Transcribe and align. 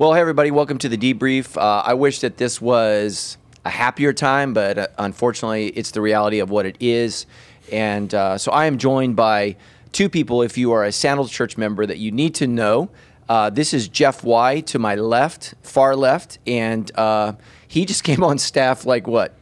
Well, 0.00 0.14
hey, 0.14 0.20
everybody, 0.22 0.50
welcome 0.50 0.78
to 0.78 0.88
the 0.88 0.96
debrief. 0.96 1.58
Uh, 1.58 1.82
I 1.84 1.92
wish 1.92 2.20
that 2.20 2.38
this 2.38 2.58
was 2.58 3.36
a 3.66 3.68
happier 3.68 4.14
time, 4.14 4.54
but 4.54 4.78
uh, 4.78 4.86
unfortunately, 4.96 5.66
it's 5.66 5.90
the 5.90 6.00
reality 6.00 6.38
of 6.38 6.48
what 6.48 6.64
it 6.64 6.78
is. 6.80 7.26
And 7.70 8.14
uh, 8.14 8.38
so 8.38 8.50
I 8.50 8.64
am 8.64 8.78
joined 8.78 9.14
by 9.14 9.56
two 9.92 10.08
people, 10.08 10.40
if 10.40 10.56
you 10.56 10.72
are 10.72 10.84
a 10.84 10.90
Sandals 10.90 11.30
Church 11.30 11.58
member, 11.58 11.84
that 11.84 11.98
you 11.98 12.12
need 12.12 12.34
to 12.36 12.46
know. 12.46 12.88
Uh, 13.28 13.50
this 13.50 13.74
is 13.74 13.88
Jeff 13.88 14.24
Whye 14.24 14.60
to 14.60 14.78
my 14.78 14.94
left, 14.94 15.52
far 15.60 15.94
left, 15.94 16.38
and 16.46 16.90
uh, 16.96 17.34
he 17.68 17.84
just 17.84 18.02
came 18.10 18.24
on 18.24 18.38
staff 18.38 18.86
like 18.86 19.06
what? 19.06 19.34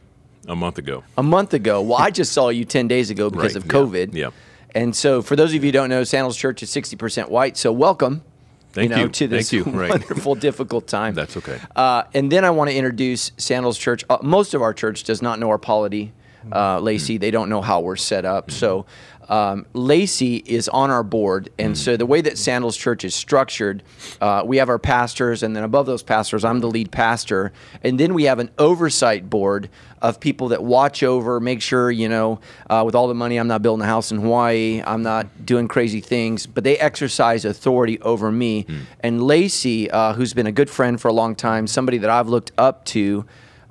A 0.45 0.57
month 0.57 0.77
ago. 0.77 1.05
A 1.17 1.23
month 1.23 1.53
ago. 1.53 1.81
Well, 1.81 1.99
I 1.99 2.11
just 2.11 2.33
saw 2.33 2.49
you 2.49 2.65
10 2.65 2.89
days 2.89 3.09
ago 3.09 3.29
because 3.29 3.55
Right, 3.55 3.63
of 3.63 3.65
yeah, 3.65 3.71
COVID. 3.71 4.13
yeah. 4.13 4.29
And 4.75 4.93
so, 4.93 5.21
for 5.21 5.37
those 5.37 5.51
of 5.51 5.63
you 5.63 5.69
who 5.69 5.71
don't 5.71 5.89
know, 5.89 6.03
Sandals 6.03 6.35
Church 6.35 6.61
is 6.61 6.69
60% 6.69 7.29
white. 7.29 7.55
So, 7.55 7.71
welcome. 7.71 8.23
Thank 8.71 8.91
you 8.91 8.95
know, 8.95 9.03
you. 9.03 9.09
to 9.09 9.27
this 9.27 9.49
Thank 9.49 9.65
you. 9.65 9.71
Right. 9.71 9.89
wonderful, 9.89 10.35
difficult 10.35 10.87
time. 10.87 11.13
That's 11.15 11.35
okay. 11.37 11.59
Uh, 11.75 12.03
and 12.13 12.31
then 12.31 12.45
I 12.45 12.51
want 12.51 12.69
to 12.69 12.75
introduce 12.75 13.31
Sandals 13.37 13.77
Church. 13.77 14.03
Uh, 14.09 14.17
most 14.21 14.53
of 14.53 14.61
our 14.61 14.73
church 14.73 15.03
does 15.03 15.21
not 15.21 15.39
know 15.39 15.49
our 15.49 15.57
polity, 15.57 16.13
uh, 16.51 16.79
Lacy. 16.79 17.17
They 17.17 17.31
don't 17.31 17.49
know 17.49 17.61
how 17.61 17.79
we're 17.79 17.95
set 17.95 18.25
up. 18.25 18.51
So 18.51 18.85
um, 19.29 19.65
Lacy 19.73 20.37
is 20.37 20.67
on 20.69 20.89
our 20.89 21.03
board, 21.03 21.49
and 21.57 21.77
so 21.77 21.95
the 21.95 22.05
way 22.05 22.19
that 22.21 22.37
Sandals 22.37 22.75
Church 22.75 23.03
is 23.03 23.15
structured, 23.15 23.83
uh, 24.19 24.43
we 24.45 24.57
have 24.57 24.69
our 24.69 24.79
pastors, 24.79 25.43
and 25.43 25.55
then 25.55 25.63
above 25.63 25.85
those 25.85 26.03
pastors, 26.03 26.43
I'm 26.43 26.59
the 26.59 26.67
lead 26.67 26.91
pastor, 26.91 27.53
and 27.83 27.99
then 27.99 28.13
we 28.13 28.23
have 28.23 28.39
an 28.39 28.49
oversight 28.57 29.29
board 29.29 29.69
of 30.01 30.19
people 30.19 30.47
that 30.47 30.63
watch 30.63 31.03
over, 31.03 31.39
make 31.39 31.61
sure 31.61 31.91
you 31.91 32.09
know, 32.09 32.39
uh, 32.69 32.83
with 32.85 32.95
all 32.95 33.07
the 33.07 33.13
money, 33.13 33.37
I'm 33.37 33.47
not 33.47 33.61
building 33.61 33.83
a 33.83 33.87
house 33.87 34.11
in 34.11 34.19
Hawaii, 34.19 34.81
I'm 34.85 35.03
not 35.03 35.45
doing 35.45 35.67
crazy 35.67 36.01
things, 36.01 36.45
but 36.45 36.63
they 36.63 36.77
exercise 36.77 37.45
authority 37.45 37.99
over 38.01 38.31
me. 38.31 38.65
And 39.01 39.21
Lacy, 39.21 39.91
uh, 39.91 40.13
who's 40.13 40.33
been 40.33 40.47
a 40.47 40.51
good 40.51 40.69
friend 40.69 40.99
for 40.99 41.07
a 41.07 41.13
long 41.13 41.35
time, 41.35 41.67
somebody 41.67 41.97
that 41.99 42.09
I've 42.09 42.27
looked 42.27 42.51
up 42.57 42.85
to. 42.85 43.25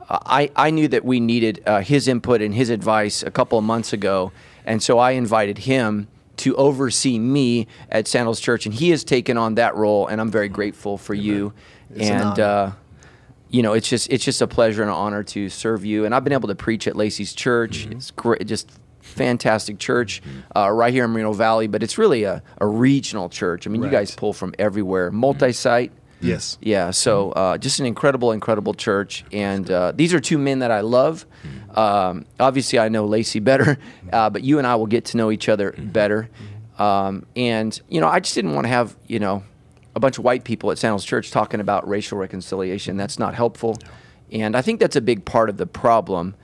Uh, 0.08 0.19
I, 0.25 0.50
I 0.56 0.70
knew 0.70 0.88
that 0.88 1.04
we 1.04 1.20
needed 1.20 1.62
uh, 1.66 1.80
his 1.80 2.08
input 2.08 2.41
and 2.41 2.54
his 2.54 2.70
advice 2.70 3.22
a 3.22 3.30
couple 3.30 3.58
of 3.58 3.64
months 3.64 3.92
ago, 3.92 4.32
and 4.69 4.83
so 4.83 4.98
I 4.98 5.12
invited 5.12 5.58
him 5.58 6.06
to 6.38 6.55
oversee 6.56 7.19
me 7.19 7.66
at 7.91 8.06
Sandals 8.06 8.38
Church, 8.38 8.66
and 8.66 8.75
he 8.75 8.91
has 8.91 9.02
taken 9.02 9.36
on 9.36 9.56
that 9.56 9.75
role, 9.75 10.06
and 10.06 10.20
I'm 10.20 10.30
very 10.30 10.48
grateful 10.48 10.97
for 10.98 11.14
you. 11.14 11.52
It's 11.91 12.08
and 12.08 12.22
honor. 12.22 12.42
uh, 12.42 12.72
you 13.50 13.62
know, 13.62 13.72
it's 13.72 13.88
just 13.88 14.12
it's 14.12 14.25
just 14.25 14.42
a 14.42 14.47
pleasure 14.47 14.83
and 14.83 14.91
an 14.91 14.97
honor 14.97 15.22
to 15.25 15.48
serve 15.48 15.84
you. 15.84 16.05
And 16.05 16.14
I've 16.14 16.22
been 16.22 16.34
able 16.34 16.48
to 16.48 16.55
preach 16.55 16.86
at 16.86 16.94
Lacy's 16.94 17.33
church. 17.34 17.86
Mm-hmm. 17.86 17.92
It's 17.92 18.10
great, 18.10 18.47
just 18.47 18.70
fantastic 19.00 19.78
church 19.78 20.20
uh, 20.55 20.70
right 20.70 20.92
here 20.92 21.06
in 21.06 21.10
Moreno 21.10 21.32
Valley. 21.32 21.66
But 21.66 21.82
it's 21.82 21.97
really 21.97 22.25
a, 22.25 22.42
a 22.58 22.66
regional 22.66 23.28
church. 23.30 23.66
I 23.66 23.70
mean, 23.70 23.82
you 23.82 23.91
guys 23.91 24.14
pull 24.14 24.32
from 24.32 24.55
everywhere, 24.58 25.10
multi-site. 25.10 25.92
Yes. 26.20 26.58
Yeah, 26.60 26.91
so 26.91 27.30
uh, 27.32 27.58
just 27.58 27.78
an 27.80 27.86
incredible, 27.86 28.32
incredible 28.32 28.75
church, 28.75 29.25
and 29.32 29.70
uh, 29.70 29.92
these 29.94 30.12
are 30.12 30.20
two 30.20 30.36
men 30.36 30.58
that 30.60 30.70
I 30.72 30.80
love. 30.80 31.25
Um, 31.78 32.24
obviously, 32.40 32.78
I 32.78 32.88
know 32.88 33.06
Lacy 33.06 33.38
better, 33.40 33.78
uh, 34.12 34.30
but 34.30 34.42
you 34.42 34.58
and 34.58 34.66
I 34.66 34.74
will 34.74 34.86
get 34.86 35.04
to 35.06 35.16
know 35.16 35.30
each 35.30 35.48
other 35.48 35.72
better. 35.78 36.28
Um, 36.78 37.24
and 37.36 37.80
you 37.88 38.00
know, 38.00 38.08
I 38.08 38.20
just 38.20 38.34
didn't 38.34 38.54
want 38.54 38.64
to 38.64 38.68
have 38.68 38.96
you 39.06 39.18
know 39.18 39.42
a 39.96 40.00
bunch 40.00 40.18
of 40.18 40.24
white 40.24 40.44
people 40.44 40.70
at 40.70 40.78
Sandals 40.78 41.04
Church 41.04 41.30
talking 41.30 41.60
about 41.60 41.88
racial 41.88 42.18
reconciliation. 42.18 42.96
That's 42.96 43.18
not 43.18 43.34
helpful, 43.34 43.76
and 44.32 44.56
I 44.56 44.62
think 44.62 44.80
that's 44.80 44.96
a 44.96 45.00
big 45.00 45.25
part 45.25 45.48
of 45.50 45.56
the 45.56 45.66
problem. 45.66 46.34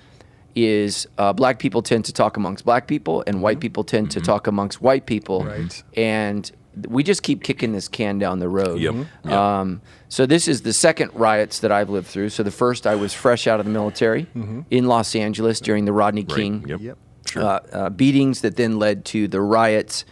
Is 0.57 1.09
uh, 1.19 1.33
black 1.33 1.59
people 1.59 1.83
tend 1.83 2.05
to 2.05 2.13
talk 2.13 2.37
amongst 2.37 2.65
black 2.65 2.87
people, 2.87 3.25
and 3.27 3.43
white 3.43 3.59
people 3.59 3.83
tend 3.83 4.13
to 4.13 4.21
talk 4.21 4.47
amongst 4.47 4.81
white 4.81 5.05
people, 5.05 5.45
Right. 5.45 5.83
and 5.97 6.49
we 6.89 7.03
just 7.03 7.23
keep 7.23 7.43
kicking 7.43 7.73
this 7.73 7.89
can 7.89 8.19
down 8.19 8.39
the 8.39 8.49
road. 8.49 8.81
Yep. 8.81 8.95
Mhm. 8.95 9.07
Yep. 9.25 9.33
Um, 9.33 9.81
so 10.09 10.27
this 10.27 10.49
is 10.49 10.63
the 10.63 10.73
second 10.73 11.11
riots 11.15 11.61
that 11.61 11.71
I've 11.73 11.91
lived 11.91 12.07
through. 12.07 12.29
So 12.31 12.43
the 12.43 12.51
first, 12.51 12.87
I 12.87 12.95
was 12.95 13.13
fresh 13.15 13.47
out 13.47 13.61
of 13.61 13.67
the 13.67 13.73
military 13.73 14.27
in 14.71 14.87
Los 14.87 15.15
Angeles 15.17 15.61
during 15.61 15.85
the 15.85 15.93
Rodney 15.93 16.25
King 16.25 16.65
Yep. 16.69 16.81
Yep. 16.81 16.99
uh, 17.37 17.41
uh, 17.73 17.91
beatings 17.91 18.41
that 18.43 18.57
then 18.57 18.79
led 18.79 19.05
to 19.07 19.29
the 19.29 19.41
riots, 19.41 20.05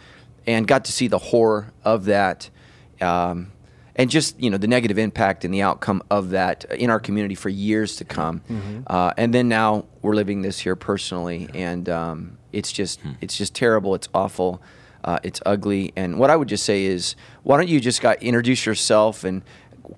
and 0.45 0.67
got 0.67 0.85
to 0.85 0.91
see 0.91 1.07
the 1.07 1.19
horror 1.19 1.71
of 1.85 2.05
that, 2.05 2.49
um, 3.01 3.51
and 3.95 4.09
just 4.09 4.39
you 4.41 4.49
know 4.49 4.57
the 4.57 4.67
negative 4.67 4.97
impact 4.97 5.45
and 5.45 5.53
the 5.53 5.61
outcome 5.61 6.01
of 6.09 6.31
that 6.31 6.65
in 6.77 6.89
our 6.89 6.99
community 6.99 7.35
for 7.35 7.49
years 7.49 7.95
to 7.97 8.03
come. 8.05 8.41
Uh, 8.87 9.13
and 9.17 9.33
then 9.33 9.47
now 9.47 9.85
we're 10.01 10.15
living 10.15 10.41
this 10.41 10.59
here 10.59 10.75
personally, 10.75 11.47
and 11.53 11.87
um, 11.87 12.37
it's 12.51 12.71
just 12.71 12.99
it's 13.21 13.37
just 13.37 13.53
terrible. 13.53 13.95
It's 13.95 14.09
awful. 14.13 14.61
Uh, 15.03 15.19
it's 15.23 15.41
ugly. 15.45 15.91
And 15.95 16.17
what 16.17 16.29
I 16.29 16.35
would 16.35 16.47
just 16.47 16.63
say 16.65 16.85
is, 16.85 17.15
why 17.43 17.57
don't 17.57 17.67
you 17.69 17.79
just 17.79 18.01
got 18.01 18.21
introduce 18.23 18.65
yourself 18.65 19.23
and 19.23 19.41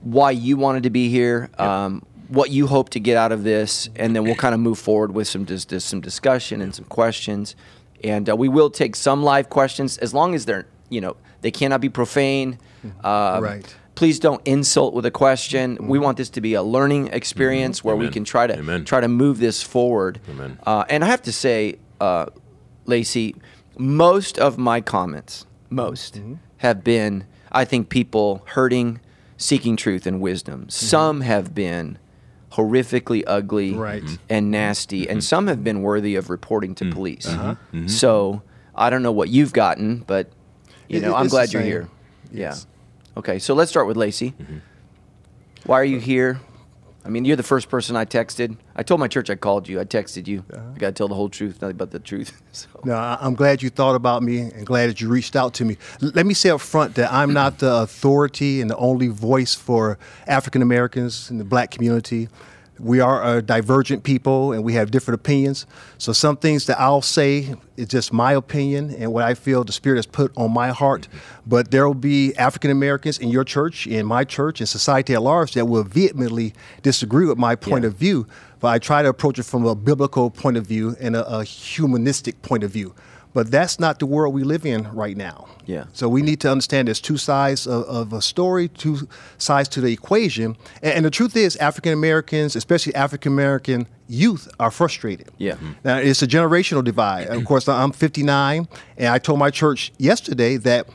why 0.01 0.31
you 0.31 0.57
wanted 0.57 0.83
to 0.83 0.89
be 0.89 1.09
here, 1.09 1.49
um, 1.59 2.03
what 2.27 2.49
you 2.49 2.65
hope 2.67 2.89
to 2.89 2.99
get 2.99 3.17
out 3.17 3.31
of 3.31 3.43
this, 3.43 3.87
and 3.95 4.15
then 4.15 4.23
we'll 4.23 4.35
kind 4.35 4.55
of 4.55 4.59
move 4.59 4.79
forward 4.79 5.13
with 5.13 5.27
some 5.27 5.43
dis- 5.45 5.65
dis- 5.65 5.85
some 5.85 6.01
discussion 6.01 6.59
and 6.61 6.73
some 6.73 6.85
questions. 6.85 7.55
And 8.03 8.29
uh, 8.29 8.35
we 8.35 8.49
will 8.49 8.69
take 8.69 8.95
some 8.95 9.23
live 9.23 9.49
questions 9.49 9.97
as 9.99 10.13
long 10.13 10.33
as 10.35 10.45
they're 10.45 10.65
you 10.89 11.01
know 11.01 11.17
they 11.41 11.51
cannot 11.51 11.81
be 11.81 11.89
profane. 11.89 12.57
Um, 13.03 13.43
Right. 13.43 13.75
Please 13.95 14.19
don't 14.19 14.45
insult 14.45 14.93
with 14.93 15.05
a 15.05 15.11
question. 15.11 15.87
We 15.87 15.99
want 15.99 16.17
this 16.17 16.29
to 16.31 16.41
be 16.41 16.53
a 16.55 16.61
learning 16.61 17.07
experience 17.13 17.81
where 17.81 17.95
we 17.95 18.09
can 18.09 18.25
try 18.25 18.45
to 18.45 18.57
Amen. 18.57 18.83
try 18.83 18.99
to 18.99 19.07
move 19.07 19.39
this 19.39 19.63
forward. 19.63 20.19
Amen. 20.29 20.59
Uh, 20.65 20.83
and 20.89 21.01
I 21.01 21.07
have 21.07 21.21
to 21.21 21.31
say, 21.31 21.77
uh, 22.01 22.25
Lacy, 22.85 23.35
most 23.77 24.37
of 24.39 24.57
my 24.57 24.81
comments, 24.81 25.45
most 25.69 26.15
Mm-hmm. 26.15 26.33
have 26.57 26.83
been, 26.83 27.25
I 27.51 27.65
think, 27.65 27.89
people 27.89 28.41
hurting, 28.47 28.99
seeking 29.37 29.75
truth 29.75 30.05
and 30.07 30.21
wisdom. 30.21 30.61
Mm-hmm. 30.61 30.69
Some 30.69 31.21
have 31.21 31.53
been 31.53 31.97
horrifically 32.53 33.23
ugly 33.27 33.73
Right. 33.73 34.01
Mhm. 34.03 34.17
and 34.29 34.49
nasty, 34.51 35.09
and 35.09 35.21
some 35.23 35.47
have 35.47 35.63
been 35.63 35.81
worthy 35.81 36.15
of 36.15 36.29
reporting 36.29 36.73
to 36.75 36.89
police. 36.89 37.25
Uh-huh. 37.27 37.55
So 37.87 38.41
I 38.73 38.89
don't 38.89 39.03
know 39.03 39.11
what 39.11 39.27
you've 39.29 39.51
gotten, 39.51 40.03
but 40.07 40.29
you 40.87 40.97
It- 40.99 41.01
know, 41.01 41.11
it- 41.15 41.19
I'm 41.19 41.27
glad 41.27 41.51
you're 41.51 41.61
same. 41.63 41.71
here. 41.71 41.87
Yes. 42.31 42.65
Yeah. 42.67 43.19
Okay, 43.19 43.39
so 43.39 43.53
let's 43.53 43.69
start 43.69 43.87
with 43.87 43.97
Lacy. 43.97 44.33
Why 45.65 45.79
are 45.79 45.85
you 45.85 45.99
here? 45.99 46.39
I 47.05 47.09
mean, 47.09 47.23
you're 47.23 47.35
the 47.35 47.43
first 47.43 47.69
person 47.69 47.95
I 47.95 48.03
texted. 48.05 48.57
I 48.75 48.81
told 48.81 48.99
my 48.99 49.07
church 49.07 49.29
I 49.29 49.35
called 49.35 49.69
you. 49.69 49.79
I 49.79 49.85
texted 49.85 50.25
you. 50.27 50.43
I 50.51 50.77
got 50.79 50.87
to 50.87 50.91
tell 50.91 51.07
the 51.07 51.13
whole 51.13 51.29
truth, 51.29 51.61
nothing 51.61 51.77
but 51.77 51.91
the 51.91 51.99
truth. 51.99 52.41
So. 52.55 52.69
No, 52.85 52.95
I'm 52.95 53.35
glad 53.35 53.61
you 53.61 53.69
thought 53.69 53.95
about 53.95 54.23
me 54.23 54.39
and 54.39 54.65
glad 54.65 54.87
that 54.89 55.01
you 55.01 55.09
reached 55.09 55.35
out 55.35 55.53
to 55.55 55.65
me. 55.65 55.75
L- 56.01 56.11
Let 56.15 56.25
me 56.25 56.33
say 56.33 56.49
up 56.51 56.61
front 56.61 56.95
that 56.95 57.11
I'm 57.11 57.33
not 57.33 57.59
the 57.59 57.69
authority 57.81 58.61
and 58.61 58.69
the 58.69 58.77
only 58.77 59.09
voice 59.09 59.53
for 59.53 59.97
African 60.25 60.61
Americans 60.61 61.29
in 61.29 61.37
the 61.37 61.43
black 61.43 61.69
community. 61.71 62.29
We 62.79 62.99
are 62.99 63.37
a 63.37 63.41
divergent 63.41 64.03
people 64.03 64.51
and 64.51 64.63
we 64.63 64.73
have 64.73 64.91
different 64.91 65.21
opinions. 65.21 65.65
So 65.97 66.11
some 66.11 66.35
things 66.35 66.65
that 66.65 66.79
I'll 66.79 67.01
say 67.01 67.55
is 67.77 67.87
just 67.87 68.11
my 68.11 68.33
opinion 68.33 68.93
and 68.97 69.13
what 69.13 69.23
I 69.23 69.33
feel 69.33 69.63
the 69.63 69.71
Spirit 69.71 69.95
has 69.97 70.05
put 70.05 70.31
on 70.35 70.51
my 70.51 70.69
heart. 70.69 71.07
But 71.47 71.71
there 71.71 71.87
will 71.87 71.93
be 71.93 72.35
African 72.35 72.71
Americans 72.71 73.17
in 73.17 73.29
your 73.29 73.45
church, 73.45 73.87
in 73.87 74.05
my 74.05 74.25
church, 74.25 74.59
in 74.59 74.67
society 74.67 75.13
at 75.13 75.21
large 75.21 75.53
that 75.53 75.65
will 75.65 75.83
vehemently 75.83 76.53
disagree 76.81 77.25
with 77.25 77.37
my 77.37 77.55
point 77.55 77.83
Yeah. 77.83 77.87
of 77.89 77.95
view. 77.95 78.27
But 78.59 78.67
I 78.69 78.79
try 78.79 79.01
to 79.03 79.09
approach 79.09 79.39
it 79.39 79.43
from 79.43 79.65
a 79.65 79.75
biblical 79.75 80.29
point 80.29 80.57
of 80.57 80.67
view 80.67 80.95
and 80.99 81.15
a, 81.15 81.25
a 81.27 81.43
humanistic 81.43 82.41
point 82.41 82.63
of 82.63 82.71
view. 82.71 82.93
But 83.35 83.51
that's 83.51 83.79
not 83.81 83.99
the 83.99 84.05
world 84.05 84.33
we 84.33 84.43
live 84.43 84.65
in 84.65 84.87
right 84.95 85.17
now. 85.17 85.47
Yeah. 85.65 85.85
So 85.91 86.07
we 86.07 86.21
need 86.21 86.39
to 86.39 86.49
understand 86.49 86.87
there's 86.87 87.01
two 87.01 87.17
sides 87.17 87.67
of, 87.67 87.83
of 87.83 88.13
a 88.13 88.21
story, 88.21 88.69
two 88.69 89.09
sides 89.37 89.67
to 89.69 89.81
the 89.81 89.91
equation. 89.91 90.55
And, 90.81 90.93
and 90.93 91.05
the 91.05 91.09
truth 91.11 91.35
is, 91.35 91.57
African 91.57 91.91
Americans, 91.91 92.55
especially 92.55 92.95
African 92.95 93.33
American 93.33 93.87
youth, 94.07 94.47
are 94.57 94.71
frustrated. 94.71 95.27
Yeah. 95.37 95.57
Now, 95.83 95.97
it's 95.97 96.21
a 96.23 96.27
generational 96.27 96.81
divide. 96.81 97.27
of 97.27 97.43
course, 97.43 97.67
I'm 97.67 97.91
59, 97.91 98.69
and 98.97 99.07
I 99.09 99.19
told 99.19 99.37
my 99.39 99.51
church 99.51 99.91
yesterday 99.97 100.55
that 100.57 100.87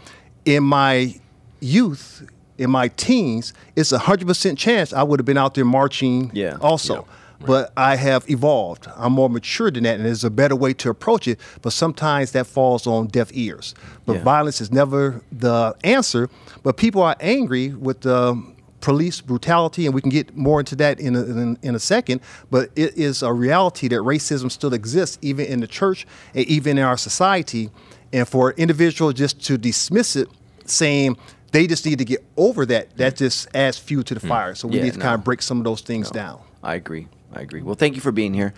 in 0.47 0.65
my 0.65 1.21
youth, 1.61 2.27
in 2.57 2.71
my 2.71 2.89
teens, 2.89 3.53
it's 3.77 3.93
a 3.93 3.99
100% 3.99 4.57
chance 4.57 4.95
I 4.95 5.03
would 5.03 5.19
have 5.21 5.27
been 5.27 5.37
out 5.39 5.53
there 5.55 5.67
marching 5.67 6.31
Yeah. 6.33 6.57
also. 6.63 7.07
But 7.47 7.73
I 7.77 7.97
have 7.97 8.29
evolved. 8.29 8.87
I'm 8.97 9.13
more 9.13 9.31
mature 9.31 9.71
than 9.71 9.85
that, 9.85 9.97
and 9.97 10.05
there's 10.05 10.25
a 10.25 10.31
better 10.31 10.55
way 10.55 10.75
to 10.75 10.91
approach 10.91 11.27
it. 11.27 11.41
But 11.63 11.73
sometimes 11.73 12.33
that 12.33 12.47
falls 12.47 12.87
on 12.87 13.07
deaf 13.07 13.31
ears. 13.33 13.75
But 14.05 14.17
Yeah. 14.17 14.23
violence 14.23 14.61
is 14.61 14.71
never 14.71 15.23
the 15.33 15.75
answer. 15.83 16.29
But 16.63 16.77
people 16.77 17.03
are 17.03 17.17
angry 17.21 17.69
with 17.69 18.03
the 18.03 18.43
police 18.81 19.21
brutality, 19.21 19.87
and 19.87 19.95
we 19.95 20.01
can 20.01 20.11
get 20.11 20.37
more 20.37 20.61
into 20.61 20.75
that 20.77 21.01
in 21.01 21.17
a, 21.17 21.23
in, 21.23 21.59
in 21.63 21.75
a 21.75 21.79
second. 21.79 22.21
But 22.51 22.71
it 22.77 22.97
is 22.97 23.23
a 23.23 23.33
reality 23.33 23.89
that 23.89 24.01
racism 24.01 24.51
still 24.51 24.75
exists, 24.75 25.19
even 25.23 25.47
in 25.47 25.61
the 25.61 25.67
church 25.67 26.07
and 26.35 26.45
even 26.47 26.79
in 26.79 26.85
our 26.85 26.97
society. 26.97 27.71
And 28.13 28.27
for 28.29 28.51
an 28.51 28.57
individual 28.59 29.13
just 29.13 29.45
to 29.47 29.57
dismiss 29.57 30.17
it, 30.17 30.29
saying 30.67 31.17
they 31.53 31.67
just 31.67 31.85
need 31.87 31.99
to 31.99 32.05
get 32.05 32.25
over 32.37 32.65
that, 32.67 32.97
that 32.97 33.15
mm. 33.15 33.19
just 33.19 33.49
adds 33.55 33.79
fuel 33.79 34.03
to 34.05 34.15
the 34.15 34.21
mm. 34.21 34.29
fire. 34.29 34.55
So 34.55 34.69
we 34.69 34.77
Yeah, 34.77 34.85
need 34.85 34.93
to 34.95 34.99
no. 34.99 35.05
kind 35.05 35.15
of 35.15 35.25
break 35.25 35.43
some 35.43 35.59
of 35.59 35.65
those 35.65 35.81
things 35.81 36.11
down. 36.11 36.41
I 36.63 36.75
agree. 36.75 37.09
I 37.33 37.41
agree. 37.41 37.63
Well, 37.63 37.75
thank 37.75 37.95
you 37.95 38.01
for 38.01 38.13
being 38.13 38.35
here. 38.35 38.55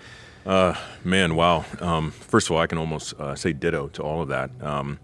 Man, 1.05 1.37
wow. 1.37 1.65
Um, 1.81 2.11
first 2.11 2.49
of 2.49 2.53
all, 2.53 2.59
I 2.59 2.67
can 2.67 2.79
almost 2.79 3.15
uh, 3.19 3.35
say 3.35 3.53
ditto 3.53 3.89
to 3.89 4.03
all 4.03 4.23
of 4.23 4.29
that 4.29 4.51
um, 4.63 4.99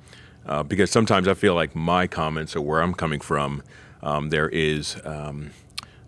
uh, 0.46 0.62
because 0.62 0.90
sometimes 0.90 1.28
I 1.28 1.34
feel 1.34 1.54
like 1.54 1.76
my 1.76 2.06
comments 2.06 2.56
or 2.56 2.62
where 2.62 2.80
I'm 2.80 2.94
coming 2.94 3.20
from, 3.20 3.62
um, 4.02 4.30
there 4.30 4.48
is 4.48 4.96
um, 5.04 5.50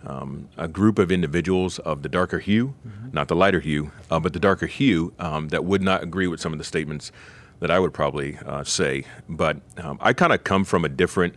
um, 0.07 0.49
a 0.57 0.67
group 0.67 0.99
of 0.99 1.13
individuals 1.13 1.79
of 1.81 2.03
the 2.03 2.09
darker 2.09 2.39
hue, 2.39 2.75
not 3.13 3.29
the 3.29 3.37
lighter 3.37 3.61
hue, 3.61 3.93
uh, 4.11 4.19
but 4.19 4.33
the 4.33 4.39
darker 4.39 4.67
hue 4.67 5.13
um, 5.19 5.49
that 5.49 5.65
would 5.65 5.83
not 5.83 6.03
agree 6.03 6.27
with 6.27 6.41
some 6.41 6.53
of 6.53 6.59
the 6.59 6.65
statements 6.65 7.13
that 7.61 7.71
I 7.71 7.79
would 7.79 7.93
probably 7.93 8.39
uh, 8.47 8.65
say. 8.65 9.05
But 9.29 9.59
um, 9.77 9.99
I 10.01 10.15
kind 10.15 10.33
of 10.33 10.43
come 10.45 10.65
from 10.65 10.85
a 10.85 10.89
different 10.89 11.35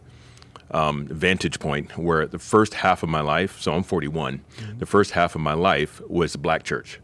um, 0.74 1.08
vantage 1.08 1.60
point 1.60 1.98
where 1.98 2.25
the 2.25 2.40
first 2.40 2.74
half 2.74 3.04
of 3.04 3.10
my 3.10 3.22
life, 3.22 3.62
so 3.62 3.74
I'm 3.74 3.84
41, 3.84 4.42
the 4.80 4.86
first 4.86 5.12
half 5.12 5.36
of 5.36 5.42
my 5.42 5.54
life 5.54 6.02
was 6.08 6.36
black 6.36 6.64
church. 6.64 7.00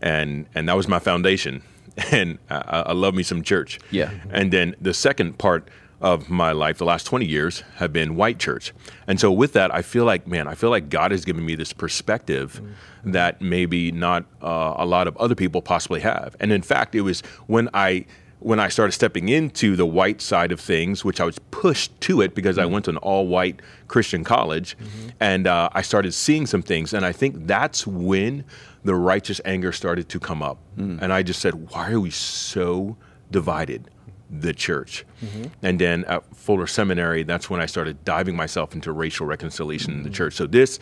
And, 0.00 0.46
and 0.54 0.68
that 0.68 0.76
was 0.76 0.88
my 0.88 0.98
foundation. 0.98 1.62
And 2.12 2.38
I, 2.48 2.84
I 2.86 2.92
love 2.92 3.16
me 3.16 3.24
some 3.24 3.42
church. 3.42 3.80
Yeah. 3.90 4.12
And 4.30 4.52
then 4.52 4.76
the 4.80 4.94
second 4.94 5.36
part 5.36 5.68
of 6.00 6.30
my 6.30 6.52
life, 6.52 6.78
the 6.78 6.84
last 6.84 7.04
20 7.06 7.26
years, 7.26 7.64
have 7.76 7.92
been 7.92 8.14
white 8.14 8.38
church. 8.38 8.72
And 9.08 9.18
so 9.18 9.32
with 9.32 9.52
that, 9.54 9.74
I 9.74 9.82
feel 9.82 10.04
like, 10.04 10.26
man, 10.26 10.46
I 10.46 10.54
feel 10.54 10.70
like 10.70 10.90
God 10.90 11.10
has 11.10 11.24
given 11.24 11.44
me 11.44 11.56
this 11.56 11.72
perspective 11.72 12.62
that 13.02 13.40
maybe 13.42 13.90
not 13.90 14.26
uh, 14.40 14.74
a 14.76 14.86
lot 14.86 15.08
of 15.08 15.16
other 15.16 15.34
people 15.34 15.60
possibly 15.60 16.00
have. 16.00 16.36
And 16.38 16.52
in 16.52 16.62
fact, 16.62 16.94
it 16.94 17.00
was 17.00 17.22
when 17.48 17.68
I 17.74 18.06
when 18.40 18.60
I 18.60 18.68
started 18.68 18.92
stepping 18.92 19.28
into 19.28 19.74
the 19.74 19.86
white 19.86 20.20
side 20.20 20.52
of 20.52 20.60
things, 20.60 21.04
which 21.04 21.20
I 21.20 21.24
was 21.24 21.38
pushed 21.50 22.00
to 22.02 22.20
it 22.20 22.34
because 22.34 22.58
I 22.58 22.62
mm-hmm. 22.62 22.72
went 22.72 22.84
to 22.84 22.92
an 22.92 22.96
all 22.98 23.26
white 23.26 23.60
Christian 23.88 24.24
college, 24.24 24.76
mm-hmm. 24.78 25.08
and 25.20 25.46
uh, 25.46 25.70
I 25.72 25.82
started 25.82 26.12
seeing 26.12 26.46
some 26.46 26.62
things. 26.62 26.92
And 26.92 27.04
I 27.04 27.12
think 27.12 27.46
that's 27.46 27.86
when 27.86 28.44
the 28.84 28.94
righteous 28.94 29.40
anger 29.44 29.72
started 29.72 30.08
to 30.10 30.20
come 30.20 30.42
up. 30.42 30.58
Mm. 30.76 31.02
And 31.02 31.12
I 31.12 31.22
just 31.22 31.40
said, 31.40 31.70
why 31.70 31.90
are 31.90 32.00
we 32.00 32.10
so 32.10 32.96
divided? 33.30 33.90
The 34.30 34.52
church. 34.52 35.06
Mm-hmm. 35.24 35.44
And 35.62 35.78
then 35.78 36.04
at 36.04 36.22
Fuller 36.36 36.66
Seminary, 36.66 37.22
that's 37.22 37.48
when 37.48 37.60
I 37.60 37.66
started 37.66 38.04
diving 38.04 38.36
myself 38.36 38.74
into 38.74 38.92
racial 38.92 39.26
reconciliation 39.26 39.94
in 39.94 40.02
the 40.02 40.10
church. 40.10 40.34
So 40.34 40.46
this 40.46 40.78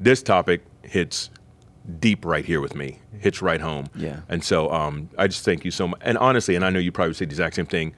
this 0.00 0.20
topic 0.20 0.62
hits 0.82 1.30
deep 1.98 2.24
right 2.24 2.44
here 2.44 2.60
with 2.60 2.74
me, 2.74 2.98
hits 3.18 3.42
right 3.42 3.60
home. 3.60 3.86
Yeah. 3.96 4.20
And 4.28 4.42
so 4.44 4.70
um, 4.72 5.08
I 5.18 5.26
just 5.26 5.44
thank 5.44 5.64
you 5.64 5.70
so 5.70 5.88
much. 5.88 6.00
And 6.02 6.16
honestly, 6.18 6.54
and 6.54 6.64
I 6.64 6.70
know 6.70 6.78
you 6.78 6.92
probably 6.92 7.14
say 7.14 7.24
the 7.24 7.30
exact 7.30 7.56
same 7.56 7.66
thing, 7.66 7.94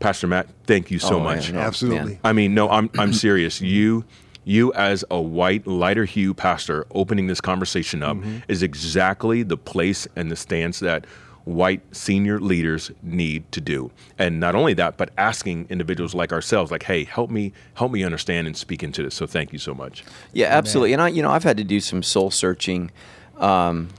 Pastor 0.00 0.26
Matt. 0.26 0.48
Thank 0.66 0.90
you 0.90 0.98
so 0.98 1.16
Oh, 1.16 1.20
much. 1.20 1.46
man, 1.50 1.60
no, 1.60 1.66
Absolutely. 1.66 2.12
man. 2.12 2.20
I 2.24 2.32
mean, 2.32 2.54
no, 2.54 2.68
I'm 2.68 2.90
I'm 2.98 3.12
serious. 3.26 3.60
You 3.60 4.04
you 4.46 4.74
as 4.74 5.04
a 5.10 5.18
white 5.20 5.66
lighter 5.66 6.04
hue 6.04 6.34
pastor 6.34 6.86
opening 6.90 7.28
this 7.28 7.40
conversation 7.40 8.02
up 8.02 8.18
is 8.46 8.62
exactly 8.62 9.42
the 9.42 9.56
place 9.56 10.06
and 10.16 10.30
the 10.30 10.36
stance 10.36 10.80
that 10.80 11.06
white 11.44 11.82
senior 11.94 12.40
leaders 12.40 12.90
need 13.02 13.50
to 13.52 13.60
do. 13.60 13.90
And 14.18 14.40
not 14.40 14.54
only 14.54 14.72
that, 14.74 14.96
but 14.96 15.10
asking 15.18 15.66
individuals 15.68 16.14
like 16.14 16.32
ourselves 16.32 16.70
like, 16.70 16.84
"Hey, 16.84 17.04
help 17.04 17.30
me 17.30 17.52
help 17.74 17.92
me 17.92 18.02
understand 18.02 18.46
and 18.46 18.56
speak 18.56 18.82
into 18.82 19.02
this." 19.02 19.14
So 19.14 19.26
thank 19.26 19.52
you 19.52 19.58
so 19.58 19.74
much. 19.74 20.04
Yeah, 20.32 20.46
absolutely. 20.46 20.92
And 20.94 21.02
I, 21.02 21.08
you 21.08 21.22
know, 21.22 21.30
I've 21.30 21.44
had 21.44 21.56
to 21.58 21.64
do 21.64 21.80
some 21.80 22.02
soul 22.02 22.30
searching, 22.30 22.90
um, 23.38 23.90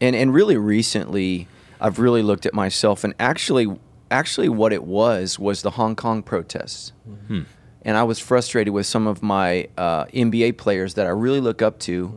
and 0.00 0.14
and 0.14 0.32
really 0.32 0.56
recently, 0.56 1.48
I've 1.80 1.98
really 1.98 2.22
looked 2.22 2.46
at 2.46 2.54
myself, 2.54 3.02
and 3.04 3.14
actually, 3.18 3.66
actually, 4.10 4.48
what 4.48 4.72
it 4.72 4.84
was 4.84 5.38
was 5.38 5.62
the 5.62 5.70
Hong 5.72 5.96
Kong 5.96 6.22
protests, 6.22 6.92
and 7.82 7.96
I 7.96 8.04
was 8.04 8.20
frustrated 8.20 8.72
with 8.72 8.86
some 8.86 9.06
of 9.08 9.22
my 9.22 9.68
uh, 9.76 10.04
NBA 10.06 10.56
players 10.56 10.94
that 10.94 11.06
I 11.06 11.10
really 11.10 11.40
look 11.40 11.62
up 11.62 11.80
to, 11.80 12.14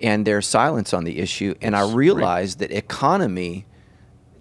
and 0.00 0.26
their 0.26 0.42
silence 0.42 0.92
on 0.92 1.04
the 1.04 1.20
issue, 1.20 1.54
and 1.62 1.76
I 1.76 1.88
realized 1.92 2.58
that 2.58 2.72
economy 2.72 3.66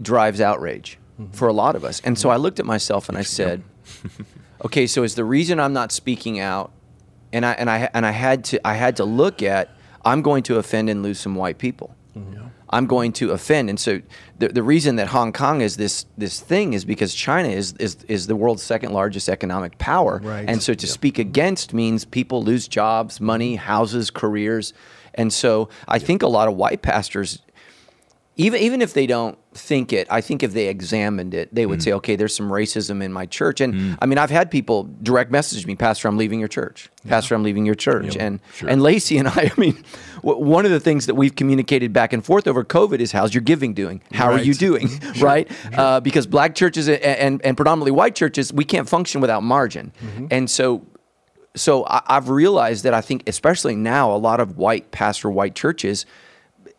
drives 0.03 0.41
outrage 0.41 0.99
mm-hmm. 1.19 1.31
for 1.31 1.47
a 1.47 1.53
lot 1.53 1.75
of 1.75 1.83
us, 1.83 2.01
and 2.01 2.17
so 2.17 2.29
I 2.29 2.37
looked 2.37 2.59
at 2.59 2.65
myself 2.65 3.09
and 3.09 3.17
I 3.17 3.23
said, 3.23 3.63
okay, 4.65 4.87
so 4.87 5.03
is 5.03 5.15
the 5.15 5.25
reason 5.25 5.59
I'm 5.59 5.73
not 5.73 5.91
speaking 5.91 6.39
out 6.39 6.71
and 7.33 7.45
I 7.45 7.53
and 7.53 7.69
I 7.69 7.89
and 7.93 8.05
I 8.05 8.11
had 8.11 8.45
to 8.45 8.65
I 8.65 8.75
had 8.75 8.95
to 8.97 9.05
look 9.05 9.41
at 9.41 9.75
I'm 10.05 10.21
going 10.21 10.43
to 10.43 10.57
offend 10.57 10.89
and 10.89 11.03
lose 11.03 11.19
some 11.19 11.35
white 11.35 11.57
people. 11.57 11.95
Mm-hmm. 12.15 12.47
I'm 12.69 12.87
going 12.87 13.13
to 13.13 13.31
offend, 13.31 13.69
and 13.69 13.79
so 13.79 14.01
the 14.39 14.47
the 14.49 14.63
reason 14.63 14.95
that 14.95 15.07
Hong 15.07 15.33
Kong 15.33 15.61
is 15.61 15.77
this 15.77 16.05
this 16.17 16.39
thing 16.39 16.73
is 16.73 16.85
because 16.85 17.13
China 17.13 17.49
is 17.49 17.73
is 17.73 17.97
is 18.07 18.27
the 18.27 18.35
world's 18.35 18.63
second 18.63 18.93
largest 18.93 19.29
economic 19.29 19.77
power, 19.77 20.21
Right. 20.23 20.47
and 20.47 20.61
so 20.61 20.73
to 20.73 20.87
speak 20.87 21.19
against 21.19 21.73
means 21.73 22.05
people 22.05 22.43
lose 22.43 22.67
jobs, 22.67 23.19
money, 23.19 23.55
houses, 23.55 24.09
careers, 24.09 24.73
and 25.13 25.31
so 25.31 25.69
I 25.87 25.99
think 25.99 26.23
a 26.23 26.27
lot 26.27 26.47
of 26.47 26.55
white 26.55 26.81
pastors 26.81 27.41
even 28.35 28.59
even 28.61 28.81
if 28.81 28.93
they 28.93 29.05
don't 29.05 29.37
think 29.53 29.93
it, 29.93 30.07
I 30.09 30.19
think 30.21 30.41
if 30.41 30.53
they 30.53 30.67
examined 30.67 31.35
it, 31.35 31.53
they 31.53 31.67
would 31.67 31.79
Mm. 31.79 31.83
say, 31.83 31.93
okay, 31.93 32.15
there's 32.15 32.35
some 32.35 32.49
racism 32.49 33.03
in 33.03 33.13
my 33.13 33.27
church. 33.27 33.61
And 33.61 33.95
I 34.01 34.07
mean, 34.07 34.17
I've 34.17 34.31
had 34.31 34.49
people 34.49 34.89
direct 35.03 35.29
message 35.31 35.67
me, 35.67 35.75
Pastor, 35.75 36.07
I'm 36.07 36.17
leaving 36.17 36.39
your 36.39 36.47
church. 36.47 36.89
Pastor, 37.07 37.35
I'm 37.35 37.43
leaving 37.43 37.63
your 37.65 37.75
church. 37.75 38.15
And 38.17 38.39
sure. 38.55 38.69
and 38.69 38.81
Lacy 38.81 39.17
and 39.19 39.27
I, 39.37 39.51
I 39.55 39.59
mean, 39.59 39.83
w- 40.23 40.43
one 40.43 40.65
of 40.65 40.71
the 40.71 40.79
things 40.79 41.05
that 41.05 41.13
we've 41.13 41.35
communicated 41.35 41.93
back 41.93 42.11
and 42.13 42.25
forth 42.25 42.47
over 42.47 42.63
COVID 42.63 42.99
is 42.99 43.11
how's 43.11 43.35
your 43.35 43.41
giving 43.43 43.75
doing? 43.75 44.01
How 44.11 44.31
are 44.31 44.39
you 44.39 44.55
doing? 44.55 44.89
right? 45.21 45.47
Uh, 45.77 45.99
because 45.99 46.25
black 46.25 46.55
churches 46.55 46.87
and, 46.87 46.99
and 47.03 47.41
and 47.45 47.55
predominantly 47.55 47.91
white 47.91 48.15
churches, 48.15 48.51
we 48.51 48.65
can't 48.65 48.89
function 48.89 49.21
without 49.21 49.43
margin. 49.43 49.91
And 50.31 50.49
so 50.49 50.81
so 51.55 51.85
I, 51.85 52.01
I've 52.07 52.29
realized 52.29 52.83
that 52.83 52.95
I 52.95 53.01
think, 53.01 53.23
especially 53.27 53.75
now, 53.75 54.11
a 54.11 54.17
lot 54.17 54.39
of 54.39 54.57
white 54.57 54.89
pastor 54.89 55.29
white 55.29 55.53
churches, 55.53 56.07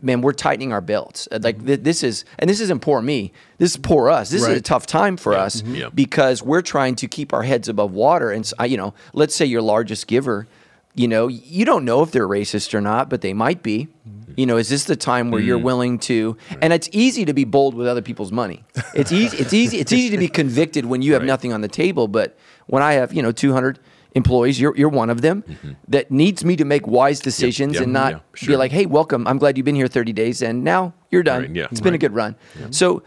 man, 0.05 0.21
we're 0.21 0.33
tightening 0.33 0.73
our 0.73 0.81
belts. 0.81 1.27
Uh, 1.33 1.41
Like 1.43 1.57
mm-hmm. 1.57 1.67
th- 1.67 1.81
this 1.81 2.03
is, 2.03 2.25
and 2.39 2.49
this 2.49 2.61
isn't 2.61 2.81
poor 2.81 3.01
me. 3.01 3.33
This 3.59 3.73
is 3.73 3.77
poor 3.77 4.11
us. 4.11 4.31
This 4.31 4.43
is 4.43 4.49
a 4.49 4.61
tough 4.61 4.87
time 4.87 5.17
for 5.17 5.35
us 5.35 5.63
mm-hmm. 5.63 5.75
Yeah. 5.75 5.89
because 5.95 6.43
we're 6.43 6.63
trying 6.63 6.95
to 6.97 7.09
keep 7.09 7.33
our 7.33 7.43
heads 7.43 7.69
above 7.69 7.93
water. 7.93 8.31
And 8.31 8.45
so, 8.47 8.63
you 8.65 8.77
know, 8.77 8.95
let's 9.13 9.35
say 9.35 9.47
your 9.47 9.63
largest 9.63 10.07
giver, 10.07 10.47
you 10.95 11.09
know, 11.09 11.27
you 11.27 11.65
don't 11.65 11.85
know 11.85 12.03
if 12.03 12.13
they're 12.13 12.29
racist 12.29 12.75
or 12.75 12.81
not, 12.81 13.11
but 13.11 13.21
they 13.21 13.33
might 13.33 13.63
be. 13.63 13.89
Mm-hmm. 14.09 14.33
You 14.37 14.47
know, 14.47 14.57
is 14.57 14.69
this 14.69 14.85
the 14.85 14.97
time 14.97 15.31
where 15.31 15.41
you're 15.41 15.59
mm. 15.59 15.65
willing 15.65 15.99
to? 16.01 16.37
And 16.61 16.73
it's 16.73 16.89
easy 16.93 17.25
to 17.25 17.33
be 17.33 17.45
bold 17.45 17.75
with 17.75 17.87
other 17.87 18.03
people's 18.03 18.33
money. 18.33 18.65
It's 18.95 19.13
easy. 19.13 19.37
It's 19.39 19.53
easy. 19.53 19.79
It's 19.79 19.93
easy 19.93 20.11
to 20.11 20.19
be 20.19 20.29
convicted 20.29 20.87
when 20.87 21.03
you 21.03 21.13
have 21.13 21.23
Right. 21.23 21.27
nothing 21.29 21.53
on 21.53 21.61
the 21.61 21.69
table. 21.69 22.09
But 22.09 22.37
when 22.67 22.83
I 22.83 22.95
have, 22.95 23.13
you 23.13 23.23
know, 23.23 23.33
200 23.33 23.79
employees, 24.15 24.61
you're, 24.61 24.77
you're 24.77 24.89
one 24.89 25.11
of 25.11 25.21
them 25.23 25.43
that 25.89 26.11
needs 26.11 26.45
me 26.45 26.57
to 26.57 26.65
make 26.65 26.87
wise 26.87 27.21
decisions 27.21 27.75
Mm-hmm. 27.77 27.81
Yep. 27.81 27.83
and 27.85 27.93
not 27.93 28.13
Yeah. 28.43 28.47
be 28.49 28.57
like, 28.57 28.71
hey, 28.73 28.87
welcome. 28.87 29.27
I'm 29.27 29.39
glad 29.39 29.57
you've 29.57 29.65
been 29.65 29.75
here 29.75 29.89
30 29.89 30.13
days 30.13 30.41
and 30.43 30.63
now 30.65 30.95
you're 31.11 31.23
done. 31.23 31.43
Right. 31.43 31.51
Yeah. 31.51 31.67
It's 31.71 31.81
been 31.81 31.95
a 31.95 31.99
good 31.99 32.15
run. 32.15 32.37
So 32.71 33.03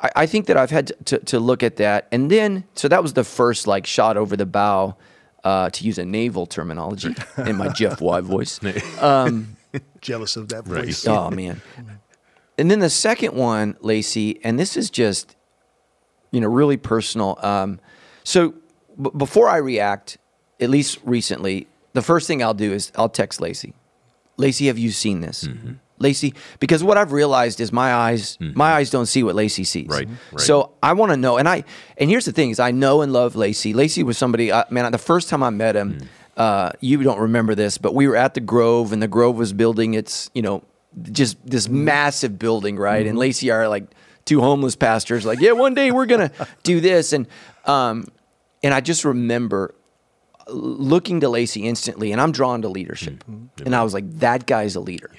I, 0.00 0.10
I 0.16 0.26
think 0.26 0.46
that 0.46 0.56
I've 0.56 0.70
had 0.70 0.88
to, 0.88 0.94
to, 1.04 1.18
to 1.20 1.40
look 1.40 1.62
at 1.62 1.76
that. 1.76 2.08
And 2.12 2.30
then, 2.30 2.64
so 2.74 2.88
that 2.88 3.02
was 3.02 3.12
the 3.12 3.24
first 3.24 3.66
like 3.66 3.86
shot 3.86 4.16
over 4.16 4.36
the 4.36 4.46
bow, 4.46 4.96
uh, 5.44 5.70
to 5.70 5.84
use 5.84 5.98
a 5.98 6.04
naval 6.04 6.46
terminology 6.46 7.14
in 7.38 7.56
my 7.56 7.68
Jeff 7.68 8.00
Whye 8.00 8.20
voice. 8.20 8.58
Jealous 10.00 10.36
of 10.36 10.48
that 10.48 10.66
Right. 10.66 10.86
voice. 10.86 11.06
Oh 11.06 11.30
man. 11.30 11.60
And 12.56 12.68
then 12.70 12.80
the 12.80 12.90
second 12.90 13.34
one, 13.34 13.76
Lacy, 13.80 14.40
and 14.42 14.58
this 14.58 14.76
is 14.76 14.90
just, 14.90 15.36
you 16.32 16.40
know, 16.40 16.48
really 16.48 16.76
personal. 16.76 17.38
Um, 17.40 17.78
so 18.24 18.54
b- 19.00 19.10
before 19.16 19.48
I 19.48 19.58
react, 19.58 20.18
at 20.60 20.70
least 20.70 20.98
recently, 21.04 21.66
the 21.92 22.02
first 22.02 22.26
thing 22.26 22.42
I'll 22.42 22.54
do 22.54 22.72
is 22.72 22.92
I'll 22.96 23.08
text 23.08 23.40
Lacy. 23.40 23.74
Lacy, 24.36 24.66
have 24.66 24.78
you 24.78 24.90
seen 24.90 25.20
this? 25.20 25.44
Mm-hmm. 25.44 25.72
Lacy, 26.00 26.32
because 26.60 26.84
what 26.84 26.96
I've 26.96 27.10
realized 27.10 27.60
is 27.60 27.72
my 27.72 27.92
eyes, 27.92 28.38
my 28.40 28.72
eyes 28.74 28.88
don't 28.88 29.06
see 29.06 29.24
what 29.24 29.34
Lacy 29.34 29.64
sees. 29.64 29.88
Right, 29.88 30.08
right. 30.30 30.40
So 30.40 30.70
I 30.80 30.92
want 30.92 31.10
to 31.10 31.16
know, 31.16 31.38
and 31.38 31.48
I, 31.48 31.64
and 31.96 32.08
here's 32.08 32.24
the 32.24 32.30
thing: 32.32 32.50
is 32.50 32.60
I 32.60 32.70
know 32.70 33.02
and 33.02 33.12
love 33.12 33.34
Lacy. 33.34 33.74
Lacy 33.74 34.04
was 34.04 34.16
somebody, 34.16 34.52
uh, 34.52 34.62
man. 34.70 34.92
The 34.92 34.98
first 34.98 35.28
time 35.28 35.42
I 35.42 35.50
met 35.50 35.74
him, 35.74 35.94
Mm. 35.98 36.06
uh, 36.36 36.70
you 36.80 37.02
don't 37.02 37.18
remember 37.18 37.56
this, 37.56 37.78
but 37.78 37.96
we 37.96 38.06
were 38.06 38.14
at 38.14 38.34
the 38.34 38.40
Grove, 38.40 38.92
and 38.92 39.02
the 39.02 39.08
Grove 39.08 39.36
was 39.36 39.52
building 39.52 39.94
its, 39.94 40.30
you 40.34 40.42
know, 40.42 40.62
just 41.10 41.36
this 41.44 41.66
Mm-hmm. 41.66 41.84
massive 41.84 42.38
building, 42.38 42.76
right? 42.76 43.04
And 43.04 43.18
Lacy 43.18 43.50
are 43.50 43.66
like 43.68 43.86
two 44.24 44.40
homeless 44.40 44.76
pastors, 44.76 45.26
like, 45.26 45.40
yeah, 45.40 45.50
one 45.52 45.74
day 45.74 45.90
we're 45.90 46.06
gonna 46.06 46.30
do 46.62 46.80
this, 46.80 47.12
and 47.12 47.26
um, 47.64 48.06
and 48.62 48.72
I 48.72 48.80
just 48.80 49.04
remember 49.04 49.74
looking 50.48 51.20
to 51.20 51.28
Lacy 51.28 51.66
instantly, 51.66 52.12
and 52.12 52.20
I'm 52.20 52.32
drawn 52.32 52.62
to 52.62 52.68
leadership, 52.68 53.24
Mm-hmm. 53.30 53.66
and 53.66 53.74
I 53.74 53.82
was 53.82 53.94
like, 53.94 54.10
that 54.20 54.46
guy's 54.46 54.76
a 54.76 54.80
leader, 54.80 55.10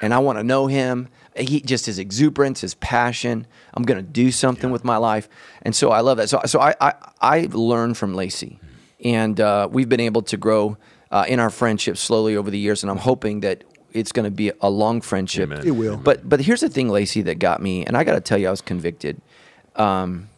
and 0.00 0.12
I 0.14 0.18
want 0.18 0.38
to 0.38 0.42
know 0.44 0.66
him. 0.66 1.08
He 1.36 1.60
just 1.60 1.86
his 1.86 1.98
exuberance, 1.98 2.60
his 2.60 2.74
passion. 2.74 3.46
I'm 3.74 3.84
gonna 3.84 4.02
do 4.02 4.30
something 4.30 4.70
with 4.70 4.84
my 4.84 4.96
life, 4.98 5.28
and 5.62 5.74
so 5.74 5.90
I 5.90 6.00
love 6.00 6.16
that. 6.18 6.28
So 6.28 6.40
so 6.46 6.60
I 6.60 6.74
I 6.80 6.92
I've 7.20 7.54
learned 7.54 7.96
from 7.96 8.14
Lacy, 8.14 8.58
and 9.04 9.40
uh, 9.40 9.68
we've 9.70 9.88
been 9.88 10.00
able 10.00 10.22
to 10.22 10.36
grow 10.36 10.76
uh, 11.10 11.24
in 11.28 11.40
our 11.40 11.50
friendship 11.50 11.96
slowly 11.96 12.36
over 12.36 12.50
the 12.50 12.58
years, 12.58 12.82
and 12.82 12.90
I'm 12.90 12.98
hoping 12.98 13.40
that 13.40 13.64
it's 13.92 14.12
going 14.12 14.24
to 14.24 14.30
be 14.30 14.52
a 14.62 14.70
long 14.70 15.00
friendship. 15.02 15.50
Amen. 15.50 15.66
It 15.66 15.70
will. 15.72 15.96
But 15.96 16.28
but 16.28 16.40
here's 16.40 16.60
the 16.60 16.68
thing, 16.70 16.88
Lacy, 16.90 17.22
that 17.22 17.38
got 17.38 17.62
me, 17.62 17.84
and 17.86 17.96
I 17.96 18.04
got 18.04 18.14
to 18.14 18.20
tell 18.20 18.36
you, 18.38 18.48
I 18.48 18.50
was 18.50 18.60
convicted. 18.62 19.20
Um, 19.76 20.28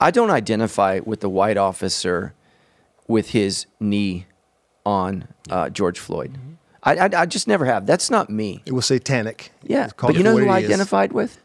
I 0.00 0.10
don't 0.10 0.30
identify 0.30 1.00
with 1.04 1.20
the 1.20 1.28
white 1.28 1.56
officer 1.56 2.34
with 3.10 3.30
his 3.30 3.66
knee 3.78 4.26
on 4.86 5.28
uh, 5.50 5.68
George 5.68 5.98
Floyd. 5.98 6.38
I, 6.82 6.96
I, 6.96 7.10
I 7.22 7.26
just 7.26 7.46
never 7.46 7.66
have. 7.66 7.84
That's 7.84 8.08
not 8.10 8.30
me. 8.30 8.62
It 8.64 8.72
was 8.72 8.86
satanic. 8.86 9.52
Yeah, 9.62 9.88
Call 9.90 10.08
but 10.10 10.16
you 10.16 10.22
know 10.22 10.36
who 10.36 10.48
I 10.48 10.58
it 10.60 10.62
is. 10.64 10.70
identified 10.70 11.12
with? 11.12 11.38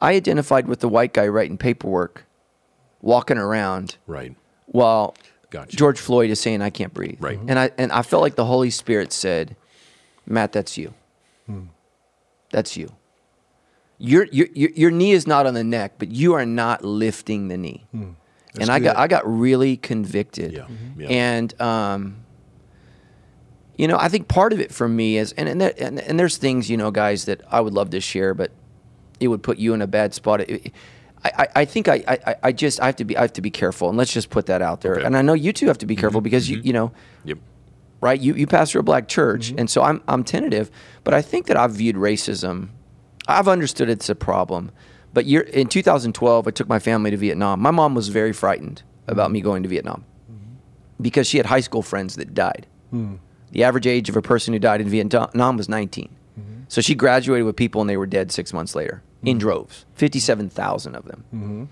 I 0.00 0.12
identified 0.14 0.66
with 0.66 0.80
the 0.80 0.88
white 0.88 1.12
guy 1.12 1.28
writing 1.28 1.58
paperwork, 1.58 2.24
walking 3.02 3.36
around 3.36 3.96
Right. 4.06 4.34
while 4.66 5.14
Gotcha. 5.50 5.76
George 5.76 6.00
Floyd 6.00 6.30
is 6.30 6.40
saying 6.40 6.62
I 6.62 6.70
can't 6.70 6.94
breathe. 6.94 7.18
Right. 7.20 7.38
And 7.46 7.58
I 7.58 7.70
and 7.76 7.92
I 7.92 8.00
felt 8.00 8.22
like 8.22 8.36
the 8.36 8.46
Holy 8.46 8.70
Spirit 8.70 9.12
said, 9.12 9.54
Matt, 10.26 10.52
that's 10.52 10.78
you. 10.78 10.94
That's 12.50 12.76
you. 12.76 12.90
Your, 13.98 14.24
your 14.32 14.48
your 14.54 14.70
your 14.70 14.90
knee 14.90 15.12
is 15.12 15.26
not 15.26 15.46
on 15.46 15.54
the 15.54 15.62
neck, 15.64 15.92
but 15.98 16.10
you 16.10 16.32
are 16.34 16.46
not 16.46 16.84
lifting 16.84 17.48
the 17.48 17.56
knee. 17.58 17.84
And 18.60 18.70
I 18.70 18.78
got. 18.80 18.96
I 18.96 19.06
got 19.08 19.22
really 19.26 19.76
convicted. 19.76 20.52
Yeah. 20.52 20.62
Mhm. 20.62 20.68
Yeah. 20.98 21.08
And 21.08 21.60
um, 21.60 22.16
you 23.76 23.88
know, 23.88 23.96
I 23.98 24.08
think 24.08 24.28
part 24.28 24.52
of 24.52 24.60
it 24.60 24.72
for 24.72 24.88
me 24.88 25.16
is, 25.16 25.32
and 25.32 25.48
and, 25.48 25.60
there, 25.60 25.72
and 25.78 25.98
and 25.98 26.18
there's 26.20 26.36
things 26.36 26.68
you 26.70 26.76
know, 26.76 26.90
guys, 26.90 27.24
that 27.24 27.40
I 27.50 27.60
would 27.60 27.72
love 27.72 27.90
to 27.90 28.00
share, 28.00 28.34
but 28.34 28.50
it 29.20 29.28
would 29.28 29.42
put 29.42 29.58
you 29.58 29.72
in 29.74 29.82
a 29.82 29.86
bad 29.86 30.14
spot. 30.14 30.42
It- 30.42 30.72
I, 31.24 31.30
I, 31.38 31.46
I 31.60 31.64
think 31.66 31.86
I, 31.86 32.02
I, 32.08 32.34
I 32.42 32.52
just 32.52 32.80
I 32.80 32.86
have 32.86 32.96
to 32.96 33.04
be 33.04 33.16
I 33.16 33.20
have 33.20 33.32
to 33.34 33.40
be 33.42 33.50
careful, 33.50 33.88
and 33.88 33.96
let's 33.96 34.12
just 34.12 34.28
put 34.28 34.46
that 34.46 34.60
out 34.60 34.80
there. 34.80 34.96
Okay. 34.96 35.04
And 35.04 35.16
I 35.16 35.22
know 35.22 35.34
you 35.34 35.52
two 35.52 35.66
have 35.68 35.78
to 35.78 35.86
be 35.86 35.94
careful 35.94 36.20
because 36.20 36.50
you 36.50 36.60
you 36.64 36.72
know 36.72 36.90
Yep. 37.24 37.38
right? 38.00 38.20
You 38.20 38.34
you 38.34 38.48
pastor 38.48 38.80
a 38.80 38.82
black 38.82 39.06
church, 39.06 39.54
and 39.56 39.70
so 39.70 39.82
I'm 39.82 40.02
I'm 40.08 40.24
tentative, 40.24 40.68
but 41.04 41.14
I 41.14 41.22
think 41.22 41.46
that 41.46 41.56
I've 41.56 41.70
viewed 41.70 41.94
racism. 41.94 42.70
I've 43.28 43.46
understood 43.46 43.88
it's 43.88 44.08
a 44.08 44.16
problem, 44.16 44.72
but 45.12 45.26
year 45.26 45.42
in 45.42 45.68
2012, 45.68 46.48
I 46.48 46.50
took 46.50 46.68
my 46.68 46.78
family 46.78 47.10
to 47.10 47.16
Vietnam. 47.16 47.60
My 47.60 47.70
mom 47.70 47.94
was 47.94 48.08
very 48.08 48.32
frightened 48.32 48.82
about 49.06 49.30
me 49.30 49.40
going 49.40 49.62
to 49.62 49.68
Vietnam 49.68 50.04
because 51.00 51.26
she 51.26 51.36
had 51.36 51.46
high 51.46 51.60
school 51.60 51.82
friends 51.82 52.16
that 52.16 52.32
died. 52.32 52.66
Hmm. 52.90 53.16
The 53.50 53.64
average 53.64 53.86
age 53.86 54.08
of 54.08 54.16
a 54.16 54.22
person 54.22 54.54
who 54.54 54.58
died 54.58 54.80
in 54.80 54.88
Vietnam 54.88 55.56
was 55.56 55.68
19. 55.68 56.08
Mm-hmm. 56.08 56.62
So 56.68 56.80
she 56.80 56.94
graduated 56.94 57.44
with 57.44 57.56
people 57.56 57.82
and 57.82 57.90
they 57.90 57.98
were 57.98 58.06
dead 58.06 58.32
six 58.32 58.52
months 58.52 58.74
later 58.74 59.02
in 59.22 59.32
mm-hmm. 59.32 59.40
droves, 59.40 59.84
57,000 59.94 60.94
of 60.94 61.04
them. 61.04 61.24
Mm-hmm. 61.34 61.64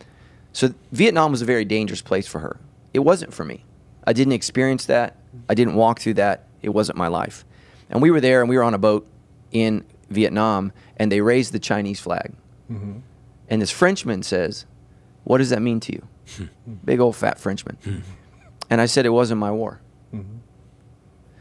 So 0.52 0.74
Vietnam 0.92 1.30
was 1.30 1.40
a 1.40 1.46
very 1.46 1.64
dangerous 1.64 2.02
place 2.02 2.26
for 2.26 2.40
her. 2.40 2.58
It 2.92 2.98
wasn't 2.98 3.32
for 3.32 3.44
me. 3.44 3.64
I 4.04 4.12
didn't 4.12 4.32
experience 4.32 4.86
that. 4.86 5.16
I 5.48 5.54
didn't 5.54 5.74
walk 5.74 6.00
through 6.00 6.14
that. 6.14 6.48
It 6.60 6.70
wasn't 6.70 6.98
my 6.98 7.08
life. 7.08 7.44
And 7.88 8.02
we 8.02 8.10
were 8.10 8.20
there 8.20 8.40
and 8.40 8.50
we 8.50 8.56
were 8.56 8.62
on 8.62 8.74
a 8.74 8.78
boat 8.78 9.06
in 9.52 9.84
Vietnam 10.10 10.72
and 10.96 11.10
they 11.10 11.20
raised 11.20 11.52
the 11.52 11.58
Chinese 11.58 12.00
flag. 12.00 12.34
And 13.50 13.60
this 13.60 13.70
Frenchman 13.70 14.22
says, 14.22 14.64
What 15.24 15.38
does 15.38 15.50
that 15.50 15.60
mean 15.60 15.80
to 15.80 15.92
you? 15.92 16.08
Hmm. 16.36 16.74
Big 16.84 17.00
old 17.00 17.16
fat 17.16 17.38
Frenchman. 17.38 17.76
Hmm. 17.84 17.96
and 18.70 18.80
I 18.80 18.86
said, 18.86 19.04
It 19.04 19.10
wasn't 19.10 19.40
my 19.40 19.50
war. 19.50 19.80
Hmm. 20.12 20.22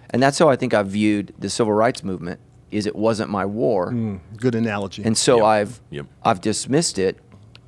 And 0.09 0.21
that's 0.23 0.39
how 0.39 0.49
I 0.49 0.55
think 0.55 0.73
I've 0.73 0.87
viewed 0.87 1.33
the 1.37 1.49
civil 1.49 1.73
rights 1.73 2.03
movement 2.03 2.39
is 2.71 2.85
it 2.85 2.95
wasn't 2.95 3.29
my 3.29 3.45
war. 3.45 3.91
Mm, 3.91 4.19
good 4.37 4.53
analogy. 4.55 5.03
And 5.03 5.17
so 5.17 5.37
Yep. 5.37 5.45
I've 5.45 5.81
Yep. 5.91 6.05
I've 6.23 6.41
dismissed 6.41 6.99
it, 6.99 7.17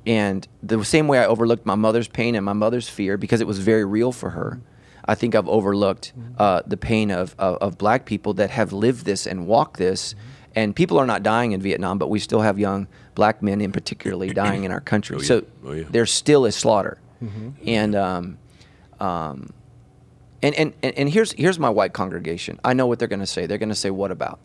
and 0.06 0.46
the 0.62 0.84
same 0.84 1.08
way 1.08 1.18
I 1.18 1.26
overlooked 1.26 1.66
my 1.66 1.74
mother's 1.74 2.08
pain 2.08 2.34
and 2.36 2.44
my 2.44 2.52
mother's 2.52 2.88
fear 2.88 3.16
because 3.16 3.40
it 3.40 3.46
was 3.46 3.58
very 3.58 3.84
real 3.84 4.12
for 4.12 4.30
her. 4.30 4.60
I 5.04 5.16
think 5.16 5.34
I've 5.34 5.48
overlooked 5.48 6.12
uh, 6.38 6.62
the 6.66 6.76
pain 6.76 7.10
of, 7.10 7.34
of 7.38 7.56
of 7.56 7.78
black 7.78 8.04
people 8.06 8.34
that 8.34 8.50
have 8.50 8.72
lived 8.72 9.04
this 9.04 9.26
and 9.26 9.46
walked 9.46 9.76
this. 9.78 10.14
And 10.54 10.76
people 10.76 10.98
are 10.98 11.06
not 11.06 11.22
dying 11.22 11.52
in 11.52 11.60
Vietnam, 11.62 11.98
but 11.98 12.08
we 12.10 12.18
still 12.18 12.42
have 12.42 12.58
young 12.58 12.86
black 13.14 13.42
men, 13.42 13.60
in 13.60 13.72
particularly, 13.72 14.30
dying 14.42 14.64
in 14.64 14.72
our 14.72 14.80
country. 14.80 15.16
Oh, 15.16 15.20
yeah. 15.20 15.26
So 15.26 15.44
Oh, 15.64 15.72
yeah. 15.72 15.84
there's 15.90 16.12
still 16.12 16.44
a 16.44 16.52
slaughter. 16.52 16.98
And 17.66 17.94
um, 17.94 18.38
um, 18.98 19.52
and, 20.42 20.54
and, 20.56 20.74
and 20.82 21.08
here's 21.08 21.32
here's 21.32 21.58
my 21.58 21.70
white 21.70 21.92
congregation. 21.92 22.58
I 22.64 22.72
know 22.72 22.86
what 22.86 22.98
they're 22.98 23.06
going 23.08 23.20
to 23.20 23.26
say. 23.26 23.46
They're 23.46 23.58
going 23.58 23.68
to 23.68 23.74
say, 23.76 23.90
"What 23.90 24.10
about? 24.10 24.40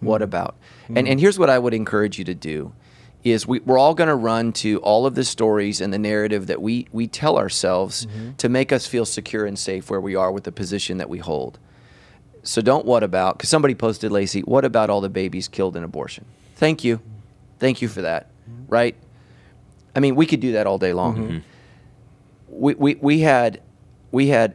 What 0.00 0.20
about?" 0.20 0.56
And 0.94 1.08
and 1.08 1.18
here's 1.18 1.38
what 1.38 1.48
I 1.48 1.58
would 1.58 1.72
encourage 1.72 2.18
you 2.18 2.24
to 2.24 2.34
do: 2.34 2.74
is 3.24 3.46
we, 3.46 3.60
we're 3.60 3.78
all 3.78 3.94
going 3.94 4.08
to 4.08 4.14
run 4.14 4.52
to 4.54 4.78
all 4.80 5.06
of 5.06 5.14
the 5.14 5.24
stories 5.24 5.80
and 5.80 5.90
the 5.90 5.98
narrative 5.98 6.48
that 6.48 6.60
we 6.60 6.86
we 6.92 7.06
tell 7.06 7.38
ourselves 7.38 8.06
to 8.36 8.48
make 8.50 8.72
us 8.72 8.86
feel 8.86 9.06
secure 9.06 9.46
and 9.46 9.58
safe 9.58 9.88
where 9.88 10.00
we 10.00 10.14
are 10.14 10.30
with 10.30 10.44
the 10.44 10.52
position 10.52 10.98
that 10.98 11.08
we 11.08 11.18
hold. 11.18 11.58
So 12.42 12.60
don't 12.60 12.84
what 12.84 13.02
about? 13.02 13.38
Because 13.38 13.48
somebody 13.48 13.74
posted, 13.74 14.12
Lacy, 14.12 14.40
what 14.42 14.66
about 14.66 14.90
all 14.90 15.00
the 15.00 15.08
babies 15.08 15.48
killed 15.48 15.76
in 15.76 15.82
abortion? 15.82 16.26
Thank 16.56 16.84
you, 16.84 17.00
thank 17.58 17.82
you 17.82 17.88
for 17.88 18.02
that. 18.02 18.30
Right? 18.68 18.94
I 19.94 20.00
mean, 20.00 20.14
we 20.14 20.26
could 20.26 20.40
do 20.40 20.52
that 20.52 20.66
all 20.66 20.78
day 20.78 20.92
long. 20.92 21.42
We, 22.48 22.74
we 22.74 22.94
we 22.96 23.20
had 23.20 23.60
we 24.12 24.28
had 24.28 24.54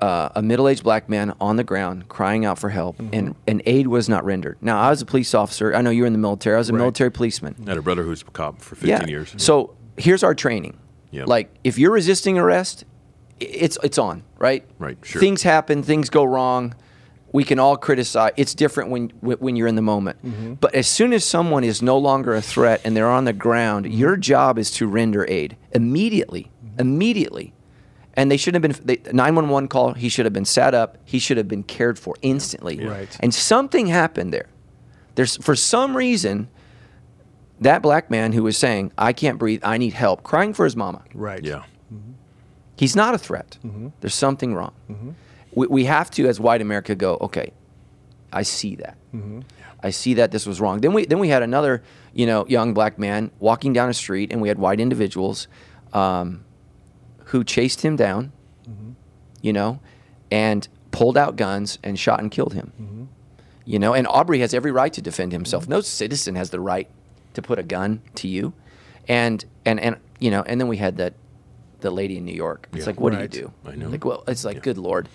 uh, 0.00 0.28
a 0.34 0.42
middle-aged 0.42 0.82
black 0.82 1.08
man 1.08 1.34
on 1.40 1.56
the 1.56 1.64
ground 1.64 2.08
crying 2.08 2.44
out 2.44 2.58
for 2.58 2.68
help, 2.68 2.98
and, 2.98 3.34
and 3.46 3.62
aid 3.64 3.86
was 3.86 4.08
not 4.08 4.24
rendered. 4.26 4.58
Now, 4.60 4.78
I 4.78 4.90
was 4.90 5.00
a 5.00 5.06
police 5.06 5.34
officer. 5.34 5.74
I 5.74 5.80
know 5.80 5.88
you 5.90 6.02
were 6.02 6.06
in 6.06 6.12
the 6.12 6.18
military. 6.18 6.56
I 6.56 6.58
was 6.58 6.68
a 6.68 6.72
Right. 6.74 6.80
military 6.80 7.10
policeman. 7.10 7.54
I 7.66 7.70
had 7.70 7.78
a 7.78 7.82
brother 7.82 8.02
who's 8.02 8.20
a 8.20 8.26
cop 8.26 8.60
for 8.60 8.74
15 8.76 9.08
years. 9.08 9.34
So 9.38 9.74
here's 9.96 10.22
our 10.22 10.34
training. 10.34 10.76
Yeah. 11.10 11.24
Like 11.26 11.50
if 11.64 11.78
you're 11.78 11.92
resisting 11.92 12.36
arrest, 12.36 12.84
it's 13.40 13.78
it's 13.82 13.96
on, 13.96 14.22
right? 14.38 14.64
Right, 14.78 14.98
sure. 15.02 15.20
Things 15.20 15.42
happen, 15.42 15.82
things 15.82 16.10
go 16.10 16.24
wrong. 16.24 16.74
We 17.36 17.44
can 17.44 17.58
all 17.58 17.76
criticize. 17.76 18.32
It's 18.36 18.54
different 18.54 18.90
when 18.90 19.12
when 19.26 19.36
when 19.44 19.56
you're 19.56 19.68
in 19.68 19.76
the 19.82 19.88
moment. 19.94 20.16
Mm-hmm. 20.24 20.54
But 20.54 20.74
as 20.74 20.86
soon 20.98 21.12
as 21.12 21.22
someone 21.24 21.64
is 21.72 21.82
no 21.82 21.96
longer 21.98 22.34
a 22.34 22.40
threat 22.42 22.80
and 22.84 22.96
they're 22.96 23.10
on 23.18 23.24
the 23.24 23.32
ground, 23.46 23.84
Mm-hmm. 23.86 23.98
your 24.02 24.16
job 24.16 24.58
is 24.58 24.70
to 24.78 24.86
render 24.86 25.24
aid 25.28 25.56
immediately. 25.72 26.44
Immediately. 26.78 27.52
And 28.18 28.30
they 28.30 28.38
shouldn't 28.38 28.64
have 28.64 28.86
been 28.86 28.98
911 29.14 29.68
call. 29.68 29.92
He 29.92 30.08
should 30.08 30.24
have 30.26 30.32
been 30.32 30.46
sat 30.58 30.72
up. 30.74 30.96
He 31.04 31.18
should 31.18 31.36
have 31.36 31.48
been 31.48 31.62
cared 31.62 31.98
for 31.98 32.14
instantly. 32.22 32.76
Right. 32.86 33.14
And 33.20 33.34
something 33.34 33.86
happened 33.88 34.32
there. 34.32 34.48
There's 35.16 35.36
for 35.36 35.54
some 35.56 35.96
reason 35.96 36.48
that 37.60 37.82
black 37.82 38.10
man 38.10 38.32
who 38.32 38.42
was 38.42 38.56
saying, 38.56 38.92
"I 38.96 39.12
can't 39.12 39.38
breathe. 39.38 39.60
I 39.74 39.76
need 39.78 39.92
help," 39.94 40.22
crying 40.22 40.54
for 40.54 40.64
his 40.64 40.76
mama. 40.76 41.00
right. 41.28 41.44
Yeah. 41.44 41.62
He's 42.82 42.94
not 42.96 43.14
a 43.14 43.18
threat. 43.18 43.58
There's 44.00 44.14
something 44.26 44.54
wrong. 44.54 44.72
We, 45.56 45.66
we 45.66 45.84
have 45.86 46.12
to, 46.12 46.28
as 46.28 46.38
white 46.38 46.62
America, 46.62 46.94
go. 46.94 47.18
Okay, 47.20 47.52
I 48.32 48.42
see 48.42 48.76
that. 48.76 48.96
Mm-hmm. 49.12 49.40
I 49.82 49.90
see 49.90 50.14
that 50.14 50.30
this 50.30 50.46
was 50.46 50.60
wrong. 50.60 50.80
Then 50.80 50.92
we 50.92 51.06
then 51.06 51.18
we 51.18 51.28
had 51.28 51.42
another, 51.42 51.82
you 52.14 52.26
know, 52.26 52.46
young 52.46 52.74
black 52.74 52.98
man 52.98 53.32
walking 53.40 53.72
down 53.72 53.88
a 53.88 53.94
street, 53.94 54.32
and 54.32 54.40
we 54.40 54.48
had 54.48 54.58
white 54.58 54.78
individuals 54.78 55.48
um, 55.92 56.44
who 57.24 57.42
chased 57.42 57.80
him 57.80 57.96
down, 57.96 58.32
mm-hmm. 58.68 58.92
you 59.42 59.52
know, 59.52 59.80
and 60.30 60.68
pulled 60.92 61.16
out 61.16 61.36
guns 61.36 61.78
and 61.82 61.98
shot 61.98 62.20
and 62.20 62.30
killed 62.30 62.54
him. 62.54 62.72
Mm-hmm. 62.80 63.04
You 63.64 63.78
know, 63.78 63.94
and 63.94 64.06
Arbery 64.06 64.40
has 64.40 64.54
every 64.54 64.70
right 64.70 64.92
to 64.92 65.02
defend 65.02 65.32
himself. 65.32 65.66
No 65.66 65.80
citizen 65.80 66.36
has 66.36 66.50
the 66.50 66.60
right 66.60 66.88
to 67.34 67.42
put 67.42 67.58
a 67.58 67.62
gun 67.62 68.02
to 68.16 68.28
you, 68.28 68.52
and 69.08 69.44
and 69.64 69.80
and 69.80 69.96
you 70.18 70.30
know, 70.30 70.42
and 70.42 70.60
then 70.60 70.68
we 70.68 70.76
had 70.76 70.96
that 70.98 71.14
the 71.80 71.90
lady 71.90 72.16
in 72.16 72.24
New 72.24 72.34
York. 72.34 72.68
It's 72.72 72.80
Yeah. 72.80 72.86
like, 72.86 73.00
what 73.00 73.12
Right. 73.12 73.30
do 73.30 73.38
you 73.38 73.44
do? 73.44 73.52
I 73.70 73.74
know. 73.76 73.88
Like, 73.88 74.04
well, 74.04 74.24
it's 74.26 74.44
like, 74.44 74.56
Yeah. 74.56 74.62
good 74.62 74.78
lord. 74.78 75.08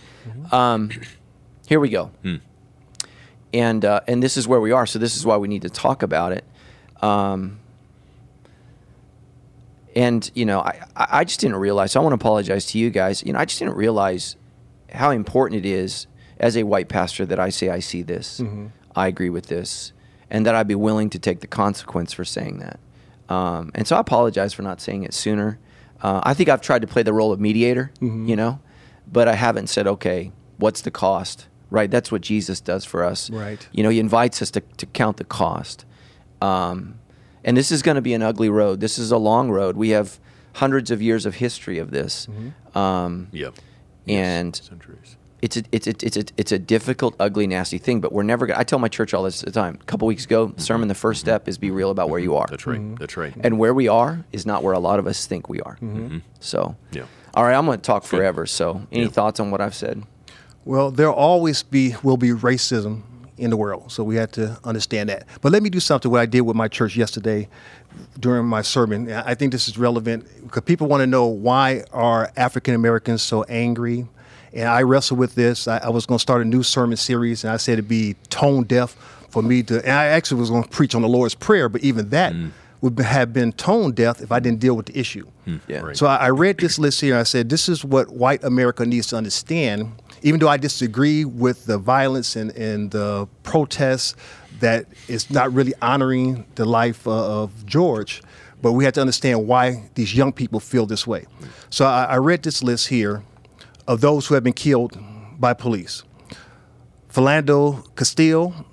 Um, 0.51 0.89
here 1.67 1.79
we 1.79 1.89
go. 1.89 2.11
And 3.53 3.83
uh, 3.83 4.01
and 4.07 4.21
this 4.23 4.37
is 4.37 4.47
where 4.47 4.61
we 4.61 4.71
are. 4.71 4.85
So 4.85 4.97
this 4.99 5.15
is 5.17 5.25
why 5.25 5.37
we 5.37 5.47
need 5.47 5.63
to 5.63 5.69
talk 5.69 6.03
about 6.03 6.31
it. 6.31 6.45
Um, 7.01 7.57
and 9.95 10.29
you 10.35 10.45
know, 10.45 10.61
I 10.61 10.79
I 10.95 11.23
just 11.23 11.39
didn't 11.39 11.57
realize. 11.57 11.91
So 11.91 11.99
I 11.99 12.03
want 12.03 12.13
to 12.13 12.15
apologize 12.23 12.65
to 12.67 12.77
you 12.77 12.89
guys. 12.89 13.23
You 13.25 13.33
know, 13.33 13.39
I 13.39 13.45
just 13.45 13.59
didn't 13.59 13.75
realize 13.75 14.35
how 14.93 15.11
important 15.11 15.65
it 15.65 15.67
is 15.67 16.07
as 16.39 16.55
a 16.57 16.63
white 16.63 16.87
pastor 16.89 17.25
that 17.25 17.39
I 17.39 17.49
say 17.49 17.69
I 17.69 17.79
see 17.79 18.01
this, 18.01 18.41
I 18.95 19.07
agree 19.07 19.29
with 19.29 19.47
this, 19.47 19.91
and 20.29 20.45
that 20.45 20.55
I'd 20.55 20.67
be 20.67 20.75
willing 20.75 21.09
to 21.11 21.19
take 21.19 21.39
the 21.41 21.47
consequence 21.47 22.13
for 22.13 22.25
saying 22.25 22.59
that. 22.59 22.79
Um, 23.33 23.71
and 23.75 23.87
so 23.87 23.95
I 23.95 23.99
apologize 23.99 24.53
for 24.53 24.61
not 24.63 24.81
saying 24.81 25.03
it 25.03 25.13
sooner. 25.13 25.59
Uh, 26.01 26.19
I 26.23 26.33
think 26.33 26.49
I've 26.49 26.61
tried 26.61 26.81
to 26.81 26.87
play 26.87 27.03
the 27.03 27.13
role 27.13 27.31
of 27.31 27.39
mediator, 27.39 27.91
you 28.01 28.35
know, 28.35 28.59
but 29.11 29.27
I 29.27 29.33
haven't 29.35 29.67
said, 29.67 29.85
okay, 29.87 30.31
what's 30.57 30.81
the 30.81 30.91
cost? 30.91 31.47
Right, 31.69 31.89
that's 31.89 32.11
what 32.11 32.21
Jesus 32.21 32.59
does 32.59 32.83
for 32.85 33.03
us. 33.03 33.29
Right. 33.29 33.65
You 33.71 33.83
know, 33.83 33.89
he 33.89 33.99
invites 33.99 34.41
us 34.41 34.51
to, 34.51 34.61
to 34.77 34.85
count 34.87 35.17
the 35.17 35.23
cost. 35.23 35.85
Um, 36.41 36.95
and 37.43 37.55
this 37.55 37.71
is 37.71 37.81
going 37.81 37.95
to 37.95 38.01
be 38.01 38.13
an 38.13 38.21
ugly 38.21 38.49
road. 38.49 38.79
This 38.81 38.99
is 38.99 39.11
a 39.11 39.17
long 39.17 39.49
road. 39.49 39.77
We 39.77 39.89
have 39.89 40.19
hundreds 40.55 40.91
of 40.91 41.01
years 41.01 41.25
of 41.25 41.35
history 41.35 41.77
of 41.77 41.91
this. 41.91 42.27
Um, 42.75 43.27
Yep. 43.31 43.53
and 44.07 44.55
Centuries. 44.55 45.15
It's 45.41 45.57
a, 45.57 45.63
it's 45.71 45.87
a, 45.87 45.93
it's 46.01 46.17
a, 46.17 46.23
it's 46.37 46.51
a 46.51 46.59
difficult, 46.59 47.15
ugly, 47.19 47.47
nasty 47.47 47.77
thing. 47.77 47.99
But 48.01 48.11
we're 48.11 48.23
never. 48.23 48.45
Gonna, 48.45 48.59
I 48.59 48.63
tell 48.63 48.79
my 48.79 48.87
church 48.87 49.13
all 49.13 49.23
this 49.23 49.41
the 49.41 49.51
time. 49.51 49.77
A 49.81 49.85
couple 49.85 50.07
weeks 50.07 50.25
ago, 50.25 50.47
mm-hmm. 50.47 50.59
sermon. 50.59 50.87
The 50.87 50.95
first 50.95 51.21
mm-hmm. 51.21 51.29
step 51.29 51.47
is 51.47 51.57
be 51.57 51.71
real 51.71 51.89
about 51.89 52.09
where 52.09 52.19
you 52.19 52.35
are. 52.35 52.47
That's 52.49 52.67
right. 52.67 52.95
That's 52.97 53.17
right. 53.17 53.33
And 53.41 53.57
where 53.57 53.73
we 53.73 53.87
are 53.87 54.23
is 54.31 54.45
not 54.45 54.63
where 54.63 54.73
a 54.73 54.79
lot 54.79 54.99
of 54.99 55.07
us 55.07 55.25
think 55.25 55.49
we 55.49 55.61
are. 55.61 55.77
Mm-hmm. 55.81 56.19
So, 56.39 56.75
Yeah. 56.91 57.05
all 57.33 57.43
right, 57.43 57.55
I'm 57.55 57.65
going 57.65 57.79
to 57.79 57.83
talk 57.83 58.03
forever. 58.03 58.45
So, 58.45 58.87
any 58.91 59.03
Yeah. 59.03 59.09
thoughts 59.09 59.39
on 59.39 59.51
what 59.51 59.61
I've 59.61 59.75
said? 59.75 60.03
Well, 60.63 60.91
there'll 60.91 61.13
always 61.15 61.63
be 61.63 61.95
will 62.03 62.17
be 62.17 62.29
racism 62.29 63.01
in 63.37 63.49
the 63.49 63.57
world, 63.57 63.91
so 63.91 64.03
we 64.03 64.15
have 64.17 64.31
to 64.33 64.59
understand 64.63 65.09
that. 65.09 65.25
But 65.41 65.51
let 65.51 65.63
me 65.63 65.71
do 65.71 65.79
something 65.79 66.11
what 66.11 66.21
I 66.21 66.27
did 66.27 66.41
with 66.41 66.55
my 66.55 66.67
church 66.67 66.95
yesterday 66.95 67.49
during 68.19 68.45
my 68.45 68.61
sermon. 68.61 69.11
I 69.11 69.33
think 69.33 69.51
this 69.51 69.67
is 69.67 69.79
relevant 69.79 70.27
because 70.43 70.61
people 70.63 70.87
want 70.87 71.01
to 71.01 71.07
know 71.07 71.25
why 71.25 71.83
are 71.91 72.31
African 72.37 72.75
Americans 72.75 73.23
so 73.23 73.43
angry, 73.43 74.07
and 74.53 74.67
I 74.67 74.81
wrestled 74.83 75.19
with 75.19 75.35
this. 75.35 75.67
I, 75.67 75.77
I 75.77 75.89
was 75.89 76.05
going 76.05 76.17
to 76.17 76.21
start 76.21 76.41
a 76.41 76.45
new 76.45 76.63
sermon 76.63 76.97
series, 76.97 77.43
and 77.43 77.53
I 77.53 77.57
said 77.57 77.73
it'd 77.73 77.87
be 77.87 78.15
tone 78.29 78.63
deaf 78.63 78.91
for 79.29 79.41
me 79.41 79.63
to. 79.63 79.79
And 79.79 79.91
I 79.91 80.07
actually 80.07 80.39
was 80.39 80.49
going 80.49 80.63
to 80.63 80.69
preach 80.69 80.95
on 80.95 81.01
the 81.01 81.09
Lord's 81.09 81.35
prayer, 81.35 81.69
but 81.69 81.81
even 81.81 82.09
that 82.09 82.33
mm. 82.33 82.51
would 82.81 82.99
have 82.99 83.33
been 83.33 83.53
tone 83.53 83.93
deaf 83.93 84.21
if 84.21 84.31
I 84.31 84.39
didn't 84.39 84.59
deal 84.59 84.75
with 84.75 84.87
the 84.87 84.99
issue. 84.99 85.25
Mm. 85.47 85.59
Yeah. 85.67 85.79
Right. 85.79 85.97
So 85.97 86.05
I 86.07 86.17
I 86.17 86.29
read 86.29 86.57
this 86.57 86.77
list 86.77 87.01
here. 87.01 87.13
And 87.13 87.21
I 87.21 87.23
said, 87.23 87.49
this 87.49 87.69
is 87.69 87.85
what 87.85 88.09
white 88.09 88.43
America 88.43 88.85
needs 88.85 89.07
to 89.07 89.17
understand 89.17 89.91
even 90.23 90.39
though 90.39 90.47
I 90.47 90.57
disagree 90.57 91.25
with 91.25 91.65
the 91.65 91.77
violence 91.77 92.35
and, 92.35 92.51
and 92.51 92.91
the 92.91 93.27
protests, 93.43 94.15
that 94.59 94.85
is 95.07 95.29
not 95.31 95.51
really 95.51 95.73
honoring 95.81 96.45
the 96.55 96.65
life 96.65 97.07
uh, 97.07 97.43
of 97.43 97.65
George. 97.65 98.21
But 98.61 98.73
we 98.73 98.83
have 98.83 98.93
to 98.93 99.01
understand 99.01 99.47
why 99.47 99.89
these 99.95 100.15
young 100.15 100.31
people 100.31 100.59
feel 100.59 100.85
this 100.85 101.07
way. 101.07 101.21
Mm. 101.21 101.47
So 101.71 101.85
I, 101.85 102.03
I 102.03 102.17
read 102.17 102.43
this 102.43 102.61
list 102.61 102.89
here 102.89 103.23
of 103.91 103.99
those 103.99 104.25
who 104.25 104.35
have 104.35 104.43
been 104.43 104.53
killed 104.53 104.97
by 105.37 105.53
police. 105.53 106.03
Philando 107.09 107.93
Castile, 107.97 108.65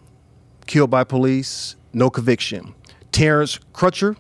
killed 0.67 0.91
by 0.91 1.03
police, 1.03 1.75
no 1.93 2.09
conviction. 2.09 2.73
Terrence 3.11 3.59
Crutcher, 3.75 4.17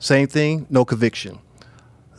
same 0.00 0.26
thing, 0.26 0.66
no 0.68 0.84
conviction. 0.84 1.38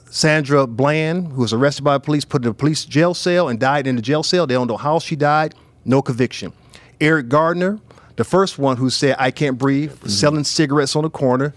Sandra 0.10 0.66
Bland, 0.66 1.34
who 1.34 1.42
was 1.42 1.54
arrested 1.54 1.84
by 1.84 2.00
police, 2.00 2.26
put 2.26 2.44
in 2.44 2.50
a 2.50 2.54
police 2.54 2.84
jail 2.84 3.14
cell 3.14 3.48
and 3.48 3.60
died 3.60 3.86
in 3.86 3.96
the 3.96 4.02
jail 4.02 4.24
cell. 4.24 4.48
They 4.48 4.56
don't 4.56 4.68
know 4.68 4.78
how 4.78 4.98
she 4.98 5.16
died, 5.16 5.54
no 5.86 6.02
conviction. 6.02 6.52
Eric 7.00 7.30
Gardner, 7.30 7.80
the 8.16 8.24
first 8.24 8.58
one 8.58 8.78
who 8.78 8.90
said, 8.90 9.16
I 9.20 9.30
can't 9.30 9.60
breathe, 9.60 9.92
mm-hmm. 9.92 10.10
selling 10.10 10.44
cigarettes 10.46 10.96
on 10.96 11.04
the 11.04 11.12
corner, 11.12 11.54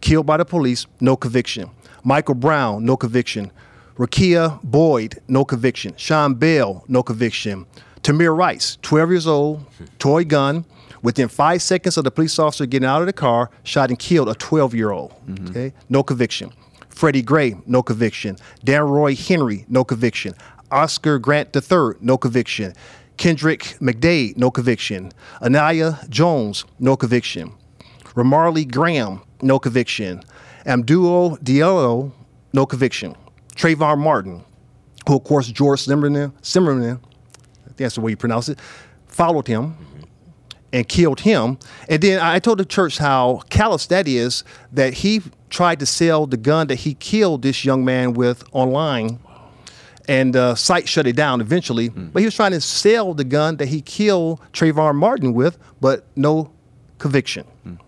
killed 0.00 0.26
by 0.26 0.36
the 0.36 0.44
police, 0.44 0.86
no 1.00 1.16
conviction. 1.16 1.70
Michael 2.04 2.36
Brown, 2.36 2.84
no 2.84 2.96
conviction. 2.96 3.50
Rekia 3.96 4.62
Boyd, 4.62 5.20
no 5.28 5.44
conviction. 5.44 5.94
Sean 5.96 6.34
Bell, 6.34 6.84
no 6.88 7.02
conviction. 7.02 7.66
Tamir 8.02 8.36
Rice, 8.36 8.78
12 8.82 9.10
years 9.10 9.26
old, 9.26 9.64
toy 9.98 10.24
gun. 10.24 10.64
Within 11.02 11.28
five 11.28 11.60
seconds 11.60 11.96
of 11.96 12.04
the 12.04 12.12
police 12.12 12.38
officer 12.38 12.64
getting 12.64 12.88
out 12.88 13.00
of 13.00 13.06
the 13.06 13.12
car, 13.12 13.50
shot 13.64 13.90
and 13.90 13.98
killed 13.98 14.28
a 14.28 14.34
12 14.34 14.74
year 14.74 14.92
old. 14.92 15.10
Mm-hmm. 15.26 15.48
Okay, 15.48 15.72
no 15.88 16.02
conviction. 16.02 16.52
Freddie 16.88 17.22
Gray, 17.22 17.56
no 17.66 17.82
conviction. 17.82 18.36
Danroy 18.64 19.18
Henry, 19.18 19.64
no 19.68 19.82
conviction. 19.82 20.34
Oscar 20.70 21.18
Grant 21.18 21.54
III, 21.54 21.94
no 22.00 22.16
conviction. 22.16 22.72
Kendrick 23.16 23.76
McDade, 23.80 24.36
no 24.36 24.50
conviction. 24.50 25.10
Anaya 25.42 25.98
Jones, 26.08 26.64
no 26.78 26.96
conviction. 26.96 27.52
Ramarley 28.14 28.70
Graham, 28.70 29.22
no 29.42 29.58
conviction. 29.58 30.22
Abdul 30.66 31.38
Diallo, 31.38 32.12
no 32.52 32.66
conviction. 32.66 33.16
Trayvon 33.56 33.98
Martin, 33.98 34.44
who 35.06 35.16
of 35.16 35.24
course 35.24 35.48
George 35.48 35.80
Zimmerman, 35.80 36.32
Zimmerman, 36.44 37.00
I 37.02 37.66
think 37.66 37.76
that's 37.78 37.94
the 37.94 38.00
way 38.00 38.10
you 38.12 38.16
pronounce 38.16 38.48
it, 38.48 38.58
followed 39.06 39.46
him 39.46 39.76
and 40.72 40.88
killed 40.88 41.20
him. 41.20 41.58
And 41.88 42.02
then 42.02 42.20
I 42.20 42.38
told 42.38 42.58
the 42.58 42.64
church 42.64 42.98
how 42.98 43.42
callous 43.50 43.86
that 43.88 44.08
is 44.08 44.44
that 44.72 44.94
he 44.94 45.22
tried 45.50 45.78
to 45.80 45.86
sell 45.86 46.26
the 46.26 46.36
gun 46.36 46.66
that 46.68 46.76
he 46.76 46.94
killed 46.94 47.42
this 47.42 47.64
young 47.64 47.84
man 47.84 48.14
with 48.14 48.42
online. 48.52 49.18
And 50.08 50.34
the 50.34 50.42
uh, 50.42 50.54
site 50.56 50.88
shut 50.88 51.06
it 51.06 51.14
down 51.14 51.40
eventually. 51.40 51.90
Mm. 51.90 52.12
But 52.12 52.20
he 52.20 52.26
was 52.26 52.34
trying 52.34 52.50
to 52.52 52.60
sell 52.60 53.14
the 53.14 53.22
gun 53.22 53.58
that 53.58 53.68
he 53.68 53.80
killed 53.82 54.40
Trayvon 54.52 54.96
Martin 54.96 55.32
with, 55.32 55.58
but 55.80 56.04
no 56.16 56.50
conviction. 56.98 57.46
Mm. 57.64 57.78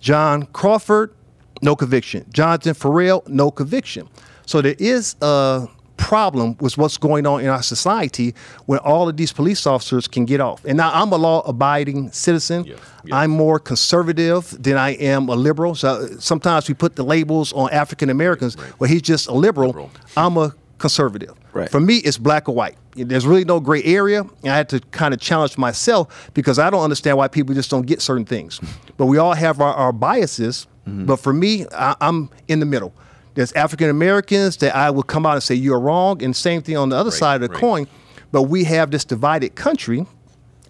John 0.00 0.44
Crawford, 0.46 1.14
no 1.60 1.76
conviction. 1.76 2.24
Jonathan 2.32 2.72
Ferrell, 2.72 3.22
no 3.26 3.50
conviction. 3.50 4.08
So 4.50 4.60
there 4.60 4.74
is 4.80 5.14
a 5.22 5.68
problem 5.96 6.56
with 6.58 6.76
what's 6.76 6.96
going 6.98 7.24
on 7.24 7.40
in 7.40 7.46
our 7.46 7.62
society 7.62 8.34
when 8.66 8.80
all 8.80 9.08
of 9.08 9.16
these 9.16 9.32
police 9.32 9.64
officers 9.64 10.08
can 10.08 10.24
get 10.24 10.40
off. 10.40 10.64
And 10.64 10.76
now 10.76 10.90
I'm 10.92 11.12
a 11.12 11.16
law 11.16 11.42
abiding 11.42 12.10
citizen. 12.10 12.64
Yes, 12.64 12.80
yes. 13.04 13.12
I'm 13.12 13.30
more 13.30 13.60
conservative 13.60 14.60
than 14.60 14.76
I 14.76 14.96
am 14.96 15.28
a 15.28 15.36
liberal. 15.36 15.76
So 15.76 16.04
sometimes 16.18 16.66
we 16.66 16.74
put 16.74 16.96
the 16.96 17.04
labels 17.04 17.52
on 17.52 17.70
African 17.70 18.10
Americans 18.10 18.56
right. 18.56 18.80
well 18.80 18.90
he's 18.90 19.02
just 19.02 19.28
a 19.28 19.32
liberal. 19.32 19.68
liberal. 19.68 19.92
I'm 20.16 20.36
a 20.36 20.52
conservative. 20.78 21.36
Right. 21.52 21.70
For 21.70 21.78
me, 21.78 21.98
it's 21.98 22.18
black 22.18 22.48
or 22.48 22.54
white. 22.56 22.76
There's 22.96 23.28
really 23.28 23.44
no 23.44 23.60
gray 23.60 23.84
area. 23.84 24.22
And 24.22 24.52
I 24.52 24.56
had 24.56 24.68
to 24.70 24.80
kind 24.90 25.14
of 25.14 25.20
challenge 25.20 25.58
myself 25.58 26.28
because 26.34 26.58
I 26.58 26.70
don't 26.70 26.82
understand 26.82 27.18
why 27.18 27.28
people 27.28 27.54
just 27.54 27.70
don't 27.70 27.86
get 27.86 28.02
certain 28.02 28.24
things. 28.24 28.60
but 28.96 29.06
we 29.06 29.16
all 29.16 29.34
have 29.34 29.60
our, 29.60 29.74
our 29.74 29.92
biases. 29.92 30.66
Mm-hmm. 30.88 31.04
But 31.06 31.20
for 31.20 31.32
me, 31.32 31.66
I, 31.70 31.94
I'm 32.00 32.30
in 32.48 32.58
the 32.58 32.66
middle. 32.66 32.92
There's 33.34 33.52
African 33.52 33.90
Americans 33.90 34.56
that 34.58 34.74
I 34.74 34.90
would 34.90 35.06
come 35.06 35.24
out 35.24 35.34
and 35.34 35.42
say 35.42 35.54
you're 35.54 35.80
wrong, 35.80 36.22
and 36.22 36.34
same 36.34 36.62
thing 36.62 36.76
on 36.76 36.88
the 36.88 36.96
other 36.96 37.10
right, 37.10 37.18
side 37.18 37.42
of 37.42 37.48
the 37.48 37.54
right. 37.54 37.60
coin. 37.60 37.86
But 38.32 38.42
we 38.44 38.64
have 38.64 38.90
this 38.90 39.04
divided 39.04 39.54
country, 39.54 40.06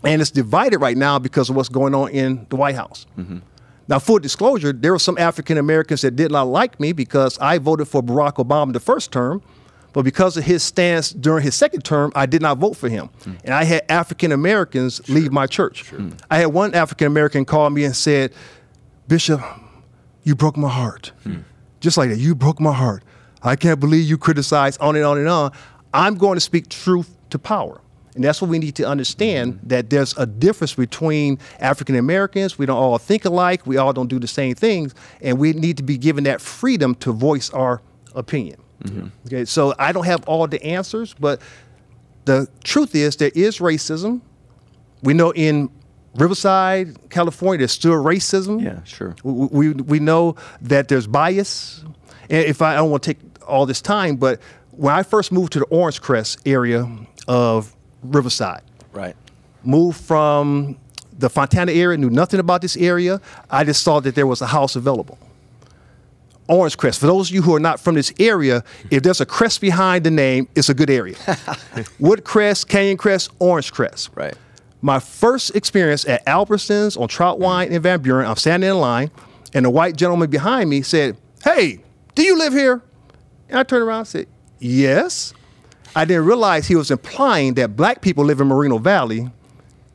and 0.04 0.20
it's 0.20 0.30
divided 0.30 0.78
right 0.78 0.96
now 0.96 1.18
because 1.18 1.50
of 1.50 1.56
what's 1.56 1.68
going 1.68 1.94
on 1.94 2.10
in 2.10 2.46
the 2.48 2.56
White 2.56 2.74
House. 2.74 3.06
Mm-hmm. 3.18 3.38
Now, 3.88 3.98
full 3.98 4.20
disclosure, 4.20 4.72
there 4.72 4.92
were 4.92 5.00
some 5.00 5.18
African 5.18 5.58
Americans 5.58 6.02
that 6.02 6.14
did 6.14 6.30
not 6.30 6.46
like 6.46 6.78
me 6.78 6.92
because 6.92 7.36
I 7.38 7.58
voted 7.58 7.88
for 7.88 8.02
Barack 8.02 8.34
Obama 8.34 8.72
the 8.72 8.80
first 8.80 9.10
term, 9.10 9.42
but 9.92 10.04
because 10.04 10.36
of 10.36 10.44
his 10.44 10.62
stance 10.62 11.10
during 11.10 11.42
his 11.42 11.56
second 11.56 11.84
term, 11.84 12.12
I 12.14 12.26
did 12.26 12.40
not 12.40 12.58
vote 12.58 12.76
for 12.76 12.88
him. 12.88 13.10
Mm. 13.22 13.40
And 13.44 13.54
I 13.54 13.64
had 13.64 13.82
African 13.88 14.30
Americans 14.30 15.00
sure. 15.04 15.14
leave 15.16 15.32
my 15.32 15.48
church. 15.48 15.86
Sure. 15.86 15.98
Mm. 15.98 16.20
I 16.30 16.38
had 16.38 16.46
one 16.46 16.72
African 16.74 17.08
American 17.08 17.44
call 17.44 17.68
me 17.70 17.84
and 17.84 17.96
said, 17.96 18.32
Bishop, 19.08 19.40
you 20.22 20.36
broke 20.36 20.56
my 20.56 20.68
heart. 20.68 21.10
Mm. 21.24 21.42
Just 21.80 21.96
like 21.96 22.10
that, 22.10 22.18
you 22.18 22.34
broke 22.34 22.60
my 22.60 22.72
heart. 22.72 23.02
I 23.42 23.56
can't 23.56 23.80
believe 23.80 24.08
you 24.08 24.18
criticize 24.18 24.76
on 24.78 24.96
and 24.96 25.04
on 25.04 25.18
and 25.18 25.28
on. 25.28 25.52
I'm 25.92 26.16
going 26.16 26.36
to 26.36 26.40
speak 26.40 26.68
truth 26.68 27.16
to 27.30 27.38
power. 27.38 27.80
And 28.14 28.24
that's 28.24 28.42
what 28.42 28.50
we 28.50 28.58
need 28.58 28.74
to 28.76 28.86
understand 28.86 29.54
mm-hmm. 29.54 29.68
that 29.68 29.90
there's 29.90 30.16
a 30.18 30.26
difference 30.26 30.74
between 30.74 31.38
African 31.60 31.94
Americans. 31.96 32.58
We 32.58 32.66
don't 32.66 32.76
all 32.76 32.98
think 32.98 33.24
alike. 33.24 33.66
We 33.66 33.76
all 33.76 33.92
don't 33.92 34.08
do 34.08 34.18
the 34.18 34.26
same 34.26 34.54
things. 34.54 34.94
And 35.20 35.38
we 35.38 35.52
need 35.52 35.76
to 35.76 35.82
be 35.82 35.96
given 35.96 36.24
that 36.24 36.40
freedom 36.40 36.94
to 36.96 37.12
voice 37.12 37.50
our 37.50 37.80
opinion. 38.14 38.60
Mm-hmm. 38.82 39.08
Okay, 39.26 39.44
so 39.44 39.74
I 39.78 39.92
don't 39.92 40.06
have 40.06 40.26
all 40.26 40.46
the 40.46 40.62
answers, 40.62 41.14
but 41.14 41.40
the 42.24 42.48
truth 42.64 42.94
is 42.94 43.16
there 43.16 43.30
is 43.34 43.58
racism. 43.58 44.22
We 45.02 45.14
know 45.14 45.32
in 45.32 45.70
Riverside, 46.14 47.10
California, 47.10 47.58
there's 47.58 47.72
still 47.72 47.92
racism. 47.92 48.62
Yeah, 48.62 48.82
sure. 48.84 49.14
We, 49.22 49.70
we, 49.70 49.82
we 49.82 49.98
know 50.00 50.36
that 50.62 50.88
there's 50.88 51.06
bias. 51.06 51.84
And 52.28 52.44
if 52.46 52.62
I, 52.62 52.72
I 52.72 52.76
don't 52.76 52.90
want 52.90 53.02
to 53.04 53.14
take 53.14 53.22
all 53.46 53.66
this 53.66 53.80
time, 53.80 54.16
but 54.16 54.40
when 54.72 54.94
I 54.94 55.02
first 55.02 55.32
moved 55.32 55.52
to 55.52 55.60
the 55.60 55.66
Orange 55.66 56.00
Crest 56.00 56.40
area 56.46 56.88
of 57.28 57.74
Riverside, 58.02 58.62
right, 58.92 59.14
moved 59.62 60.00
from 60.00 60.78
the 61.18 61.28
Fontana 61.28 61.72
area, 61.72 61.98
knew 61.98 62.10
nothing 62.10 62.40
about 62.40 62.62
this 62.62 62.76
area. 62.76 63.20
I 63.50 63.64
just 63.64 63.82
saw 63.82 64.00
that 64.00 64.14
there 64.14 64.26
was 64.26 64.40
a 64.40 64.46
house 64.46 64.74
available. 64.74 65.18
Orange 66.48 66.76
Crest. 66.76 66.98
For 66.98 67.06
those 67.06 67.28
of 67.30 67.34
you 67.34 67.42
who 67.42 67.54
are 67.54 67.60
not 67.60 67.78
from 67.78 67.94
this 67.94 68.12
area, 68.18 68.64
if 68.90 69.04
there's 69.04 69.20
a 69.20 69.26
crest 69.26 69.60
behind 69.60 70.04
the 70.04 70.10
name, 70.10 70.48
it's 70.56 70.68
a 70.68 70.74
good 70.74 70.90
area. 70.90 71.14
Wood 72.00 72.24
Crest, 72.24 72.68
Canyon 72.68 72.96
Crest, 72.96 73.30
Orange 73.38 73.72
Crest. 73.72 74.10
Right. 74.16 74.34
My 74.82 74.98
first 74.98 75.54
experience 75.54 76.06
at 76.06 76.24
Albertsons 76.26 76.98
on 76.98 77.08
Trautwein 77.08 77.68
in 77.70 77.82
Van 77.82 78.00
Buren, 78.00 78.26
I'm 78.26 78.36
standing 78.36 78.70
in 78.70 78.78
line, 78.78 79.10
and 79.52 79.66
a 79.66 79.70
white 79.70 79.96
gentleman 79.96 80.30
behind 80.30 80.70
me 80.70 80.82
said, 80.82 81.16
Hey, 81.44 81.82
do 82.14 82.22
you 82.22 82.38
live 82.38 82.52
here? 82.52 82.82
And 83.48 83.58
I 83.58 83.62
turned 83.62 83.82
around 83.82 84.00
and 84.00 84.08
said, 84.08 84.26
Yes. 84.58 85.34
I 85.94 86.04
didn't 86.04 86.24
realize 86.24 86.68
he 86.68 86.76
was 86.76 86.90
implying 86.90 87.54
that 87.54 87.76
black 87.76 88.00
people 88.00 88.24
live 88.24 88.40
in 88.40 88.46
Moreno 88.46 88.78
Valley 88.78 89.30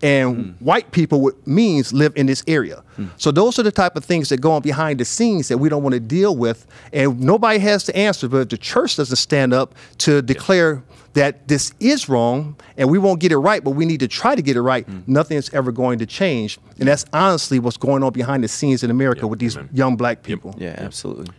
and 0.06 0.38
mm. 0.38 0.62
white 0.62 0.92
people 0.92 1.20
with 1.20 1.48
means 1.48 1.92
live 1.92 2.14
in 2.16 2.28
this 2.28 2.44
area. 2.48 2.84
Mm. 2.98 3.10
So 3.18 3.32
those 3.32 3.58
are 3.58 3.64
the 3.64 3.72
type 3.72 3.96
of 3.96 4.06
things 4.06 4.30
that 4.30 4.40
go 4.40 4.52
on 4.52 4.62
behind 4.62 5.00
the 5.00 5.06
scenes 5.06 5.48
that 5.48 5.58
we 5.58 5.68
don't 5.68 5.82
want 5.82 5.94
to 5.94 6.00
deal 6.00 6.36
with, 6.36 6.68
and 6.94 7.20
nobody 7.20 7.58
has 7.58 7.88
the 7.88 7.98
answer. 7.98 8.28
But 8.28 8.52
the 8.52 8.58
church 8.58 8.98
doesn't 8.98 9.16
stand 9.16 9.52
up 9.52 9.74
to 10.00 10.22
declare 10.22 10.84
that 11.14 11.48
this 11.48 11.74
is 11.80 12.08
wrong 12.08 12.56
and 12.78 12.90
we 12.90 13.00
won't 13.00 13.20
get 13.20 13.32
it 13.32 13.38
right, 13.38 13.64
but 13.64 13.72
we 13.72 13.86
need 13.86 14.02
to 14.02 14.08
try 14.08 14.36
to 14.36 14.44
get 14.44 14.56
it 14.56 14.62
right, 14.62 14.86
mm. 14.86 15.02
nothing 15.08 15.38
is 15.38 15.50
ever 15.54 15.72
going 15.72 15.98
to 15.98 16.06
change. 16.06 16.60
And 16.78 16.88
that's 16.88 17.06
honestly 17.12 17.58
what's 17.58 17.78
going 17.78 18.04
on 18.04 18.14
behind 18.14 18.44
the 18.44 18.48
scenes 18.48 18.84
in 18.84 18.92
America 18.92 19.22
yep, 19.22 19.30
with 19.32 19.40
these 19.40 19.58
amen. 19.58 19.70
young 19.74 19.96
black 19.96 20.22
people. 20.22 20.54
Yep. 20.58 20.78
Yeah, 20.78 20.86
absolutely. 20.86 21.34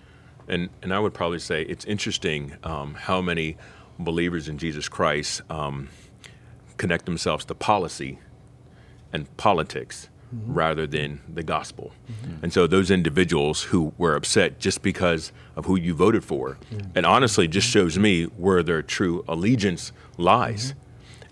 And 0.49 0.71
and 0.83 0.93
I 0.93 0.99
would 0.99 1.15
probably 1.15 1.39
say 1.39 1.63
it's 1.63 1.85
interesting 1.85 2.57
um, 2.65 2.95
how 2.95 3.21
many 3.21 3.59
believers 3.99 4.49
in 4.49 4.59
Jesus 4.59 4.89
Christ 4.89 5.43
um, 5.51 5.89
connect 6.79 7.05
themselves 7.05 7.45
to 7.45 7.55
policy 7.55 8.19
and 9.17 9.37
politics 9.37 10.09
mm-hmm. 10.35 10.53
rather 10.53 10.87
than 10.87 11.21
the 11.33 11.43
gospel. 11.43 11.91
Mm-hmm. 11.91 12.45
And 12.45 12.53
so 12.53 12.67
those 12.67 12.91
individuals 12.91 13.65
who 13.65 13.93
were 13.99 14.15
upset 14.15 14.61
just 14.61 14.83
because 14.83 15.33
of 15.57 15.65
who 15.65 15.77
you 15.77 15.95
voted 15.95 16.23
for, 16.25 16.59
mm-hmm. 16.71 16.91
and 16.95 17.07
honestly 17.07 17.49
just 17.49 17.69
shows 17.69 17.99
me 17.99 18.25
where 18.25 18.63
their 18.63 18.83
true 18.83 19.25
allegiance 19.27 19.93
lies. 20.19 20.75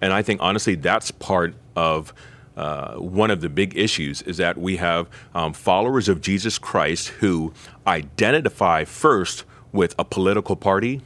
And 0.01 0.13
I 0.13 0.23
think 0.23 0.41
honestly 0.43 0.75
that's 0.75 1.11
part 1.11 1.55
of 1.77 2.13
uh, 2.57 2.95
one 2.95 3.31
of 3.31 3.41
the 3.41 3.49
big 3.49 3.77
issues 3.77 4.23
is 4.23 4.37
that 4.39 4.57
we 4.57 4.77
have 4.77 5.09
um, 5.35 5.53
followers 5.53 6.09
of 6.09 6.21
Jesus 6.21 6.59
Christ 6.59 7.09
who 7.21 7.53
identify 7.87 8.85
first 8.85 9.45
with 9.73 9.95
a 9.99 10.05
political 10.05 10.57
party. 10.57 11.03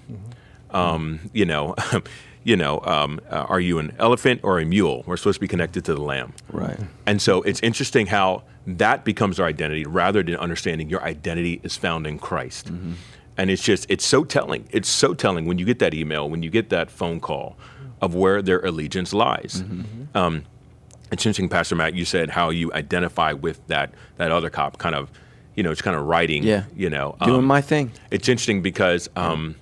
Um, 0.71 1.21
you 1.33 1.47
know, 1.47 1.75
you 2.49 2.57
know, 2.57 2.81
um, 2.85 3.21
uh, 3.31 3.45
are 3.53 3.61
you 3.61 3.79
an 3.79 3.93
elephant 3.99 4.41
or 4.43 4.59
a 4.59 4.65
mule? 4.65 5.05
We're 5.07 5.19
supposed 5.19 5.37
to 5.37 5.41
be 5.41 5.49
connected 5.49 5.85
to 5.85 5.95
the 5.95 6.01
lamb. 6.01 6.33
Right. 6.51 6.81
And 7.05 7.21
so 7.21 7.43
it's 7.43 7.61
interesting 7.61 8.07
how 8.07 8.43
that 8.67 9.05
becomes 9.05 9.39
our 9.39 9.47
identity 9.47 9.85
rather 9.85 10.23
than 10.23 10.37
understanding 10.37 10.89
your 10.89 11.03
identity 11.03 11.61
is 11.63 11.77
found 11.77 12.07
in 12.07 12.19
Christ. 12.19 12.73
Mm-hmm. 12.73 12.93
And 13.37 13.51
it's 13.51 13.63
just, 13.63 13.85
it's 13.91 14.05
so 14.05 14.25
telling. 14.25 14.67
It's 14.71 14.89
so 14.89 15.13
telling 15.13 15.45
when 15.45 15.59
you 15.59 15.67
get 15.67 15.79
that 15.81 15.93
email, 15.93 16.31
when 16.31 16.43
you 16.43 16.49
get 16.49 16.71
that 16.71 16.91
phone 16.91 17.21
call, 17.21 17.59
of 18.01 18.15
where 18.15 18.41
their 18.41 18.61
allegiance 18.61 19.13
lies. 19.13 19.63
Um, 20.15 20.45
it's 21.13 21.27
interesting, 21.27 21.49
Pastor 21.51 21.75
Matt. 21.75 21.95
You 21.95 22.07
said 22.07 22.31
how 22.31 22.49
you 22.49 22.73
identify 22.73 23.33
with 23.33 23.67
that 23.67 23.93
that 24.17 24.31
other 24.31 24.51
cop, 24.51 24.79
kind 24.79 24.95
of, 24.95 25.11
you 25.55 25.63
know, 25.63 25.71
it's 25.71 25.83
kind 25.83 25.97
of 25.97 26.07
writing. 26.07 26.45
Yeah. 26.45 26.65
You 26.75 26.89
know, 26.89 27.17
Doing 27.25 27.41
um, 27.41 27.45
my 27.45 27.61
thing. 27.61 27.93
it's 28.11 28.29
interesting 28.29 28.63
because 28.63 29.11
um, 29.17 29.57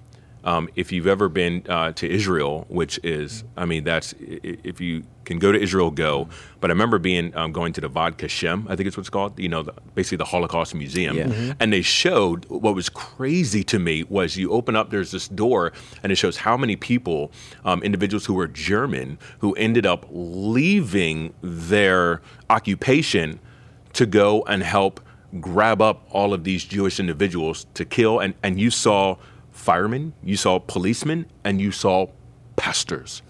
um, 0.46 0.68
if 0.76 0.92
you've 0.92 1.06
ever 1.09 1.28
been 1.28 1.62
uh, 1.68 1.90
to 1.92 2.09
Israel, 2.09 2.64
which 2.68 2.98
is, 3.02 3.44
I 3.56 3.64
mean, 3.66 3.82
that's 3.85 4.14
i- 4.20 4.40
i- 4.50 4.56
if 4.64 4.80
you 4.80 5.02
can 5.24 5.38
go 5.40 5.50
to 5.50 5.61
Israel, 5.61 5.90
go. 5.90 6.28
But 6.61 6.70
I 6.70 6.72
remember 6.72 6.98
being 7.00 7.37
um, 7.37 7.50
going 7.52 7.72
to 7.72 7.80
the 7.80 7.88
Vad 7.88 8.16
Kashem, 8.16 8.59
I 8.70 8.76
think 8.76 8.87
it's 8.87 8.96
what 8.96 9.02
it's 9.02 9.11
called. 9.11 9.38
You 9.44 9.48
know, 9.48 9.62
the, 9.64 9.72
basically 9.96 10.18
the 10.18 10.24
Holocaust 10.35 10.72
Museum, 10.74 11.16
Yeah. 11.16 11.26
Mhm. 11.26 11.56
and 11.61 11.72
they 11.72 11.82
showed 11.82 12.44
what 12.48 12.74
was 12.80 12.88
crazy 12.88 13.64
to 13.64 13.78
me 13.80 14.04
was 14.04 14.37
you 14.37 14.52
open 14.52 14.76
up, 14.76 14.90
there's 14.90 15.11
this 15.11 15.26
door, 15.26 15.72
and 16.02 16.12
it 16.12 16.16
shows 16.16 16.37
how 16.38 16.56
many 16.56 16.76
people, 16.76 17.32
um, 17.64 17.82
individuals 17.82 18.24
who 18.26 18.35
were 18.35 18.46
German, 18.46 19.18
who 19.40 19.52
ended 19.54 19.85
up 19.85 20.06
leaving 20.11 21.35
their 21.42 22.22
occupation 22.48 23.38
to 23.94 24.06
go 24.06 24.42
and 24.42 24.62
help 24.62 25.00
grab 25.40 25.82
up 25.82 26.06
all 26.12 26.32
of 26.32 26.44
these 26.44 26.64
Jewish 26.64 27.00
individuals 27.00 27.66
to 27.74 27.85
kill. 27.85 28.20
And, 28.20 28.35
and 28.42 28.61
you 28.61 28.70
saw 28.70 29.16
firemen, 29.56 30.12
you 30.22 30.36
saw 30.36 30.58
policemen, 30.58 31.26
and 31.44 31.60
you 31.60 31.72
saw 31.72 32.06
pastors. 32.56 33.22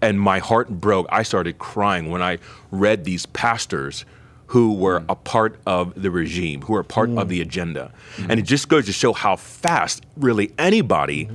And 0.00 0.20
my 0.20 0.38
heart 0.38 0.68
broke. 0.70 1.06
I 1.10 1.22
started 1.24 1.58
crying 1.58 2.10
when 2.10 2.22
I 2.22 2.38
read 2.70 3.04
these 3.04 3.26
pastors 3.26 4.04
who 4.52 4.72
were 4.74 5.02
a 5.08 5.14
part 5.14 5.58
of 5.66 6.00
the 6.00 6.10
regime, 6.10 6.62
who 6.62 6.72
were 6.72 6.80
a 6.80 6.84
part 6.84 7.10
of 7.10 7.28
the 7.28 7.40
agenda. 7.42 7.92
And 8.28 8.38
it 8.40 8.42
just 8.44 8.68
goes 8.68 8.86
to 8.86 8.92
show 8.92 9.12
how 9.12 9.36
fast, 9.36 10.06
really, 10.16 10.52
anybody 10.58 11.28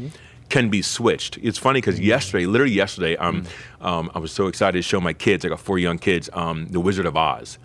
can 0.49 0.69
be 0.69 0.81
switched. 0.81 1.37
It's 1.41 1.57
funny 1.57 1.79
because 1.81 1.99
yesterday, 1.99 2.45
literally 2.45 2.73
yesterday, 2.73 3.15
um, 3.17 3.45
um, 3.81 4.09
I 4.15 4.19
was 4.19 4.31
so 4.31 4.47
excited 4.47 4.77
to 4.77 4.81
show 4.81 4.99
my 5.01 5.13
kids. 5.13 5.43
I 5.45 5.49
got 5.49 5.59
four 5.59 5.77
young 5.77 5.97
kids, 5.99 6.29
um, 6.33 6.67
The 6.67 6.79
Wizard 6.79 7.05
of 7.05 7.15
Oz, 7.17 7.57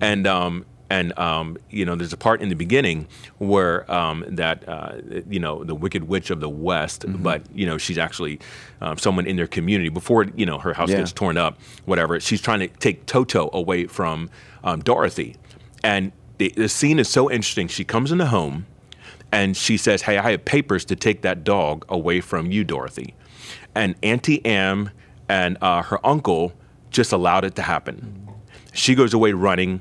and 0.00 0.26
um, 0.26 0.64
and 0.92 1.18
um, 1.18 1.56
you 1.70 1.86
know, 1.86 1.94
there's 1.96 2.12
a 2.12 2.18
part 2.18 2.42
in 2.42 2.50
the 2.50 2.54
beginning 2.54 3.06
where 3.38 3.90
um, 3.90 4.24
that 4.28 4.68
uh, 4.68 4.96
you 5.28 5.40
know 5.40 5.64
the 5.64 5.74
Wicked 5.74 6.06
Witch 6.06 6.30
of 6.30 6.40
the 6.40 6.50
West, 6.50 7.06
but 7.08 7.40
you 7.54 7.64
know 7.64 7.78
she's 7.78 7.96
actually 7.96 8.38
um, 8.82 8.98
someone 8.98 9.26
in 9.26 9.36
their 9.36 9.46
community 9.46 9.88
before 9.88 10.26
you 10.36 10.44
know 10.44 10.58
her 10.58 10.74
house 10.74 10.90
Yeah. 10.90 10.98
gets 10.98 11.12
torn 11.12 11.38
up, 11.38 11.58
whatever. 11.86 12.20
She's 12.20 12.42
trying 12.42 12.60
to 12.60 12.68
take 12.68 13.06
Toto 13.06 13.48
away 13.54 13.86
from 13.86 14.28
um, 14.64 14.80
Dorothy, 14.80 15.36
and 15.82 16.12
the, 16.36 16.52
the 16.56 16.68
scene 16.68 16.98
is 16.98 17.08
so 17.08 17.30
interesting. 17.30 17.68
She 17.68 17.84
comes 17.84 18.12
in 18.12 18.18
the 18.18 18.26
home 18.26 18.66
and 19.32 19.56
she 19.56 19.78
says, 19.78 20.02
"Hey, 20.02 20.18
I 20.18 20.32
have 20.32 20.44
papers 20.44 20.84
to 20.86 20.96
take 20.96 21.22
that 21.22 21.42
dog 21.42 21.86
away 21.88 22.20
from 22.20 22.50
you, 22.52 22.64
Dorothy." 22.64 23.14
And 23.74 23.94
Auntie 24.02 24.44
Em 24.44 24.90
and 25.26 25.56
uh, 25.62 25.82
her 25.84 26.04
uncle 26.06 26.52
just 26.90 27.12
allowed 27.12 27.44
it 27.46 27.54
to 27.54 27.62
happen. 27.62 28.28
She 28.74 28.94
goes 28.94 29.14
away 29.14 29.32
running, 29.32 29.80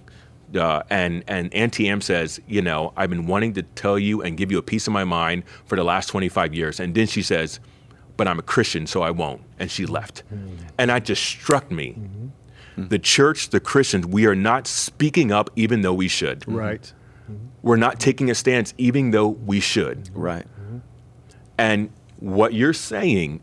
uh, 0.56 0.84
and 0.90 1.24
and 1.28 1.54
Auntie 1.54 1.88
Em 1.88 2.02
says, 2.02 2.40
"You 2.48 2.62
know, 2.62 2.94
I've 2.96 3.10
been 3.10 3.28
wanting 3.28 3.54
to 3.54 3.64
tell 3.64 3.98
you 3.98 4.22
and 4.22 4.38
give 4.38 4.52
you 4.52 4.58
a 4.58 4.64
piece 4.64 4.88
of 4.88 4.94
my 4.94 5.04
mind 5.04 5.44
for 5.66 5.76
the 5.76 5.84
last 5.84 6.08
25 6.08 6.54
years." 6.54 6.80
And 6.80 6.96
then 6.96 7.08
she 7.08 7.22
says, 7.22 7.60
"But 8.18 8.28
I'm 8.28 8.40
a 8.40 8.44
Christian, 8.44 8.88
so 8.88 9.02
I 9.02 9.12
won't." 9.12 9.42
And 9.60 9.70
she 9.70 9.86
left. 9.86 10.24
Hmm. 10.30 10.48
And 10.78 10.90
that 10.90 11.06
just 11.06 11.24
struck 11.24 11.72
me. 11.72 11.98
Mm-hmm. 11.98 12.28
Hmm. 12.76 12.88
The 12.88 13.00
church, 13.00 13.50
the 13.50 13.60
Christians, 13.60 14.06
we 14.06 14.26
are 14.26 14.36
not 14.36 14.68
speaking 14.68 15.32
up 15.32 15.50
even 15.56 15.82
though 15.82 15.94
we 15.94 16.08
should. 16.08 16.42
Mm-hmm. 16.42 16.56
Right. 16.56 16.94
Mm-hmm. 17.30 17.46
We're 17.62 17.78
not 17.78 18.00
taking 18.00 18.30
a 18.30 18.36
stance 18.36 18.74
even 18.78 19.12
though 19.12 19.28
we 19.28 19.60
should. 19.60 20.10
Right. 20.14 20.46
And 21.58 21.92
what 22.20 22.54
you're 22.54 22.74
saying, 22.74 23.42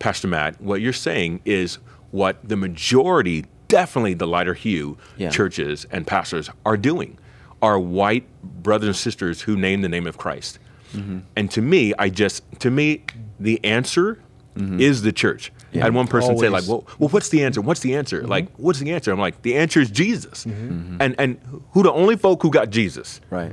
Pastor 0.00 0.26
Matt, 0.26 0.60
what 0.60 0.80
you're 0.80 0.92
saying 0.92 1.40
is 1.44 1.78
what 2.10 2.36
the 2.48 2.56
majority, 2.56 3.44
definitely 3.70 4.14
the 4.14 4.26
lighter 4.26 4.54
hue 4.54 4.98
Yeah. 5.16 5.30
churches 5.30 5.86
and 5.90 6.06
pastors 6.06 6.50
are 6.64 6.76
doing, 6.76 7.18
are 7.62 7.78
white 7.78 8.26
brothers 8.42 8.88
and 8.88 8.96
sisters 8.96 9.42
who 9.42 9.56
name 9.56 9.82
the 9.82 9.88
name 9.88 10.06
of 10.06 10.18
Christ. 10.18 10.58
Mm-hmm. 10.92 11.20
And 11.36 11.50
to 11.52 11.62
me, 11.62 11.94
I 11.98 12.08
just, 12.08 12.42
to 12.60 12.70
me, 12.70 13.04
the 13.38 13.64
answer 13.64 14.18
mm-hmm. 14.56 14.80
is 14.80 15.02
the 15.02 15.12
church. 15.12 15.52
I 15.72 15.78
had 15.78 15.94
one 15.94 16.08
person 16.08 16.36
say, 16.36 16.48
like, 16.48 16.66
well, 16.66 16.84
well, 16.98 17.08
what's 17.10 17.28
the 17.28 17.44
answer? 17.44 17.60
What's 17.60 17.80
the 17.80 17.94
answer? 17.94 18.22
Mm-hmm. 18.22 18.28
Like, 18.28 18.48
what's 18.56 18.80
the 18.80 18.92
answer? 18.92 19.12
I'm 19.12 19.20
like, 19.20 19.42
the 19.42 19.54
answer 19.54 19.80
is 19.80 19.88
Jesus. 19.88 20.44
Mm-hmm. 20.44 20.96
And 21.00 21.14
and 21.16 21.62
who 21.72 21.84
the 21.84 21.92
only 21.92 22.16
folk 22.16 22.42
who 22.42 22.50
got 22.50 22.70
Jesus? 22.70 23.20
Right. 23.30 23.52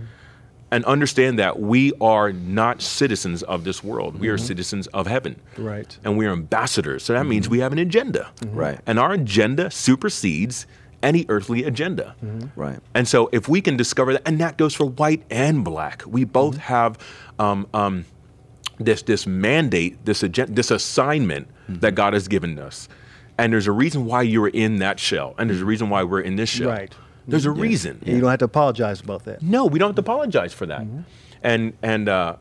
And 0.72 0.84
understand 0.86 1.40
that 1.40 1.60
we 1.60 1.94
are 2.02 2.34
not 2.34 2.82
citizens 2.82 3.44
of 3.44 3.64
this 3.64 3.84
world. 3.84 4.20
We 4.20 4.28
are 4.30 4.36
mm-hmm. 4.36 4.46
citizens 4.46 4.88
of 4.88 5.08
heaven. 5.08 5.40
Right. 5.58 5.98
And 6.04 6.18
we 6.18 6.26
are 6.26 6.34
ambassadors. 6.34 7.04
So 7.04 7.14
that 7.14 7.26
means 7.26 7.46
mm-hmm. 7.46 7.52
we 7.52 7.60
have 7.60 7.72
an 7.72 7.80
agenda. 7.80 8.32
Mm-hmm. 8.42 8.56
Right. 8.56 8.80
And 8.86 9.00
our 9.00 9.14
agenda 9.14 9.72
supersedes 9.72 10.68
any 11.02 11.26
earthly 11.30 11.64
agenda. 11.64 12.16
Right. 12.56 12.80
And 12.94 13.08
so 13.08 13.30
if 13.32 13.48
we 13.48 13.62
can 13.62 13.78
discover 13.78 14.14
that, 14.14 14.24
and 14.26 14.40
that 14.40 14.58
goes 14.58 14.74
for 14.74 14.86
white 14.86 15.24
and 15.30 15.64
black, 15.64 16.04
we 16.06 16.24
both 16.24 16.58
have 16.58 16.98
um, 17.40 17.68
um, 17.74 18.06
this 18.80 19.04
this 19.04 19.26
mandate, 19.26 20.04
this 20.06 20.24
agenda, 20.24 20.54
this 20.54 20.72
assignment 20.72 21.48
that 21.68 21.96
God 21.96 22.14
has 22.14 22.28
given 22.28 22.60
us. 22.60 22.90
And 23.38 23.54
there's 23.54 23.68
a 23.68 23.72
reason 23.72 24.06
why 24.06 24.24
you're 24.24 24.48
in 24.48 24.78
that 24.78 25.00
shell, 25.00 25.36
and 25.38 25.50
there's 25.50 25.62
a 25.62 25.66
reason 25.66 25.90
why 25.90 26.04
we're 26.04 26.22
in 26.22 26.36
this 26.36 26.50
shell. 26.50 26.70
Right. 26.70 26.94
There's 27.28 27.46
a 27.46 27.52
reason. 27.52 28.02
You 28.06 28.22
don't 28.22 28.30
have 28.30 28.40
to 28.40 28.46
apologize 28.46 29.02
about 29.02 29.26
that. 29.26 29.42
No, 29.42 29.66
we 29.66 29.80
don't 29.80 29.90
have 29.90 29.96
to 29.96 30.02
apologize 30.02 30.54
for 30.54 30.66
that. 30.66 30.82
Mm-hmm. 30.82 31.02
And 31.44 31.74
and 31.82 32.10
uh, 32.10 32.38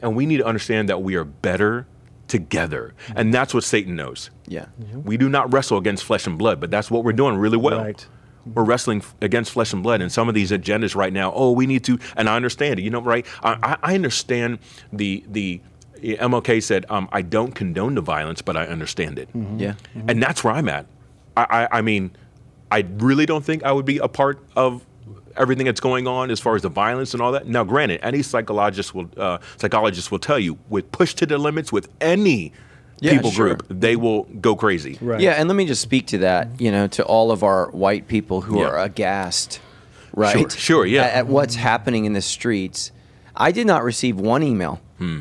and 0.00 0.16
we 0.16 0.26
need 0.26 0.38
to 0.38 0.46
understand 0.46 0.88
that 0.88 1.02
we 1.02 1.16
are 1.16 1.24
better 1.24 1.86
together, 2.28 2.94
mm-hmm. 3.08 3.18
and 3.18 3.34
that's 3.34 3.52
what 3.52 3.64
Satan 3.64 3.96
knows. 3.96 4.30
Yeah. 4.46 4.66
Mm-hmm. 4.80 5.02
We 5.02 5.16
do 5.16 5.28
not 5.28 5.52
wrestle 5.52 5.78
against 5.78 6.04
flesh 6.04 6.26
and 6.26 6.38
blood, 6.38 6.60
but 6.60 6.70
that's 6.70 6.90
what 6.90 7.04
we're 7.04 7.12
doing 7.12 7.36
really 7.36 7.58
well. 7.58 7.82
Right. 7.82 8.06
We're 8.54 8.64
wrestling 8.64 9.02
against 9.20 9.50
flesh 9.50 9.72
and 9.72 9.82
blood, 9.82 10.00
and 10.00 10.10
some 10.10 10.28
of 10.28 10.34
these 10.34 10.52
agendas 10.52 10.94
right 10.94 11.12
now. 11.12 11.32
Oh, 11.34 11.50
we 11.50 11.66
need 11.66 11.82
to, 11.84 11.98
and 12.16 12.28
I 12.28 12.36
understand 12.36 12.78
it. 12.78 12.82
You 12.84 12.90
know, 12.90 13.00
right? 13.02 13.26
I, 13.42 13.58
I- 13.62 13.90
I 13.90 13.94
understand 13.94 14.60
the 14.92 15.24
the 15.28 15.60
MLK 16.00 16.62
said, 16.62 16.86
um, 16.88 17.08
"I 17.10 17.22
don't 17.22 17.56
condone 17.56 17.96
the 17.96 18.00
violence, 18.02 18.42
but 18.42 18.56
I 18.56 18.66
understand 18.66 19.18
it." 19.18 19.28
Yeah. 19.56 19.74
and 20.06 20.22
that's 20.22 20.44
where 20.44 20.54
I'm 20.54 20.68
at. 20.68 20.86
I, 21.36 21.46
I, 21.50 21.78
I 21.78 21.82
mean, 21.82 22.12
I 22.70 22.84
really 22.98 23.26
don't 23.26 23.44
think 23.44 23.62
I 23.64 23.72
would 23.72 23.84
be 23.86 23.98
a 23.98 24.08
part 24.08 24.38
of 24.56 24.84
everything 25.36 25.66
that's 25.66 25.80
going 25.80 26.06
on 26.06 26.30
as 26.30 26.40
far 26.40 26.56
as 26.56 26.62
the 26.62 26.68
violence 26.68 27.12
and 27.14 27.22
all 27.22 27.32
that. 27.32 27.46
Now, 27.46 27.62
granted, 27.64 28.00
any 28.02 28.22
psychologist 28.22 28.94
will 28.94 29.10
uh, 29.16 29.38
psychologist 29.58 30.10
will 30.10 30.18
tell 30.18 30.38
you, 30.38 30.58
with 30.68 30.90
push 30.92 31.14
to 31.14 31.26
the 31.26 31.38
limits 31.38 31.70
with 31.72 31.88
any 32.00 32.52
Yeah, 33.00 33.12
people 33.12 33.30
sure. 33.30 33.48
group, 33.54 33.66
they 33.68 33.96
will 33.96 34.24
go 34.40 34.56
crazy. 34.56 34.98
Right. 35.00 35.20
Yeah, 35.20 35.32
and 35.32 35.48
let 35.48 35.54
me 35.54 35.66
just 35.66 35.82
speak 35.82 36.06
to 36.08 36.18
that, 36.18 36.60
you 36.60 36.70
know, 36.72 36.86
to 36.88 37.04
all 37.04 37.30
of 37.30 37.42
our 37.42 37.70
white 37.70 38.08
people 38.08 38.40
who 38.40 38.60
Yeah. 38.60 38.68
are 38.68 38.78
aghast, 38.78 39.60
right? 40.14 40.32
Sure, 40.32 40.50
sure, 40.50 40.86
yeah. 40.86 41.02
At, 41.04 41.12
at 41.14 41.26
what's 41.26 41.54
happening 41.56 42.06
in 42.06 42.14
the 42.14 42.22
streets. 42.22 42.90
I 43.36 43.52
did 43.52 43.66
not 43.66 43.84
receive 43.84 44.18
one 44.18 44.42
email, 44.42 44.80
Hmm. 44.98 45.20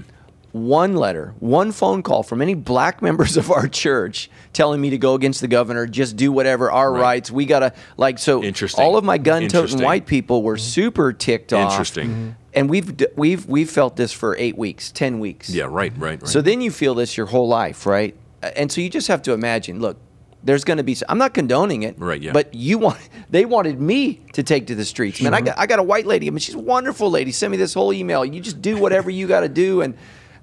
One 0.55 0.95
letter, 0.95 1.33
one 1.39 1.73
phone 1.73 2.01
call 2.01 2.23
from 2.23 2.41
any 2.41 2.53
black 2.53 3.01
members 3.07 3.35
of 3.35 3.51
our 3.51 3.67
church 3.67 4.29
telling 4.53 4.79
me 4.79 4.89
to 4.91 4.97
go 4.97 5.13
against 5.13 5.41
the 5.41 5.47
governor, 5.49 5.85
just 5.85 6.15
do 6.15 6.31
whatever, 6.31 6.71
our 6.71 6.93
Right. 6.93 7.01
rights. 7.01 7.29
We 7.29 7.45
got 7.45 7.59
to, 7.59 7.73
like, 7.97 8.17
so 8.19 8.41
Interesting. 8.41 8.83
all 8.83 8.95
of 8.95 9.03
my 9.03 9.17
gun 9.17 9.49
toting 9.49 9.81
white 9.81 10.05
people 10.05 10.43
were 10.43 10.57
super 10.57 11.11
ticked 11.11 11.51
off. 11.51 11.71
Interesting. 11.73 12.09
Mhm. 12.09 12.35
And 12.53 12.69
we've, 12.69 13.05
we've, 13.17 13.45
we've 13.47 13.69
felt 13.69 13.97
this 13.97 14.13
for 14.13 14.37
eight 14.37 14.57
weeks, 14.57 14.91
10 14.91 15.19
weeks. 15.19 15.49
Yeah, 15.49 15.65
right, 15.65 15.91
right, 15.97 16.21
right. 16.21 16.27
So 16.27 16.41
then 16.41 16.61
you 16.61 16.71
feel 16.71 16.95
this 16.95 17.17
your 17.17 17.25
whole 17.25 17.49
life, 17.49 17.85
right? 17.85 18.15
And 18.55 18.71
so 18.71 18.79
you 18.79 18.89
just 18.89 19.09
have 19.09 19.21
to 19.23 19.33
imagine. 19.33 19.81
Look, 19.81 19.97
there's 20.41 20.63
going 20.63 20.77
to 20.77 20.83
be. 20.83 20.95
I'm 21.09 21.17
not 21.17 21.33
condoning 21.33 21.83
it, 21.83 21.99
Right, 21.99 22.21
yeah. 22.21 22.31
But 22.31 22.53
you 22.53 22.77
want. 22.77 22.97
They 23.31 23.43
wanted 23.43 23.81
me 23.81 24.21
to 24.33 24.43
take 24.43 24.67
to 24.67 24.75
the 24.75 24.85
streets. 24.85 25.19
Man, 25.19 25.33
I 25.33 25.41
got. 25.41 25.57
I 25.59 25.65
got 25.65 25.79
a 25.79 25.83
white 25.83 26.05
lady. 26.05 26.27
I 26.27 26.29
mean, 26.29 26.37
she's 26.37 26.53
a 26.55 26.59
wonderful 26.59 27.09
lady. 27.09 27.31
Send 27.33 27.49
me 27.51 27.57
this 27.57 27.73
whole 27.73 27.91
email. 27.91 28.23
You 28.23 28.39
just 28.39 28.61
do 28.61 28.77
whatever 28.77 29.09
you 29.09 29.27
got 29.27 29.39
to 29.41 29.49
do, 29.49 29.81
and 29.81 29.95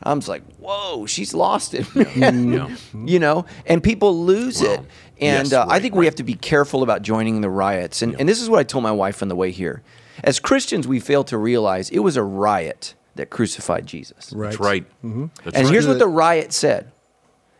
I'm 0.04 0.18
just 0.20 0.28
like, 0.28 0.42
whoa, 0.58 1.06
she's 1.06 1.34
lost 1.34 1.74
it, 1.74 1.86
man. 1.94 2.52
Yeah. 2.52 2.76
You 3.06 3.18
know, 3.18 3.46
and 3.66 3.82
people 3.82 4.24
lose 4.24 4.60
Well, 4.60 4.72
it. 4.74 4.80
And 5.20 5.48
yes, 5.48 5.52
uh, 5.52 5.62
I 5.62 5.66
right, 5.66 5.82
think 5.82 5.94
we 5.94 6.04
have 6.06 6.14
to 6.16 6.22
be 6.24 6.34
careful 6.34 6.82
about 6.82 7.02
joining 7.02 7.40
the 7.40 7.48
riots. 7.50 8.02
And, 8.02 8.12
Yeah. 8.12 8.18
and 8.20 8.28
this 8.28 8.40
is 8.42 8.48
what 8.50 8.58
I 8.60 8.64
told 8.64 8.82
my 8.82 8.92
wife 8.92 9.22
on 9.22 9.28
the 9.28 9.36
way 9.36 9.50
here. 9.50 9.82
As 10.24 10.38
Christians, 10.40 10.86
we 10.88 11.00
fail 11.00 11.24
to 11.24 11.38
realize 11.38 11.90
it 11.90 12.00
was 12.00 12.16
a 12.16 12.22
riot 12.22 12.94
that 13.14 13.30
crucified 13.30 13.86
Jesus. 13.86 14.32
Right. 14.32 14.50
that's 14.50 14.60
right. 14.60 14.86
Mm-hmm. 15.04 15.26
That's 15.44 15.56
And 15.56 15.64
right. 15.66 15.72
here's 15.72 15.86
what 15.86 15.98
the 15.98 16.08
riot 16.08 16.52
said 16.52 16.90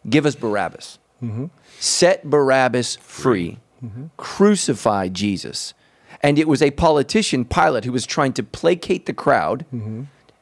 Give 0.09 0.26
us 0.26 0.35
Barabbas. 0.35 0.98
Mm-hmm. 1.22 1.46
Set 1.78 2.28
Barabbas 2.28 2.96
free. 2.96 3.59
Mm-hmm. 3.85 4.07
Crucify 4.16 5.09
Jesus. 5.09 5.74
And 6.22 6.38
it 6.38 6.46
was 6.48 6.62
a 6.62 6.70
politician, 6.72 7.44
Pilate, 7.44 7.85
who 7.85 7.92
was 7.92 8.07
trying 8.07 8.33
to 8.35 8.42
placate 8.42 9.07
the 9.07 9.12
crowd. 9.12 9.64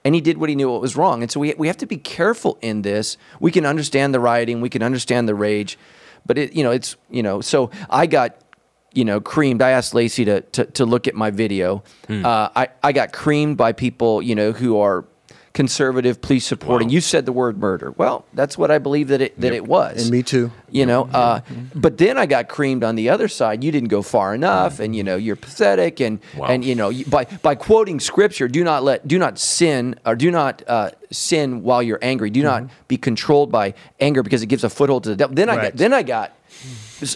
And 0.05 0.15
he 0.15 0.21
did 0.21 0.39
what 0.39 0.49
he 0.49 0.55
knew 0.55 0.71
what 0.71 0.81
was 0.81 0.97
wrong. 0.97 1.23
And 1.23 1.31
so 1.31 1.41
we, 1.41 1.55
we 1.59 1.67
have 1.67 1.77
to 1.79 1.87
be 1.87 1.99
careful 1.99 2.59
in 2.63 2.83
this. 2.83 3.17
We 3.39 3.51
can 3.51 3.67
understand 3.67 4.15
the 4.15 4.21
rioting, 4.21 4.61
we 4.61 4.71
can 4.71 4.83
understand 4.83 5.29
the 5.29 5.35
rage. 5.35 5.79
But 6.27 6.39
it, 6.39 6.53
you 6.55 6.63
know, 6.63 6.71
it's, 6.71 6.97
you 7.11 7.23
know, 7.23 7.41
so 7.41 7.71
I 7.89 8.07
got, 8.07 8.37
you 8.93 9.05
know, 9.05 9.21
creamed. 9.21 9.63
I 9.63 9.71
asked 9.71 9.95
Lacey 9.95 10.25
to, 10.25 10.41
to, 10.41 10.65
to 10.65 10.85
look 10.85 11.07
at 11.07 11.15
my 11.15 11.31
video. 11.31 11.83
Uh, 12.25 12.49
I, 12.57 12.69
I 12.83 12.93
got 12.93 13.13
creamed 13.13 13.57
by 13.57 13.73
people, 13.73 14.21
you 14.23 14.35
know, 14.35 14.53
who 14.53 14.79
are 14.79 15.05
conservative, 15.53 16.21
police 16.21 16.47
supporting. 16.47 16.89
Wow. 16.89 16.93
You 16.95 17.01
said 17.01 17.27
the 17.27 17.33
word 17.33 17.59
murder. 17.59 17.93
Well, 17.97 18.25
that's 18.33 18.57
what 18.57 18.71
I 18.71 18.79
believe 18.79 19.09
that 19.09 19.21
it 19.21 19.41
that 19.41 19.49
Yep. 19.49 19.55
it 19.57 19.67
was. 19.67 20.03
And 20.03 20.11
me 20.11 20.23
too. 20.23 20.53
You 20.71 20.87
know, 20.87 21.09
uh, 21.13 21.41
but 21.75 21.99
then 21.99 22.17
I 22.17 22.27
got 22.27 22.49
creamed 22.49 22.85
on 22.85 22.95
the 22.95 23.09
other 23.11 23.27
side. 23.27 23.65
You 23.65 23.73
didn't 23.73 23.89
go 23.89 24.03
far 24.03 24.33
enough, 24.35 24.79
and 24.79 24.95
you 24.95 25.03
know 25.03 25.17
you're 25.17 25.35
pathetic, 25.37 25.99
and 26.01 26.21
Wow. 26.37 26.47
and 26.47 26.65
you 26.65 26.75
know 26.77 26.93
by 27.09 27.25
by 27.43 27.57
quoting 27.57 27.99
scripture, 27.99 28.47
do 28.47 28.63
not 28.63 28.85
let 28.85 29.07
do 29.09 29.19
not 29.19 29.39
sin 29.41 29.97
or 30.07 30.15
do 30.15 30.31
not 30.31 30.63
uh, 30.69 30.91
sin 31.11 31.63
while 31.65 31.83
you're 31.83 31.99
angry. 32.03 32.31
Do 32.31 32.43
not 32.45 32.65
be 32.87 32.97
controlled 32.97 33.51
by 33.51 33.75
anger 33.99 34.23
because 34.23 34.43
it 34.43 34.47
gives 34.47 34.63
a 34.63 34.71
foothold 34.71 35.03
to 35.05 35.11
the 35.11 35.17
devil. 35.17 35.35
Then 35.35 35.49
I 35.51 35.57
got 35.57 35.77
then 35.77 35.93
I 35.93 36.05
got, 36.05 36.33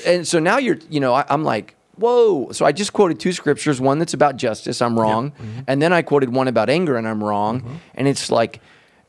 and 0.07 0.27
so 0.27 0.41
now 0.41 0.59
you're 0.59 0.79
you 0.91 1.01
know 1.01 1.15
I, 1.15 1.25
I'm 1.29 1.45
like. 1.45 1.77
Whoa! 1.97 2.51
So 2.53 2.65
I 2.67 2.73
just 2.73 2.93
quoted 2.93 3.21
two 3.21 3.33
scriptures. 3.33 3.81
One 3.81 3.99
that's 3.99 4.15
about 4.15 4.37
justice, 4.37 4.83
I'm 4.83 4.99
wrong, 4.99 5.33
and 5.69 5.81
then 5.81 5.93
I 5.93 6.03
quoted 6.03 6.33
one 6.33 6.49
about 6.49 6.69
anger, 6.71 6.97
and 6.97 7.07
I'm 7.07 7.23
wrong. 7.23 7.81
And 7.95 8.09
it's 8.09 8.31
like, 8.31 8.61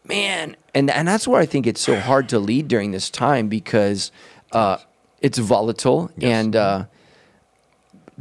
man, 0.07 0.55
and 0.73 0.89
and 0.91 1.07
that's 1.07 1.27
where 1.27 1.41
I 1.41 1.45
think 1.45 1.65
it's 1.67 1.81
so 1.81 1.99
hard 2.09 2.29
to 2.29 2.39
lead 2.39 2.67
during 2.67 2.91
this 2.91 3.09
time 3.09 3.47
because 3.47 4.11
uh, 4.51 4.77
it's 5.21 5.37
volatile 5.39 6.11
and 6.21 6.55
uh, 6.55 6.85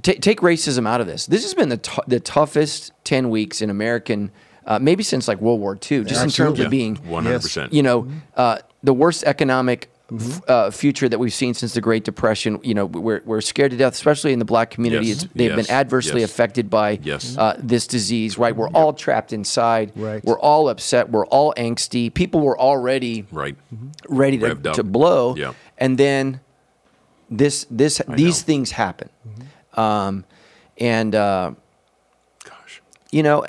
ta- 0.02 0.12
take 0.20 0.40
racism 0.40 0.86
out 0.88 1.00
of 1.00 1.06
this. 1.06 1.26
This 1.26 1.42
has 1.42 1.54
been 1.54 1.68
the 1.68 1.76
t- 1.78 2.02
the 2.06 2.20
toughest 2.20 2.92
ten 3.04 3.30
weeks 3.30 3.60
in 3.60 3.70
American, 3.70 4.30
uh, 4.66 4.78
maybe 4.78 5.02
since 5.02 5.28
like 5.28 5.40
World 5.40 5.60
War 5.60 5.74
II, 5.74 6.04
just 6.04 6.22
in 6.24 6.30
terms 6.30 6.58
of 6.60 6.70
being, 6.70 6.96
one 6.96 7.24
hundred 7.24 7.42
percent. 7.42 7.72
you 7.72 7.82
know, 7.82 8.08
uh, 8.36 8.58
the 8.82 8.94
worst 8.94 9.24
economic. 9.24 9.90
F- 10.12 10.48
Uh, 10.48 10.70
future 10.70 11.08
that 11.08 11.18
we've 11.18 11.32
seen 11.32 11.54
since 11.54 11.72
the 11.74 11.80
Great 11.80 12.04
Depression, 12.04 12.58
you 12.62 12.74
know, 12.74 12.86
we're, 12.86 13.22
we're 13.24 13.40
scared 13.40 13.70
to 13.70 13.76
death, 13.76 13.94
especially 13.94 14.32
in 14.32 14.38
the 14.38 14.44
black 14.44 14.70
community. 14.70 15.06
Yes. 15.06 15.24
It's, 15.24 15.32
they've 15.34 15.56
Yes. 15.56 15.66
been 15.66 15.74
adversely 15.74 16.20
Yes. 16.20 16.30
affected 16.30 16.68
by 16.68 16.98
Yes. 17.02 17.36
uh, 17.38 17.56
this 17.58 17.86
disease, 17.86 18.36
right? 18.38 18.54
We're 18.54 18.68
all 18.70 18.92
trapped 18.92 19.32
inside. 19.32 19.92
Right. 19.96 20.22
We're 20.24 20.38
all 20.38 20.68
upset. 20.68 21.10
We're 21.10 21.26
all 21.26 21.54
angsty. 21.56 22.12
People 22.12 22.40
were 22.40 22.58
already 22.58 23.26
Right. 23.32 23.56
ready 24.08 24.38
to, 24.38 24.54
to 24.54 24.82
blow. 24.84 25.34
Yeah. 25.36 25.54
And 25.78 25.96
then 25.98 26.40
this 27.30 27.66
this 27.70 28.00
these 28.08 28.42
know. 28.42 28.46
things 28.46 28.70
happen. 28.72 29.08
Um, 29.74 30.24
and 30.78 31.14
uh, 31.14 31.52
Gosh. 32.44 32.82
you 33.10 33.22
know, 33.22 33.44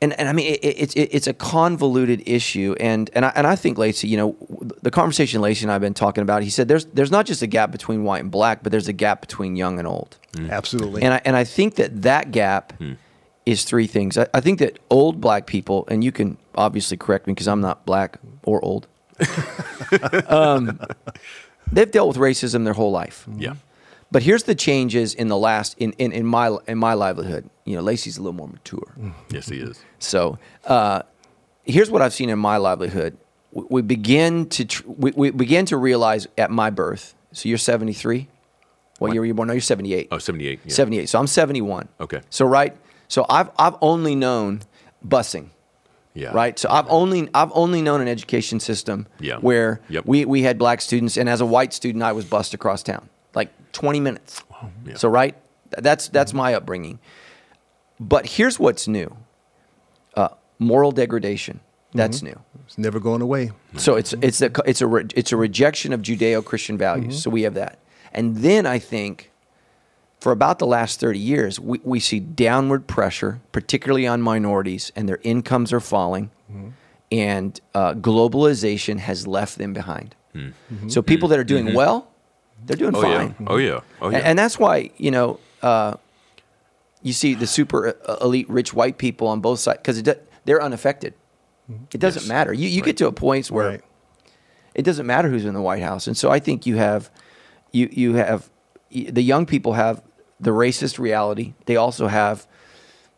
and 0.00 0.18
and 0.18 0.28
I 0.28 0.32
mean 0.32 0.54
it, 0.54 0.60
it's 0.62 0.94
it, 0.94 1.08
it's 1.12 1.26
a 1.26 1.34
convoluted 1.34 2.22
issue, 2.26 2.74
and 2.80 3.10
and 3.14 3.24
I, 3.24 3.32
and 3.34 3.46
I 3.46 3.56
think 3.56 3.78
Lacy, 3.78 4.08
you 4.08 4.16
know, 4.16 4.36
the 4.82 4.90
conversation 4.90 5.40
Lacy 5.40 5.64
and 5.64 5.70
I 5.70 5.74
have 5.74 5.82
been 5.82 5.94
talking 5.94 6.22
about. 6.22 6.42
He 6.42 6.50
said 6.50 6.68
there's 6.68 6.86
there's 6.86 7.10
not 7.10 7.26
just 7.26 7.42
a 7.42 7.46
gap 7.46 7.70
between 7.70 8.04
white 8.04 8.22
and 8.22 8.30
black, 8.30 8.62
but 8.62 8.72
there's 8.72 8.88
a 8.88 8.92
gap 8.92 9.20
between 9.20 9.56
young 9.56 9.78
and 9.78 9.88
old. 9.88 10.18
Absolutely. 10.50 11.02
And 11.02 11.14
I, 11.14 11.20
and 11.24 11.36
I 11.36 11.44
think 11.44 11.76
that 11.76 12.02
that 12.02 12.30
gap 12.30 12.72
is 13.46 13.64
three 13.64 13.86
things. 13.86 14.18
I, 14.18 14.26
I 14.34 14.40
think 14.40 14.58
that 14.58 14.78
old 14.90 15.20
black 15.20 15.46
people, 15.46 15.86
and 15.88 16.02
you 16.02 16.12
can 16.12 16.38
obviously 16.54 16.96
correct 16.96 17.26
me 17.26 17.34
because 17.34 17.48
I'm 17.48 17.60
not 17.60 17.86
black 17.86 18.18
or 18.42 18.64
old, 18.64 18.86
um, 20.28 20.80
they've 21.70 21.90
dealt 21.90 22.08
with 22.08 22.16
racism 22.16 22.64
their 22.64 22.74
whole 22.74 22.90
life. 22.90 23.26
Yeah. 23.36 23.54
But 24.10 24.22
here's 24.22 24.44
the 24.44 24.54
changes 24.54 25.14
in 25.14 25.28
the 25.28 25.36
last 25.36 25.76
in, 25.78 25.92
in, 25.92 26.12
in 26.12 26.24
my 26.26 26.56
in 26.68 26.78
my 26.78 26.94
livelihood. 26.94 27.48
You 27.64 27.76
know, 27.76 27.82
Lacy's 27.82 28.16
a 28.16 28.20
little 28.20 28.32
more 28.34 28.48
mature. 28.48 28.94
Yes, 29.30 29.48
he 29.48 29.56
is. 29.58 29.80
So 29.98 30.38
uh, 30.66 31.02
here's 31.64 31.90
what 31.90 32.02
I've 32.02 32.14
seen 32.14 32.28
in 32.30 32.38
my 32.38 32.56
livelihood. 32.58 33.16
We, 33.52 33.64
we 33.70 33.82
begin 33.82 34.48
to 34.50 34.64
tr- 34.66 34.82
we, 34.86 35.10
we 35.12 35.30
begin 35.30 35.66
to 35.66 35.76
realize 35.76 36.28
at 36.38 36.50
my 36.50 36.70
birth. 36.70 37.14
So 37.32 37.48
you're 37.48 37.58
73. 37.58 38.28
What, 39.00 39.12
year 39.12 39.20
were 39.22 39.26
you 39.26 39.34
born? 39.34 39.48
No, 39.48 39.54
you're 39.54 39.60
78. 39.60 40.08
Oh, 40.12 40.18
78. 40.18 40.60
Yeah. 40.64 40.72
78. 40.72 41.08
So 41.08 41.18
I'm 41.18 41.26
71. 41.26 41.88
Okay. 42.00 42.20
So 42.30 42.44
right. 42.46 42.76
So 43.08 43.26
I've 43.28 43.50
I've 43.58 43.74
only 43.82 44.14
known 44.14 44.60
busing. 45.06 45.48
Yeah. 46.14 46.30
Right. 46.32 46.56
So 46.56 46.68
I've 46.70 46.86
only 46.88 47.28
I've 47.34 47.50
only 47.54 47.82
known 47.82 48.00
an 48.00 48.06
education 48.06 48.60
system 48.60 49.08
Yeah. 49.18 49.38
where 49.38 49.80
Yep. 49.88 50.06
we, 50.06 50.24
we 50.24 50.42
had 50.42 50.58
black 50.58 50.80
students 50.80 51.16
and 51.16 51.28
as 51.28 51.40
a 51.40 51.46
white 51.46 51.72
student 51.72 52.04
I 52.04 52.12
was 52.12 52.24
bused 52.24 52.54
across 52.54 52.84
town. 52.84 53.08
Like 53.74 53.80
20 53.80 54.00
minutes. 54.00 54.42
Yeah. 54.86 54.94
So 54.96 55.08
right? 55.08 55.34
Th- 55.70 55.82
That's 55.82 56.08
that's 56.08 56.30
mm-hmm. 56.30 56.38
my 56.38 56.54
upbringing. 56.54 56.98
But 58.00 58.26
here's 58.26 58.58
what's 58.58 58.88
new. 58.88 59.16
Uh, 60.14 60.28
moral 60.58 60.92
degradation. 60.92 61.60
That's 61.92 62.18
mm-hmm. 62.18 62.26
new. 62.26 62.40
it's 62.66 62.76
never 62.76 62.98
going 62.98 63.22
away. 63.22 63.52
So 63.76 63.96
it's 63.96 64.12
mm-hmm. 64.12 64.24
it's 64.24 64.42
a 64.42 64.50
it's 64.66 64.80
a 64.80 64.86
re- 64.86 65.06
it's 65.14 65.32
a 65.32 65.36
rejection 65.36 65.92
of 65.92 66.02
Judeo-Christian 66.02 66.76
values. 66.76 67.22
So 67.22 67.30
we 67.30 67.42
have 67.42 67.54
that, 67.54 67.78
and 68.12 68.38
then 68.38 68.66
I 68.66 68.80
think 68.80 69.30
for 70.20 70.32
about 70.32 70.58
the 70.58 70.66
last 70.66 70.98
thirty 70.98 71.20
years, 71.20 71.60
we, 71.60 71.80
we 71.84 72.00
see 72.00 72.18
downward 72.18 72.88
pressure, 72.88 73.40
particularly 73.52 74.08
on 74.08 74.22
minorities, 74.22 74.90
and 74.96 75.08
their 75.08 75.20
incomes 75.22 75.72
are 75.72 75.80
falling, 75.80 76.30
and 77.12 77.60
uh, 77.74 77.94
globalization 77.94 78.98
has 78.98 79.26
left 79.26 79.58
them 79.58 79.72
behind. 79.72 80.16
So 80.88 81.00
people 81.00 81.28
that 81.28 81.38
are 81.38 81.44
doing 81.44 81.74
well, 81.74 82.10
they're 82.66 82.76
doing 82.76 82.94
Oh 82.96 83.02
fine. 83.02 83.34
yeah. 83.40 83.46
Oh 83.48 83.56
yeah. 83.56 83.80
Oh 84.00 84.08
yeah. 84.10 84.16
And, 84.18 84.26
and 84.26 84.38
that's 84.38 84.58
why 84.58 84.90
you 84.96 85.10
know 85.10 85.38
uh, 85.62 85.94
you 87.02 87.12
see 87.12 87.34
the 87.34 87.46
super 87.46 87.96
uh, 88.08 88.16
elite 88.20 88.48
rich 88.48 88.72
white 88.74 88.98
people 88.98 89.26
on 89.28 89.40
both 89.40 89.60
sides 89.60 89.78
because 89.82 90.02
they're 90.44 90.62
unaffected. 90.62 91.14
It 91.92 92.00
doesn't 92.00 92.22
Yes. 92.22 92.28
matter. 92.28 92.52
You 92.52 92.68
you 92.68 92.82
get 92.82 92.96
to 92.98 93.06
a 93.06 93.12
point 93.12 93.50
where 93.50 93.68
Right. 93.68 93.80
it 94.74 94.82
doesn't 94.82 95.06
matter 95.06 95.28
who's 95.30 95.44
in 95.46 95.54
the 95.54 95.62
White 95.62 95.82
House, 95.82 96.06
and 96.06 96.16
so 96.16 96.30
I 96.30 96.38
think 96.40 96.66
you 96.66 96.76
have 96.76 97.10
you 97.72 97.88
you 97.90 98.14
have 98.14 98.50
the 98.90 99.22
young 99.22 99.46
people 99.46 99.72
have 99.72 100.02
the 100.38 100.50
racist 100.50 100.98
reality. 100.98 101.54
They 101.66 101.76
also 101.76 102.06
have 102.08 102.46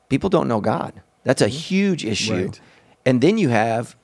people 0.09 0.31
don't 0.31 0.47
know 0.49 0.61
God. 0.61 0.93
That's 1.25 1.43
a 1.43 1.49
huge 1.49 2.05
issue. 2.05 2.47
Right. 2.47 2.61
And 3.05 3.21
then 3.21 3.37
you 3.39 3.49
have 3.49 3.97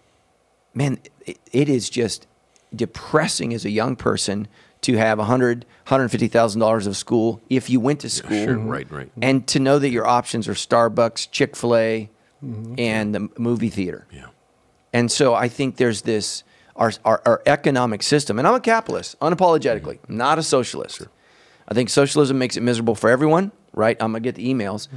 man, 0.75 0.99
it, 1.27 1.39
it 1.53 1.69
is 1.69 1.89
just 1.91 2.27
depressing 2.75 3.53
as 3.55 3.65
a 3.65 3.71
young 3.71 3.95
person 3.95 4.49
to 4.83 4.97
have 4.97 5.19
a 5.19 5.25
hundred, 5.25 5.65
hundred 5.87 6.09
fifty 6.11 6.29
thousand 6.29 6.61
dollars 6.61 6.87
of 6.87 6.97
school 6.97 7.41
if 7.49 7.71
you 7.71 7.81
went 7.81 8.01
to 8.01 8.11
school, 8.11 8.45
Sure. 8.45 8.59
Right. 8.59 8.91
Right. 8.91 9.07
Mm-hmm. 9.09 9.25
and 9.25 9.47
to 9.49 9.59
know 9.59 9.79
that 9.79 9.91
your 9.91 10.07
options 10.07 10.49
are 10.49 10.55
Starbucks, 10.55 11.31
Chick 11.31 11.57
Fil 11.57 11.77
A, 11.77 12.11
mm-hmm. 12.45 12.75
and 12.79 13.15
the 13.15 13.29
movie 13.39 13.71
theater. 13.71 14.07
Yeah. 14.13 14.27
And 14.93 15.11
so 15.11 15.35
I 15.35 15.49
think 15.49 15.77
there's 15.77 16.03
this 16.03 16.45
our, 16.77 16.93
our, 17.05 17.23
our 17.27 17.43
economic 17.47 18.03
system, 18.03 18.39
and 18.39 18.49
I'm 18.49 18.55
a 18.55 18.61
capitalist, 18.61 19.19
unapologetically, 19.21 19.99
mm-hmm. 20.01 20.17
not 20.17 20.39
a 20.39 20.43
socialist. 20.43 21.07
I 21.69 21.75
think 21.75 21.89
socialism 21.91 22.39
makes 22.39 22.57
it 22.57 22.63
miserable 22.63 22.95
for 22.95 23.09
everyone, 23.09 23.53
right? 23.73 23.97
I'm 24.01 24.13
gonna 24.13 24.21
get 24.21 24.35
the 24.35 24.53
emails, 24.53 24.89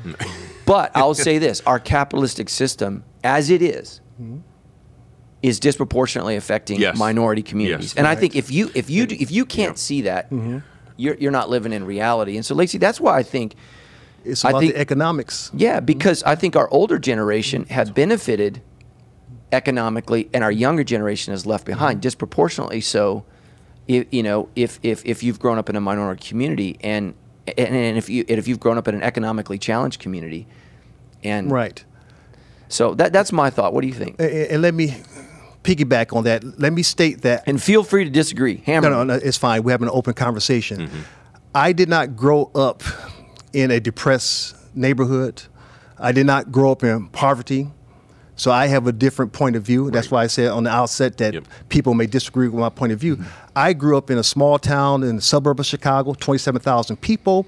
but 0.65 0.91
I'll 0.95 1.13
say 1.13 1.37
this: 1.37 1.61
our 1.65 1.79
capitalistic 1.79 2.49
system, 2.49 3.03
as 3.23 3.49
it 3.49 3.61
is, 3.61 4.01
is 5.43 5.59
disproportionately 5.59 6.35
affecting 6.35 6.79
Yes. 6.79 6.97
minority 6.97 7.43
communities. 7.43 7.91
Yes. 7.91 7.95
And 7.97 8.07
I 8.07 8.15
think 8.15 8.35
if 8.35 8.49
you 8.51 8.71
if 8.73 8.89
you 8.89 9.05
do- 9.05 9.17
if 9.19 9.31
you 9.31 9.45
can't 9.45 9.73
Yeah. 9.77 9.87
see 9.87 10.01
that, 10.03 10.31
mm-hmm. 10.31 10.59
you're 10.97 11.15
you're 11.15 11.31
not 11.31 11.49
living 11.49 11.73
in 11.73 11.85
reality. 11.85 12.35
And 12.35 12.45
so, 12.45 12.55
Lacy, 12.55 12.77
that's 12.77 12.99
why 12.99 13.17
I 13.17 13.23
think 13.23 13.55
It's 14.23 14.43
I 14.43 14.49
about 14.49 14.61
think- 14.61 14.73
the 14.73 14.79
economics. 14.79 15.51
yeah, 15.53 15.77
mm-hmm. 15.77 15.85
because 15.85 16.23
I 16.23 16.35
think 16.35 16.55
our 16.55 16.67
older 16.71 16.97
generation 16.97 17.65
have 17.69 17.93
benefited 17.93 18.61
economically, 19.51 20.29
and 20.33 20.43
our 20.43 20.51
younger 20.51 20.83
generation 20.83 21.33
is 21.33 21.45
left 21.45 21.65
behind 21.65 21.95
mm-hmm. 21.97 22.01
disproportionately. 22.01 22.81
So, 22.81 23.23
if, 23.87 24.07
you 24.11 24.23
know, 24.23 24.49
if 24.55 24.79
if 24.83 25.05
if 25.05 25.21
you've 25.23 25.39
grown 25.39 25.57
up 25.57 25.69
in 25.69 25.75
a 25.75 25.81
minority 25.81 26.27
community, 26.27 26.77
and 26.81 27.13
and, 27.57 27.75
and 27.75 27.97
if 27.97 28.09
you 28.09 28.25
and 28.27 28.39
if 28.39 28.47
you've 28.47 28.59
grown 28.59 28.77
up 28.77 28.87
in 28.87 28.95
an 28.95 29.03
economically 29.03 29.57
challenged 29.59 29.99
community, 30.01 30.47
and 31.23 31.51
Right. 31.51 31.83
so 32.67 32.95
that 32.95 33.13
that's 33.13 33.31
my 33.31 33.49
thought. 33.51 33.73
What 33.73 33.81
do 33.81 33.87
you 33.87 33.93
think? 33.93 34.15
And, 34.19 34.31
and 34.31 34.61
let 34.63 34.73
me 34.73 34.95
piggyback 35.65 36.15
on 36.15 36.23
that. 36.25 36.59
Let 36.59 36.71
me 36.73 36.83
state 36.83 37.21
that 37.23 37.43
And 37.47 37.61
feel 37.61 37.83
free 37.83 38.03
to 38.03 38.09
disagree. 38.09 38.57
Hammer. 38.65 38.89
No, 38.89 39.03
no, 39.03 39.03
no, 39.03 39.13
it's 39.15 39.37
fine. 39.37 39.63
We're 39.63 39.71
having 39.71 39.87
an 39.87 39.93
open 39.95 40.13
conversation. 40.13 40.81
Mm-hmm. 40.87 40.99
I 41.55 41.73
did 41.73 41.89
not 41.89 42.15
grow 42.15 42.51
up 42.53 42.83
in 43.53 43.71
a 43.71 43.79
depressed 43.79 44.55
neighborhood. 44.75 45.41
I 45.97 46.11
did 46.11 46.25
not 46.25 46.51
grow 46.51 46.71
up 46.71 46.83
in 46.83 47.07
poverty. 47.07 47.69
So 48.37 48.51
I 48.51 48.67
have 48.67 48.85
a 48.85 48.91
different 48.91 49.31
point 49.31 49.55
of 49.55 49.63
view. 49.63 49.89
That's 49.89 50.07
Right. 50.07 50.17
why 50.19 50.23
I 50.25 50.27
said 50.27 50.49
on 50.49 50.65
the 50.65 50.69
outset 50.69 51.17
that 51.17 51.33
Yep. 51.33 51.45
people 51.69 51.93
may 51.93 52.05
disagree 52.05 52.47
with 52.49 52.59
my 52.59 52.69
point 52.69 52.91
of 52.91 52.99
view. 52.99 53.15
Mm-hmm. 53.15 53.29
I 53.55 53.71
grew 53.73 53.97
up 53.97 54.11
in 54.11 54.17
a 54.17 54.23
small 54.23 54.59
town 54.59 55.03
in 55.03 55.15
the 55.15 55.21
suburb 55.21 55.59
of 55.59 55.65
Chicago, 55.65 56.13
27,000 56.13 56.97
people. 56.99 57.47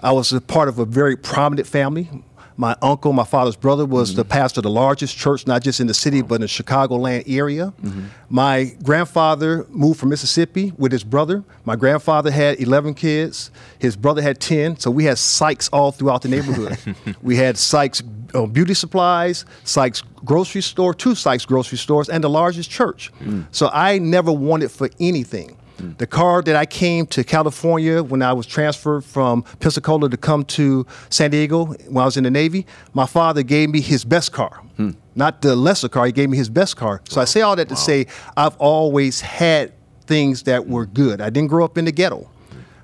I 0.00 0.10
was 0.12 0.32
a 0.32 0.40
part 0.40 0.68
of 0.68 0.78
a 0.80 0.84
very 0.84 1.16
prominent 1.16 1.68
family. 1.68 2.10
My 2.58 2.76
uncle, 2.82 3.12
my 3.12 3.24
father's 3.24 3.54
brother, 3.54 3.86
was 3.86 4.16
the 4.16 4.22
mm-hmm. 4.22 4.32
pastor 4.32 4.58
of 4.58 4.64
the 4.64 4.70
largest 4.70 5.16
church, 5.16 5.46
not 5.46 5.62
just 5.62 5.78
in 5.78 5.86
the 5.86 5.94
city, 5.94 6.22
but 6.22 6.34
in 6.34 6.40
the 6.40 6.48
Chicagoland 6.48 7.22
area. 7.28 7.72
Mm-hmm. 7.80 8.06
My 8.28 8.74
grandfather 8.82 9.64
moved 9.68 10.00
from 10.00 10.08
Mississippi 10.08 10.72
with 10.76 10.90
his 10.90 11.04
brother. 11.04 11.44
My 11.64 11.76
grandfather 11.76 12.32
had 12.32 12.58
11 12.58 12.94
kids. 12.94 13.52
His 13.78 13.96
brother 13.96 14.20
had 14.22 14.40
10. 14.40 14.80
So 14.80 14.90
we 14.90 15.04
had 15.04 15.18
Sykes 15.18 15.68
all 15.68 15.92
throughout 15.92 16.22
the 16.22 16.28
neighborhood. 16.28 16.76
we 17.22 17.36
had 17.36 17.56
Sykes 17.56 18.02
uh, 18.34 18.46
beauty 18.46 18.74
supplies, 18.74 19.44
Sykes 19.62 20.02
grocery 20.24 20.62
store, 20.62 20.92
two 20.94 21.14
Sykes 21.14 21.46
grocery 21.46 21.78
stores, 21.78 22.08
and 22.08 22.24
the 22.24 22.30
largest 22.30 22.70
church. 22.70 23.12
Mm. 23.20 23.46
So 23.52 23.70
I 23.72 24.00
never 24.00 24.32
wanted 24.32 24.72
for 24.72 24.90
anything. 24.98 25.57
The 25.78 26.06
car 26.06 26.42
that 26.42 26.56
I 26.56 26.66
came 26.66 27.06
to 27.06 27.24
California 27.24 28.02
when 28.02 28.22
I 28.22 28.32
was 28.32 28.46
transferred 28.46 29.04
from 29.04 29.42
Pensacola 29.60 30.08
to 30.10 30.16
come 30.16 30.44
to 30.44 30.86
San 31.10 31.30
Diego 31.30 31.66
when 31.66 32.02
I 32.02 32.04
was 32.04 32.16
in 32.16 32.24
the 32.24 32.30
Navy, 32.30 32.66
my 32.94 33.06
father 33.06 33.42
gave 33.42 33.70
me 33.70 33.80
his 33.80 34.04
best 34.04 34.32
car. 34.32 34.62
Hmm. 34.76 34.90
Not 35.14 35.42
the 35.42 35.56
lesser 35.56 35.88
car, 35.88 36.06
he 36.06 36.12
gave 36.12 36.30
me 36.30 36.36
his 36.36 36.48
best 36.48 36.76
car. 36.76 37.02
So 37.08 37.20
I 37.20 37.24
say 37.24 37.40
all 37.40 37.56
that 37.56 37.68
to 37.68 37.76
say 37.76 38.06
I've 38.36 38.56
always 38.56 39.20
had 39.20 39.72
things 40.06 40.44
that 40.44 40.66
were 40.66 40.86
good. 40.86 41.20
I 41.20 41.30
didn't 41.30 41.48
grow 41.48 41.64
up 41.64 41.78
in 41.78 41.84
the 41.84 41.92
ghetto. 41.92 42.28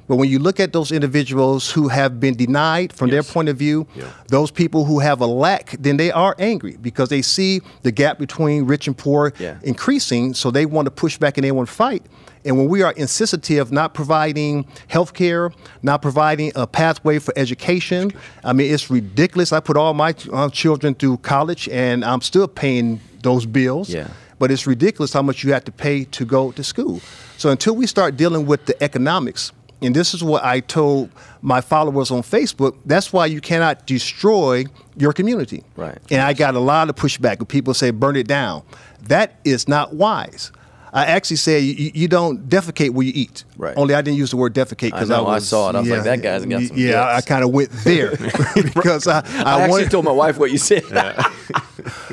But 0.07 0.17
when 0.17 0.29
you 0.29 0.38
look 0.38 0.61
at 0.61 0.73
those 0.73 0.93
individuals 0.93 1.71
who 1.71 1.88
have 1.88 2.21
been 2.21 2.35
denied 2.37 2.93
from 2.93 3.09
Yes. 3.09 3.12
their 3.14 3.33
point 3.33 3.49
of 3.49 3.57
view, 3.57 3.87
Yeah. 3.97 4.05
those 4.29 4.51
people 4.51 4.85
who 4.85 4.99
have 4.99 5.21
a 5.23 5.27
lack, 5.27 5.77
then 5.81 5.97
they 5.97 6.11
are 6.12 6.35
angry 6.38 6.77
because 6.81 7.09
they 7.09 7.23
see 7.23 7.62
the 7.83 7.90
gap 7.90 8.19
between 8.19 8.67
rich 8.67 8.87
and 8.87 8.97
poor 8.97 9.33
Yeah. 9.38 9.55
increasing. 9.62 10.35
So 10.35 10.51
they 10.51 10.67
want 10.67 10.87
to 10.87 10.90
push 10.90 11.17
back 11.19 11.38
and 11.38 11.45
they 11.45 11.53
want 11.53 11.69
to 11.69 11.75
fight. 11.75 12.03
And 12.45 12.59
when 12.59 12.69
we 12.69 12.83
are 12.83 12.93
insensitive, 12.93 13.73
not 13.73 13.95
providing 13.95 14.67
health 14.88 15.14
care, 15.14 15.51
not 15.83 16.03
providing 16.03 16.53
a 16.55 16.67
pathway 16.67 17.19
for 17.19 17.33
education, 17.37 18.12
I 18.45 18.53
mean, 18.53 18.71
it's 18.75 18.90
ridiculous. 18.90 19.51
I 19.51 19.61
put 19.61 19.79
all 19.79 19.95
my 19.95 20.14
uh, 20.31 20.51
children 20.51 20.95
through 20.95 21.19
college 21.19 21.69
and 21.73 22.05
I'm 22.05 22.21
still 22.21 22.47
paying 22.47 23.01
those 23.23 23.47
bills. 23.47 23.88
Yeah. 23.88 24.09
But 24.38 24.51
it's 24.51 24.67
ridiculous 24.67 25.14
how 25.14 25.23
much 25.23 25.43
you 25.43 25.53
have 25.55 25.64
to 25.64 25.73
pay 25.73 26.05
to 26.05 26.27
go 26.27 26.53
to 26.53 26.62
school. 26.62 27.01
So 27.38 27.49
until 27.49 27.75
we 27.77 27.87
start 27.87 28.19
dealing 28.19 28.45
with 28.45 28.67
the 28.67 28.75
economics, 28.83 29.53
and 29.85 29.94
this 29.94 30.14
is 30.14 30.23
what 30.23 30.44
I 30.44 30.61
told 30.61 31.11
my 31.42 31.61
followers 31.61 32.11
on 32.11 32.23
Facebook, 32.23 32.77
that's 32.85 33.12
why 33.12 33.27
you 33.27 33.40
cannot 33.40 33.87
destroy 33.87 34.64
your 34.97 35.12
community. 35.12 35.62
Right. 35.77 35.99
And 36.11 36.20
I 36.20 36.33
got 36.33 36.55
a 36.55 36.61
lot 36.61 36.88
of 36.88 36.97
pushback 36.97 37.38
when 37.38 37.47
people 37.47 37.75
say 37.75 37.90
burn 37.90 38.16
it 38.16 38.27
down. 38.27 38.62
That 39.03 39.38
is 39.44 39.68
not 39.68 39.94
wise. 39.94 40.53
I 40.97 41.07
actually 41.07 41.37
say 41.39 41.59
you, 41.59 41.91
you 41.93 42.07
don't 42.07 42.49
defecate 42.49 42.91
where 42.91 43.05
you 43.05 43.13
eat. 43.15 43.43
Right. 43.57 43.77
Only 43.77 43.95
I 43.95 44.01
didn't 44.01 44.17
use 44.17 44.31
the 44.31 44.37
word 44.37 44.55
defecate 44.55 44.93
because 44.93 45.11
I 45.11 45.17
know, 45.17 45.27
I 45.27 45.35
was 45.35 45.49
saw 45.49 45.69
it. 45.71 45.75
I 45.75 45.81
was 45.81 45.91
like, 45.91 46.05
that 46.05 46.23
guy's 46.23 46.47
got 46.47 46.63
some 46.63 46.77
Yeah, 46.79 47.03
I 47.05 47.17
guts. 47.17 47.27
kind 47.27 47.43
of 47.43 47.51
went 47.51 47.71
there 47.83 48.11
because 48.55 49.09
I, 49.09 49.19
I, 49.19 49.19
I, 49.19 49.61
actually 49.63 49.71
wanted 49.71 49.91
told 49.91 50.05
my 50.05 50.13
wife 50.13 50.39
what 50.39 50.53
you 50.53 50.59
said. 50.59 50.85
I 50.93 51.31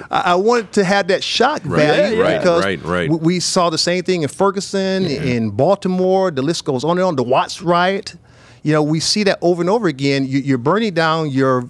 I 0.10 0.36
wanted 0.36 0.72
to 0.74 0.84
have 0.84 1.08
that 1.10 1.24
shock 1.24 1.62
value 1.62 2.18
Yeah, 2.18 2.28
yeah. 2.30 2.38
because 2.40 2.64
Right, 2.66 2.84
right. 2.84 3.10
we- 3.10 3.18
we 3.18 3.40
saw 3.40 3.70
the 3.70 3.78
same 3.78 4.04
thing 4.04 4.24
in 4.24 4.30
Ferguson, 4.30 5.06
in 5.06 5.52
Baltimore. 5.52 6.32
The 6.32 6.42
list 6.42 6.66
goes 6.66 6.84
on 6.84 6.98
and 6.98 7.02
on. 7.06 7.16
The 7.16 7.24
Watts 7.24 7.62
riot. 7.62 8.16
You 8.64 8.74
know, 8.74 8.84
we 8.84 9.00
see 9.00 9.24
that 9.24 9.38
over 9.42 9.62
and 9.62 9.70
over 9.70 9.88
again. 9.88 10.26
You, 10.26 10.40
you're 10.40 10.58
burning 10.58 10.94
down 10.94 11.30
your 11.30 11.70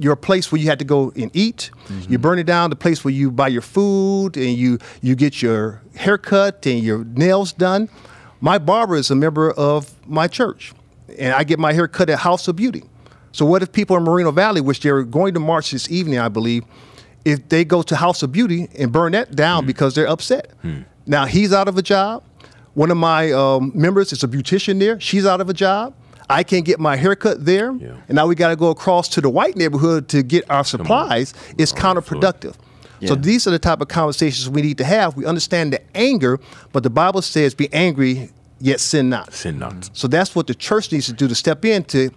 your 0.00 0.16
place 0.16 0.50
where 0.50 0.60
you 0.60 0.66
had 0.66 0.78
to 0.78 0.84
go 0.84 1.12
and 1.14 1.30
eat. 1.34 1.70
Mm-hmm. 1.86 2.12
You 2.12 2.18
burn 2.18 2.38
it 2.38 2.44
down 2.44 2.70
the 2.70 2.76
place 2.76 3.04
where 3.04 3.12
you 3.12 3.30
buy 3.30 3.48
your 3.48 3.62
food 3.62 4.36
and 4.36 4.56
you 4.56 4.78
you 5.02 5.14
get 5.14 5.42
your 5.42 5.82
haircut 5.94 6.66
and 6.66 6.82
your 6.82 7.04
nails 7.04 7.52
done. 7.52 7.88
My 8.40 8.58
barber 8.58 8.96
is 8.96 9.10
a 9.10 9.14
member 9.14 9.50
of 9.52 9.94
my 10.08 10.26
church, 10.26 10.72
and 11.18 11.34
I 11.34 11.44
get 11.44 11.58
my 11.58 11.74
hair 11.74 11.86
cut 11.86 12.08
at 12.08 12.20
House 12.20 12.48
of 12.48 12.56
Beauty. 12.56 12.84
So 13.32 13.44
what 13.44 13.62
if 13.62 13.70
people 13.70 13.96
in 13.96 14.02
Moreno 14.02 14.32
Valley, 14.32 14.60
which 14.60 14.80
they're 14.80 15.02
going 15.02 15.34
to 15.34 15.40
march 15.40 15.70
this 15.70 15.90
evening, 15.90 16.18
I 16.18 16.28
believe, 16.28 16.64
if 17.24 17.48
they 17.50 17.64
go 17.64 17.82
to 17.82 17.94
House 17.96 18.22
of 18.22 18.32
Beauty 18.32 18.68
and 18.78 18.90
burn 18.90 19.12
that 19.12 19.36
down 19.36 19.66
because 19.66 19.94
they're 19.94 20.08
upset? 20.08 20.52
Now 21.06 21.26
he's 21.26 21.52
out 21.52 21.68
of 21.68 21.76
a 21.76 21.82
job. 21.82 22.24
One 22.74 22.90
of 22.90 22.96
my 22.96 23.32
um, 23.32 23.72
members 23.74 24.12
is 24.12 24.24
a 24.24 24.28
beautician 24.28 24.78
there. 24.78 24.98
She's 25.00 25.26
out 25.26 25.40
of 25.40 25.50
a 25.50 25.54
job. 25.54 25.94
I 26.30 26.42
can't 26.42 26.64
get 26.64 26.78
my 26.78 26.96
haircut 26.96 27.44
there, 27.44 27.72
Yeah. 27.72 27.94
and 28.08 28.14
now 28.16 28.26
we 28.26 28.34
got 28.34 28.48
to 28.48 28.56
go 28.56 28.70
across 28.70 29.08
to 29.10 29.20
the 29.20 29.28
white 29.28 29.56
neighborhood 29.56 30.08
to 30.08 30.22
get 30.22 30.48
our 30.50 30.64
supplies. 30.64 31.34
It's 31.58 31.72
counterproductive. 31.72 32.54
So 33.06 33.14
these 33.14 33.46
are 33.46 33.50
the 33.50 33.58
type 33.58 33.80
of 33.80 33.88
conversations 33.88 34.48
we 34.48 34.60
need 34.60 34.76
to 34.78 34.84
have. 34.84 35.16
We 35.16 35.24
understand 35.24 35.72
the 35.72 35.80
anger, 35.96 36.38
but 36.72 36.82
the 36.82 36.90
Bible 36.90 37.22
says, 37.22 37.54
"Be 37.54 37.72
angry, 37.72 38.30
yet 38.60 38.78
sin 38.78 39.08
not." 39.08 39.32
Sin 39.32 39.58
not. 39.58 39.72
Mm-hmm. 39.72 39.94
So 39.94 40.06
that's 40.06 40.34
what 40.34 40.46
the 40.46 40.54
church 40.54 40.92
needs 40.92 41.06
to 41.06 41.14
do 41.14 41.26
to 41.26 41.34
step 41.34 41.64
in 41.64 41.84
to 41.84 42.10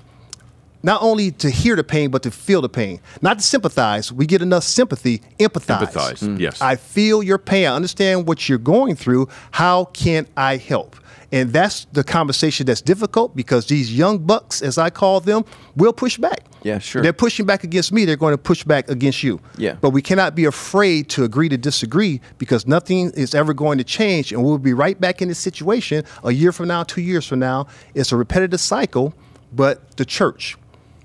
not 0.84 1.02
only 1.02 1.32
to 1.32 1.50
hear 1.50 1.78
the 1.78 1.84
pain, 1.84 2.12
but 2.12 2.22
to 2.24 2.32
feel 2.32 2.62
the 2.62 2.70
pain. 2.70 3.00
Not 3.22 3.40
to 3.40 3.44
sympathize. 3.44 4.12
We 4.12 4.26
get 4.26 4.42
enough 4.42 4.66
sympathy, 4.66 5.22
empathize. 5.40 5.88
Empathize, 5.88 6.20
mm. 6.28 6.40
yes. 6.40 6.62
I 6.62 6.76
feel 6.76 7.24
your 7.24 7.38
pain. 7.38 7.68
I 7.68 7.76
understand 7.76 8.28
what 8.28 8.50
you're 8.50 8.58
going 8.58 8.96
through. 8.96 9.30
How 9.52 9.86
can 9.86 10.28
I 10.36 10.58
help? 10.58 10.98
And 11.34 11.52
that's 11.52 11.86
the 11.92 12.04
conversation 12.04 12.68
that's 12.68 12.80
difficult 12.82 13.36
because 13.36 13.66
these 13.66 13.92
young 13.98 14.20
bucks, 14.20 14.62
as 14.62 14.78
I 14.78 14.92
call 14.92 15.20
them, 15.20 15.44
will 15.76 15.92
push 15.92 16.18
back. 16.20 16.42
Yeah, 16.62 16.78
sure. 16.78 17.02
They're 17.02 17.12
pushing 17.12 17.48
back 17.48 17.64
against 17.64 17.92
me. 17.92 18.06
They're 18.06 18.16
going 18.18 18.34
to 18.36 18.38
push 18.38 18.64
back 18.64 18.88
against 18.88 19.24
you. 19.24 19.40
Yeah. 19.58 19.76
But 19.82 19.90
we 19.90 20.02
cannot 20.04 20.36
be 20.36 20.46
afraid 20.46 21.10
to 21.10 21.24
agree 21.24 21.50
to 21.50 21.58
disagree 21.58 22.22
because 22.38 22.68
nothing 22.68 23.10
is 23.16 23.34
ever 23.34 23.52
going 23.54 23.80
to 23.80 23.84
change. 23.84 24.32
And 24.32 24.44
we'll 24.44 24.60
be 24.60 24.74
right 24.74 24.98
back 25.02 25.24
in 25.24 25.28
this 25.28 25.40
situation 25.40 26.06
a 26.24 26.32
year 26.32 26.52
from 26.52 26.68
now, 26.68 26.84
two 26.84 27.02
years 27.02 27.26
from 27.26 27.40
now. 27.40 27.66
It's 27.96 28.12
a 28.12 28.16
repetitive 28.16 28.62
cycle, 28.62 29.16
but 29.52 29.98
the 29.98 30.06
church, 30.06 30.56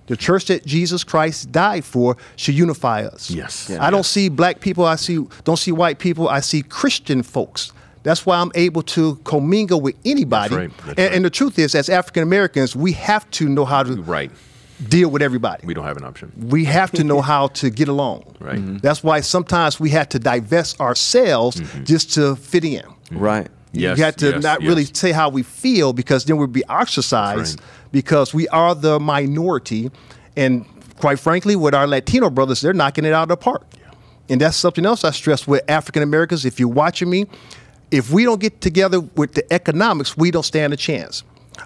the 0.09 0.17
church 0.17 0.45
that 0.47 0.67
Jesus 0.67 1.05
Christ 1.05 1.51
died 1.53 1.87
for, 1.87 2.19
should 2.37 2.55
unify 2.55 3.05
us. 3.05 3.31
Yes. 3.31 3.69
Yeah. 3.71 3.83
I 3.83 3.91
don't 3.91 4.01
Yes. 4.01 4.09
see 4.09 4.29
black 4.29 4.61
people. 4.61 4.85
I 4.85 4.97
see 4.97 5.27
don't 5.45 5.59
see 5.59 5.73
white 5.73 5.99
people. 5.99 6.29
I 6.29 6.41
see 6.41 6.61
Christian 6.63 7.23
folks. 7.23 7.73
That's 8.09 8.25
why 8.25 8.39
I'm 8.39 8.51
able 8.55 8.81
to 8.97 9.17
commingle 9.25 9.83
with 9.83 9.95
anybody. 10.07 10.55
That's 10.55 10.59
right. 10.59 10.71
That's 10.79 10.89
and, 10.89 10.99
right. 10.99 11.13
and 11.15 11.25
the 11.27 11.31
truth 11.31 11.59
is, 11.59 11.75
as 11.75 11.91
African 11.91 12.23
Americans, 12.23 12.75
we 12.75 12.93
have 12.93 13.31
to 13.33 13.47
know 13.51 13.67
how 13.67 13.83
to 13.83 14.01
Right. 14.01 14.31
deal 14.89 15.11
with 15.11 15.21
everybody 15.21 15.67
We 15.67 15.75
don't 15.75 15.85
have 15.85 15.99
an 15.99 16.05
option. 16.05 16.33
we 16.57 16.65
have 16.65 16.91
to 16.93 17.05
know 17.05 17.21
how 17.21 17.49
to 17.61 17.69
get 17.69 17.89
along. 17.89 18.23
Right. 18.41 18.59
Mhm. 18.59 18.81
That's 18.81 19.05
why 19.05 19.21
sometimes 19.21 19.79
we 19.79 19.91
have 19.91 20.09
to 20.15 20.19
divest 20.19 20.81
ourselves 20.81 21.61
just 21.85 22.15
to 22.15 22.37
fit 22.37 22.65
in. 22.65 22.83
right. 23.13 23.49
Yes, 23.73 23.99
we 23.99 24.03
have 24.03 24.17
to 24.17 24.31
yes, 24.31 24.43
not 24.43 24.61
really 24.63 24.85
yes. 24.85 24.99
say 24.99 25.13
how 25.13 25.29
we 25.29 25.43
feel 25.43 25.93
because 25.93 26.25
then 26.25 26.39
we'd 26.39 26.53
be 26.55 26.65
ostracized 26.65 27.61
right. 27.61 27.67
because 27.93 28.33
we 28.33 28.49
are 28.49 28.75
the 28.75 28.99
minority. 28.99 29.91
And 30.35 30.65
quite 30.99 31.19
frankly, 31.21 31.55
with 31.57 31.75
our 31.75 31.87
Latino 31.87 32.31
brothers, 32.31 32.63
they're 32.63 32.73
knocking 32.73 33.05
it 33.05 33.13
out 33.13 33.25
of 33.25 33.29
the 33.29 33.37
park. 33.37 33.67
And 34.31 34.41
that's 34.41 34.57
something 34.57 34.87
else 34.87 35.05
I 35.05 35.11
stress 35.11 35.47
with 35.47 35.63
African 35.69 36.03
Americans. 36.03 36.45
If 36.47 36.59
you're 36.59 36.69
watching 36.85 37.11
me, 37.11 37.27
if 37.91 38.11
we 38.11 38.25
don't 38.25 38.41
get 38.41 38.61
together 38.61 39.01
with 39.01 39.35
the 39.35 39.53
economics, 39.53 40.17
we 40.17 40.31
don't 40.31 40.45
stand 40.45 40.73
a 40.73 40.77
chance. 40.77 41.23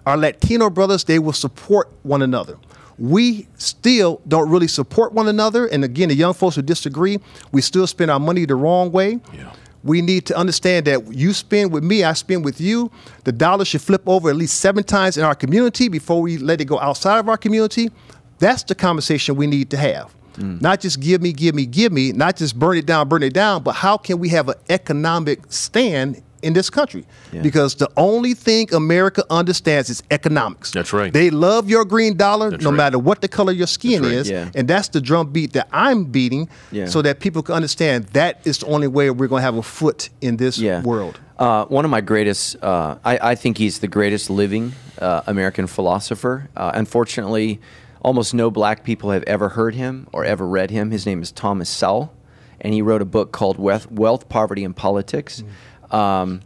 Our 0.06 0.16
Latino 0.16 0.70
brothers, 0.70 1.04
they 1.04 1.18
will 1.18 1.32
support 1.32 1.90
one 2.02 2.22
another. 2.22 2.56
We 2.98 3.48
still 3.56 4.20
don't 4.28 4.48
really 4.48 4.68
support 4.68 5.12
one 5.12 5.28
another. 5.28 5.66
And 5.66 5.84
again, 5.84 6.08
the 6.08 6.14
young 6.14 6.34
folks 6.34 6.56
who 6.56 6.62
disagree, 6.62 7.18
we 7.50 7.60
still 7.60 7.86
spend 7.86 8.10
our 8.10 8.20
money 8.20 8.44
the 8.44 8.54
wrong 8.54 8.92
way. 8.92 9.20
Yeah. 9.32 9.52
We 9.84 10.00
need 10.00 10.26
to 10.26 10.36
understand 10.36 10.86
that 10.86 11.12
you 11.12 11.32
spend 11.32 11.72
with 11.72 11.82
me, 11.82 12.04
I 12.04 12.12
spend 12.12 12.44
with 12.44 12.60
you. 12.60 12.90
The 13.24 13.32
dollar 13.32 13.64
should 13.64 13.82
flip 13.82 14.02
over 14.06 14.30
at 14.30 14.36
least 14.36 14.60
seven 14.60 14.84
times 14.84 15.16
in 15.16 15.24
our 15.24 15.34
community 15.34 15.88
before 15.88 16.22
we 16.22 16.38
let 16.38 16.60
it 16.60 16.66
go 16.66 16.78
outside 16.78 17.18
of 17.18 17.28
our 17.28 17.36
community. 17.36 17.90
That's 18.38 18.62
the 18.62 18.76
conversation 18.76 19.34
we 19.34 19.48
need 19.48 19.70
to 19.70 19.76
have. 19.76 20.14
Not 20.38 20.80
just 20.80 21.00
give 21.00 21.20
me, 21.22 21.32
give 21.32 21.54
me, 21.54 21.66
give 21.66 21.92
me, 21.92 22.12
not 22.12 22.36
just 22.36 22.58
burn 22.58 22.76
it 22.78 22.86
down, 22.86 23.08
burn 23.08 23.22
it 23.22 23.32
down, 23.34 23.62
but 23.62 23.72
how 23.72 23.96
can 23.96 24.18
we 24.18 24.28
have 24.30 24.48
an 24.48 24.56
economic 24.68 25.40
stand 25.52 26.22
in 26.42 26.54
this 26.54 26.70
country? 26.70 27.04
Yeah. 27.32 27.42
Because 27.42 27.76
the 27.76 27.88
only 27.96 28.34
thing 28.34 28.72
America 28.74 29.24
understands 29.30 29.88
is 29.90 30.02
economics. 30.10 30.70
That's 30.72 30.92
right. 30.92 31.12
They 31.12 31.30
love 31.30 31.70
your 31.70 31.84
green 31.84 32.16
dollar 32.16 32.50
That's 32.50 32.64
no 32.64 32.70
right. 32.70 32.76
matter 32.76 32.98
what 32.98 33.20
the 33.20 33.28
color 33.28 33.52
of 33.52 33.58
your 33.58 33.66
skin 33.68 34.02
right. 34.02 34.12
is. 34.12 34.28
Yeah. 34.30 34.50
And 34.54 34.66
that's 34.66 34.88
the 34.88 35.00
drum 35.00 35.30
beat 35.32 35.52
that 35.52 35.68
I'm 35.72 36.04
beating 36.06 36.48
Yeah. 36.72 36.86
so 36.86 37.02
that 37.02 37.20
people 37.20 37.42
can 37.42 37.54
understand 37.54 38.06
that 38.12 38.40
is 38.44 38.58
the 38.58 38.66
only 38.66 38.88
way 38.88 39.10
we're 39.10 39.28
going 39.28 39.40
to 39.40 39.44
have 39.44 39.56
a 39.56 39.62
foot 39.62 40.08
in 40.20 40.36
this 40.36 40.60
world. 40.82 41.20
Uh, 41.38 41.64
one 41.66 41.84
of 41.84 41.90
my 41.90 42.00
greatest, 42.00 42.56
uh, 42.62 42.96
I, 43.04 43.30
I 43.30 43.34
think 43.34 43.58
he's 43.58 43.80
the 43.80 43.88
greatest 43.88 44.30
living 44.30 44.72
uh, 45.00 45.22
American 45.26 45.66
philosopher. 45.66 46.48
Uh, 46.56 46.70
unfortunately, 46.74 47.60
almost 48.02 48.34
no 48.34 48.50
black 48.50 48.84
people 48.84 49.10
have 49.10 49.22
ever 49.24 49.50
heard 49.50 49.74
him 49.74 50.06
or 50.12 50.24
ever 50.24 50.46
read 50.46 50.70
him. 50.70 50.90
His 50.90 51.06
name 51.06 51.22
is 51.22 51.32
Thomas 51.32 51.68
Sowell, 51.70 52.12
and 52.60 52.74
he 52.74 52.82
wrote 52.82 53.00
a 53.02 53.06
book 53.06 53.32
called 53.32 53.58
Wealth, 53.58 53.90
Wealth 53.90 54.28
Poverty, 54.28 54.64
and 54.64 54.76
Politics. 54.76 55.42
Um, 55.90 56.40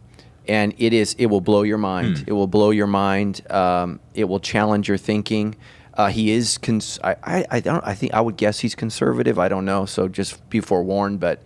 and 0.47 0.73
it 0.77 0.93
is 0.93 1.13
it 1.17 1.25
will 1.25 1.41
blow 1.41 1.63
your 1.63 1.77
mind. 1.77 2.23
It 2.27 2.31
will 2.33 2.47
blow 2.47 2.69
your 2.69 2.87
mind. 2.87 3.41
Um, 3.51 3.99
it 4.13 4.25
will 4.25 4.39
challenge 4.39 4.87
your 4.87 4.97
thinking. 4.97 5.55
Uh, 5.93 6.07
he 6.07 6.31
is. 6.31 6.57
Cons- 6.59 6.99
I, 7.03 7.15
I, 7.23 7.45
I 7.51 7.59
don't. 7.59 7.83
I 7.85 7.95
think 7.95 8.13
I 8.13 8.21
would 8.21 8.37
guess 8.37 8.59
he's 8.59 8.75
conservative. 8.75 9.39
I 9.39 9.49
don't 9.49 9.65
know. 9.65 9.85
So 9.85 10.07
just 10.07 10.47
be 10.49 10.59
forewarned. 10.61 11.19
But 11.19 11.41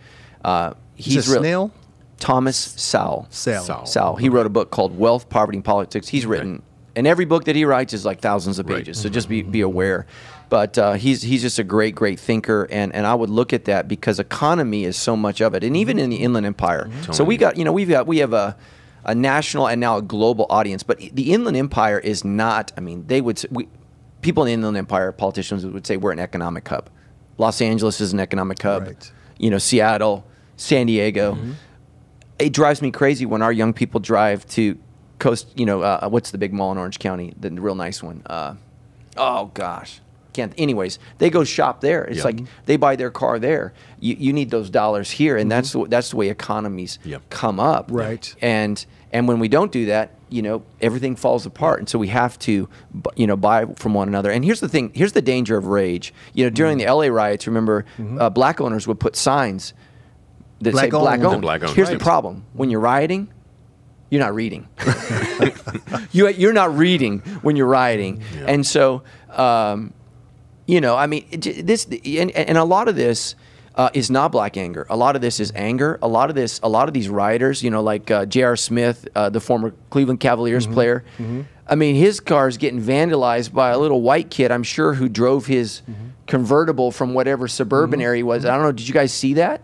uh, 0.45 0.73
he's 0.95 1.27
real- 1.29 1.39
Snell? 1.41 1.71
Thomas 2.19 2.57
Sowell. 2.57 3.25
Sal. 3.31 3.63
Sal. 3.87 4.15
He 4.17 4.29
wrote 4.29 4.45
a 4.45 4.49
book 4.49 4.69
called 4.69 4.95
Wealth, 4.95 5.29
Poverty, 5.29 5.57
and 5.57 5.65
Politics. 5.65 6.07
He's 6.09 6.25
written, 6.27 6.61
and 6.95 7.07
every 7.07 7.25
book 7.25 7.45
that 7.45 7.55
he 7.55 7.65
writes 7.65 7.93
is 7.93 8.05
like 8.05 8.19
thousands 8.21 8.59
of 8.59 8.67
Right. 8.67 8.79
pages. 8.79 8.99
So 8.99 9.09
just 9.09 9.29
be, 9.29 9.41
mm-hmm. 9.41 9.51
be 9.51 9.61
aware. 9.61 10.05
But 10.49 10.77
uh, 10.77 10.93
he's 10.93 11.21
he's 11.21 11.41
just 11.41 11.59
a 11.59 11.63
great, 11.63 11.95
great 11.95 12.19
thinker, 12.19 12.67
and, 12.69 12.93
and 12.93 13.07
I 13.07 13.15
would 13.15 13.29
look 13.29 13.53
at 13.53 13.65
that 13.65 13.87
because 13.87 14.19
economy 14.19 14.83
is 14.83 14.97
so 14.97 15.15
much 15.15 15.41
of 15.41 15.53
it, 15.53 15.63
and 15.63 15.77
even 15.77 15.95
mm-hmm. 15.95 16.03
in 16.03 16.09
the 16.09 16.17
Inland 16.17 16.45
Empire. 16.45 16.89
Mm-hmm. 16.89 17.13
So 17.13 17.23
we 17.23 17.37
got 17.37 17.57
you 17.57 17.63
know 17.63 17.71
we've 17.71 17.87
got 17.87 18.05
we 18.05 18.17
have 18.17 18.33
a 18.33 18.57
a 19.05 19.15
national 19.15 19.67
and 19.67 19.79
now 19.79 19.97
a 19.97 20.01
global 20.01 20.45
audience, 20.49 20.83
but 20.83 20.99
the 20.99 21.31
Inland 21.31 21.55
Empire 21.55 21.99
is 21.99 22.25
not. 22.25 22.73
I 22.75 22.81
mean, 22.81 23.05
they 23.07 23.21
would 23.21 23.41
we 23.49 23.69
people 24.21 24.43
in 24.43 24.47
the 24.47 24.53
Inland 24.53 24.77
Empire, 24.77 25.13
politicians 25.13 25.65
would 25.65 25.87
say 25.87 25.95
we're 25.95 26.11
an 26.11 26.19
economic 26.19 26.67
hub. 26.67 26.89
Los 27.37 27.61
Angeles 27.61 28.01
is 28.01 28.11
an 28.11 28.19
economic 28.19 28.61
hub. 28.61 28.87
Right. 28.87 29.11
You 29.37 29.49
know, 29.49 29.57
Seattle, 29.57 30.25
San 30.57 30.87
Diego 30.87 31.37
it 32.41 32.53
drives 32.53 32.81
me 32.81 32.91
crazy 32.91 33.25
when 33.25 33.41
our 33.41 33.51
young 33.51 33.73
people 33.73 33.99
drive 33.99 34.45
to 34.47 34.77
Coast, 35.21 35.47
you 35.55 35.65
know, 35.65 35.81
uh, 35.81 36.09
what's 36.09 36.31
the 36.31 36.37
big 36.37 36.51
mall 36.51 36.71
in 36.73 36.77
Orange 36.77 36.99
County? 36.99 37.33
The 37.39 37.49
real 37.51 37.75
nice 37.75 38.01
one. 38.03 38.23
Uh, 38.25 38.55
oh 39.17 39.51
gosh, 39.53 40.01
can't. 40.33 40.53
Anyways, 40.57 40.99
they 41.19 41.29
go 41.29 41.43
shop 41.43 41.79
there. 41.81 42.03
It's 42.03 42.17
Yeah. 42.17 42.23
like 42.25 42.39
they 42.65 42.75
buy 42.75 42.95
their 42.97 43.11
car 43.11 43.39
there. 43.39 43.73
You, 43.99 44.15
you 44.19 44.33
need 44.33 44.49
those 44.51 44.69
dollars 44.69 45.11
here, 45.11 45.37
and 45.37 45.49
that's 45.51 45.71
the, 45.73 45.85
that's 45.87 46.09
the 46.09 46.17
way 46.17 46.29
economies 46.29 46.99
Yeah. 47.03 47.19
come 47.29 47.59
up. 47.59 47.89
Right. 47.91 48.33
And 48.41 48.83
and 49.13 49.27
when 49.27 49.39
we 49.39 49.47
don't 49.47 49.71
do 49.71 49.85
that, 49.87 50.11
you 50.29 50.41
know, 50.41 50.63
everything 50.79 51.15
falls 51.17 51.45
apart. 51.45 51.79
And 51.79 51.89
so 51.89 51.99
we 51.99 52.07
have 52.07 52.39
to, 52.39 52.69
you 53.15 53.27
know, 53.27 53.35
buy 53.35 53.65
from 53.75 53.93
one 53.93 54.07
another. 54.07 54.31
And 54.31 54.43
here's 54.45 54.61
the 54.61 54.69
thing. 54.69 54.91
Here's 54.95 55.11
the 55.11 55.21
danger 55.21 55.57
of 55.57 55.65
rage. 55.67 56.13
You 56.33 56.45
know, 56.45 56.49
during 56.49 56.77
Mm-hmm. 56.79 56.87
the 56.87 56.93
LA 56.95 57.07
riots, 57.13 57.45
remember, 57.45 57.85
uh, 58.17 58.29
black 58.29 58.59
owners 58.61 58.87
would 58.87 58.99
put 58.99 59.15
signs 59.15 59.73
that 60.61 60.71
Black 60.71 60.85
say 60.85 60.89
black 60.91 61.19
owned. 61.19 61.25
owned. 61.25 61.41
Black 61.41 61.61
owned, 61.63 61.75
Here's 61.75 61.89
right. 61.89 61.97
the 61.99 62.03
problem: 62.03 62.45
when 62.53 62.69
you're 62.69 62.79
rioting, 62.79 63.27
you're 64.11 64.21
not 64.21 64.35
reading. 64.35 64.67
you 66.11 66.27
you're 66.27 66.53
not 66.53 66.77
reading 66.77 67.19
when 67.41 67.55
you're 67.55 67.65
rioting, 67.65 68.21
and 68.45 68.67
so 68.67 69.01
um, 69.31 69.93
you 70.67 70.79
know, 70.79 70.95
I 70.95 71.07
mean, 71.07 71.25
this 71.31 71.85
and, 71.85 72.29
and 72.29 72.57
a 72.59 72.63
lot 72.63 72.87
of 72.87 72.95
this. 72.95 73.33
Uh, 73.73 73.89
is 73.93 74.11
not 74.11 74.33
black 74.33 74.57
anger. 74.57 74.85
A 74.89 74.97
lot 74.97 75.15
of 75.15 75.21
this 75.21 75.39
is 75.39 75.53
anger. 75.55 75.97
A 76.01 76.07
lot 76.07 76.29
of 76.29 76.35
this, 76.35 76.59
a 76.61 76.67
lot 76.67 76.89
of 76.89 76.93
these 76.93 77.07
rioters, 77.07 77.63
you 77.63 77.69
know, 77.71 77.81
like 77.81 78.11
uh, 78.11 78.25
J.R. 78.25 78.57
Smith, 78.57 79.07
uh, 79.15 79.29
the 79.29 79.39
former 79.39 79.73
Cleveland 79.89 80.19
Cavaliers 80.19 80.67
player. 80.67 81.05
I 81.65 81.75
mean, 81.75 81.95
his 81.95 82.19
car 82.19 82.49
is 82.49 82.57
getting 82.57 82.81
vandalized 82.81 83.53
by 83.53 83.69
a 83.69 83.77
little 83.79 84.01
white 84.01 84.29
kid. 84.29 84.51
I'm 84.51 84.63
sure 84.63 84.93
who 84.95 85.07
drove 85.07 85.45
his 85.45 85.83
convertible 86.27 86.91
from 86.91 87.13
whatever 87.13 87.47
suburban 87.47 88.01
area 88.01 88.17
he 88.17 88.23
was. 88.23 88.43
I 88.43 88.53
don't 88.55 88.63
know. 88.63 88.73
Did 88.73 88.89
you 88.89 88.93
guys 88.93 89.13
see 89.13 89.35
that? 89.35 89.61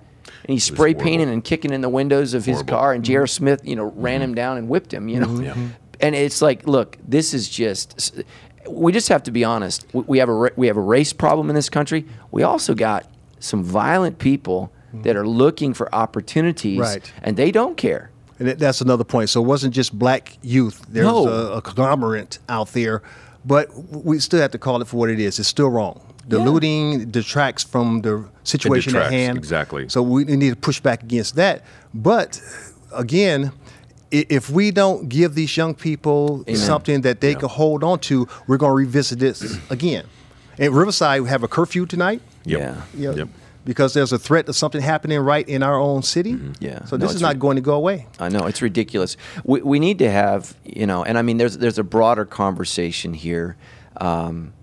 And 0.48 0.54
he's 0.54 0.64
spray 0.64 0.94
horrible. 0.94 1.02
painting 1.04 1.30
and 1.30 1.44
kicking 1.44 1.74
in 1.74 1.82
the 1.82 1.90
windows 1.90 2.34
of 2.34 2.46
his 2.46 2.64
car. 2.64 2.94
And 2.94 3.04
J.R. 3.04 3.28
Smith, 3.28 3.62
you 3.66 3.76
know, 3.76 3.92
ran 3.96 4.22
him 4.22 4.34
down 4.34 4.58
and 4.58 4.70
whipped 4.70 4.94
him. 4.94 5.10
You 5.10 5.20
know, 5.20 5.40
Yeah. 5.42 5.56
and 6.00 6.16
it's 6.16 6.42
like, 6.42 6.66
look, 6.68 6.98
this 7.06 7.34
is 7.34 7.50
just. 7.50 8.22
We 8.70 8.92
just 8.92 9.10
have 9.10 9.24
to 9.24 9.32
be 9.32 9.44
honest. 9.44 9.86
We- 9.94 10.04
We 10.08 10.18
have 10.20 10.30
a 10.30 10.52
we 10.56 10.68
have 10.68 10.78
a 10.78 10.82
race 10.82 11.14
problem 11.14 11.50
in 11.50 11.56
this 11.56 11.70
country. 11.70 12.06
We 12.32 12.44
also 12.44 12.74
got 12.74 13.06
some 13.40 13.64
violent 13.64 14.20
people 14.20 14.72
that 15.04 15.16
are 15.18 15.28
looking 15.28 15.74
for 15.74 15.94
opportunities, 15.94 16.80
Right. 16.80 17.12
and 17.22 17.36
they 17.38 17.52
don't 17.52 17.76
care. 17.78 18.10
And 18.40 18.50
that's 18.50 18.82
another 18.82 19.04
point. 19.04 19.30
So 19.30 19.42
it 19.42 19.48
wasn't 19.48 19.74
just 19.74 19.98
black 19.98 20.38
youth. 20.42 20.86
There's 20.90 21.06
No. 21.06 21.28
a, 21.28 21.58
a 21.58 21.62
conglomerate 21.62 22.40
out 22.48 22.70
there, 22.74 23.02
but 23.48 23.70
we 23.92 24.20
still 24.20 24.42
have 24.42 24.52
to 24.52 24.58
call 24.58 24.82
it 24.82 24.88
for 24.88 24.98
what 24.98 25.10
it 25.10 25.20
is. 25.20 25.40
It's 25.40 25.48
still 25.48 25.70
wrong. 25.70 26.00
The 26.28 26.38
Yeah. 26.38 26.46
looting 26.46 27.10
detracts 27.10 27.64
from 27.64 28.02
the 28.02 28.26
situation 28.44 28.96
at 28.96 29.12
hand. 29.12 29.38
exactly. 29.38 29.88
So 29.90 30.02
we 30.02 30.26
need 30.26 30.50
to 30.50 30.56
push 30.70 30.80
back 30.82 31.02
against 31.04 31.36
that. 31.36 31.64
But 31.94 32.42
again, 32.94 33.52
if 34.12 34.50
we 34.50 34.72
don't 34.72 35.08
give 35.10 35.36
these 35.36 35.56
young 35.56 35.74
people 35.74 36.44
Amen. 36.48 36.56
something 36.60 37.02
that 37.02 37.22
they 37.22 37.34
can 37.36 37.50
hold 37.50 37.84
on 37.84 38.00
to, 38.00 38.28
we're 38.48 38.58
going 38.58 38.72
to 38.72 38.76
revisit 38.76 39.20
this 39.20 39.58
again. 39.70 40.04
In 40.58 40.74
Riverside, 40.74 41.22
we 41.22 41.30
have 41.30 41.44
a 41.44 41.48
curfew 41.48 41.86
tonight. 41.86 42.22
Yep. 42.46 42.60
Yeah. 42.60 42.76
you 43.00 43.08
know, 43.12 43.16
Yep. 43.18 43.30
Because 43.68 43.94
there's 43.94 44.14
a 44.14 44.18
threat 44.18 44.48
of 44.48 44.56
something 44.56 44.82
happening 44.82 45.20
right 45.20 45.48
in 45.48 45.62
our 45.62 45.78
own 45.78 46.02
city. 46.02 46.34
Mm-hmm. 46.34 46.54
Yeah. 46.64 46.86
So 46.86 46.96
this 46.96 47.12
it's 47.12 47.16
is 47.18 47.22
not 47.22 47.34
re- 47.34 47.40
going 47.40 47.58
to 47.58 47.62
go 47.62 47.76
away. 47.76 48.08
I 48.18 48.30
know 48.30 48.46
it's 48.48 48.62
ridiculous. 48.62 49.18
We, 49.44 49.62
we 49.62 49.80
need 49.80 50.00
to 50.00 50.10
have 50.10 50.56
you 50.64 50.88
know, 50.88 51.04
and 51.04 51.18
I 51.18 51.22
mean, 51.22 51.38
there's 51.38 51.58
there's 51.58 51.78
a 51.78 51.84
broader 51.84 52.26
conversation 52.26 53.14
here, 53.14 53.58
um, 53.98 54.54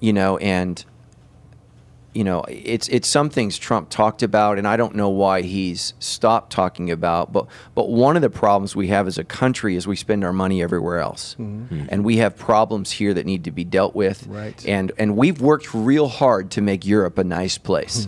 you 0.00 0.12
know, 0.12 0.36
and 0.36 0.84
you 2.14 2.24
know, 2.24 2.44
it's 2.48 2.88
it's 2.88 3.08
some 3.08 3.30
things 3.30 3.56
Trump 3.58 3.88
talked 3.88 4.22
about, 4.22 4.58
and 4.58 4.68
I 4.68 4.76
don't 4.76 4.94
know 4.94 5.08
why 5.08 5.42
he's 5.42 5.94
stopped 5.98 6.52
talking 6.52 6.90
about. 6.90 7.32
But 7.32 7.46
but 7.74 7.88
one 7.88 8.16
of 8.16 8.22
the 8.22 8.30
problems 8.30 8.76
we 8.76 8.88
have 8.88 9.06
as 9.06 9.16
a 9.16 9.24
country 9.24 9.76
is 9.76 9.86
we 9.86 9.96
spend 9.96 10.22
our 10.24 10.32
money 10.32 10.62
everywhere 10.62 10.98
else, 10.98 11.36
mm-hmm. 11.38 11.74
Mm-hmm. 11.74 11.86
and 11.88 12.04
we 12.04 12.18
have 12.18 12.36
problems 12.36 12.92
here 12.92 13.14
that 13.14 13.24
need 13.24 13.44
to 13.44 13.50
be 13.50 13.64
dealt 13.64 13.94
with. 13.94 14.26
Right. 14.26 14.66
And 14.66 14.92
and 14.98 15.16
we've 15.16 15.40
worked 15.40 15.72
real 15.72 16.08
hard 16.08 16.50
to 16.52 16.60
make 16.60 16.84
Europe 16.84 17.16
a 17.18 17.24
nice 17.24 17.56
place. 17.56 18.06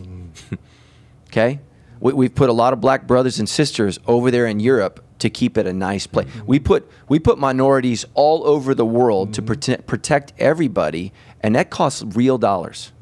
Okay? 1.35 1.59
We, 1.99 2.13
we've 2.13 2.35
put 2.35 2.49
a 2.49 2.53
lot 2.53 2.73
of 2.73 2.81
black 2.81 3.07
brothers 3.09 3.41
and 3.41 3.49
sisters 3.49 3.99
over 4.07 4.31
there 4.31 4.47
in 4.47 4.61
Europe 4.61 5.05
to 5.19 5.31
keep 5.31 5.57
it 5.57 5.67
a 5.67 5.73
nice 5.73 6.07
place. 6.07 6.29
We 6.47 6.61
put 6.61 6.89
we 7.09 7.19
put 7.19 7.39
minorities 7.39 8.05
all 8.15 8.47
over 8.47 8.75
the 8.75 8.85
world 8.85 9.33
to 9.35 9.43
protect 9.43 9.87
protect 9.87 10.33
everybody, 10.39 11.13
and 11.41 11.57
that 11.57 11.71
costs 11.71 12.03
real 12.03 12.37
dollars, 12.37 12.93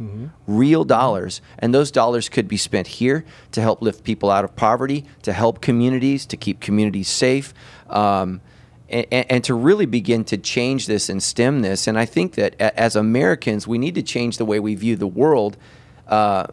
real 0.46 0.84
dollars. 0.84 1.42
And 1.58 1.74
those 1.74 1.90
dollars 1.90 2.28
could 2.28 2.48
be 2.48 2.56
spent 2.56 2.86
here 2.86 3.24
to 3.50 3.60
help 3.60 3.82
lift 3.82 4.04
people 4.04 4.30
out 4.30 4.44
of 4.44 4.54
poverty, 4.56 5.04
to 5.22 5.32
help 5.32 5.60
communities, 5.60 6.24
to 6.26 6.36
keep 6.36 6.60
communities 6.60 7.08
safe. 7.08 7.52
Um, 7.88 8.40
and, 8.88 9.06
and 9.10 9.44
to 9.44 9.54
really 9.54 9.86
begin 9.86 10.22
to 10.24 10.36
change 10.36 10.86
this 10.86 11.08
and 11.08 11.22
stem 11.22 11.62
this, 11.62 11.86
and 11.86 11.98
I 11.98 12.04
think 12.04 12.34
that 12.34 12.60
as 12.60 12.94
Americans, 12.94 13.66
we 13.66 13.78
need 13.78 13.94
to 13.94 14.02
change 14.02 14.36
the 14.36 14.44
way 14.44 14.60
we 14.60 14.74
view 14.74 14.96
the 14.96 15.06
world. 15.06 15.56
Uh, 16.06 16.46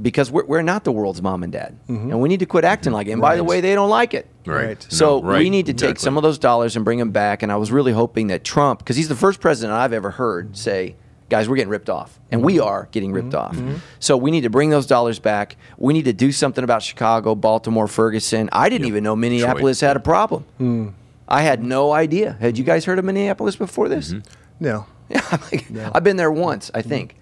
because 0.00 0.30
we're, 0.30 0.44
we're 0.44 0.62
not 0.62 0.84
the 0.84 0.92
world's 0.92 1.20
mom 1.22 1.42
and 1.42 1.52
dad. 1.52 1.78
Mm-hmm. 1.88 2.10
And 2.10 2.20
we 2.20 2.28
need 2.28 2.40
to 2.40 2.46
quit 2.46 2.64
acting 2.64 2.92
like 2.92 3.06
it. 3.06 3.12
And 3.12 3.20
by 3.20 3.36
the 3.36 3.44
way, 3.44 3.60
they 3.60 3.74
don't 3.74 3.90
like 3.90 4.14
it. 4.14 4.26
Right. 4.46 4.66
Right. 4.66 4.86
So 4.88 5.20
No, 5.20 5.28
right. 5.28 5.38
we 5.38 5.50
need 5.50 5.66
to 5.66 5.72
take 5.72 5.90
Exactly. 5.90 6.04
some 6.04 6.16
of 6.16 6.22
those 6.22 6.38
dollars 6.38 6.76
and 6.76 6.84
bring 6.84 6.98
them 6.98 7.10
back. 7.10 7.42
And 7.42 7.52
I 7.52 7.56
was 7.56 7.70
really 7.70 7.92
hoping 7.92 8.28
that 8.28 8.44
Trump, 8.44 8.78
because 8.80 8.96
he's 8.96 9.08
the 9.08 9.16
first 9.16 9.40
president 9.40 9.76
I've 9.76 9.92
ever 9.92 10.10
heard 10.10 10.56
say, 10.56 10.96
guys, 11.28 11.48
we're 11.48 11.56
getting 11.56 11.70
ripped 11.70 11.90
off. 11.90 12.18
And 12.30 12.42
we 12.42 12.56
mm-hmm. 12.56 12.66
are 12.66 12.88
getting 12.92 13.12
ripped 13.12 13.30
mm-hmm. 13.30 13.70
off. 13.74 13.82
So 13.98 14.16
we 14.16 14.30
need 14.30 14.42
to 14.42 14.50
bring 14.50 14.70
those 14.70 14.86
dollars 14.86 15.18
back. 15.18 15.56
We 15.78 15.92
need 15.92 16.06
to 16.06 16.12
do 16.12 16.32
something 16.32 16.64
about 16.64 16.82
Chicago, 16.82 17.34
Baltimore, 17.34 17.86
Ferguson. 17.88 18.48
I 18.52 18.68
didn't 18.68 18.86
Yep. 18.86 18.88
even 18.88 19.04
know 19.04 19.16
Minneapolis 19.16 19.80
had 19.80 19.96
a 19.96 20.00
problem. 20.00 20.44
Mm. 20.60 20.92
I 21.28 21.42
had 21.42 21.62
no 21.62 21.92
idea. 21.92 22.36
Had 22.40 22.58
you 22.58 22.64
guys 22.64 22.84
heard 22.84 22.98
of 22.98 23.04
Minneapolis 23.04 23.54
before 23.54 23.88
this? 23.88 24.12
No. 24.58 24.86
Yeah, 25.08 25.22
I'm 25.30 25.40
like, 25.52 25.66
I've 25.94 26.04
been 26.04 26.16
there 26.16 26.30
once, 26.32 26.70
I 26.74 26.82
think, 26.82 27.16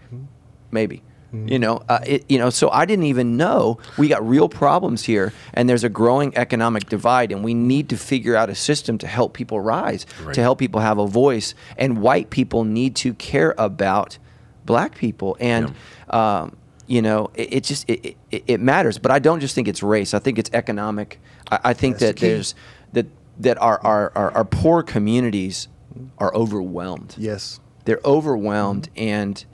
maybe. 0.70 1.02
You 1.30 1.58
know, 1.58 1.82
uh, 1.90 1.98
it, 2.06 2.24
you 2.30 2.38
know. 2.38 2.48
So 2.48 2.70
I 2.70 2.86
didn't 2.86 3.04
even 3.04 3.36
know 3.36 3.78
we 3.98 4.08
got 4.08 4.26
real 4.26 4.48
problems 4.48 5.04
here, 5.04 5.34
and 5.52 5.68
there's 5.68 5.84
a 5.84 5.90
growing 5.90 6.34
economic 6.38 6.88
divide, 6.88 7.32
and 7.32 7.44
we 7.44 7.52
need 7.52 7.90
to 7.90 7.98
figure 7.98 8.34
out 8.34 8.48
a 8.48 8.54
system 8.54 8.96
to 8.98 9.06
help 9.06 9.34
people 9.34 9.60
rise, 9.60 10.06
Right. 10.24 10.34
to 10.34 10.40
help 10.40 10.58
people 10.58 10.80
have 10.80 10.96
a 10.96 11.06
voice, 11.06 11.54
and 11.76 12.00
white 12.00 12.30
people 12.30 12.64
need 12.64 12.96
to 12.96 13.12
care 13.12 13.54
about 13.58 14.16
black 14.64 14.94
people, 14.94 15.36
and 15.38 15.74
um, 16.08 16.56
you 16.86 17.02
know, 17.02 17.28
it, 17.34 17.52
it 17.56 17.64
just 17.64 17.88
it, 17.90 18.16
it, 18.30 18.44
it 18.46 18.60
matters. 18.60 18.96
But 18.96 19.10
I 19.10 19.18
don't 19.18 19.40
just 19.40 19.54
think 19.54 19.68
it's 19.68 19.82
race. 19.82 20.14
I 20.14 20.20
think 20.20 20.38
it's 20.38 20.50
economic. 20.54 21.20
I, 21.52 21.58
I 21.62 21.72
think 21.74 21.98
That's 21.98 22.12
that 22.12 22.26
there's 22.26 22.54
that 22.94 23.06
that 23.40 23.60
our, 23.60 23.78
our, 23.84 24.12
our, 24.14 24.30
our 24.32 24.44
poor 24.46 24.82
communities 24.82 25.68
are 26.16 26.34
overwhelmed 26.34 27.14
Yes. 27.18 27.60
they're 27.84 28.00
overwhelmed 28.04 28.88
and 28.96 29.44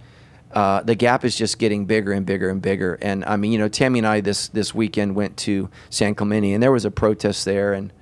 uh, 0.55 0.83
the 0.83 0.95
gap 0.95 1.25
is 1.25 1.37
just 1.37 1.59
getting 1.59 1.85
bigger 1.85 2.13
and 2.13 2.25
bigger 2.25 2.49
and 2.49 2.63
bigger. 2.63 2.95
And 3.03 3.25
i 3.27 3.37
mean 3.37 3.53
you 3.53 3.59
know 3.59 3.69
tammy 3.69 3.99
and 3.99 4.07
i 4.07 4.21
this 4.21 4.49
this 4.49 4.73
weekend 4.75 5.15
went 5.17 5.37
to 5.39 5.69
san 5.91 6.15
clemente 6.15 6.53
and 6.53 6.63
there 6.63 6.73
was 6.73 6.85
a 6.85 6.91
protest 6.91 7.45
there 7.45 7.73
and 7.75 7.93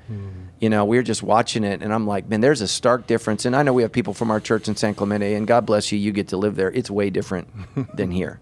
you 0.61 0.69
know 0.69 0.85
we 0.85 0.99
were 0.99 1.03
just 1.03 1.23
watching 1.23 1.65
it 1.65 1.81
and 1.83 1.93
i'm 1.95 2.07
like 2.07 2.29
man 2.29 2.41
there's 2.43 2.61
a 2.61 2.69
stark 2.69 3.07
difference. 3.07 3.47
And 3.47 3.57
i 3.57 3.63
know 3.63 3.73
we 3.73 3.83
have 3.83 3.93
people 3.93 4.13
from 4.15 4.31
our 4.31 4.39
church 4.41 4.69
in 4.69 4.77
san 4.77 4.95
clemente 4.95 5.35
and 5.35 5.47
god 5.47 5.65
bless 5.67 5.91
you 5.91 5.99
you 5.99 6.13
get 6.13 6.29
to 6.29 6.37
live 6.37 6.55
there. 6.57 6.71
It's 6.71 6.91
way 6.91 7.09
different 7.11 7.49
than 7.97 8.11
here. 8.11 8.39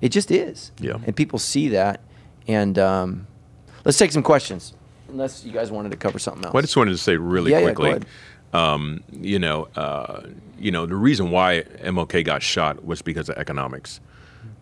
It 0.00 0.10
just 0.10 0.30
is. 0.30 0.70
Yeah. 0.78 0.98
and 1.06 1.16
people 1.16 1.38
see 1.38 1.70
that 1.70 2.00
and 2.46 2.78
um, 2.78 3.26
let's 3.84 3.98
take 3.98 4.12
some 4.12 4.22
questions. 4.22 4.74
Unless 5.08 5.44
you 5.44 5.52
guys 5.52 5.70
wanted 5.70 5.90
to 5.92 5.96
cover 5.96 6.18
something 6.18 6.44
else. 6.44 6.52
Well, 6.52 6.60
I 6.60 6.62
just 6.62 6.76
wanted 6.76 6.92
to 6.92 6.98
say 6.98 7.16
really 7.16 7.50
Yeah, 7.52 7.60
yeah, 7.60 7.64
quickly. 7.72 7.90
ahead. 7.90 8.06
um, 8.52 9.02
you 9.10 9.38
know, 9.38 9.68
uh, 9.74 10.22
you 10.58 10.70
know, 10.70 10.86
the 10.86 10.96
reason 10.96 11.30
why 11.30 11.62
MLK 11.82 12.24
got 12.24 12.42
shot 12.42 12.84
was 12.84 13.02
because 13.02 13.28
of 13.28 13.36
economics. 13.36 14.00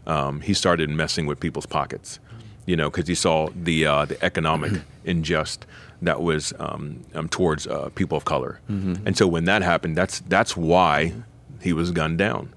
Um, 0.06 0.40
he 0.40 0.54
started 0.54 0.88
messing 0.90 1.26
with 1.26 1.40
people's 1.40 1.66
pockets, 1.66 2.20
you 2.64 2.76
know, 2.76 2.90
because 2.90 3.08
he 3.08 3.14
saw 3.14 3.48
the 3.54 3.86
uh, 3.86 4.04
the 4.04 4.22
economic 4.24 4.72
injust 5.04 5.66
that 6.02 6.20
was 6.22 6.52
um, 6.58 7.00
um, 7.14 7.28
towards 7.28 7.66
uh, 7.66 7.88
people 7.94 8.16
of 8.16 8.24
color, 8.24 8.60
and 8.68 9.16
so 9.16 9.26
when 9.26 9.44
that 9.46 9.62
happened, 9.62 9.96
that's 9.96 10.20
that's 10.28 10.56
why 10.56 11.12
he 11.60 11.72
was 11.72 11.90
gunned 11.90 12.18
down, 12.18 12.52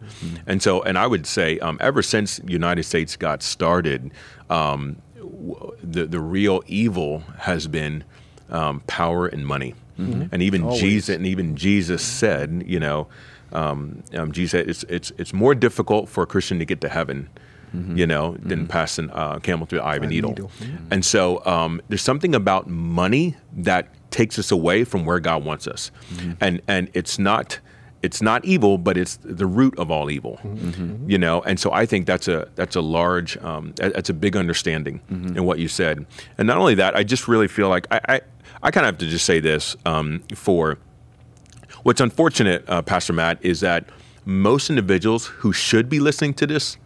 and 0.45 0.61
so 0.61 0.83
and 0.83 0.97
I 0.97 1.07
would 1.07 1.25
say 1.25 1.57
um, 1.59 1.77
ever 1.81 2.01
since 2.03 2.39
United 2.45 2.83
States 2.83 3.15
got 3.15 3.41
started, 3.41 4.11
um, 4.49 4.97
w- 5.17 5.71
the 5.81 6.05
the 6.05 6.19
real 6.19 6.61
evil 6.67 7.23
has 7.39 7.67
been 7.67 8.03
um, 8.51 8.81
power 8.85 9.25
and 9.25 9.47
money, 9.47 9.73
and 10.31 10.41
even 10.41 10.71
Jesus 10.71 11.15
and 11.15 11.25
even 11.25 11.55
Jesus 11.55 12.01
said, 12.01 12.63
you 12.65 12.79
know, 12.79 13.07
um, 13.51 14.03
um, 14.13 14.31
Jesus 14.31 14.51
said 14.51 14.69
it's 14.69 14.83
it's 14.83 15.11
it's 15.17 15.33
more 15.33 15.55
difficult 15.55 16.09
for 16.09 16.23
a 16.23 16.27
Christian 16.27 16.59
to 16.59 16.65
get 16.65 16.81
to 16.81 16.89
heaven, 16.89 17.29
you 17.73 18.07
know, 18.07 18.35
than 18.39 18.67
passing 18.67 19.09
uh, 19.11 19.39
camel 19.39 19.65
through 19.67 19.79
the 19.79 19.85
eye 19.85 19.95
of 19.95 20.03
a 20.03 20.07
needle. 20.07 20.31
needle. 20.31 20.51
And 20.91 21.03
so 21.05 21.43
um, 21.45 21.81
there's 21.89 22.01
something 22.01 22.33
about 22.35 22.67
money 22.67 23.35
that 23.53 23.87
takes 24.11 24.39
us 24.39 24.51
away 24.51 24.83
from 24.83 25.05
where 25.05 25.19
God 25.19 25.43
wants 25.45 25.67
us, 25.67 25.91
and 26.39 26.61
and 26.67 26.89
it's 26.93 27.19
not 27.19 27.59
it's 28.01 28.21
not 28.21 28.45
evil, 28.45 28.77
but 28.77 28.97
it's 28.97 29.17
the 29.23 29.45
root 29.45 29.77
of 29.77 29.91
all 29.91 30.09
evil, 30.09 30.39
you 31.05 31.17
know. 31.17 31.41
And 31.41 31.59
so 31.59 31.71
I 31.73 31.85
think 31.85 32.05
that's 32.07 32.27
a 32.27 32.47
that's 32.55 32.75
a 32.75 32.81
large 32.81 33.35
um, 33.37 33.73
that's 33.75 34.09
a 34.09 34.13
big 34.13 34.35
understanding 34.37 35.01
in 35.09 35.43
what 35.43 35.59
you 35.59 35.67
said. 35.67 36.05
And 36.37 36.47
not 36.47 36.57
only 36.57 36.75
that, 36.75 36.95
I 36.95 37.03
just 37.03 37.27
really 37.27 37.47
feel 37.47 37.67
like 37.69 37.87
I 37.91 37.99
I, 38.07 38.21
I 38.61 38.71
kind 38.71 38.85
of 38.85 38.93
have 38.93 38.99
to 38.99 39.07
just 39.07 39.25
say 39.25 39.39
this 39.39 39.75
um, 39.85 40.21
for 40.35 40.77
What's 41.83 42.01
unfortunate, 42.01 42.65
uh, 42.67 42.81
Pastor 42.81 43.13
Matt, 43.13 43.37
is 43.41 43.61
that 43.61 43.85
most 44.25 44.69
individuals 44.69 45.27
who 45.27 45.53
should 45.53 45.87
be 45.87 45.99
listening 45.99 46.33
to 46.35 46.47
this 46.47 46.77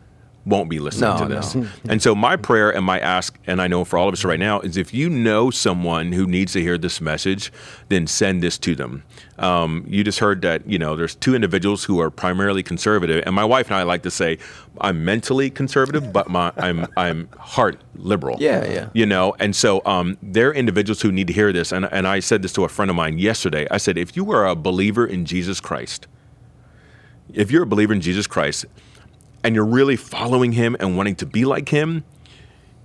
won't 0.46 0.70
be 0.70 0.80
listening 0.80 1.10
No, 1.12 1.18
to 1.20 1.34
this. 1.34 1.56
no. 1.56 1.68
And 1.88 2.02
so 2.02 2.14
my 2.14 2.36
prayer 2.36 2.70
and 2.70 2.86
my 2.86 3.00
ask, 3.00 3.38
and 3.48 3.62
I 3.62 3.68
know 3.68 3.86
for 3.86 3.98
all 3.98 4.10
of 4.10 4.14
us 4.14 4.26
right 4.26 4.40
now, 4.40 4.60
is 4.60 4.76
if 4.76 4.94
you 4.94 5.10
know 5.10 5.50
someone 5.52 6.12
who 6.12 6.28
needs 6.28 6.52
to 6.54 6.62
hear 6.62 6.78
this 6.78 7.00
message, 7.00 7.52
then 7.88 8.08
send 8.08 8.44
this 8.44 8.58
to 8.60 8.76
them. 8.76 9.04
Um, 9.40 9.86
you 9.88 10.04
just 10.04 10.20
heard 10.20 10.42
that 10.42 10.68
you 10.70 10.78
know 10.78 10.96
there's 10.96 11.16
two 11.16 11.34
individuals 11.34 11.86
who 11.86 12.00
are 12.02 12.10
primarily 12.10 12.62
conservative, 12.62 13.24
and 13.26 13.34
my 13.34 13.46
wife 13.46 13.68
and 13.68 13.76
I 13.78 13.84
like 13.84 14.04
to 14.04 14.12
say 14.12 14.38
I'm 14.82 15.06
mentally 15.06 15.50
conservative, 15.50 16.12
but 16.12 16.30
my 16.30 16.52
I'm 16.58 16.88
I'm 16.98 17.30
heart 17.38 17.82
liberal. 17.96 18.38
Yeah, 18.40 18.66
yeah. 18.70 18.90
You 18.94 19.06
know, 19.06 19.36
and 19.40 19.56
so 19.56 19.82
um, 19.86 20.18
there 20.22 20.50
are 20.50 20.54
individuals 20.54 21.02
who 21.02 21.12
need 21.12 21.28
to 21.28 21.34
hear 21.34 21.52
this, 21.54 21.72
and 21.72 21.86
and 21.86 22.06
I 22.08 22.20
said 22.20 22.42
this 22.42 22.54
to 22.54 22.64
a 22.66 22.70
friend 22.70 22.92
of 22.92 22.96
mine 22.98 23.18
yesterday. 23.18 23.66
I 23.72 23.78
said, 23.78 23.98
if 23.98 24.16
you 24.16 24.30
are 24.32 24.46
a 24.46 24.56
believer 24.56 25.06
in 25.08 25.26
Jesus 25.26 25.60
Christ, 25.60 26.06
if 27.34 27.50
you're 27.50 27.64
a 27.64 27.68
believer 27.68 27.94
in 27.94 28.02
Jesus 28.02 28.28
Christ 28.28 28.66
and 29.44 29.56
you're 29.56 29.66
really 29.66 29.96
following 29.96 30.54
him 30.54 30.76
and 30.80 30.98
wanting 30.98 31.16
to 31.18 31.26
be 31.26 31.46
like 31.46 31.70
him, 31.70 32.04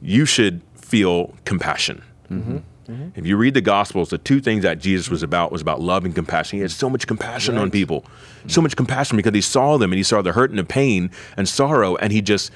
you 0.01 0.27
should 0.27 0.63
feel 0.75 1.35
compassion. 1.45 2.03
Mm-hmm. 2.31 2.59
Mm-hmm. 2.89 3.19
If 3.19 3.27
you 3.27 3.37
read 3.37 3.53
the 3.53 3.61
Gospels, 3.61 4.09
the 4.09 4.19
two 4.19 4.41
things 4.41 4.63
that 4.63 4.79
Jesus 4.79 5.11
was 5.11 5.23
about 5.23 5.53
was 5.53 5.61
about 5.61 5.81
love 5.81 6.07
and 6.07 6.15
compassion. 6.15 6.59
He 6.59 6.63
had 6.63 6.71
so 6.71 6.89
much 6.89 7.07
compassion 7.07 7.59
on 7.59 7.71
people, 7.71 8.01
mm-hmm. 8.01 8.49
so 8.49 8.63
much 8.63 8.77
compassion 8.77 9.17
because 9.17 9.35
he 9.35 9.43
saw 9.43 9.77
them 9.77 9.93
and 9.93 9.99
he 9.99 10.03
saw 10.03 10.23
the 10.23 10.33
hurt 10.33 10.51
and 10.51 10.59
the 10.59 10.65
pain 10.65 11.11
and 11.37 11.47
sorrow, 11.47 11.97
and 11.97 12.13
he 12.13 12.23
just 12.23 12.51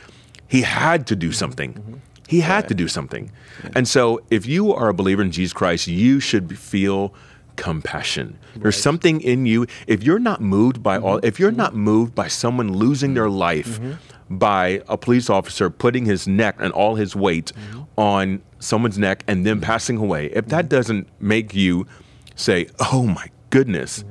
he 0.48 0.62
had 0.62 1.06
to 1.08 1.16
do 1.16 1.32
something. 1.32 2.00
He 2.28 2.40
had 2.40 2.66
to 2.68 2.74
do 2.74 2.88
something. 2.88 3.30
And 3.76 3.86
so, 3.86 4.22
if 4.30 4.46
you 4.46 4.72
are 4.72 4.88
a 4.88 4.94
believer 4.94 5.20
in 5.20 5.32
Jesus 5.32 5.52
Christ, 5.52 5.86
you 5.86 6.18
should 6.18 6.58
feel 6.58 7.12
compassion. 7.56 8.38
There's 8.56 8.80
something 8.80 9.20
in 9.20 9.46
you. 9.46 9.66
If 9.86 10.02
you're 10.02 10.18
not 10.18 10.40
moved 10.40 10.82
by 10.82 10.98
all, 10.98 11.16
mm-hmm. 11.16 11.26
if 11.26 11.38
you're 11.38 11.52
not 11.52 11.74
moved 11.74 12.14
by 12.14 12.28
someone 12.28 12.72
losing 12.72 13.14
their 13.14 13.26
mm-hmm. 13.26 13.36
life 13.36 13.80
mm-hmm. 13.80 14.36
by 14.36 14.82
a 14.88 14.96
police 14.96 15.30
officer 15.30 15.70
putting 15.70 16.04
his 16.04 16.26
neck 16.26 16.56
and 16.58 16.72
all 16.72 16.94
his 16.94 17.14
weight 17.14 17.52
on 17.96 18.42
someone's 18.58 18.98
neck 18.98 19.24
and 19.26 19.46
then 19.46 19.60
passing 19.60 19.96
away, 19.96 20.26
if 20.26 20.46
that 20.46 20.68
doesn't 20.68 21.08
make 21.20 21.54
you 21.54 21.86
say, 22.34 22.66
"Oh 22.92 23.06
my 23.06 23.28
goodness," 23.50 24.04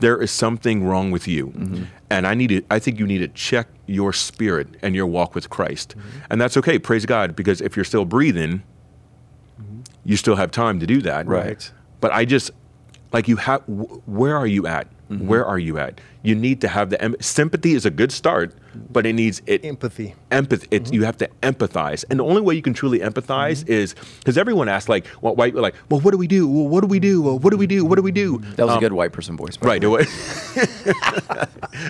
there 0.00 0.20
is 0.20 0.30
something 0.30 0.84
wrong 0.84 1.10
with 1.10 1.28
you. 1.28 1.86
And 2.10 2.26
I 2.26 2.34
need 2.34 2.48
to, 2.48 2.62
I 2.70 2.80
think 2.80 2.98
you 2.98 3.06
need 3.06 3.18
to 3.18 3.28
check 3.28 3.68
your 3.86 4.12
spirit 4.12 4.68
and 4.82 4.96
your 4.96 5.06
walk 5.06 5.34
with 5.34 5.48
Christ. 5.48 5.94
And 6.28 6.40
that's 6.40 6.56
okay. 6.56 6.78
Praise 6.78 7.06
God 7.06 7.36
because 7.36 7.60
if 7.60 7.76
you're 7.76 7.84
still 7.84 8.04
breathing, 8.04 8.64
you 10.04 10.16
still 10.16 10.36
have 10.36 10.50
time 10.50 10.80
to 10.80 10.86
do 10.86 11.00
that. 11.02 11.26
Right. 11.26 11.70
But 12.00 12.12
I 12.12 12.24
just 12.24 12.50
like 13.12 13.28
you 13.28 13.36
have 13.36 13.62
wh- 13.62 14.08
where 14.08 14.36
are 14.36 14.46
you 14.46 14.66
at? 14.66 14.86
Mm-hmm. 15.10 15.26
Where 15.26 15.44
are 15.44 15.58
you 15.58 15.78
at? 15.78 16.00
You 16.22 16.34
need 16.34 16.60
to 16.60 16.68
have 16.68 16.90
the 16.90 17.02
em- 17.02 17.16
sympathy 17.20 17.74
is 17.74 17.84
a 17.84 17.90
good 17.90 18.12
start, 18.12 18.54
but 18.74 19.06
it 19.06 19.12
needs 19.14 19.42
it 19.46 19.64
Empathy. 19.64 20.14
empathy. 20.30 20.66
It's, 20.70 20.92
You 20.92 21.04
have 21.04 21.16
to 21.18 21.28
empathize, 21.42 22.04
and 22.10 22.20
the 22.20 22.24
only 22.24 22.40
way 22.42 22.54
you 22.54 22.62
can 22.62 22.74
truly 22.74 23.00
empathize 23.00 23.66
is 23.68 23.94
because 24.18 24.36
everyone 24.38 24.68
asks, 24.68 24.88
like, 24.88 25.06
"Well, 25.20 25.34
white, 25.34 25.54
like, 25.54 25.74
well, 25.88 26.00
what 26.00 26.12
do 26.12 26.18
we 26.18 26.26
do? 26.26 26.48
Well, 26.48 26.68
what 26.68 26.80
do 26.82 26.86
we 26.86 26.98
do? 27.00 27.22
Well, 27.22 27.38
what 27.38 27.50
do 27.50 27.56
we 27.56 27.66
do? 27.66 27.84
What 27.84 27.96
do 27.96 28.02
we 28.02 28.12
do?" 28.12 28.38
That 28.56 28.64
was 28.66 28.72
Um, 28.72 28.78
a 28.78 28.80
good 28.80 28.92
white 28.92 29.12
person 29.12 29.36
voice. 29.36 29.58
Right. 29.60 29.72
way. 29.72 29.78
do 29.78 29.94
it. 29.96 30.08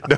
No, 0.08 0.16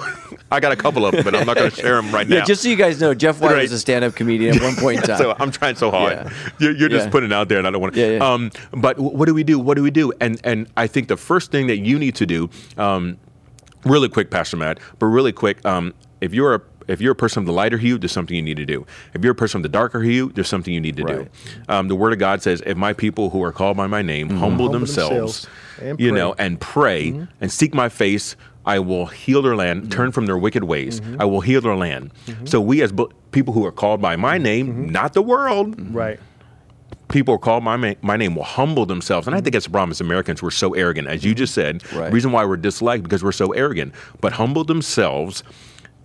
I 0.50 0.60
got 0.60 0.72
a 0.72 0.76
couple 0.76 1.06
of 1.06 1.12
them, 1.14 1.24
but 1.24 1.34
I'm 1.34 1.46
not 1.46 1.56
going 1.56 1.70
to 1.74 1.76
share 1.76 1.96
them 1.96 2.10
right 2.12 2.26
Yeah, 2.26 2.40
now. 2.40 2.44
just 2.44 2.62
so 2.62 2.68
you 2.68 2.76
guys 2.76 3.00
know, 3.00 3.14
Jeff 3.14 3.40
Whye 3.40 3.52
Right. 3.52 3.62
was 3.62 3.72
a 3.72 3.78
stand-up 3.78 4.14
comedian 4.14 4.56
at 4.56 4.62
one 4.62 4.74
point 4.76 4.98
in 5.00 5.02
time. 5.06 5.18
so 5.18 5.34
I'm 5.38 5.50
trying 5.50 5.76
so 5.76 5.90
hard. 5.90 6.12
Yeah. 6.12 6.30
You're, 6.58 6.72
you're 6.72 6.88
just 6.88 7.10
putting 7.10 7.30
it 7.30 7.34
out 7.34 7.48
there, 7.48 7.58
and 7.58 7.66
I 7.66 7.70
don't 7.70 7.80
want 7.80 7.94
to. 7.94 8.00
Yeah, 8.00 8.16
yeah. 8.18 8.32
Um, 8.32 8.50
but 8.72 8.98
what 8.98 9.26
do 9.26 9.34
we 9.34 9.44
do? 9.44 9.58
What 9.58 9.76
do 9.76 9.82
we 9.82 9.90
do? 9.90 10.12
And 10.20 10.40
and 10.44 10.66
I 10.76 10.86
think 10.86 11.08
the 11.08 11.16
first 11.16 11.50
thing 11.50 11.66
that 11.68 11.78
you 11.78 11.98
need 11.98 12.14
to 12.16 12.26
do, 12.26 12.50
um, 12.76 13.16
really 13.84 14.08
quick, 14.08 14.30
Pastor 14.30 14.56
Matt, 14.56 14.78
but 14.98 15.06
really 15.06 15.32
quick, 15.32 15.64
um, 15.64 15.94
if 16.22 16.32
you're 16.32 16.54
a 16.54 16.60
if 16.88 17.00
you're 17.00 17.12
a 17.12 17.16
person 17.16 17.42
of 17.42 17.46
the 17.46 17.52
lighter 17.52 17.78
hue, 17.78 17.96
there's 17.96 18.10
something 18.10 18.34
you 18.36 18.42
need 18.42 18.56
to 18.56 18.66
do. 18.66 18.84
If 19.14 19.22
you're 19.22 19.32
a 19.32 19.36
person 19.36 19.58
of 19.58 19.62
the 19.62 19.68
darker 19.68 20.00
hue, 20.02 20.32
there's 20.34 20.48
something 20.48 20.74
you 20.74 20.80
need 20.80 20.96
to 20.96 21.04
Right. 21.04 21.16
do. 21.16 21.28
Um, 21.68 21.86
the 21.86 21.94
Word 21.94 22.12
of 22.12 22.18
God 22.18 22.42
says, 22.42 22.60
"If 22.66 22.76
my 22.76 22.92
people 22.92 23.30
who 23.30 23.42
are 23.44 23.52
called 23.52 23.76
by 23.76 23.86
my 23.86 24.02
name 24.02 24.28
Mm-hmm. 24.28 24.38
humble, 24.38 24.64
Humble 24.66 24.68
themselves, 24.80 25.12
themselves 25.42 25.46
and 25.80 26.00
you 26.00 26.10
pray." 26.10 26.18
know, 26.18 26.34
and 26.38 26.58
pray 26.60 27.10
mm-hmm. 27.12 27.24
and 27.40 27.52
seek 27.52 27.74
my 27.74 27.88
face." 27.88 28.36
I 28.64 28.78
will 28.78 29.06
heal 29.06 29.42
their 29.42 29.56
land, 29.56 29.82
mm-hmm. 29.82 29.90
turn 29.90 30.12
from 30.12 30.26
their 30.26 30.38
wicked 30.38 30.62
ways. 30.64 31.00
Mm-hmm. 31.00 31.20
I 31.20 31.24
will 31.24 31.40
heal 31.40 31.60
their 31.60 31.74
land. 31.74 32.12
So, 32.44 32.60
we 32.60 32.80
as 32.80 32.92
people 33.32 33.52
who 33.54 33.64
are 33.66 33.72
called 33.72 34.00
by 34.00 34.14
my 34.14 34.38
name, 34.38 34.88
not 34.88 35.14
the 35.14 35.22
world, 35.22 35.74
Right. 35.92 36.20
people 37.08 37.34
are 37.34 37.38
called 37.38 37.64
my, 37.64 37.76
ma- 37.76 37.94
my 38.02 38.16
name 38.16 38.36
will 38.36 38.44
humble 38.44 38.86
themselves. 38.86 39.26
And 39.26 39.34
I 39.34 39.40
think 39.40 39.54
that's 39.54 39.64
the 39.64 39.70
problem 39.72 39.90
as 39.90 40.00
Americans. 40.00 40.42
We're 40.44 40.50
so 40.52 40.74
arrogant. 40.74 41.08
As 41.08 41.24
you 41.24 41.34
just 41.34 41.54
said, 41.54 41.82
Right. 41.92 42.12
reason 42.12 42.30
why 42.30 42.44
we're 42.44 42.56
disliked 42.56 43.02
because 43.02 43.24
we're 43.24 43.32
so 43.32 43.50
arrogant. 43.50 43.94
But 44.20 44.34
humble 44.34 44.62
themselves 44.62 45.42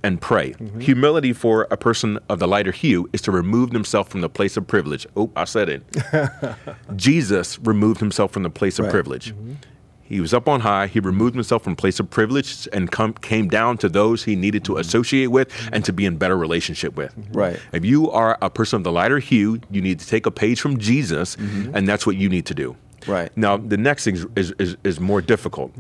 and 0.08 0.22
pray. 0.22 0.52
Mm-hmm. 0.52 0.80
Humility 0.80 1.34
for 1.34 1.68
a 1.70 1.76
person 1.76 2.18
of 2.30 2.40
the 2.40 2.48
lighter 2.48 2.72
hue 2.72 3.10
is 3.12 3.22
to 3.24 3.32
remove 3.32 3.72
themselves 3.72 4.10
from 4.10 4.22
the 4.22 4.30
place 4.30 4.56
of 4.56 4.66
privilege. 4.66 5.06
Oh, 5.18 5.30
I 5.36 5.44
said 5.44 5.68
it. 5.68 5.84
Jesus 6.96 7.60
removed 7.60 8.00
himself 8.00 8.32
from 8.32 8.44
the 8.44 8.50
place 8.50 8.80
of 8.80 8.86
Right. 8.86 8.92
privilege. 8.92 9.34
Mm-hmm. 9.34 9.54
He 10.04 10.22
was 10.22 10.34
up 10.34 10.48
on 10.48 10.62
high. 10.62 10.88
He 10.88 11.02
removed 11.02 11.36
himself 11.36 11.66
from 11.66 11.76
place 11.76 12.00
of 12.00 12.10
privilege 12.10 12.70
and 12.72 12.90
come, 12.90 13.12
came 13.16 13.50
down 13.50 13.78
to 13.80 13.90
those 13.90 14.24
he 14.24 14.38
needed 14.38 14.64
to 14.64 14.72
mm-hmm. 14.72 14.80
associate 14.80 15.28
with 15.28 15.52
and 15.74 15.84
to 15.84 15.92
be 15.92 16.06
in 16.06 16.16
better 16.16 16.38
relationship 16.38 16.96
with. 16.96 17.14
Right. 17.34 17.60
If 17.74 17.84
you 17.84 18.10
are 18.12 18.38
a 18.42 18.50
person 18.50 18.78
of 18.78 18.84
the 18.86 18.94
lighter 18.94 19.20
hue, 19.20 19.60
you 19.70 19.82
need 19.82 20.00
to 20.00 20.08
take 20.08 20.26
a 20.26 20.32
page 20.32 20.62
from 20.62 20.78
Jesus, 20.78 21.36
and 21.36 21.86
that's 21.86 22.08
what 22.08 22.16
you 22.16 22.30
need 22.30 22.46
to 22.46 22.54
do. 22.54 22.78
Right. 23.06 23.36
Now, 23.36 23.58
the 23.58 23.76
next 23.76 24.06
thing 24.06 24.16
is, 24.16 24.26
is, 24.38 24.54
is, 24.58 24.78
is 24.86 25.00
more 25.02 25.22
difficult. 25.22 25.74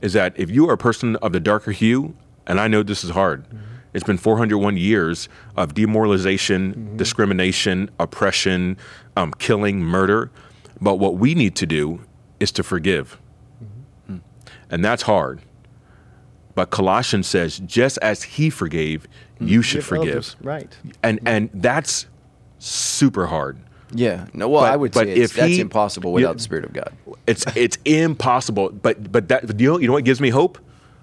Is 0.00 0.14
that 0.14 0.32
if 0.34 0.50
you 0.50 0.68
are 0.68 0.72
a 0.72 0.78
person 0.78 1.14
of 1.16 1.30
the 1.32 1.40
darker 1.40 1.70
hue, 1.70 2.16
and 2.50 2.60
I 2.60 2.66
know 2.66 2.82
this 2.82 3.04
is 3.04 3.10
hard, 3.10 3.44
mm-hmm. 3.44 3.58
it's 3.94 4.04
been 4.04 4.18
401 4.18 4.76
years 4.76 5.28
of 5.56 5.74
demoralization, 5.74 6.74
mm-hmm. 6.74 6.96
discrimination, 6.96 7.88
oppression, 8.00 8.76
um, 9.16 9.32
killing, 9.38 9.80
murder. 9.80 10.30
But 10.80 10.96
what 10.96 11.16
we 11.16 11.34
need 11.34 11.54
to 11.56 11.66
do 11.66 12.00
is 12.40 12.50
to 12.52 12.62
forgive. 12.62 13.20
Mm-hmm. 13.62 14.14
Mm. 14.14 14.20
And 14.70 14.84
that's 14.84 15.02
hard. 15.02 15.42
But 16.56 16.70
Colossians 16.70 17.28
says, 17.28 17.60
just 17.60 17.98
as 17.98 18.24
he 18.24 18.50
forgave, 18.50 19.06
mm. 19.38 19.48
you 19.48 19.62
should 19.62 19.78
Give 19.78 19.86
forgive 19.86 20.08
others. 20.08 20.36
Right. 20.42 20.76
and 21.04 21.20
and 21.24 21.50
that's 21.54 22.06
super 22.58 23.26
hard. 23.26 23.58
Yeah. 23.92 24.26
No. 24.34 24.48
Well, 24.48 24.62
But- 24.62 24.72
I 24.72 24.76
would 24.76 24.92
but 24.92 25.06
say 25.06 25.12
it's, 25.12 25.32
if 25.32 25.36
that's 25.36 25.52
he- 25.52 25.60
impossible 25.60 26.10
Yeah. 26.10 26.14
without 26.14 26.36
the 26.38 26.42
Spirit 26.42 26.64
of 26.64 26.72
God. 26.72 26.92
It's 27.26 27.44
it's 27.54 27.78
impossible. 27.84 28.70
But 28.70 29.12
but 29.12 29.28
that 29.28 29.60
you 29.60 29.68
know 29.70 29.78
you 29.78 29.86
know 29.86 29.92
what 29.92 30.04
gives 30.04 30.20
me 30.20 30.30
hope? 30.30 30.58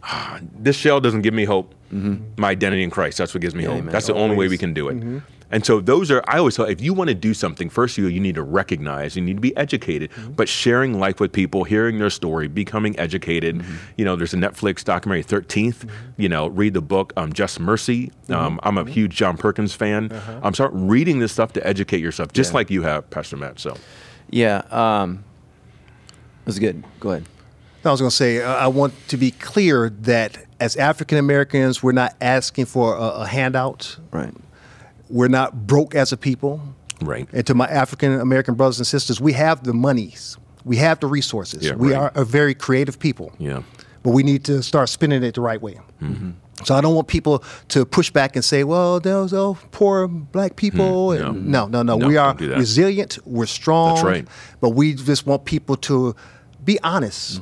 This 0.59 0.75
shell 0.75 0.99
doesn't 0.99 1.21
give 1.21 1.33
me 1.33 1.45
hope. 1.45 1.73
Mm-hmm. 1.93 2.41
My 2.41 2.49
identity 2.49 2.83
in 2.83 2.89
Christ. 2.89 3.17
That's 3.17 3.33
what 3.33 3.41
gives 3.41 3.55
me 3.55 3.63
hope. 3.63 3.77
amen. 3.77 3.91
That's 3.93 4.07
the 4.07 4.13
only 4.13 4.35
way 4.35 4.47
we 4.47 4.57
can 4.57 4.73
do 4.73 4.89
it. 4.89 4.97
Mm-hmm. 4.97 5.19
And 5.49 5.65
so 5.65 5.79
those 5.79 6.11
are. 6.11 6.21
I 6.27 6.37
always 6.39 6.57
tell 6.57 6.65
if 6.65 6.81
you 6.81 6.93
want 6.93 7.07
to 7.07 7.13
do 7.13 7.33
something, 7.33 7.69
first 7.69 7.97
you 7.97 8.07
you 8.07 8.19
need 8.19 8.35
to 8.35 8.43
recognize. 8.43 9.15
You 9.15 9.21
need 9.21 9.35
to 9.35 9.41
be 9.41 9.55
educated. 9.55 10.11
Mm-hmm. 10.11 10.31
But 10.33 10.49
sharing 10.49 10.99
life 10.99 11.21
with 11.21 11.31
people, 11.31 11.63
hearing 11.63 11.99
their 11.99 12.09
story, 12.09 12.49
becoming 12.49 12.99
educated. 12.99 13.63
You 13.95 14.03
know, 14.03 14.17
there's 14.17 14.33
a 14.33 14.37
Netflix 14.37 14.83
documentary, 14.83 15.23
13th. 15.23 15.89
You 16.17 16.27
know, 16.27 16.47
read 16.47 16.73
the 16.73 16.81
book 16.81 17.13
um, 17.15 17.31
Just 17.31 17.61
Mercy. 17.61 18.11
Um, 18.29 18.59
I'm 18.63 18.77
a 18.77 18.83
huge 18.89 19.15
John 19.15 19.37
Perkins 19.37 19.73
fan. 19.73 20.11
Uh-huh. 20.11 20.31
Um, 20.33 20.39
I'm 20.43 20.53
start 20.53 20.71
reading 20.73 21.19
this 21.19 21.31
stuff 21.31 21.53
to 21.53 21.65
educate 21.65 22.01
yourself, 22.01 22.33
just 22.33 22.51
Yeah. 22.51 22.55
like 22.57 22.69
you 22.69 22.81
have, 22.81 23.09
Pastor 23.09 23.37
Matt. 23.37 23.59
So. 23.59 23.77
Yeah. 24.29 24.63
Um, 24.71 25.23
it 26.41 26.45
was 26.47 26.59
good. 26.59 26.83
Go 26.99 27.11
ahead. 27.11 27.25
I 27.85 27.91
was 27.91 28.01
going 28.01 28.09
to 28.09 28.15
say, 28.15 28.41
uh, 28.41 28.53
I 28.53 28.67
want 28.67 28.93
to 29.09 29.17
be 29.17 29.31
clear 29.31 29.89
that 30.01 30.37
as 30.59 30.75
African 30.75 31.17
Americans, 31.17 31.81
we're 31.83 31.91
not 31.91 32.15
asking 32.21 32.65
for 32.65 32.95
a, 32.95 33.21
a 33.21 33.27
handout. 33.27 33.97
Right. 34.11 34.33
We're 35.09 35.27
not 35.29 35.67
broke 35.67 35.95
as 35.95 36.11
a 36.11 36.17
people. 36.17 36.61
Right. 37.01 37.27
And 37.31 37.45
to 37.47 37.53
my 37.53 37.67
African 37.67 38.19
American 38.19 38.55
brothers 38.55 38.79
and 38.79 38.87
sisters, 38.87 39.21
we 39.21 39.33
have 39.33 39.63
the 39.63 39.73
monies, 39.73 40.37
we 40.65 40.77
have 40.77 40.99
the 40.99 41.07
resources. 41.07 41.63
Yeah, 41.63 41.75
we 41.75 41.93
right. 41.93 41.99
are 41.99 42.11
a 42.15 42.25
very 42.25 42.55
creative 42.55 42.99
people. 42.99 43.31
Yeah. 43.37 43.61
But 44.03 44.11
we 44.11 44.23
need 44.23 44.43
to 44.45 44.63
start 44.63 44.89
spending 44.89 45.23
it 45.23 45.35
the 45.35 45.41
right 45.41 45.61
way. 45.61 45.79
Mm-hmm. 46.01 46.31
So 46.63 46.75
I 46.75 46.81
don't 46.81 46.95
want 46.95 47.07
people 47.07 47.43
to 47.69 47.85
push 47.85 48.09
back 48.09 48.35
and 48.35 48.43
say, 48.43 48.63
"Well, 48.63 48.99
those 48.99 49.31
oh, 49.31 49.57
poor 49.71 50.07
black 50.07 50.55
people." 50.55 51.15
Hmm, 51.15 51.19
no. 51.19 51.29
And 51.29 51.47
no, 51.47 51.67
no, 51.67 51.83
no. 51.83 51.97
No, 51.97 52.07
We 52.07 52.17
are 52.17 52.29
don't 52.29 52.39
do 52.39 52.47
that. 52.47 52.57
resilient. 52.57 53.19
We're 53.25 53.45
strong. 53.45 53.95
That's 53.95 54.05
right. 54.05 54.27
But 54.59 54.71
we 54.71 54.95
just 54.95 55.27
want 55.27 55.45
people 55.45 55.75
to 55.77 56.15
be 56.63 56.79
honest. 56.81 57.41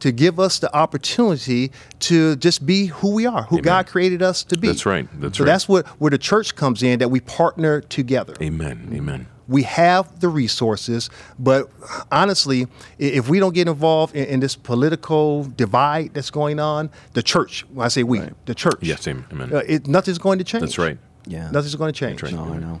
To 0.00 0.12
give 0.12 0.40
us 0.40 0.58
the 0.58 0.74
opportunity 0.74 1.72
to 2.00 2.36
just 2.36 2.64
be 2.66 2.86
who 2.86 3.12
we 3.12 3.26
are, 3.26 3.42
who 3.44 3.56
Amen. 3.56 3.64
God 3.64 3.86
created 3.86 4.22
us 4.22 4.42
to 4.44 4.58
be. 4.58 4.66
That's 4.68 4.86
right. 4.86 5.06
That's 5.20 5.38
so 5.38 5.44
right. 5.44 5.50
that's 5.50 5.68
what 5.68 5.86
where 6.00 6.10
the 6.10 6.18
church 6.18 6.54
comes 6.56 6.82
in. 6.82 6.98
That 7.00 7.10
we 7.10 7.20
partner 7.20 7.80
together. 7.82 8.34
Amen. 8.40 8.90
Amen. 8.94 9.26
We 9.46 9.64
have 9.64 10.20
the 10.20 10.28
resources, 10.28 11.10
but 11.38 11.68
honestly, 12.12 12.68
if 12.98 13.28
we 13.28 13.40
don't 13.40 13.52
get 13.52 13.66
involved 13.66 14.14
in, 14.14 14.24
in 14.26 14.40
this 14.40 14.54
political 14.54 15.42
divide 15.44 16.14
that's 16.14 16.30
going 16.30 16.60
on, 16.60 16.88
the 17.14 17.22
church, 17.22 17.66
when 17.74 17.84
I 17.84 17.88
say 17.88 18.04
we, 18.04 18.20
Right. 18.20 18.46
the 18.46 18.54
church, 18.54 18.78
Yes, 18.80 19.08
am- 19.08 19.26
amen. 19.32 19.52
uh, 19.52 19.62
it, 19.66 19.88
nothing's 19.88 20.18
going 20.18 20.38
to 20.38 20.44
change. 20.44 20.62
That's 20.62 20.78
right. 20.78 20.98
Yeah. 21.26 21.50
Nothing's 21.50 21.74
going 21.74 21.92
to 21.92 21.98
change. 21.98 22.22
right. 22.22 22.32
No, 22.32 22.44
I 22.44 22.58
know. 22.58 22.80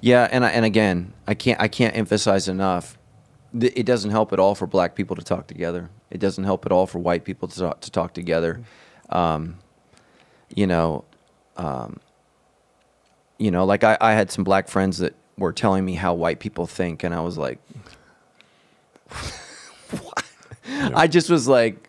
Yeah, 0.00 0.26
and 0.32 0.44
I, 0.44 0.50
and 0.50 0.64
again, 0.64 1.12
I 1.28 1.34
can't 1.34 1.60
I 1.60 1.68
can't 1.68 1.96
emphasize 1.96 2.48
enough. 2.48 2.97
It 3.54 3.86
doesn't 3.86 4.10
help 4.10 4.32
at 4.32 4.38
all 4.38 4.54
for 4.54 4.66
black 4.66 4.94
people 4.94 5.16
to 5.16 5.22
talk 5.22 5.46
together. 5.46 5.90
It 6.10 6.18
doesn't 6.18 6.44
help 6.44 6.66
at 6.66 6.72
all 6.72 6.86
for 6.86 6.98
white 6.98 7.24
people 7.24 7.48
to 7.48 7.58
talk, 7.58 7.80
to 7.80 7.90
talk 7.90 8.12
together. 8.14 8.60
Um, 9.08 9.58
you 10.54 10.66
know, 10.66 11.04
um, 11.56 12.00
you 13.38 13.50
know, 13.50 13.64
like 13.64 13.84
I, 13.84 13.96
I 14.00 14.12
had 14.12 14.30
some 14.30 14.44
black 14.44 14.68
friends 14.68 14.98
that 14.98 15.14
were 15.36 15.52
telling 15.52 15.84
me 15.84 15.94
how 15.94 16.14
white 16.14 16.40
people 16.40 16.66
think, 16.66 17.04
and 17.04 17.14
I 17.14 17.20
was 17.20 17.38
like, 17.38 17.58
what? 19.10 20.24
I 20.94 21.06
just 21.06 21.30
was 21.30 21.48
like, 21.48 21.87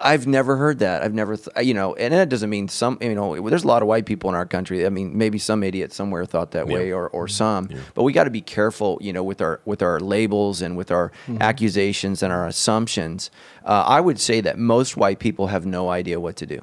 I've 0.00 0.26
never 0.26 0.56
heard 0.56 0.78
that. 0.78 1.02
I've 1.02 1.14
never, 1.14 1.36
th- 1.36 1.66
you 1.66 1.74
know, 1.74 1.94
and 1.94 2.14
that 2.14 2.28
doesn't 2.28 2.48
mean 2.50 2.68
some, 2.68 2.98
you 3.00 3.14
know, 3.14 3.48
there's 3.48 3.64
a 3.64 3.66
lot 3.66 3.82
of 3.82 3.88
white 3.88 4.06
people 4.06 4.30
in 4.30 4.36
our 4.36 4.46
country. 4.46 4.86
I 4.86 4.88
mean, 4.90 5.16
maybe 5.18 5.38
some 5.38 5.62
idiot 5.62 5.92
somewhere 5.92 6.24
thought 6.24 6.52
that 6.52 6.68
Yeah. 6.68 6.74
way, 6.74 6.92
or 6.92 7.08
or 7.08 7.26
some. 7.28 7.68
But 7.94 8.04
we 8.04 8.12
got 8.12 8.24
to 8.24 8.30
be 8.30 8.40
careful, 8.40 8.98
you 9.00 9.12
know, 9.12 9.22
with 9.22 9.40
our 9.40 9.60
with 9.64 9.82
our 9.82 9.98
labels 10.00 10.62
and 10.62 10.76
with 10.76 10.90
our 10.90 11.10
accusations 11.40 12.22
and 12.22 12.32
our 12.32 12.46
assumptions. 12.46 13.30
Uh, 13.64 13.84
I 13.86 14.00
would 14.00 14.18
say 14.20 14.40
that 14.40 14.58
most 14.58 14.96
white 14.96 15.18
people 15.18 15.48
have 15.48 15.66
no 15.66 15.88
idea 15.90 16.20
what 16.20 16.36
to 16.36 16.46
do. 16.46 16.60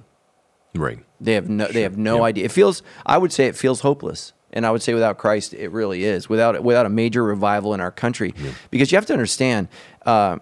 Right. 0.74 1.00
They 1.22 1.34
have 1.34 1.50
no. 1.50 1.68
They 1.68 1.82
have 1.84 1.98
no 1.98 2.18
Yeah. 2.18 2.24
idea. 2.24 2.46
It 2.46 2.52
feels. 2.52 2.84
I 3.06 3.18
would 3.18 3.32
say 3.32 3.46
it 3.48 3.56
feels 3.56 3.80
hopeless, 3.82 4.34
and 4.52 4.66
I 4.66 4.72
would 4.72 4.82
say 4.82 4.94
without 4.94 5.18
Christ, 5.18 5.54
it 5.54 5.72
really 5.72 6.04
is. 6.04 6.28
Without 6.30 6.62
without 6.64 6.86
a 6.86 6.90
major 6.90 7.24
revival 7.24 7.74
in 7.74 7.80
our 7.80 7.92
country, 7.92 8.34
because 8.72 8.92
you 8.92 8.98
have 8.98 9.06
to 9.08 9.14
understand, 9.14 9.68
uh, 10.06 10.38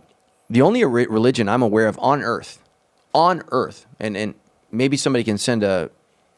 the 0.50 0.62
only 0.62 0.84
re- 0.86 1.06
religion 1.08 1.48
I'm 1.48 1.62
aware 1.62 1.88
of 1.88 2.00
on 2.02 2.22
earth, 2.24 2.60
on 3.14 3.44
earth, 3.52 3.86
and 4.00 4.16
and 4.18 4.34
maybe 4.72 4.98
somebody 4.98 5.24
can 5.24 5.38
send 5.38 5.64
a 5.64 5.90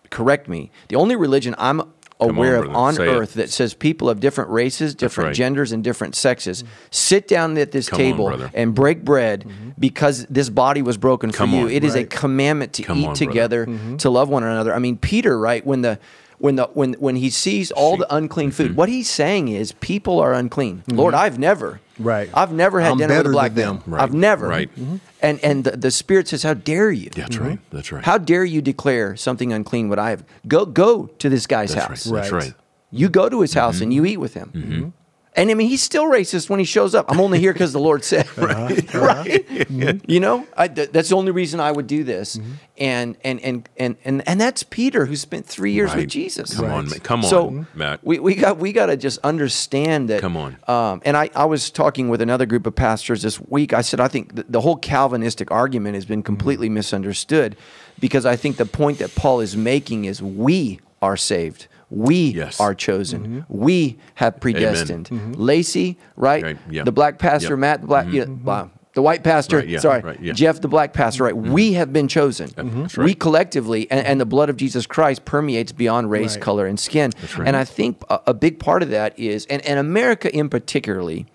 correct 0.09 0.47
me. 0.47 0.71
The 0.89 0.95
only 0.95 1.15
religion 1.15 1.55
I'm 1.57 1.81
aware 2.19 2.63
of 2.63 2.73
on 2.73 2.93
Say 2.93 3.03
it. 3.09 3.11
earth 3.11 3.33
that 3.33 3.49
says 3.49 3.73
people 3.73 4.09
of 4.09 4.21
different 4.21 4.49
races, 4.49 4.95
different 4.95 5.27
right. 5.29 5.35
genders, 5.35 5.73
and 5.73 5.83
different 5.83 6.15
sexes 6.15 6.63
sit 6.89 7.27
down 7.27 7.57
at 7.57 7.71
this 7.73 7.89
Come 7.89 7.97
table 7.97 8.27
brother. 8.27 8.49
and 8.53 8.73
break 8.73 9.03
bread 9.03 9.41
mm-hmm. 9.43 9.71
because 9.77 10.25
this 10.27 10.49
body 10.49 10.81
was 10.81 10.95
broken 10.97 11.31
for 11.33 11.45
you. 11.45 11.65
on. 11.65 11.71
It 11.71 11.83
is 11.83 11.95
a 11.95 12.05
commandment 12.05 12.71
to 12.73 12.83
Come 12.83 12.99
eat 12.99 13.07
on, 13.07 13.13
brother. 13.15 13.25
together, 13.25 13.65
mm-hmm. 13.65 13.97
to 13.97 14.09
love 14.09 14.29
one 14.29 14.43
another. 14.43 14.73
I 14.73 14.79
mean, 14.79 14.97
Peter, 14.97 15.37
right? 15.37 15.65
When 15.65 15.81
the 15.81 15.99
when 16.37 16.55
the 16.55 16.67
when 16.73 16.93
when 16.93 17.15
he 17.17 17.29
sees 17.29 17.71
all 17.71 17.97
the 17.97 18.13
unclean 18.15 18.51
food, 18.51 18.67
Mm-hmm. 18.69 18.75
what 18.77 18.89
he's 18.89 19.09
saying 19.09 19.49
is, 19.49 19.73
people 19.73 20.19
are 20.21 20.33
unclean. 20.33 20.83
Mm-hmm. 20.87 20.97
Lord, 20.97 21.13
I've 21.13 21.37
never, 21.39 21.81
Right. 21.97 22.29
I've 22.33 22.51
never 22.51 22.81
had 22.81 22.91
I'm 22.91 22.97
dinner 22.97 23.17
with 23.17 23.27
a 23.27 23.29
black 23.29 23.53
than 23.53 23.65
man. 23.67 23.79
them. 23.79 23.93
Right. 23.93 24.01
I've 24.03 24.13
never, 24.13 24.47
Right. 24.47 24.69
Mm-hmm. 24.75 24.97
And 25.21 25.39
and 25.43 25.63
the, 25.63 25.71
the 25.77 25.91
Spirit 25.91 26.27
says, 26.27 26.43
how 26.43 26.53
dare 26.53 26.91
you? 26.91 27.09
That's 27.09 27.35
mm-hmm. 27.37 27.47
right. 27.47 27.59
That's 27.71 27.91
right. 27.91 28.03
How 28.03 28.17
dare 28.17 28.43
you 28.43 28.61
declare 28.61 29.15
something 29.15 29.53
unclean? 29.53 29.89
What 29.89 29.97
I 29.99 30.09
have 30.11 30.23
go 30.47 30.65
go 30.65 31.07
to 31.07 31.29
this 31.29 31.47
guy's 31.47 31.73
That's 31.73 31.87
house. 31.87 32.07
right. 32.07 32.21
That's 32.21 32.31
Right. 32.31 32.43
right. 32.43 32.53
You 32.91 33.09
go 33.09 33.27
to 33.29 33.41
his 33.41 33.53
house 33.53 33.75
mm-hmm. 33.75 33.83
and 33.83 33.93
you 33.93 34.05
eat 34.05 34.17
with 34.17 34.33
him. 34.35 34.93
And 35.35 35.51
I 35.51 35.53
mean, 35.53 35.67
he's 35.67 35.83
still 35.83 36.05
racist 36.05 36.49
when 36.49 36.59
he 36.59 36.65
shows 36.65 36.95
up. 36.95 37.11
I'm 37.11 37.19
only 37.19 37.39
here 37.39 37.51
because 37.51 37.73
the 37.73 37.79
Lord 37.79 38.05
said, 38.05 38.25
uh-huh. 38.37 38.45
right? 38.45 38.95
Uh-huh. 38.95 39.05
right? 39.05 39.47
Mm-hmm. 39.47 40.09
You 40.09 40.19
know, 40.21 40.47
I, 40.55 40.67
th- 40.69 40.91
that's 40.91 41.09
the 41.09 41.15
only 41.15 41.31
reason 41.31 41.59
I 41.59 41.71
would 41.71 41.87
do 41.87 42.03
this. 42.03 42.37
Mm-hmm. 42.37 42.51
And, 42.77 43.17
and 43.23 43.39
and 43.39 43.69
and 43.77 43.95
and 44.03 44.27
and 44.27 44.41
that's 44.41 44.63
Peter, 44.63 45.05
who 45.05 45.15
spent 45.15 45.45
three 45.45 45.71
years 45.71 45.95
with 45.95 46.09
Jesus. 46.09 46.55
Come 46.55 46.65
on, 46.65 46.85
Right. 46.85 46.99
Ma- 46.99 47.03
come 47.03 47.19
on, 47.23 47.29
So 47.29 47.65
Matt. 47.73 48.01
we, 48.03 48.19
we 48.19 48.35
got 48.35 48.57
we 48.57 48.73
got 48.73 48.87
to 48.87 48.97
just 48.97 49.17
understand 49.19 50.09
that. 50.09 50.19
Come 50.19 50.35
on. 50.35 50.57
Um, 50.67 51.01
and 51.05 51.15
I, 51.15 51.29
I 51.35 51.45
was 51.45 51.69
talking 51.69 52.09
with 52.09 52.21
another 52.21 52.45
group 52.45 52.67
of 52.67 52.75
pastors 52.75 53.21
this 53.21 53.39
week. 53.39 53.71
I 53.71 53.81
said 53.81 54.01
I 54.01 54.09
think 54.09 54.35
the, 54.35 54.45
the 54.49 54.61
whole 54.61 54.75
Calvinistic 54.75 55.51
argument 55.51 55.95
has 55.95 56.05
been 56.05 56.19
mm-hmm. 56.19 56.25
completely 56.25 56.67
misunderstood, 56.67 57.55
because 57.99 58.25
I 58.25 58.35
think 58.35 58.57
the 58.57 58.65
point 58.65 58.99
that 58.99 59.15
Paul 59.15 59.39
is 59.39 59.55
making 59.55 60.05
is 60.05 60.21
we 60.21 60.81
are 61.01 61.15
saved. 61.15 61.67
We 61.89 62.31
Yes. 62.31 62.59
are 62.59 62.73
chosen. 62.73 63.21
Mm-hmm. 63.23 63.39
We 63.47 63.97
have 64.15 64.39
predestined. 64.39 65.09
Mm-hmm. 65.09 65.33
Lacy, 65.33 65.97
right? 66.15 66.43
Right, 66.43 66.57
yeah. 66.69 66.83
The 66.83 66.91
black 66.91 67.19
pastor, 67.19 67.49
Yep. 67.49 67.59
Matt, 67.59 67.81
the 67.81 67.87
black, 67.87 68.05
mm-hmm. 68.07 68.15
yeah, 68.15 68.25
wow. 68.43 68.71
the 68.93 69.01
white 69.01 69.23
pastor. 69.23 69.57
Right, 69.57 69.67
yeah, 69.69 69.79
sorry, 69.79 70.01
right, 70.01 70.19
yeah. 70.21 70.33
Jeff, 70.33 70.61
the 70.61 70.67
black 70.67 70.93
pastor. 70.93 71.23
Right? 71.25 71.37
We 71.37 71.73
have 71.73 71.93
been 71.93 72.07
chosen. 72.07 72.49
That's 72.55 72.97
We 72.97 73.03
right. 73.05 73.19
collectively, 73.19 73.89
and, 73.91 74.05
and 74.05 74.19
the 74.19 74.25
blood 74.25 74.49
of 74.49 74.57
Jesus 74.57 74.87
Christ 74.87 75.25
permeates 75.25 75.71
beyond 75.71 76.09
race, 76.09 76.35
Right. 76.35 76.43
color, 76.43 76.65
and 76.65 76.79
skin. 76.79 77.11
right. 77.37 77.47
And 77.47 77.55
I 77.55 77.63
think 77.65 78.01
a, 78.09 78.19
a 78.27 78.33
big 78.33 78.59
part 78.59 78.81
of 78.83 78.89
that 78.89 79.17
is, 79.19 79.45
and, 79.47 79.61
and 79.65 79.77
America 79.79 80.33
in 80.35 80.49
particularly, 80.49 81.27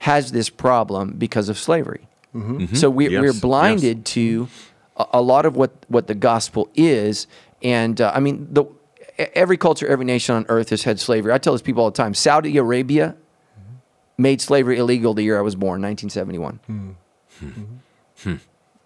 has 0.00 0.32
this 0.32 0.48
problem 0.50 1.14
because 1.18 1.48
of 1.48 1.58
slavery. 1.58 2.06
So 2.34 2.38
we, 2.90 3.06
Mm-hmm. 3.06 3.12
Yes, 3.14 3.20
we're 3.20 3.26
yes. 3.32 3.40
blinded 3.40 4.04
to 4.06 4.48
a, 4.96 5.06
a 5.14 5.22
lot 5.22 5.44
of 5.46 5.56
what, 5.56 5.72
what 5.88 6.06
the 6.06 6.14
gospel 6.14 6.68
is. 6.74 7.26
And 7.62 8.00
uh, 8.00 8.12
I 8.14 8.20
mean, 8.20 8.46
the, 8.52 8.64
every 9.18 9.56
culture, 9.56 9.86
every 9.86 10.04
nation 10.04 10.34
on 10.34 10.46
earth 10.48 10.70
has 10.70 10.84
had 10.84 11.00
slavery. 11.00 11.32
I 11.32 11.38
tell 11.38 11.52
this 11.52 11.62
people 11.62 11.82
all 11.82 11.90
the 11.90 11.96
time 11.96 12.14
Saudi 12.14 12.56
Arabia 12.56 13.16
made 14.16 14.40
slavery 14.40 14.78
illegal 14.78 15.14
the 15.14 15.22
year 15.22 15.38
I 15.38 15.42
was 15.42 15.54
born, 15.54 15.80
1971. 15.82 16.60
Hmm. 16.66 16.90
Hmm. 18.22 18.34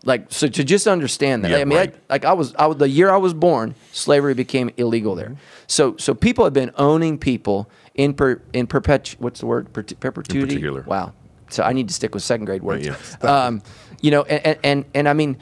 Like 0.04 0.26
so, 0.30 0.48
to 0.48 0.64
just 0.64 0.86
understand 0.86 1.44
that. 1.44 1.52
Yeah, 1.52 1.58
I 1.58 1.64
mean, 1.64 1.78
right. 1.78 1.94
I, 2.10 2.12
like 2.12 2.24
I 2.24 2.32
was, 2.32 2.54
I 2.56 2.66
was, 2.66 2.76
the 2.76 2.88
year 2.88 3.10
I 3.10 3.16
was 3.16 3.34
born, 3.34 3.74
slavery 3.92 4.34
became 4.34 4.70
illegal 4.76 5.14
there. 5.14 5.28
Mm-hmm. 5.28 5.64
So, 5.68 5.96
so 5.96 6.12
people 6.12 6.44
have 6.44 6.52
been 6.52 6.72
owning 6.76 7.18
people 7.18 7.70
in 7.94 8.12
per, 8.12 8.42
in 8.52 8.66
perpetu. 8.66 9.18
What's 9.20 9.40
the 9.40 9.46
word? 9.46 9.72
Per, 9.72 9.84
perpetuity. 9.84 10.54
particular. 10.54 10.82
Wow. 10.82 11.12
So 11.50 11.62
I 11.62 11.72
need 11.72 11.88
to 11.88 11.94
stick 11.94 12.14
with 12.14 12.24
second 12.24 12.46
grade 12.46 12.62
words. 12.62 12.88
Right, 12.88 13.24
um, 13.24 13.62
you 14.00 14.10
know, 14.10 14.22
and, 14.22 14.44
and 14.44 14.58
and 14.64 14.84
and 14.94 15.08
I 15.08 15.12
mean, 15.12 15.36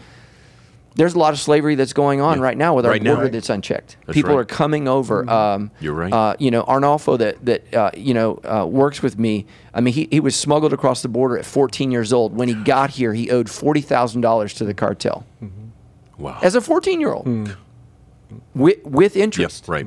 there's 0.97 1.15
a 1.15 1.19
lot 1.19 1.33
of 1.33 1.39
slavery 1.39 1.77
that's 1.77 1.93
going 1.93 2.21
on 2.21 2.39
Yeah. 2.39 2.45
right 2.45 2.59
now 2.59 2.75
with 2.75 2.85
our 2.85 2.93
Right 2.93 3.03
border 3.05 3.23
Right. 3.23 3.33
that's 3.33 3.49
unchecked. 3.49 3.97
That's 4.07 4.15
People 4.15 4.35
right. 4.35 4.41
are 4.41 4.45
coming 4.45 4.89
over. 4.89 5.29
Um, 5.31 5.71
You're 5.81 5.95
right. 5.95 6.13
Uh, 6.13 6.35
you 6.39 6.51
know, 6.51 6.65
Arnolfo 6.65 7.17
that 7.19 7.45
that 7.47 7.75
uh, 7.75 7.91
you 7.97 8.13
know 8.15 8.41
uh, 8.45 8.67
works 8.67 9.01
with 9.03 9.19
me. 9.19 9.47
I 9.73 9.81
mean, 9.81 9.95
he, 9.95 10.09
he 10.11 10.21
was 10.21 10.35
smuggled 10.35 10.73
across 10.73 11.03
the 11.03 11.09
border 11.09 11.39
at 11.39 11.45
14 11.45 11.91
years 11.93 12.13
old. 12.13 12.35
When 12.37 12.49
he 12.49 12.55
got 12.55 12.91
here, 12.91 13.15
he 13.15 13.31
owed 13.31 13.49
forty 13.49 13.81
thousand 13.81 14.21
dollars 14.23 14.53
to 14.55 14.65
the 14.65 14.75
cartel 14.75 15.25
Wow. 16.19 16.39
as 16.43 16.55
a 16.55 16.61
14 16.61 17.01
year 17.01 17.13
old 17.13 17.57
with 18.55 18.79
with 18.85 19.17
Yep, 19.17 19.25
interest. 19.25 19.69
right. 19.69 19.87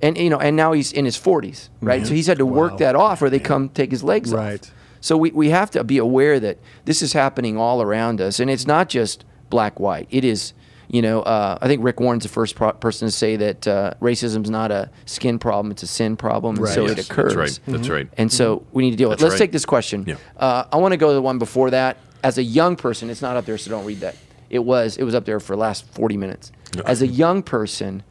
And 0.00 0.16
you 0.16 0.30
know, 0.30 0.38
and 0.38 0.56
now 0.56 0.72
he's 0.72 0.92
in 0.92 1.04
his 1.04 1.16
40s, 1.18 1.70
right? 1.80 2.06
So 2.06 2.14
he's 2.14 2.28
had 2.28 2.38
to 2.38 2.46
work 2.46 2.72
Wow. 2.72 2.78
that 2.78 2.94
off, 2.96 3.20
or 3.20 3.28
they 3.30 3.40
come 3.40 3.68
take 3.68 3.90
his 3.90 4.04
legs 4.04 4.32
off. 4.32 4.38
Right. 4.38 4.70
So 5.00 5.16
we, 5.16 5.30
we 5.32 5.50
have 5.50 5.70
to 5.72 5.82
be 5.84 5.98
aware 5.98 6.38
that 6.40 6.58
this 6.84 7.02
is 7.02 7.12
happening 7.14 7.56
all 7.56 7.82
around 7.82 8.20
us, 8.20 8.38
and 8.40 8.48
it's 8.50 8.66
not 8.66 8.88
just 8.88 9.24
black 9.50 9.78
white. 9.80 10.06
It 10.10 10.24
is, 10.24 10.52
you 10.88 11.02
know, 11.02 11.22
uh, 11.22 11.58
I 11.60 11.66
think 11.68 11.82
Rick 11.84 12.00
Warren's 12.00 12.22
the 12.22 12.28
first 12.28 12.54
pro- 12.54 12.72
person 12.72 13.08
to 13.08 13.12
say 13.12 13.36
that 13.36 13.66
uh, 13.68 13.94
racism 14.00 14.44
is 14.44 14.50
not 14.50 14.70
a 14.70 14.90
skin 15.06 15.38
problem; 15.38 15.70
it's 15.70 15.82
a 15.82 15.86
sin 15.86 16.16
problem, 16.16 16.56
and 16.56 16.64
Right. 16.64 16.74
so 16.74 16.86
Yes, 16.86 16.98
it 16.98 17.10
occurs. 17.10 17.34
That's 17.34 17.36
right. 17.68 17.72
That's 17.76 17.88
right. 17.88 18.08
And 18.16 18.32
so 18.32 18.64
we 18.72 18.82
need 18.84 18.90
to 18.92 18.96
deal 18.96 19.08
with. 19.10 19.20
it. 19.20 19.22
Let's 19.22 19.34
right. 19.34 19.38
take 19.38 19.52
this 19.52 19.66
question. 19.66 20.04
Yeah. 20.06 20.16
Uh, 20.36 20.64
I 20.72 20.76
want 20.76 20.92
to 20.92 20.96
go 20.98 21.08
to 21.08 21.14
the 21.14 21.22
one 21.22 21.38
before 21.38 21.70
that. 21.70 21.98
As 22.22 22.38
a 22.38 22.42
young 22.42 22.74
person, 22.76 23.10
it's 23.10 23.22
not 23.22 23.36
up 23.36 23.44
there, 23.44 23.58
so 23.58 23.70
don't 23.70 23.84
read 23.84 24.00
that. 24.00 24.16
It 24.50 24.60
was. 24.60 24.96
It 24.96 25.04
was 25.04 25.14
up 25.14 25.24
there 25.24 25.38
for 25.40 25.54
the 25.54 25.60
last 25.60 25.84
forty 25.92 26.16
minutes. 26.16 26.52
As 26.84 27.00
a 27.02 27.06
young 27.06 27.42
person, 27.42 28.02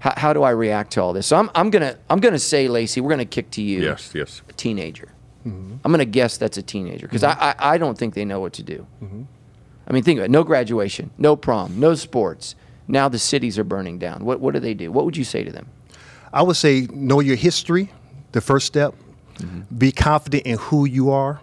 how, 0.00 0.12
how 0.16 0.32
do 0.32 0.42
I 0.42 0.50
react 0.50 0.92
to 0.92 1.02
all 1.02 1.12
this? 1.12 1.26
So 1.26 1.36
I'm, 1.36 1.48
I'm 1.54 1.70
gonna 1.70 1.96
I'm 2.10 2.20
gonna 2.20 2.38
say, 2.38 2.68
Lacy, 2.68 3.00
we're 3.00 3.10
gonna 3.10 3.24
kick 3.24 3.50
to 3.52 3.62
you. 3.62 3.82
Yes. 3.82 4.12
Yes. 4.14 4.42
A 4.48 4.52
teenager. 4.52 5.08
I'm 5.44 5.78
gonna 5.92 6.04
guess 6.04 6.38
that's 6.38 6.56
a 6.58 6.62
teenager 6.62 7.06
because 7.06 7.22
I, 7.22 7.30
I 7.30 7.54
I 7.74 7.78
don't 7.78 7.96
think 7.96 8.14
they 8.14 8.24
know 8.24 8.40
what 8.40 8.52
to 8.54 8.64
do. 8.64 8.84
I 9.86 9.92
mean, 9.92 10.02
think 10.02 10.18
of 10.18 10.24
it. 10.24 10.30
No 10.30 10.42
graduation, 10.42 11.10
no 11.16 11.36
prom, 11.36 11.78
no 11.78 11.94
sports. 11.94 12.54
Now 12.88 13.08
the 13.08 13.18
cities 13.18 13.58
are 13.58 13.64
burning 13.64 13.98
down. 13.98 14.24
What 14.24 14.40
what 14.40 14.54
do 14.54 14.60
they 14.60 14.74
do? 14.74 14.92
What 14.92 15.04
would 15.04 15.16
you 15.16 15.24
say 15.24 15.44
to 15.44 15.52
them? 15.52 15.66
I 16.32 16.42
would 16.42 16.56
say 16.56 16.86
know 16.92 17.20
your 17.20 17.36
history, 17.36 17.90
the 18.32 18.40
first 18.40 18.66
step. 18.66 18.94
Mm-hmm. 19.38 19.76
Be 19.76 19.92
confident 19.92 20.44
in 20.44 20.58
who 20.58 20.86
you 20.86 21.10
are. 21.10 21.40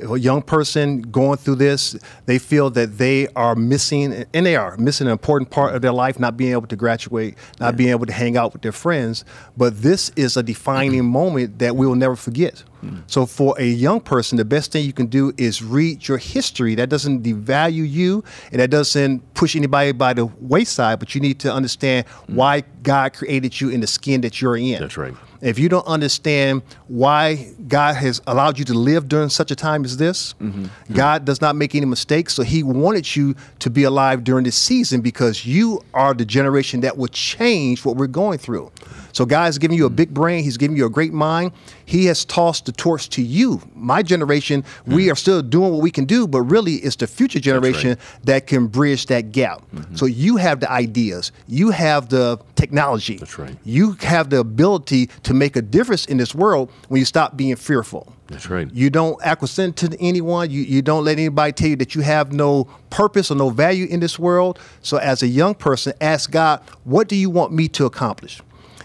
A 0.00 0.16
young 0.16 0.42
person 0.42 1.02
going 1.02 1.38
through 1.38 1.56
this, 1.56 1.96
they 2.26 2.38
feel 2.38 2.70
that 2.70 2.98
they 2.98 3.26
are 3.34 3.56
missing, 3.56 4.26
and 4.32 4.46
they 4.46 4.54
are 4.54 4.76
missing 4.76 5.08
an 5.08 5.12
important 5.12 5.50
part 5.50 5.74
of 5.74 5.82
their 5.82 5.92
life, 5.92 6.20
not 6.20 6.36
being 6.36 6.52
able 6.52 6.68
to 6.68 6.76
graduate, 6.76 7.34
not 7.58 7.76
being 7.76 7.90
able 7.90 8.06
to 8.06 8.12
hang 8.12 8.36
out 8.36 8.52
with 8.52 8.62
their 8.62 8.70
friends. 8.70 9.24
But 9.56 9.82
this 9.82 10.10
is 10.14 10.36
a 10.36 10.42
defining 10.44 11.04
moment 11.10 11.58
that 11.58 11.74
we 11.74 11.84
will 11.84 11.96
never 11.96 12.14
forget. 12.14 12.62
So, 13.06 13.26
for 13.26 13.54
a 13.58 13.64
young 13.64 14.00
person, 14.00 14.38
the 14.38 14.44
best 14.44 14.72
thing 14.72 14.84
you 14.84 14.92
can 14.92 15.06
do 15.06 15.32
is 15.36 15.62
read 15.62 16.06
your 16.06 16.18
history. 16.18 16.74
That 16.74 16.88
doesn't 16.88 17.22
devalue 17.22 17.88
you, 17.88 18.24
and 18.52 18.60
that 18.60 18.70
doesn't 18.70 19.34
push 19.34 19.56
anybody 19.56 19.92
by 19.92 20.14
the 20.14 20.26
wayside. 20.26 20.98
But 20.98 21.14
you 21.14 21.20
need 21.20 21.40
to 21.40 21.52
understand 21.52 22.06
mm. 22.06 22.34
why 22.34 22.62
God 22.82 23.14
created 23.14 23.60
you 23.60 23.70
in 23.70 23.80
the 23.80 23.86
skin 23.86 24.20
that 24.22 24.40
you're 24.40 24.56
in. 24.56 24.80
That's 24.80 24.96
right. 24.96 25.14
If 25.40 25.58
you 25.58 25.68
don't 25.68 25.86
understand 25.86 26.62
why 26.88 27.52
God 27.68 27.94
has 27.94 28.20
allowed 28.26 28.58
you 28.58 28.64
to 28.66 28.74
live 28.74 29.08
during 29.08 29.28
such 29.28 29.50
a 29.50 29.56
time 29.56 29.84
as 29.84 29.96
this, 29.96 30.34
mm-hmm. 30.34 30.66
God 30.92 31.24
does 31.24 31.40
not 31.40 31.54
make 31.54 31.74
any 31.74 31.86
mistakes. 31.86 32.34
So 32.34 32.42
He 32.42 32.62
wanted 32.62 33.14
you 33.14 33.36
to 33.60 33.70
be 33.70 33.84
alive 33.84 34.24
during 34.24 34.44
this 34.44 34.56
season 34.56 35.00
because 35.00 35.46
you 35.46 35.84
are 35.94 36.12
the 36.12 36.24
generation 36.24 36.80
that 36.80 36.96
will 36.96 37.08
change 37.08 37.84
what 37.84 37.96
we're 37.96 38.08
going 38.08 38.38
through. 38.38 38.72
So 39.18 39.26
God 39.26 39.58
giving 39.58 39.76
you 39.76 39.84
a 39.84 39.90
big 39.90 40.10
hmm. 40.10 40.14
brain. 40.14 40.44
He's 40.44 40.56
giving 40.56 40.76
you 40.76 40.86
a 40.86 40.88
great 40.88 41.12
mind. 41.12 41.50
He 41.84 42.04
has 42.04 42.24
tossed 42.24 42.66
the 42.66 42.72
torch 42.72 43.08
to 43.10 43.20
you. 43.20 43.60
My 43.74 44.00
generation, 44.00 44.62
we 44.86 45.06
hmm. 45.06 45.10
are 45.10 45.16
still 45.16 45.42
doing 45.42 45.72
what 45.72 45.82
we 45.82 45.90
can 45.90 46.04
do, 46.04 46.28
but 46.28 46.42
really 46.42 46.74
it's 46.74 46.94
the 46.94 47.08
future 47.08 47.40
generation 47.40 47.98
that 48.22 48.46
can 48.46 48.68
bridge 48.68 49.06
that 49.06 49.32
gap. 49.32 49.62
Mm-hmm. 49.74 49.96
So 49.96 50.06
you 50.06 50.36
have 50.36 50.60
the 50.60 50.70
ideas. 50.70 51.32
You 51.48 51.70
have 51.70 52.10
the 52.10 52.38
technology. 52.54 53.16
That's 53.16 53.40
right. 53.40 53.56
You 53.64 53.94
have 54.02 54.30
the 54.30 54.38
ability 54.38 55.08
to 55.24 55.34
make 55.34 55.56
a 55.56 55.62
difference 55.62 56.06
in 56.06 56.16
this 56.18 56.32
world 56.32 56.70
when 56.86 57.00
you 57.00 57.04
stop 57.04 57.36
being 57.36 57.56
fearful. 57.56 58.12
That's 58.28 58.48
right. 58.48 58.72
You 58.72 58.88
don't 58.88 59.20
acquiesce 59.24 59.74
to 59.74 59.96
anyone. 59.98 60.50
You, 60.50 60.62
you 60.62 60.80
don't 60.80 61.04
let 61.04 61.18
anybody 61.18 61.52
tell 61.52 61.70
you 61.70 61.76
that 61.76 61.96
you 61.96 62.02
have 62.02 62.32
no 62.32 62.68
purpose 62.90 63.32
or 63.32 63.34
no 63.34 63.50
value 63.50 63.86
in 63.86 63.98
this 63.98 64.16
world. 64.16 64.60
So, 64.82 64.98
as 64.98 65.22
a 65.22 65.26
young 65.26 65.54
person, 65.54 65.94
ask 66.00 66.30
God, 66.30 66.60
what 66.84 67.08
do 67.08 67.16
you 67.16 67.30
want 67.30 67.52
me 67.52 67.68
to 67.68 67.86
accomplish? 67.86 68.42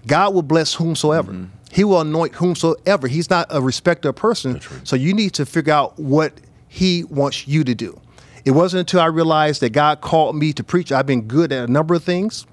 God 0.08 0.34
will 0.34 0.42
bless 0.42 0.74
whomsoever. 0.74 1.32
Mm-hmm. 1.32 1.46
He 1.72 1.84
will 1.84 2.02
anoint 2.02 2.36
whomsoever. 2.36 3.08
He's 3.08 3.30
not 3.30 3.48
a 3.50 3.62
respecter 3.62 4.10
of 4.10 4.16
person. 4.16 4.54
right. 4.54 4.64
So, 4.84 4.96
you 4.96 5.14
need 5.14 5.34
to 5.34 5.46
figure 5.46 5.74
out 5.74 5.98
what 5.98 6.34
He 6.68 7.04
wants 7.06 7.48
you 7.48 7.64
to 7.64 7.74
do. 7.74 8.00
It 8.46 8.52
wasn't 8.52 8.82
until 8.82 9.00
I 9.00 9.06
realized 9.06 9.62
that 9.62 9.72
God 9.72 10.02
called 10.02 10.36
me 10.36 10.54
to 10.54 10.64
preach. 10.64 10.92
I've 10.92 11.08
been 11.08 11.24
good 11.24 11.52
at 11.52 11.70
a 11.70 11.72
number 11.72 11.96
of 11.96 12.04
things. 12.04 12.46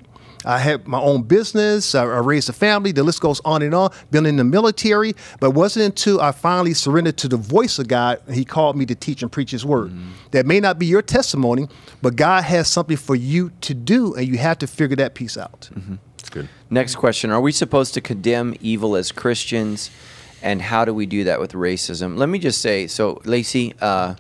I 0.45 0.59
had 0.59 0.87
my 0.89 1.01
own 1.01 1.25
business. 1.25 1.95
I, 1.95 2.03
I 2.03 2.19
raised 2.21 2.49
a 2.49 2.53
family. 2.53 2.93
The 2.93 3.03
list 3.03 3.21
goes 3.21 3.41
on 3.45 3.61
and 3.63 3.75
on. 3.75 3.91
Been 4.11 4.25
in 4.25 4.37
the 4.37 4.45
military, 4.45 5.15
but 5.39 5.49
it 5.49 5.55
wasn't 5.55 5.85
until 5.85 6.21
I 6.21 6.33
finally 6.33 6.73
surrendered 6.73 7.19
to 7.19 7.29
the 7.29 7.37
voice 7.37 7.79
of 7.79 7.89
God 7.89 8.23
and 8.27 8.35
He 8.35 8.45
called 8.45 8.77
me 8.77 8.87
to 8.87 8.95
teach 8.95 9.23
and 9.23 9.31
preach 9.31 9.51
His 9.51 9.67
word. 9.67 9.93
That 10.31 10.47
may 10.47 10.61
not 10.61 10.79
be 10.79 10.87
your 10.87 11.03
testimony, 11.03 11.69
but 12.01 12.17
God 12.17 12.45
has 12.45 12.69
something 12.69 12.97
for 12.97 13.17
you 13.17 13.51
to 13.63 13.75
do, 13.75 14.15
and 14.15 14.27
you 14.27 14.39
have 14.39 14.59
to 14.59 14.67
figure 14.67 14.97
that 14.97 15.15
piece 15.15 15.37
out. 15.37 15.69
It's 16.21 16.31
good. 16.31 16.49
Next 16.69 16.97
question: 16.97 17.31
Are 17.31 17.41
we 17.41 17.53
supposed 17.53 17.95
to 17.95 18.01
condemn 18.01 18.55
evil 18.61 18.97
as 18.97 19.13
Christians, 19.13 19.91
and 20.43 20.63
how 20.63 20.85
do 20.85 20.95
we 20.95 21.07
do 21.07 21.25
that 21.25 21.41
with 21.41 21.53
racism? 21.53 22.17
Let 22.17 22.29
me 22.29 22.39
just 22.39 22.61
say, 22.61 22.87
so 22.87 23.21
Lacy, 23.25 23.75
uh, 23.81 24.15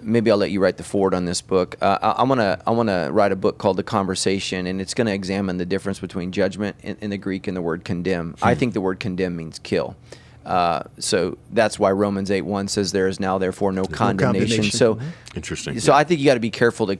maybe 0.00 0.30
I'll 0.30 0.36
let 0.36 0.50
you 0.50 0.60
write 0.60 0.76
the 0.76 0.84
forward 0.84 1.14
on 1.14 1.24
this 1.24 1.40
book. 1.40 1.76
Uh, 1.80 1.98
I, 2.00 2.22
I'm 2.22 2.28
gonna 2.28 2.60
I 2.66 2.70
want 2.70 2.88
to 2.88 3.08
write 3.12 3.32
a 3.32 3.36
book 3.36 3.58
called 3.58 3.76
The 3.76 3.82
Conversation, 3.82 4.66
and 4.66 4.80
it's 4.80 4.94
going 4.94 5.06
to 5.06 5.14
examine 5.14 5.58
the 5.58 5.66
difference 5.66 5.98
between 5.98 6.32
judgment 6.32 6.76
in, 6.82 6.96
in 7.00 7.10
the 7.10 7.18
Greek 7.18 7.46
and 7.46 7.56
the 7.56 7.62
word 7.62 7.84
condemn. 7.84 8.36
I 8.42 8.54
think 8.54 8.74
the 8.74 8.80
word 8.80 9.00
condemn 9.00 9.36
means 9.36 9.58
kill. 9.58 9.96
Uh, 10.44 10.82
so 10.98 11.36
that's 11.50 11.78
why 11.78 11.90
Romans 11.92 12.30
8 12.30 12.42
1 12.42 12.68
says 12.68 12.92
there 12.92 13.06
is 13.06 13.20
now 13.20 13.36
therefore 13.36 13.70
no 13.70 13.84
condemnation. 13.84 14.48
condemnation. 14.48 14.78
So 14.78 14.98
Interesting. 15.34 15.78
so 15.78 15.92
I 15.92 16.04
think 16.04 16.20
you 16.20 16.26
got 16.26 16.34
to 16.34 16.40
be 16.40 16.50
careful 16.50 16.86
to 16.86 16.98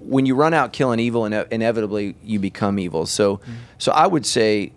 when 0.00 0.26
you 0.26 0.34
run 0.34 0.54
out 0.54 0.72
killing 0.72 1.00
evil, 1.00 1.24
ine- 1.24 1.46
inevitably 1.50 2.14
you 2.22 2.38
become 2.38 2.78
evil. 2.78 3.06
So, 3.06 3.40
so 3.78 3.92
I 3.92 4.06
would 4.06 4.26
say, 4.26 4.72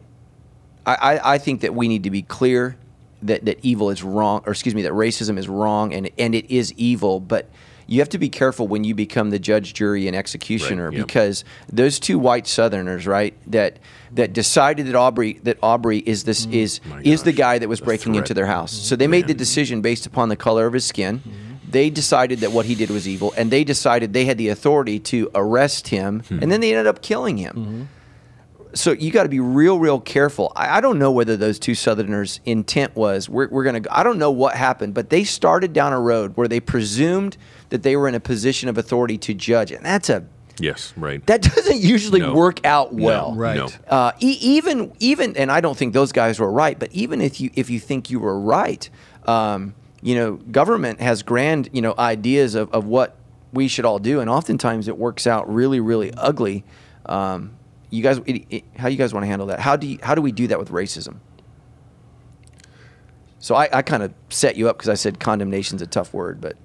I, 0.85 0.95
I, 0.95 1.33
I 1.33 1.37
think 1.37 1.61
that 1.61 1.73
we 1.73 1.87
need 1.87 2.03
to 2.03 2.09
be 2.09 2.21
clear 2.21 2.77
that, 3.21 3.45
that 3.45 3.59
evil 3.61 3.89
is 3.89 4.03
wrong, 4.03 4.43
or 4.45 4.51
excuse 4.51 4.75
me, 4.75 4.81
that 4.83 4.91
racism 4.91 5.37
is 5.37 5.47
wrong 5.47 5.93
and 5.93 6.09
and 6.17 6.35
it 6.35 6.49
is 6.49 6.73
evil. 6.73 7.19
But 7.19 7.49
you 7.87 7.99
have 7.99 8.09
to 8.09 8.17
be 8.17 8.29
careful 8.29 8.67
when 8.67 8.83
you 8.83 8.95
become 8.95 9.29
the 9.29 9.39
judge, 9.39 9.73
jury, 9.73 10.07
and 10.07 10.15
executioner 10.15 10.89
Right, 10.89 10.97
yep. 10.97 11.07
because 11.07 11.43
those 11.71 11.99
two 11.99 12.17
white 12.17 12.47
Southerners, 12.47 13.05
right, 13.05 13.33
that 13.47 13.79
that 14.11 14.33
decided 14.33 14.87
that 14.87 14.95
Arbery 14.95 15.39
that 15.43 15.57
Arbery 15.61 15.99
is 15.99 16.23
this 16.23 16.45
is 16.47 16.81
My 16.85 17.01
is 17.01 17.23
the 17.23 17.31
guy 17.31 17.59
that 17.59 17.69
was 17.69 17.81
breaking 17.81 18.15
into 18.15 18.33
their 18.33 18.45
house. 18.45 18.71
So 18.71 18.95
they 18.95 19.07
made 19.07 19.27
the 19.27 19.33
decision 19.33 19.81
based 19.81 20.05
upon 20.05 20.29
the 20.29 20.35
color 20.35 20.65
of 20.65 20.73
his 20.73 20.85
skin. 20.85 21.21
They 21.73 21.89
decided 21.89 22.39
that 22.39 22.51
what 22.53 22.65
he 22.65 22.75
did 22.75 22.89
was 22.89 23.07
evil, 23.07 23.33
and 23.35 23.51
they 23.51 23.63
decided 23.65 24.13
they 24.13 24.25
had 24.25 24.37
the 24.37 24.47
authority 24.49 24.99
to 25.11 25.29
arrest 25.35 25.89
him, 25.89 26.23
and 26.29 26.49
then 26.51 26.61
they 26.61 26.71
ended 26.71 26.87
up 26.87 27.01
killing 27.01 27.37
him. 27.37 27.89
So 28.75 28.91
you 28.91 29.11
got 29.11 29.23
to 29.23 29.29
be 29.29 29.39
real, 29.39 29.77
real 29.77 29.99
careful. 29.99 30.51
I, 30.55 30.77
I 30.77 30.81
don't 30.81 30.97
know 30.97 31.11
whether 31.11 31.37
those 31.37 31.59
two 31.59 31.75
Southerners' 31.75 32.39
intent 32.45 32.95
was 32.95 33.29
we're, 33.29 33.47
we're 33.49 33.63
going 33.63 33.83
to. 33.83 33.95
I 33.95 34.01
don't 34.01 34.17
know 34.17 34.31
what 34.31 34.55
happened, 34.55 34.95
but 34.95 35.09
they 35.11 35.23
started 35.23 35.73
down 35.73 35.93
a 35.93 35.99
road 35.99 36.35
where 36.37 36.47
they 36.47 36.59
presumed 36.59 37.37
that 37.69 37.83
they 37.83 37.95
were 37.95 38.07
in 38.07 38.15
a 38.15 38.19
position 38.19 38.69
of 38.69 38.77
authority 38.79 39.17
to 39.19 39.33
judge, 39.35 39.71
and 39.71 39.85
that's 39.85 40.09
a 40.09 40.25
Yes, 40.59 40.93
right. 40.97 41.23
that 41.27 41.41
doesn't 41.41 41.81
usually 41.81 42.19
No. 42.19 42.33
work 42.35 42.63
out 42.65 42.93
No, 42.93 43.03
well. 43.05 43.33
Right. 43.35 43.55
No. 43.57 43.69
Uh, 43.87 44.11
e- 44.19 44.37
even 44.41 44.91
even, 44.99 45.35
and 45.37 45.51
I 45.51 45.61
don't 45.61 45.77
think 45.77 45.93
those 45.93 46.11
guys 46.11 46.39
were 46.39 46.51
right. 46.51 46.77
But 46.79 46.91
even 46.93 47.21
if 47.21 47.39
you 47.41 47.49
if 47.55 47.69
you 47.69 47.79
think 47.79 48.09
you 48.11 48.19
were 48.19 48.39
right, 48.39 48.87
um, 49.27 49.73
you 50.03 50.15
know, 50.15 50.33
government 50.33 51.01
has 51.01 51.23
grand 51.23 51.69
you 51.73 51.81
know 51.81 51.95
ideas 51.97 52.55
of, 52.55 52.71
of 52.71 52.85
what 52.85 53.15
we 53.51 53.67
should 53.67 53.85
all 53.85 53.99
do, 53.99 54.19
and 54.19 54.29
oftentimes 54.29 54.87
it 54.87 54.97
works 54.97 55.25
out 55.25 55.51
really 55.51 55.79
really 55.79 56.13
ugly. 56.15 56.63
Um, 57.05 57.55
you 57.89 58.01
guys, 58.03 58.19
it, 58.25 58.45
it, 58.49 58.63
how 58.77 58.87
you 58.87 58.97
guys 58.97 59.13
want 59.13 59.23
to 59.23 59.27
handle 59.27 59.47
that? 59.47 59.59
How 59.59 59.75
do 59.75 59.85
you, 59.87 59.99
how 60.01 60.15
do 60.15 60.21
we 60.21 60.31
do 60.31 60.47
that 60.47 60.59
with 60.59 60.69
racism? 60.69 61.17
So 63.39 63.55
I, 63.55 63.69
I 63.71 63.81
kind 63.81 64.01
of 64.03 64.13
set 64.29 64.55
you 64.55 64.69
up 64.69 64.77
because 64.77 64.89
I 64.89 64.95
said 64.95 65.19
condemnation's 65.19 65.81
a 65.81 65.87
tough 65.87 66.13
word, 66.13 66.41
but 66.41 66.55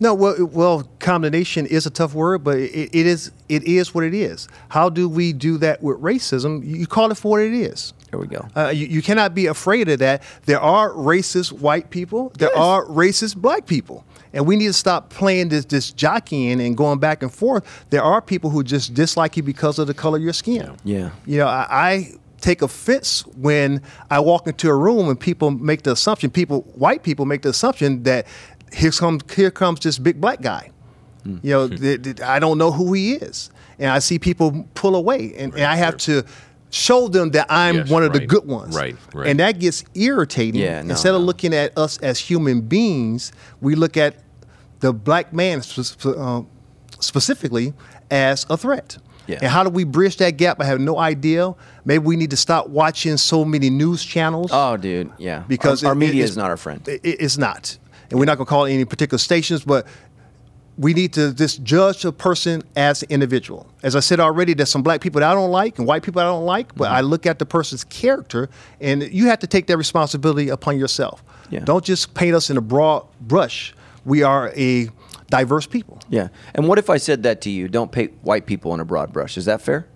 No, 0.00 0.14
well, 0.14 0.46
well, 0.46 0.90
condemnation 0.98 1.66
is 1.66 1.84
a 1.84 1.90
tough 1.90 2.14
word, 2.14 2.44
but 2.44 2.58
it, 2.58 2.94
it 2.94 3.06
is 3.06 3.32
it 3.48 3.64
is 3.64 3.94
what 3.94 4.04
it 4.04 4.14
is. 4.14 4.48
How 4.70 4.88
do 4.88 5.08
we 5.08 5.32
do 5.34 5.58
that 5.58 5.82
with 5.82 5.98
racism? 6.00 6.64
You 6.64 6.86
call 6.86 7.10
it 7.10 7.16
for 7.16 7.32
what 7.32 7.40
it 7.42 7.52
is. 7.52 7.92
Here 8.10 8.18
we 8.18 8.26
go. 8.26 8.46
Uh, 8.56 8.68
you, 8.68 8.86
you 8.86 9.02
cannot 9.02 9.34
be 9.34 9.46
afraid 9.46 9.88
of 9.88 9.98
that. 10.00 10.22
There 10.46 10.60
are 10.60 10.90
racist 10.90 11.52
white 11.52 11.90
people. 11.90 12.32
There 12.38 12.50
Yes. 12.52 12.58
are 12.58 12.84
racist 12.86 13.36
black 13.36 13.66
people. 13.66 14.04
And 14.32 14.46
we 14.46 14.56
need 14.56 14.66
to 14.68 14.72
stop 14.72 15.10
playing 15.10 15.48
this, 15.48 15.64
this 15.64 15.90
jockeying 15.92 16.60
and 16.60 16.76
going 16.76 16.98
back 16.98 17.22
and 17.22 17.32
forth. 17.32 17.64
There 17.90 18.02
are 18.02 18.20
people 18.22 18.50
who 18.50 18.62
just 18.62 18.94
dislike 18.94 19.36
you 19.36 19.42
because 19.42 19.78
of 19.78 19.86
the 19.86 19.94
color 19.94 20.18
of 20.18 20.22
your 20.24 20.32
skin. 20.32 20.76
Yeah. 20.84 21.10
You 21.26 21.38
know, 21.38 21.46
I, 21.46 21.66
I 21.70 22.12
take 22.40 22.62
offense 22.62 23.24
when 23.36 23.82
I 24.10 24.20
walk 24.20 24.46
into 24.46 24.68
a 24.70 24.74
room 24.76 25.08
and 25.08 25.18
people 25.18 25.50
make 25.50 25.82
the 25.82 25.92
assumption, 25.92 26.30
people, 26.30 26.62
white 26.74 27.02
people 27.02 27.26
make 27.26 27.42
the 27.42 27.50
assumption 27.50 28.02
that 28.04 28.26
here 28.72 28.92
comes, 28.92 29.22
here 29.34 29.50
comes 29.50 29.80
this 29.80 29.98
big 29.98 30.20
black 30.20 30.40
guy. 30.42 30.70
Hmm. 31.24 31.38
You 31.42 31.50
know, 31.50 31.68
th- 31.68 32.02
th- 32.02 32.20
I 32.20 32.38
don't 32.38 32.56
know 32.58 32.70
who 32.72 32.92
he 32.92 33.12
is. 33.14 33.50
And 33.78 33.90
I 33.90 33.98
see 33.98 34.18
people 34.18 34.68
pull 34.74 34.94
away. 34.94 35.34
And, 35.36 35.52
and 35.54 35.64
I 35.64 35.76
have 35.76 35.96
to 35.98 36.24
show 36.70 37.08
them 37.08 37.30
that 37.30 37.46
I'm 37.50 37.74
Yes, 37.76 37.90
one 37.90 38.02
of 38.04 38.12
the 38.12 38.24
good 38.24 38.46
ones. 38.46 38.76
Right, 38.76 38.96
right. 39.14 39.28
And 39.28 39.38
that 39.40 39.58
gets 39.58 39.84
irritating. 39.94 40.60
Yeah, 40.60 40.82
no, 40.82 40.90
Instead 40.90 41.14
of 41.14 41.22
looking 41.22 41.52
at 41.52 41.76
us 41.76 41.98
as 41.98 42.18
human 42.18 42.60
beings, 42.62 43.32
we 43.60 43.74
look 43.74 43.96
at 43.96 44.16
the 44.80 44.92
black 44.92 45.32
man 45.32 45.62
spe- 45.62 46.06
um, 46.06 46.48
specifically 47.00 47.74
as 48.10 48.46
a 48.50 48.56
threat. 48.56 48.98
Yeah. 49.26 49.38
And 49.42 49.46
how 49.50 49.62
do 49.62 49.70
we 49.70 49.84
bridge 49.84 50.16
that 50.16 50.32
gap? 50.38 50.60
I 50.60 50.64
have 50.64 50.80
no 50.80 50.98
idea. 50.98 51.54
Maybe 51.84 52.04
we 52.04 52.16
need 52.16 52.30
to 52.30 52.36
stop 52.36 52.68
watching 52.68 53.16
so 53.16 53.44
many 53.44 53.70
news 53.70 54.04
channels. 54.04 54.50
Oh, 54.52 54.76
dude, 54.76 55.12
yeah. 55.18 55.44
Because 55.46 55.84
our, 55.84 55.90
our 55.90 55.92
it- 55.92 55.98
media 55.98 56.20
it's- 56.24 56.30
is 56.30 56.36
not 56.36 56.50
our 56.50 56.56
friend. 56.56 56.86
It, 56.88 57.00
it's 57.04 57.38
not. 57.38 57.78
And 58.10 58.18
we're 58.18 58.24
not 58.24 58.38
going 58.38 58.46
to 58.46 58.50
call 58.50 58.66
any 58.66 58.84
particular 58.84 59.18
stations, 59.18 59.64
but 59.64 59.86
we 60.80 60.94
need 60.94 61.12
to 61.12 61.34
just 61.34 61.62
judge 61.62 62.06
a 62.06 62.10
person 62.10 62.62
as 62.74 63.02
an 63.02 63.10
individual. 63.10 63.66
As 63.82 63.94
I 63.94 64.00
said 64.00 64.18
already, 64.18 64.54
there's 64.54 64.70
some 64.70 64.82
black 64.82 65.02
people 65.02 65.20
that 65.20 65.30
I 65.30 65.34
don't 65.34 65.50
like 65.50 65.78
and 65.78 65.86
white 65.86 66.02
people 66.02 66.22
I 66.22 66.24
don't 66.24 66.46
like, 66.46 66.74
but 66.74 66.86
mm-hmm. 66.86 66.94
I 66.94 67.00
look 67.02 67.26
at 67.26 67.38
the 67.38 67.44
person's 67.44 67.84
character, 67.84 68.48
and 68.80 69.02
you 69.02 69.26
have 69.26 69.40
to 69.40 69.46
take 69.46 69.66
that 69.66 69.76
responsibility 69.76 70.48
upon 70.48 70.78
yourself. 70.78 71.22
Yeah. 71.50 71.60
Don't 71.60 71.84
just 71.84 72.14
paint 72.14 72.34
us 72.34 72.48
in 72.48 72.56
a 72.56 72.62
broad 72.62 73.06
brush. 73.20 73.74
We 74.06 74.22
are 74.22 74.54
a 74.56 74.88
diverse 75.28 75.66
people. 75.66 76.00
Yeah. 76.08 76.28
And 76.54 76.66
what 76.66 76.78
if 76.78 76.88
I 76.88 76.96
said 76.96 77.24
that 77.24 77.42
to 77.42 77.50
you? 77.50 77.68
Don't 77.68 77.92
paint 77.92 78.14
white 78.22 78.46
people 78.46 78.72
in 78.72 78.80
a 78.80 78.84
broad 78.86 79.12
brush. 79.12 79.36
Is 79.36 79.44
that 79.44 79.60
fair? 79.60 79.86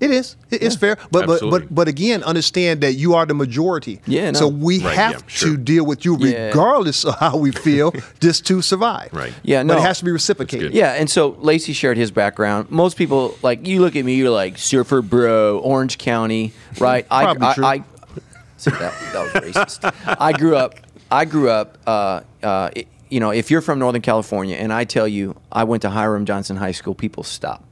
It 0.00 0.10
is. 0.10 0.36
It- 0.50 0.62
It's 0.62 0.76
fair, 0.76 0.96
but 1.10 1.26
but, 1.26 1.34
Absolutely. 1.34 1.60
but 1.60 1.74
but 1.74 1.88
again, 1.88 2.22
understand 2.24 2.80
that 2.80 2.94
you 2.94 3.14
are 3.14 3.26
the 3.26 3.34
majority. 3.34 4.00
Yeah, 4.06 4.30
no. 4.30 4.38
So 4.38 4.48
we 4.48 4.82
Right, 4.82 4.96
have 4.96 5.12
yeah, 5.12 5.18
sure. 5.26 5.50
to 5.50 5.56
deal 5.58 5.84
with 5.84 6.04
you 6.06 6.16
Yeah. 6.18 6.46
regardless 6.48 7.04
of 7.04 7.16
how 7.18 7.36
we 7.36 7.52
feel, 7.52 7.92
just 8.20 8.46
to 8.46 8.62
survive. 8.62 9.10
Right. 9.12 9.34
Yeah, 9.42 9.60
But 9.62 9.74
no. 9.74 9.78
it 9.78 9.82
has 9.82 9.98
to 9.98 10.04
be 10.06 10.10
reciprocated. 10.10 10.72
Yeah, 10.72 10.94
and 10.94 11.10
so 11.10 11.36
Lacy 11.40 11.74
shared 11.74 11.98
his 11.98 12.10
background. 12.10 12.70
Most 12.70 12.96
people 12.96 13.36
like 13.42 13.66
you 13.66 13.80
look 13.82 13.94
at 13.94 14.04
me, 14.04 14.14
you're 14.14 14.30
like 14.30 14.56
surfer 14.56 15.02
bro, 15.02 15.58
Orange 15.58 15.98
County, 15.98 16.52
right? 16.78 17.06
I, 17.10 17.24
Probably 17.24 17.46
I, 17.46 17.54
true. 17.54 17.64
I 17.66 17.84
see, 18.56 18.70
that, 18.70 18.94
that 19.12 19.22
was 19.22 19.32
racist. 19.54 19.94
I 20.18 20.32
grew 20.32 20.56
up. 20.56 20.74
I 21.10 21.24
grew 21.26 21.50
up. 21.50 21.76
Uh, 21.86 22.20
uh, 22.42 22.70
it- 22.74 22.88
you 23.10 23.18
know, 23.18 23.30
if 23.30 23.50
you're 23.50 23.60
from 23.60 23.80
Northern 23.80 24.02
California, 24.02 24.54
and 24.54 24.72
I 24.72 24.84
tell 24.84 25.08
you, 25.08 25.34
I 25.50 25.64
went 25.64 25.82
to 25.82 25.90
Hiram 25.90 26.24
Johnson 26.26 26.56
High 26.56 26.70
School, 26.70 26.94
people 26.94 27.24
stop. 27.24 27.64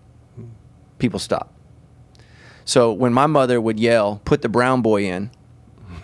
People 0.99 1.21
stop. 1.21 1.55
So 2.69 2.93
when 2.93 3.15
my 3.15 3.25
mother 3.27 3.63
would 3.63 3.81
yell, 3.81 4.21
"Put 4.27 4.43
the 4.43 4.49
brown 4.51 4.83
boy 4.83 5.05
in," 5.05 5.31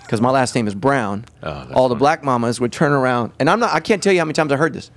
because 0.00 0.22
my 0.22 0.30
last 0.30 0.54
name 0.54 0.66
is 0.66 0.74
Brown, 0.74 1.26
Oh, 1.42 1.66
all 1.74 1.90
the 1.90 1.94
black 1.94 2.24
mamas 2.24 2.58
would 2.58 2.72
turn 2.72 2.92
around, 2.92 3.32
and 3.38 3.50
I'm 3.50 3.60
not. 3.60 3.74
I 3.74 3.80
can't 3.80 4.02
tell 4.02 4.14
you 4.14 4.18
how 4.18 4.24
many 4.24 4.32
times 4.32 4.50
I 4.50 4.56
heard 4.56 4.72
this. 4.72 4.90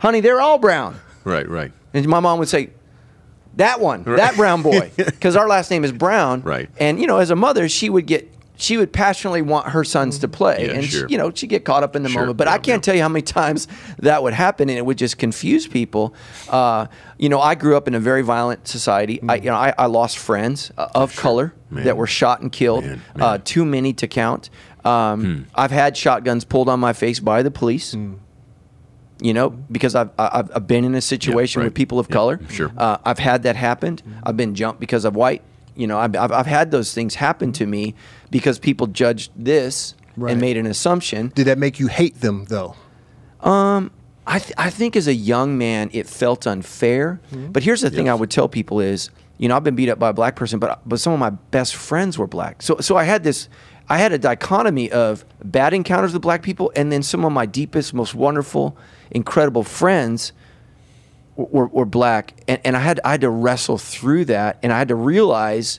Honey, 0.00 0.20
they're 0.20 0.38
all 0.42 0.58
brown. 0.58 0.96
Right, 1.24 1.48
right. 1.48 1.72
And 1.94 2.06
my 2.06 2.20
mom 2.20 2.38
would 2.40 2.48
say, 2.50 2.70
"That 3.56 3.80
one, 3.80 4.02
that 4.04 4.36
brown 4.36 4.60
boy," 4.60 4.90
because 4.96 5.34
our 5.34 5.48
last 5.48 5.70
name 5.70 5.82
is 5.82 5.92
Brown. 5.92 6.42
Right. 6.42 6.68
And 6.78 7.00
you 7.00 7.06
know, 7.06 7.16
as 7.16 7.30
a 7.30 7.36
mother, 7.36 7.70
she 7.70 7.88
would 7.88 8.04
get 8.04 8.30
she 8.60 8.76
would 8.76 8.92
passionately 8.92 9.40
want 9.40 9.68
her 9.68 9.84
sons 9.84 10.18
to 10.18 10.28
play, 10.28 10.66
Yeah, 10.66 10.72
and 10.74 10.84
sure. 10.84 11.08
she, 11.08 11.12
you 11.12 11.18
know 11.18 11.30
she'd 11.34 11.46
get 11.46 11.64
caught 11.64 11.82
up 11.84 11.94
in 11.96 12.02
the 12.02 12.08
Sure, 12.08 12.22
moment. 12.22 12.36
But 12.38 12.48
yeah, 12.48 12.54
I 12.54 12.58
can't 12.58 12.66
yeah. 12.66 12.78
tell 12.80 12.94
you 12.96 13.02
how 13.02 13.08
many 13.08 13.22
times 13.22 13.68
that 14.00 14.22
would 14.22 14.34
happen, 14.34 14.68
and 14.68 14.76
it 14.76 14.84
would 14.84 14.98
just 14.98 15.16
confuse 15.16 15.66
people. 15.66 16.12
Uh, 16.50 16.86
you 17.18 17.28
know, 17.28 17.40
I 17.40 17.54
grew 17.54 17.76
up 17.76 17.86
in 17.88 17.94
a 17.94 18.00
very 18.00 18.22
violent 18.22 18.66
society. 18.68 19.20
I, 19.28 19.36
you 19.36 19.44
know, 19.44 19.54
I, 19.56 19.72
I 19.78 19.86
lost 19.86 20.18
friends 20.18 20.70
uh, 20.76 20.88
of 20.94 21.14
color 21.16 21.54
Man. 21.70 21.84
that 21.84 21.96
were 21.96 22.06
shot 22.08 22.40
and 22.40 22.50
killed. 22.52 22.84
Man, 22.84 23.00
Uh, 23.14 23.18
man. 23.18 23.38
Hmm. 23.38 23.42
too 23.44 23.64
many 23.64 23.92
to 23.94 24.06
count. 24.08 24.50
Um, 24.84 25.46
I've 25.54 25.70
had 25.70 25.96
shotguns 25.96 26.44
pulled 26.44 26.68
on 26.68 26.80
my 26.80 26.92
face 26.92 27.20
by 27.20 27.42
the 27.42 27.50
police. 27.50 27.94
You 29.20 29.34
know, 29.34 29.50
because 29.50 29.96
I've 29.96 30.10
I've, 30.16 30.48
I've 30.54 30.66
been 30.68 30.84
in 30.84 30.94
a 30.94 31.00
situation 31.00 31.60
right. 31.60 31.66
with 31.66 31.74
people 31.74 31.98
of 31.98 32.08
color. 32.08 32.38
sure. 32.50 32.70
Uh, 32.76 32.98
I've 33.04 33.18
had 33.18 33.42
that 33.42 33.56
happen. 33.56 33.98
I've 34.22 34.36
been 34.36 34.54
jumped 34.54 34.78
because 34.80 35.04
I'm 35.04 35.14
white. 35.14 35.42
You 35.74 35.86
know, 35.88 35.98
I've, 35.98 36.14
I've, 36.16 36.30
I've 36.32 36.46
had 36.46 36.70
those 36.70 36.92
things 36.94 37.16
happen 37.16 37.52
to 37.54 37.66
me 37.66 37.94
because 38.30 38.58
people 38.58 38.86
judged 38.86 39.30
this 39.36 39.94
Right. 40.16 40.32
and 40.32 40.40
made 40.40 40.56
an 40.56 40.66
assumption. 40.66 41.30
Did 41.36 41.44
that 41.46 41.58
make 41.58 41.78
you 41.78 41.86
hate 41.86 42.20
them 42.22 42.46
though? 42.48 42.74
Um, 43.40 43.92
I, 44.26 44.40
th- 44.40 44.52
I 44.58 44.68
think 44.68 44.96
as 44.96 45.06
a 45.06 45.14
young 45.14 45.56
man, 45.56 45.90
it 45.92 46.08
felt 46.08 46.44
unfair. 46.46 47.20
Mm-hmm. 47.32 47.52
But 47.52 47.62
here's 47.62 47.82
the 47.82 47.90
thing 47.90 48.08
I 48.08 48.14
would 48.14 48.30
tell 48.30 48.48
people 48.48 48.80
is, 48.80 49.10
you 49.38 49.48
know, 49.48 49.54
I've 49.56 49.62
been 49.62 49.76
beat 49.76 49.88
up 49.88 50.00
by 50.00 50.08
a 50.08 50.12
black 50.12 50.34
person, 50.34 50.58
but 50.58 50.80
but 50.86 50.98
some 50.98 51.12
of 51.12 51.20
my 51.20 51.30
best 51.30 51.76
friends 51.76 52.18
were 52.18 52.26
black. 52.26 52.62
So 52.62 52.78
so 52.80 52.96
I 52.96 53.04
had 53.04 53.22
this, 53.22 53.48
I 53.88 53.98
had 53.98 54.12
a 54.12 54.18
dichotomy 54.18 54.90
of 54.90 55.24
bad 55.44 55.72
encounters 55.72 56.12
with 56.12 56.22
black 56.22 56.42
people, 56.42 56.72
and 56.74 56.90
then 56.90 57.04
some 57.04 57.24
of 57.24 57.30
my 57.30 57.46
deepest, 57.46 57.94
most 57.94 58.14
wonderful, 58.16 58.76
incredible 59.12 59.62
friends 59.62 60.32
w- 61.36 61.48
were, 61.56 61.68
were 61.68 61.86
black, 61.86 62.34
and, 62.48 62.60
and 62.64 62.76
I 62.76 62.80
had 62.80 62.98
I 63.04 63.12
had 63.12 63.20
to 63.20 63.30
wrestle 63.30 63.78
through 63.78 64.24
that, 64.24 64.58
and 64.64 64.72
I 64.72 64.78
had 64.78 64.88
to 64.88 64.96
realize 64.96 65.78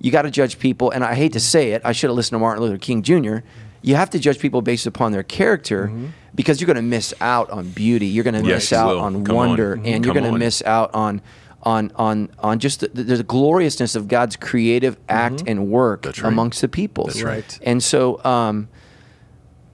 you 0.00 0.10
got 0.10 0.22
to 0.22 0.30
judge 0.30 0.58
people, 0.58 0.90
and 0.90 1.02
I 1.04 1.14
hate 1.14 1.32
to 1.32 1.40
say 1.40 1.72
it, 1.72 1.82
I 1.84 1.92
should 1.92 2.08
have 2.10 2.16
listened 2.16 2.36
to 2.36 2.38
Martin 2.40 2.62
Luther 2.62 2.78
King 2.78 3.02
Jr. 3.02 3.38
You 3.82 3.94
have 3.96 4.10
to 4.10 4.18
judge 4.18 4.38
people 4.38 4.60
based 4.62 4.86
upon 4.86 5.12
their 5.12 5.22
character 5.22 5.90
because 6.34 6.60
you're 6.60 6.66
going 6.66 6.76
to 6.76 6.82
miss 6.82 7.14
out 7.20 7.48
on 7.50 7.68
beauty. 7.70 8.06
You're 8.06 8.24
going 8.24 8.40
to 8.40 8.48
Yes, 8.48 8.62
miss 8.64 8.72
out 8.72 8.88
will. 8.96 9.00
on 9.00 9.24
Come 9.24 9.36
wonder, 9.36 9.76
Mhm. 9.76 9.86
and 9.86 10.04
you're 10.04 10.14
going 10.14 10.30
to 10.32 10.38
miss 10.38 10.62
out 10.64 10.90
on 10.94 11.20
on 11.64 11.90
on 11.96 12.28
on 12.38 12.58
just 12.60 12.80
the, 12.80 12.88
the, 12.94 13.02
the 13.16 13.22
gloriousness 13.24 13.96
of 13.96 14.06
God's 14.06 14.36
creative 14.36 14.96
act 15.08 15.42
and 15.46 15.68
work 15.68 16.02
That's 16.02 16.22
right. 16.22 16.32
amongst 16.32 16.60
the 16.60 16.68
people. 16.68 17.06
That's 17.06 17.22
right. 17.22 17.58
And 17.62 17.82
so, 17.82 18.22
um, 18.24 18.68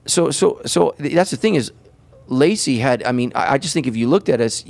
so 0.05 0.31
so 0.31 0.61
so 0.65 0.95
that's 0.99 1.31
the 1.31 1.37
thing 1.37 1.55
is, 1.55 1.71
Lacy 2.27 2.79
had. 2.79 3.03
I 3.03 3.11
mean, 3.11 3.31
I, 3.35 3.53
I 3.53 3.57
just 3.59 3.73
think 3.73 3.85
if 3.87 3.95
you 3.95 4.07
looked 4.07 4.29
at 4.29 4.41
us. 4.41 4.63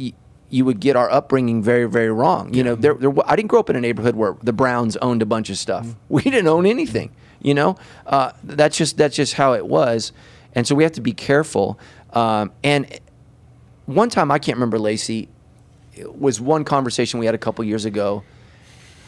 You, 0.56 0.60
you 0.60 0.66
would 0.66 0.80
get 0.80 0.96
our 0.96 1.10
upbringing 1.12 1.62
very, 1.64 1.86
very 1.86 2.12
wrong. 2.12 2.54
You 2.54 2.64
know, 2.64 2.76
there, 2.76 2.94
there, 2.94 3.12
I 3.26 3.36
didn't 3.36 3.50
grow 3.50 3.60
up 3.60 3.70
in 3.70 3.76
a 3.76 3.82
neighborhood 3.82 4.16
where 4.16 4.36
the 4.42 4.54
Browns 4.54 4.98
owned 4.98 5.22
a 5.22 5.26
bunch 5.26 5.50
of 5.50 5.58
stuff. 5.58 5.96
We 6.10 6.24
didn't 6.24 6.48
own 6.48 6.66
anything. 6.66 7.12
You 7.42 7.54
know, 7.54 7.76
uh, 8.08 8.32
that's 8.44 8.78
just 8.78 8.98
that's 8.98 9.16
just 9.16 9.34
how 9.34 9.54
it 9.54 9.68
was, 9.68 10.12
and 10.54 10.66
so 10.66 10.74
we 10.74 10.84
have 10.84 10.94
to 10.94 11.02
be 11.02 11.14
careful. 11.14 11.78
Um, 12.14 12.52
and 12.64 13.00
one 13.86 14.10
time, 14.10 14.32
I 14.32 14.40
can't 14.40 14.56
remember 14.56 14.80
Lacy. 14.80 15.28
It 15.94 16.20
was 16.20 16.42
one 16.42 16.64
conversation 16.64 17.20
we 17.20 17.26
had 17.28 17.36
a 17.36 17.38
couple 17.38 17.64
years 17.66 17.86
ago, 17.86 18.24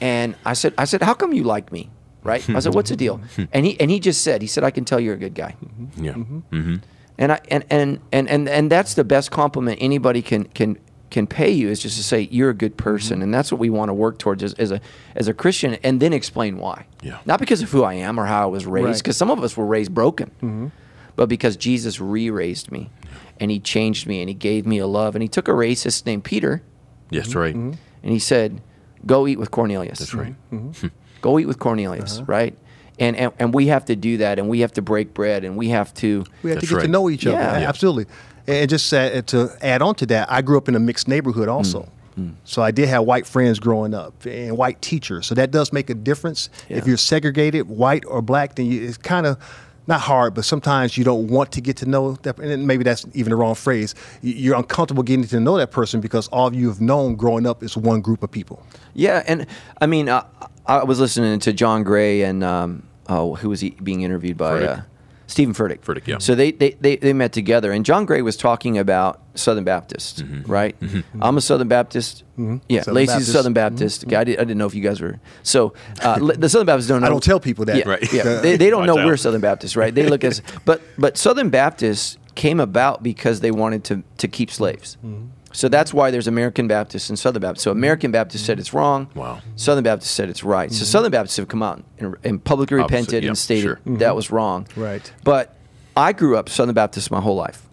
and 0.01 0.35
I 0.45 0.53
said, 0.53 0.73
I 0.77 0.85
said, 0.85 1.01
how 1.01 1.13
come 1.15 1.33
you 1.33 1.43
like 1.43 1.71
me? 1.71 1.89
Right? 2.23 2.47
I 2.49 2.59
said, 2.59 2.75
what's 2.75 2.89
the 2.89 2.95
deal? 2.97 3.21
And 3.53 3.65
he 3.65 3.79
and 3.79 3.89
he 3.89 3.99
just 3.99 4.21
said, 4.21 4.41
he 4.41 4.47
said, 4.47 4.63
I 4.63 4.71
can 4.71 4.85
tell 4.85 4.99
you're 4.99 5.15
a 5.15 5.17
good 5.17 5.33
guy. 5.33 5.55
Yeah. 5.95 6.15
And 7.17 7.31
I 7.31 7.39
and 7.49 7.65
and 7.69 7.99
and 8.11 8.29
and, 8.29 8.47
and 8.47 8.71
that's 8.71 8.93
the 8.93 9.03
best 9.03 9.31
compliment 9.31 9.79
anybody 9.81 10.21
can 10.21 10.43
can 10.45 10.77
can 11.09 11.27
pay 11.27 11.49
you 11.49 11.69
is 11.69 11.79
just 11.79 11.97
to 11.97 12.03
say 12.03 12.27
you're 12.31 12.49
a 12.49 12.53
good 12.53 12.73
mm-hmm. 12.77 12.83
person, 12.83 13.21
and 13.21 13.33
that's 13.33 13.51
what 13.51 13.59
we 13.59 13.69
want 13.69 13.89
to 13.89 13.93
work 13.93 14.19
towards 14.19 14.43
as, 14.43 14.53
as 14.55 14.71
a 14.71 14.81
as 15.15 15.27
a 15.27 15.33
Christian, 15.33 15.75
and 15.83 15.99
then 15.99 16.13
explain 16.13 16.57
why. 16.57 16.85
Yeah. 17.01 17.19
Not 17.25 17.39
because 17.39 17.61
of 17.61 17.69
who 17.71 17.83
I 17.83 17.93
am 17.93 18.19
or 18.19 18.25
how 18.25 18.43
I 18.43 18.45
was 18.45 18.65
raised, 18.65 18.85
Right. 18.85 18.97
because 18.97 19.17
some 19.17 19.31
of 19.31 19.43
us 19.43 19.55
were 19.55 19.65
raised 19.65 19.93
broken, 19.93 20.31
mm-hmm. 20.37 20.67
but 21.15 21.29
because 21.29 21.55
Jesus 21.57 21.99
re-raised 21.99 22.71
me, 22.71 22.89
and 23.39 23.51
He 23.51 23.59
changed 23.59 24.07
me, 24.07 24.21
and 24.21 24.29
He 24.29 24.35
gave 24.35 24.65
me 24.65 24.77
a 24.79 24.87
love, 24.87 25.15
and 25.15 25.21
He 25.21 25.27
took 25.27 25.47
a 25.47 25.51
racist 25.51 26.05
named 26.05 26.23
Peter, 26.23 26.61
Yes, 27.09 27.33
right. 27.35 27.55
Mm-hmm. 27.55 27.73
and 28.03 28.11
He 28.11 28.19
said, 28.19 28.61
"Go 29.05 29.27
eat 29.27 29.39
with 29.39 29.51
Cornelius." 29.51 29.99
That's 29.99 30.13
right. 30.13 30.35
Go 31.21 31.39
eat 31.39 31.45
with 31.47 31.57
Cornelius, 31.57 32.17
uh-huh. 32.17 32.25
right? 32.27 32.57
And, 32.99 33.15
and 33.15 33.31
and 33.39 33.53
we 33.53 33.67
have 33.67 33.85
to 33.85 33.95
do 33.95 34.17
that, 34.17 34.39
and 34.39 34.49
we 34.49 34.61
have 34.61 34.73
to 34.73 34.81
break 34.81 35.13
bread, 35.13 35.43
and 35.43 35.55
we 35.55 35.69
have 35.69 35.93
to. 35.95 36.25
We 36.41 36.49
have 36.51 36.59
That's 36.59 36.69
to 36.69 36.75
get 36.75 36.81
to 36.81 36.87
know 36.87 37.09
each 37.09 37.25
other. 37.27 37.37
Yeah. 37.37 37.59
A- 37.59 37.67
Absolutely. 37.67 38.05
And 38.47 38.69
just 38.69 38.93
uh, 38.93 39.21
to 39.23 39.51
add 39.61 39.81
on 39.81 39.95
to 39.95 40.05
that, 40.07 40.31
I 40.31 40.41
grew 40.41 40.57
up 40.57 40.67
in 40.69 40.75
a 40.75 40.79
mixed 40.79 41.07
neighborhood 41.07 41.49
also. 41.49 41.89
Mm. 42.17 42.33
So 42.45 42.61
I 42.61 42.71
did 42.71 42.87
have 42.89 43.03
white 43.03 43.27
friends 43.27 43.59
growing 43.59 43.93
up 43.93 44.25
and 44.25 44.57
white 44.57 44.81
teachers. 44.81 45.27
So 45.27 45.35
that 45.35 45.51
does 45.51 45.71
make 45.73 45.89
a 45.89 45.93
difference. 45.93 46.49
Yeah. 46.69 46.77
If 46.77 46.87
you're 46.87 46.97
segregated, 46.97 47.67
white 47.67 48.05
or 48.07 48.21
black, 48.21 48.55
then 48.55 48.65
you, 48.67 48.87
it's 48.87 48.97
kind 48.97 49.25
of 49.27 49.37
not 49.85 50.01
hard, 50.01 50.33
but 50.33 50.43
sometimes 50.43 50.97
you 50.97 51.03
don't 51.03 51.27
want 51.27 51.51
to 51.53 51.61
get 51.61 51.77
to 51.77 51.85
know 51.85 52.13
that. 52.23 52.39
And 52.39 52.65
maybe 52.67 52.83
that's 52.83 53.05
even 53.13 53.29
the 53.29 53.35
wrong 53.35 53.53
phrase. 53.55 53.93
You- 54.21 54.33
You're 54.33 54.55
uncomfortable 54.57 55.03
getting 55.03 55.25
to 55.27 55.39
know 55.39 55.57
that 55.57 55.71
person 55.71 56.01
because 56.01 56.27
all 56.29 56.53
you 56.55 56.69
have 56.69 56.81
known 56.81 57.15
growing 57.15 57.45
up 57.45 57.61
is 57.63 57.77
one 57.77 58.01
group 58.01 58.23
of 58.23 58.31
people. 58.31 58.63
Yeah, 58.93 59.23
and 59.27 59.45
I 59.79 59.85
mean, 59.85 60.09
uh, 60.09 60.23
I 60.65 60.83
was 60.83 60.99
listening 60.99 61.39
to 61.41 61.53
John 61.53 61.83
Gray 61.83 62.23
and 62.23 62.43
um, 62.43 62.83
oh, 63.07 63.35
who 63.35 63.49
was 63.49 63.59
he 63.61 63.69
being 63.83 64.01
interviewed 64.01 64.37
by? 64.37 64.59
Furtick. 64.59 64.79
Uh, 64.79 64.81
Steven 65.27 65.53
Furtick. 65.53 65.81
Furtick, 65.81 66.07
yeah. 66.07 66.17
So 66.19 66.35
they, 66.35 66.51
they, 66.51 66.71
they, 66.71 66.95
they 66.95 67.13
met 67.13 67.33
together, 67.33 67.71
and 67.71 67.85
John 67.85 68.05
Gray 68.05 68.21
was 68.21 68.37
talking 68.37 68.77
about 68.77 69.21
Southern 69.35 69.65
Baptists, 69.65 70.21
mm-hmm. 70.21 70.35
mm-hmm. 70.35 70.51
right? 70.51 70.79
Mm-hmm. 70.79 71.21
I'm 71.21 71.37
a 71.37 71.41
Southern 71.41 71.67
Baptist. 71.67 72.23
Mm-hmm. 72.39 72.57
Yeah, 72.69 72.81
Southern 72.81 72.95
Lacy's 72.95 73.29
a 73.29 73.33
Southern 73.33 73.53
Baptist. 73.53 74.05
Okay, 74.05 74.15
I, 74.15 74.23
did, 74.23 74.37
I 74.37 74.41
didn't 74.41 74.57
know 74.57 74.65
if 74.67 74.73
you 74.73 74.81
guys 74.81 75.01
were. 75.01 75.19
So 75.43 75.73
uh, 76.01 76.17
the 76.19 76.49
Southern 76.49 76.65
Baptists 76.65 76.87
don't 76.87 77.01
know. 77.01 77.07
I 77.07 77.09
don't 77.09 77.23
tell 77.23 77.39
people 77.39 77.65
that. 77.65 77.77
Yeah, 77.77 77.89
Right. 77.89 78.13
yeah. 78.13 78.41
They, 78.41 78.55
they 78.55 78.69
don't 78.69 78.81
Watch 78.81 78.87
know 78.87 78.97
out. 78.99 79.05
we're 79.05 79.17
Southern 79.17 79.41
Baptists, 79.41 79.75
right? 79.75 79.93
They 79.93 80.07
look 80.07 80.23
at 80.23 80.31
us, 80.31 80.41
but 80.65 80.81
but 80.97 81.17
Southern 81.17 81.49
Baptists 81.49 82.17
came 82.35 82.59
about 82.59 83.03
because 83.03 83.41
they 83.41 83.51
wanted 83.51 83.83
to 83.85 84.03
to 84.17 84.27
keep 84.27 84.49
slaves. 84.49 84.97
Mm-hmm. 85.57 85.61
So 85.61 85.69
that's 85.69 85.93
why 85.93 86.11
there's 86.11 86.27
American 86.27 86.67
Baptists 86.67 87.09
and 87.09 87.17
Southern 87.17 87.41
Baptists. 87.41 87.63
So 87.63 87.71
American 87.71 88.11
Baptists 88.11 88.45
said 88.45 88.59
it's 88.59 88.73
wrong. 88.73 89.09
Wow. 89.15 89.41
Southern 89.55 89.83
Baptists 89.83 90.11
said 90.11 90.29
it's 90.29 90.43
right. 90.43 90.71
So 90.71 90.85
Southern 90.85 91.11
Baptists 91.11 91.37
have 91.37 91.47
come 91.47 91.63
out 91.63 91.83
and, 91.97 92.15
and 92.23 92.43
publicly 92.43 92.77
Opposite, 92.77 92.93
repented 92.93 93.23
yeah, 93.23 93.29
and 93.29 93.37
stated 93.37 93.63
sure. 93.63 93.79
that 93.85 94.15
was 94.15 94.29
wrong. 94.29 94.67
Right. 94.75 95.11
But 95.23 95.55
I 95.95 96.13
grew 96.13 96.37
up 96.37 96.47
Southern 96.49 96.75
Baptist 96.75 97.09
my 97.09 97.21
whole 97.21 97.35
life, 97.35 97.67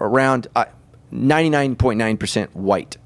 around 0.00 0.48
uh, 0.56 0.64
99.9% 1.12 2.54
white. 2.54 2.96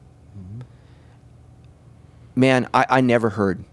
Man, 2.36 2.68
I, 2.72 2.86
I 2.88 3.00
never 3.00 3.30
heard 3.30 3.64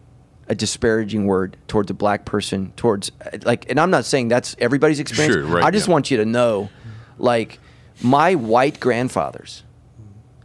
a 0.48 0.56
disparaging 0.56 1.26
word 1.26 1.56
towards 1.68 1.90
a 1.90 1.94
black 1.94 2.26
person, 2.26 2.74
towards, 2.76 3.12
uh, 3.26 3.38
like, 3.44 3.70
and 3.70 3.80
I'm 3.80 3.90
not 3.90 4.04
saying 4.04 4.28
that's 4.28 4.56
everybody's 4.60 5.00
experience. 5.00 5.34
Sure, 5.34 5.46
right, 5.46 5.64
I 5.64 5.72
just 5.72 5.88
yeah. 5.88 5.94
want 5.94 6.12
you 6.12 6.18
to 6.18 6.26
know, 6.26 6.70
like, 7.18 7.60
my 8.04 8.36
white 8.36 8.80
grandfathers 8.80 9.64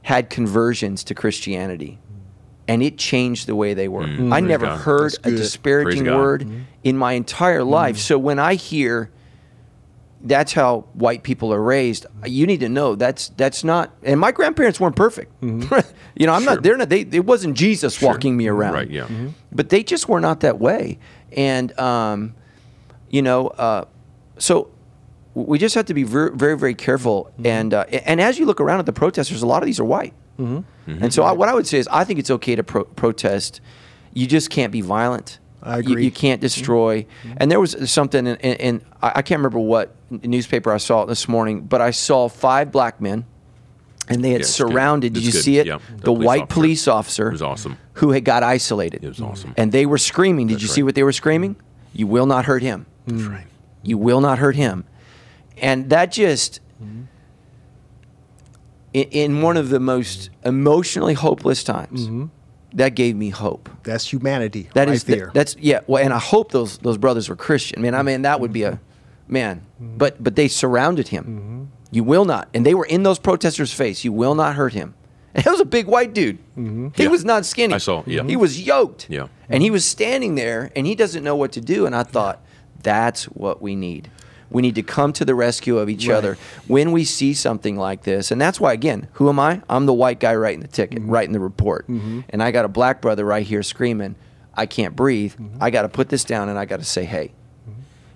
had 0.06 0.30
conversions 0.30 1.02
to 1.02 1.14
Christianity. 1.16 1.98
And 2.68 2.80
it 2.80 2.96
changed 2.96 3.48
the 3.48 3.56
way 3.56 3.74
they 3.74 3.88
were. 3.88 4.04
Mm, 4.04 4.32
I 4.32 4.38
never 4.38 4.66
God. 4.66 4.78
heard 4.78 5.14
a 5.24 5.30
disparaging 5.32 6.04
Praise 6.04 6.10
God. 6.12 6.16
word 6.18 6.48
in 6.84 6.96
my 6.96 7.14
entire 7.14 7.64
life. 7.64 7.96
So 7.98 8.16
when 8.16 8.38
I 8.38 8.54
hear 8.54 9.10
that's 10.22 10.52
how 10.52 10.82
white 10.94 11.24
people 11.24 11.52
are 11.52 11.60
raised, 11.60 12.06
you 12.24 12.46
need 12.46 12.60
to 12.60 12.68
know 12.68 12.94
that's 12.94 13.30
that's 13.30 13.64
not. 13.64 13.90
And 14.04 14.20
my 14.20 14.30
grandparents 14.30 14.78
weren't 14.78 14.94
perfect. 14.96 15.32
you 15.42 15.58
know, 16.26 16.32
I'm 16.32 16.42
Sure. 16.42 16.54
not. 16.54 16.62
They're 16.62 16.76
not. 16.76 16.88
They, 16.88 17.00
it 17.00 17.24
wasn't 17.26 17.56
Jesus 17.56 17.94
Sure. 17.98 18.10
walking 18.10 18.36
me 18.36 18.46
around. 18.46 18.74
Right, 18.74 18.90
yeah. 18.90 19.08
But 19.52 19.70
they 19.70 19.82
just 19.82 20.08
were 20.08 20.20
not 20.20 20.38
that 20.40 20.60
way. 20.60 20.98
And 21.32 21.76
um, 21.80 22.34
you 23.10 23.22
know, 23.22 23.48
uh, 23.48 23.84
so 24.38 24.70
we 25.36 25.58
just 25.58 25.74
have 25.74 25.84
to 25.86 25.94
be 25.94 26.02
very, 26.02 26.30
very, 26.34 26.56
very 26.56 26.74
careful. 26.74 27.30
Mm-hmm. 27.34 27.46
And 27.46 27.74
uh, 27.74 27.84
and 28.06 28.20
as 28.20 28.38
you 28.38 28.46
look 28.46 28.60
around 28.60 28.80
at 28.80 28.86
the 28.86 28.92
protesters, 28.92 29.42
a 29.42 29.46
lot 29.46 29.62
of 29.62 29.66
these 29.66 29.78
are 29.78 29.84
white. 29.84 30.14
Mm-hmm. 30.38 30.56
Mm-hmm. 30.90 31.04
And 31.04 31.12
so 31.14 31.22
I, 31.24 31.32
what 31.32 31.48
I 31.48 31.54
would 31.54 31.66
say 31.66 31.78
is, 31.78 31.88
I 31.88 32.04
think 32.04 32.18
it's 32.18 32.30
okay 32.30 32.56
to 32.56 32.62
pro- 32.62 32.84
protest. 32.84 33.60
You 34.14 34.26
just 34.26 34.48
can't 34.50 34.72
be 34.72 34.80
violent. 34.80 35.38
I 35.62 35.76
You- 35.76 35.80
agree. 35.92 36.04
You, 36.04 36.10
can't 36.10 36.40
destroy. 36.40 37.06
And 37.38 37.50
there 37.50 37.60
was 37.60 37.90
something, 37.90 38.26
in, 38.26 38.36
in, 38.36 38.56
in 38.56 38.82
I 39.02 39.08
I 39.16 39.22
can't 39.22 39.38
remember 39.40 39.58
what 39.58 39.94
newspaper 40.10 40.72
I 40.72 40.78
saw 40.78 41.04
this 41.04 41.28
morning, 41.28 41.62
but 41.62 41.80
I 41.80 41.90
saw 41.90 42.28
five 42.28 42.70
black 42.72 43.00
men, 43.00 43.24
and 44.08 44.24
they 44.24 44.30
had 44.30 44.42
Yeah, 44.42 44.46
surrounded. 44.46 45.12
Did 45.12 45.24
you 45.24 45.32
good. 45.32 45.42
see 45.42 45.58
it? 45.58 45.66
Yeah, 45.66 45.78
the 45.88 45.96
the 45.96 46.02
police 46.04 46.26
white 46.26 46.42
officer. 46.42 46.54
police 46.54 46.88
officer. 46.88 47.28
It 47.28 47.32
was 47.32 47.42
awesome. 47.42 47.76
Who 47.94 48.12
had 48.12 48.24
got 48.24 48.42
isolated. 48.42 49.04
It 49.04 49.08
was 49.08 49.20
awesome. 49.20 49.52
And 49.58 49.72
they 49.72 49.84
were 49.86 49.98
screaming. 49.98 50.46
Did 50.46 50.54
That's 50.54 50.62
you 50.62 50.68
see 50.68 50.80
right. 50.82 50.86
what 50.86 50.94
they 50.94 51.02
were 51.02 51.12
screaming? 51.12 51.56
You 51.92 52.06
will 52.06 52.26
not 52.26 52.44
hurt 52.44 52.62
him. 52.62 52.86
That's 53.06 53.22
right. 53.24 53.46
You 53.82 53.98
will 53.98 54.20
not 54.20 54.38
hurt 54.38 54.54
him. 54.56 54.84
And 55.58 55.88
that 55.90 56.12
just, 56.12 56.60
in, 56.80 57.08
in 59.10 59.42
one 59.42 59.56
of 59.56 59.68
the 59.68 59.80
most 59.80 60.30
emotionally 60.44 61.14
hopeless 61.14 61.64
times, 61.64 62.06
mm-hmm. 62.06 62.26
that 62.74 62.90
gave 62.90 63.16
me 63.16 63.30
hope. 63.30 63.68
That's 63.82 64.10
humanity 64.12 64.68
That 64.74 64.88
right 64.88 64.94
is 64.94 65.04
the- 65.04 65.16
there. 65.16 65.30
that's 65.34 65.56
yeah. 65.58 65.80
Well, 65.86 66.02
and 66.02 66.12
I 66.12 66.18
hope 66.18 66.52
those 66.52 66.78
those 66.78 66.98
brothers 66.98 67.28
were 67.28 67.36
Christian. 67.36 67.80
Man, 67.82 67.94
I 67.94 68.02
mean 68.02 68.22
that 68.22 68.40
would 68.40 68.52
be 68.52 68.62
a 68.64 68.80
man. 69.28 69.62
Mm-hmm. 69.80 69.96
But 69.98 70.22
but 70.22 70.36
they 70.36 70.48
surrounded 70.48 71.08
him. 71.08 71.24
Mm-hmm. 71.24 71.64
You 71.92 72.04
will 72.04 72.24
not, 72.24 72.48
and 72.52 72.66
they 72.66 72.74
were 72.74 72.84
in 72.84 73.02
those 73.04 73.18
protesters' 73.18 73.72
face. 73.72 74.04
You 74.04 74.12
will 74.12 74.34
not 74.34 74.56
hurt 74.56 74.72
him. 74.72 74.94
And 75.34 75.44
he 75.44 75.50
was 75.50 75.60
a 75.60 75.64
big 75.64 75.86
white 75.86 76.12
dude. 76.14 76.38
He 76.56 77.04
Yeah. 77.04 77.08
was 77.08 77.24
not 77.24 77.46
skinny. 77.46 77.74
I 77.74 77.78
saw, 77.78 78.02
yeah. 78.06 78.24
He 78.24 78.36
was 78.36 78.60
yoked. 78.60 79.06
Yeah. 79.08 79.28
And 79.48 79.62
he 79.62 79.70
was 79.70 79.84
standing 79.84 80.34
there, 80.34 80.72
and 80.74 80.86
he 80.86 80.94
doesn't 80.94 81.22
know 81.22 81.36
what 81.36 81.52
to 81.52 81.60
do. 81.60 81.86
And 81.86 81.94
I 81.94 82.02
thought, 82.02 82.40
That's 82.82 83.24
what 83.26 83.62
we 83.62 83.76
need. 83.76 84.10
We 84.50 84.62
need 84.62 84.74
to 84.76 84.82
come 84.82 85.12
to 85.14 85.24
the 85.24 85.34
rescue 85.34 85.78
of 85.78 85.88
each 85.88 86.06
Right. 86.08 86.16
other 86.16 86.38
when 86.68 86.92
we 86.92 87.04
see 87.04 87.34
something 87.34 87.76
like 87.76 88.02
this. 88.02 88.30
And 88.30 88.40
that's 88.40 88.60
why, 88.60 88.72
again, 88.72 89.08
who 89.14 89.28
am 89.28 89.38
I? 89.40 89.60
I'm 89.68 89.86
the 89.86 89.92
white 89.92 90.20
guy 90.20 90.34
writing 90.34 90.60
the 90.60 90.68
ticket, 90.68 91.00
Mm-hmm. 91.00 91.10
writing 91.10 91.32
the 91.32 91.40
report. 91.40 91.88
And 91.88 92.42
I 92.42 92.50
got 92.52 92.64
a 92.64 92.68
black 92.68 93.00
brother 93.00 93.24
right 93.24 93.44
here 93.44 93.62
screaming, 93.62 94.14
I 94.54 94.66
can't 94.66 94.94
breathe. 94.96 95.34
Mm-hmm. 95.34 95.62
I 95.62 95.70
got 95.70 95.82
to 95.82 95.88
put 95.88 96.08
this 96.08 96.24
down 96.24 96.48
and 96.48 96.58
I 96.58 96.64
got 96.64 96.78
to 96.78 96.84
say, 96.84 97.04
hey, 97.04 97.32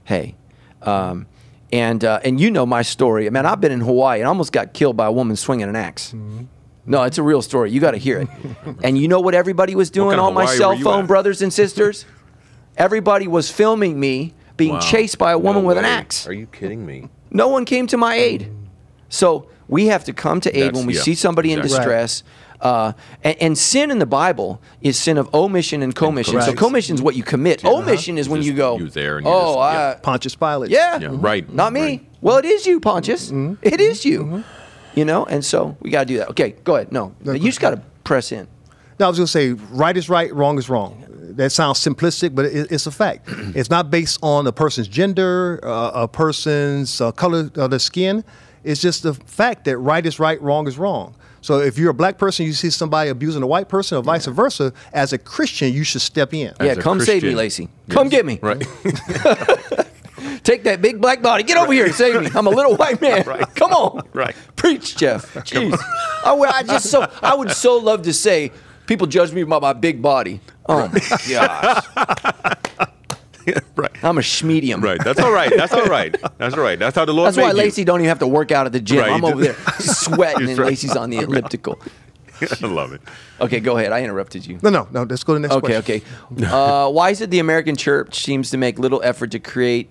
hey. 0.05 0.35
Um, 0.83 1.27
and, 1.73 2.05
uh, 2.05 2.21
and 2.25 2.41
you 2.41 2.51
know 2.51 2.65
my 2.67 2.83
story. 2.83 3.29
Man, 3.31 3.45
I've 3.47 3.61
been 3.61 3.73
in 3.73 3.81
Hawaii 3.81 4.21
and 4.21 4.27
almost 4.29 4.51
got 4.53 4.73
killed 4.73 4.97
by 4.97 5.07
a 5.07 5.13
woman 5.13 5.37
swinging 5.37 5.69
an 5.69 5.77
axe. 5.77 6.09
Mm-hmm. 6.09 6.45
No, 6.87 7.03
it's 7.03 7.19
a 7.19 7.23
real 7.23 7.43
story. 7.43 7.71
You 7.71 7.81
got 7.81 7.91
to 7.93 7.99
hear 7.99 8.21
it. 8.21 8.29
and 8.83 8.97
you 8.99 9.07
know 9.07 9.21
what 9.21 9.35
everybody 9.35 9.75
was 9.75 9.91
doing 9.91 10.11
kind 10.11 10.21
of 10.21 10.27
on 10.29 10.35
my 10.35 10.47
cell 10.47 10.77
phone, 10.79 11.07
brothers 11.07 11.43
and 11.43 11.53
sisters? 11.53 12.07
Everybody 12.77 13.29
was 13.29 13.51
filming 13.51 14.01
me 14.01 14.33
being 14.61 14.75
Wow. 14.75 14.81
chased 14.81 15.19
by 15.19 15.31
a 15.33 15.35
No 15.35 15.39
woman 15.41 15.65
with 15.65 15.79
an 15.79 15.85
axe. 15.85 16.27
Are 16.29 16.33
you 16.33 16.47
kidding 16.47 16.87
me? 16.87 17.09
No 17.31 17.49
one 17.49 17.65
came 17.65 17.87
to 17.89 17.97
my 17.97 18.15
aid. 18.15 18.49
So 19.09 19.47
we 19.69 19.87
have 19.87 20.05
to 20.05 20.13
come 20.13 20.41
to 20.43 20.51
aid 20.57 20.63
That's- 20.65 20.77
when 20.77 20.87
we 20.87 20.95
yeah, 20.95 21.03
see 21.03 21.15
somebody 21.15 21.53
in 21.53 21.59
exactly. 21.59 21.79
distress. 21.79 22.23
Uh, 22.61 22.93
and, 23.25 23.37
and 23.41 23.59
sin 23.59 23.91
in 23.91 23.99
the 23.99 24.07
Bible 24.07 24.61
is 24.83 24.99
sin 24.99 25.17
of 25.17 25.33
omission 25.35 25.83
and 25.83 25.95
commission. 25.95 26.41
So 26.43 26.53
commission 26.53 26.95
is 26.95 27.01
what 27.03 27.15
you 27.17 27.23
commit. 27.23 27.65
Uh-huh. 27.65 27.77
Omission 27.79 28.19
is 28.19 28.29
when 28.29 28.41
Just 28.43 28.51
you 28.51 28.55
go, 28.57 28.77
you 28.79 28.89
there 28.91 29.17
and 29.17 29.27
you 29.27 29.33
oh, 29.33 29.55
just- 29.55 29.59
I, 29.59 30.01
Pontius 30.03 30.35
Pilate. 30.37 30.71
yeah, 30.71 30.99
Yeah, 31.01 31.09
right. 31.13 31.51
not 31.53 31.73
me. 31.73 31.81
right. 31.81 32.07
Well, 32.21 32.37
it 32.37 32.45
is 32.45 32.67
you, 32.67 32.79
Pontius. 32.79 33.31
Mm-hmm. 33.31 33.55
It 33.63 33.81
is 33.81 34.05
you. 34.05 34.21
Mm-hmm. 34.25 34.41
You 34.95 35.05
know, 35.07 35.25
and 35.25 35.43
so 35.45 35.77
we 35.81 35.89
got 35.91 36.01
to 36.01 36.07
do 36.07 36.19
that. 36.19 36.29
Okay, 36.31 36.51
go 36.65 36.75
ahead. 36.77 36.93
No, 36.93 37.15
you 37.25 37.39
just 37.39 37.61
got 37.61 37.71
to 37.71 37.81
press 38.05 38.31
in. 38.33 38.47
No, 39.01 39.07
I 39.07 39.09
was 39.09 39.17
going 39.19 39.27
to 39.27 39.33
say 39.33 39.53
right 39.73 39.97
is 39.97 40.11
right, 40.11 40.33
wrong 40.33 40.59
is 40.59 40.69
wrong. 40.69 41.05
That 41.37 41.51
sounds 41.53 41.79
simplistic, 41.79 42.35
but 42.35 42.45
it, 42.45 42.71
it's 42.71 42.87
a 42.87 42.91
fact. 42.91 43.29
it's 43.57 43.71
not 43.71 43.91
based 43.91 44.19
on 44.23 44.47
a 44.47 44.53
person's 44.53 44.89
gender, 44.89 45.59
uh, 45.63 45.93
a 45.95 46.07
person's 46.09 47.01
uh, 47.01 47.11
color 47.13 47.51
of 47.57 47.71
their 47.71 47.79
skin. 47.79 48.23
It's 48.63 48.83
just 48.83 49.03
the 49.03 49.15
fact 49.15 49.65
that 49.65 49.79
right 49.79 50.05
is 50.05 50.21
right, 50.21 50.41
wrong 50.43 50.69
is 50.69 50.77
wrong. 50.77 51.17
So 51.41 51.61
if 51.61 51.79
you're 51.79 51.93
a 51.93 51.95
black 51.95 52.19
person, 52.19 52.45
you 52.45 52.53
see 52.53 52.69
somebody 52.69 53.09
abusing 53.09 53.43
a 53.43 53.47
white 53.47 53.71
person, 53.71 53.97
or 53.97 54.03
vice 54.03 54.27
versa. 54.27 54.75
As 54.93 55.15
a 55.15 55.19
Christian, 55.19 55.73
you 55.73 55.83
should 55.83 56.03
step 56.03 56.35
in. 56.35 56.53
Yeah, 56.61 56.67
As 56.67 56.77
a 56.77 56.83
come 56.83 57.01
save 57.01 57.23
me, 57.23 57.33
Christian. 57.33 57.37
Lacy. 57.37 57.69
Come 57.89 58.11
get 58.11 58.27
me. 58.27 58.39
Right. 58.43 58.59
Take 60.45 60.65
that 60.65 60.83
big 60.83 61.01
black 61.01 61.23
body. 61.23 61.43
Get 61.43 61.57
over 61.57 61.73
here 61.73 61.87
and 61.87 61.95
save 61.95 62.21
me. 62.21 62.29
I'm 62.35 62.47
a 62.47 62.51
little 62.51 62.77
white 62.77 63.01
man. 63.01 63.25
Right. 63.27 63.55
Come 63.55 63.73
on. 63.73 64.07
Right. 64.13 64.37
Preach, 64.57 64.95
Jeff. 64.97 65.33
Jeez. 65.35 65.79
I, 66.25 66.33
would- 66.35 66.51
I 66.51 66.63
just 66.65 66.91
so 66.91 67.11
I 67.23 67.35
would 67.35 67.51
so 67.53 67.79
love 67.79 68.03
to 68.03 68.13
say 68.13 68.53
people 68.91 69.07
judge 69.07 69.33
me 69.33 69.45
by 69.45 69.61
my 69.61 69.73
big 69.73 70.03
body. 70.03 70.41
Oh 70.69 70.89
my 70.89 70.99
gosh. 71.31 71.87
right. 73.77 74.05
I'm 74.05 74.19
a 74.19 74.21
schmedium. 74.21 74.83
Right. 74.83 75.03
That's 75.03 75.21
all 75.21 75.31
right. 75.31 75.53
That's 75.57 75.73
all 75.73 75.87
right. 75.87 76.15
That's 76.39 76.57
all 76.57 76.61
right. 76.63 76.77
That's 76.77 76.97
how 76.97 77.05
the 77.05 77.15
Lord 77.15 77.29
That's 77.29 77.37
made 77.37 77.55
why 77.57 77.71
you. 77.77 77.85
Don't 77.85 78.01
even 78.01 78.09
have 78.09 78.19
to 78.19 78.27
work 78.27 78.51
out 78.51 78.67
at 78.67 78.73
the 78.73 78.81
gym. 78.81 78.99
Right, 78.99 79.13
I'm 79.13 79.25
over 79.25 79.41
there 79.41 79.55
sweating 79.79 80.49
and 80.49 80.59
right. 80.59 80.67
Lacy's 80.71 80.97
on 80.97 81.11
the 81.11 81.19
elliptical. 81.19 81.81
I 82.43 82.67
love 82.67 82.93
it. 82.93 83.01
Okay, 83.41 83.61
go 83.61 83.77
ahead. 83.79 83.93
I 83.93 84.03
interrupted 84.03 84.45
you. 84.45 84.59
No, 84.61 84.71
no, 84.71 84.89
no. 84.91 85.05
Let's 85.05 85.23
go 85.23 85.35
to 85.35 85.39
the 85.39 85.47
next 85.47 85.55
Okay, 85.57 86.01
question. 86.01 86.03
okay. 86.37 86.47
Uh, 86.47 86.89
why 86.89 87.11
is 87.11 87.21
it 87.21 87.31
the 87.31 87.39
American 87.39 87.77
church 87.77 88.19
seems 88.25 88.51
to 88.51 88.57
make 88.57 88.79
little 88.81 89.01
effort 89.05 89.31
to 89.33 89.39
create? 89.39 89.89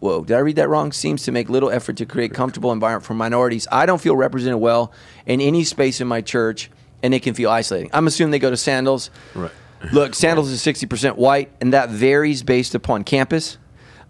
Whoa, 0.00 0.24
did 0.24 0.36
I 0.36 0.40
read 0.40 0.56
that 0.56 0.68
wrong? 0.70 0.90
Seems 0.92 1.24
to 1.24 1.32
make 1.32 1.50
little 1.50 1.70
effort 1.70 1.96
to 1.98 2.06
create 2.06 2.32
comfortable 2.32 2.72
environment 2.72 3.04
for 3.04 3.14
minorities. 3.14 3.66
I 3.70 3.84
don't 3.84 4.00
feel 4.00 4.16
represented 4.16 4.60
well 4.60 4.92
in 5.26 5.40
any 5.40 5.64
space 5.64 6.00
in 6.00 6.06
my 6.06 6.20
church, 6.22 6.70
and 7.06 7.14
it 7.14 7.22
can 7.22 7.34
feel 7.34 7.50
isolating. 7.50 7.88
I'm 7.92 8.08
assuming 8.08 8.32
they 8.32 8.40
go 8.40 8.50
to 8.50 8.56
Sandals. 8.56 9.10
Right. 9.34 9.52
Look, 9.92 10.16
Sandals 10.16 10.50
is 10.50 10.60
60% 10.60 11.16
white, 11.16 11.52
and 11.60 11.72
that 11.72 11.88
varies 11.88 12.42
based 12.42 12.74
upon 12.74 13.04
campus. 13.04 13.58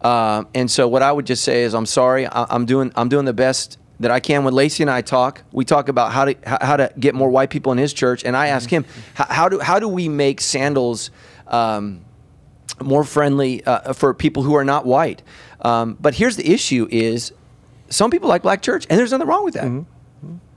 Um, 0.00 0.48
and 0.54 0.70
so, 0.70 0.88
what 0.88 1.02
I 1.02 1.12
would 1.12 1.26
just 1.26 1.44
say 1.44 1.62
is, 1.64 1.74
I'm 1.74 1.84
sorry. 1.84 2.26
I, 2.26 2.46
I'm 2.48 2.64
doing 2.64 2.92
I'm 2.96 3.08
doing 3.10 3.26
the 3.26 3.34
best 3.34 3.78
that 4.00 4.10
I 4.10 4.20
can. 4.20 4.44
When 4.44 4.54
Lacy 4.54 4.82
and 4.82 4.90
I 4.90 5.02
talk, 5.02 5.42
we 5.52 5.64
talk 5.64 5.88
about 5.88 6.12
how 6.12 6.24
to 6.24 6.36
how, 6.46 6.58
how 6.60 6.76
to 6.78 6.92
get 6.98 7.14
more 7.14 7.28
white 7.28 7.50
people 7.50 7.72
in 7.72 7.78
his 7.78 7.92
church, 7.92 8.24
and 8.24 8.36
I 8.36 8.48
ask 8.48 8.70
him, 8.70 8.86
how, 9.14 9.48
do 9.48 9.58
how 9.58 9.78
do 9.78 9.88
we 9.88 10.08
make 10.08 10.40
Sandals 10.40 11.10
um, 11.48 12.04
more 12.82 13.04
friendly 13.04 13.64
uh, 13.64 13.92
for 13.92 14.14
people 14.14 14.42
who 14.42 14.54
are 14.54 14.64
not 14.64 14.86
white? 14.86 15.22
Um, 15.60 15.96
but 16.00 16.14
here's 16.14 16.36
the 16.36 16.50
issue: 16.50 16.88
is 16.90 17.32
some 17.88 18.10
people 18.10 18.28
like 18.28 18.42
black 18.42 18.62
church, 18.62 18.86
and 18.88 18.98
there's 18.98 19.12
nothing 19.12 19.26
wrong 19.26 19.44
with 19.44 19.54
that. 19.54 19.64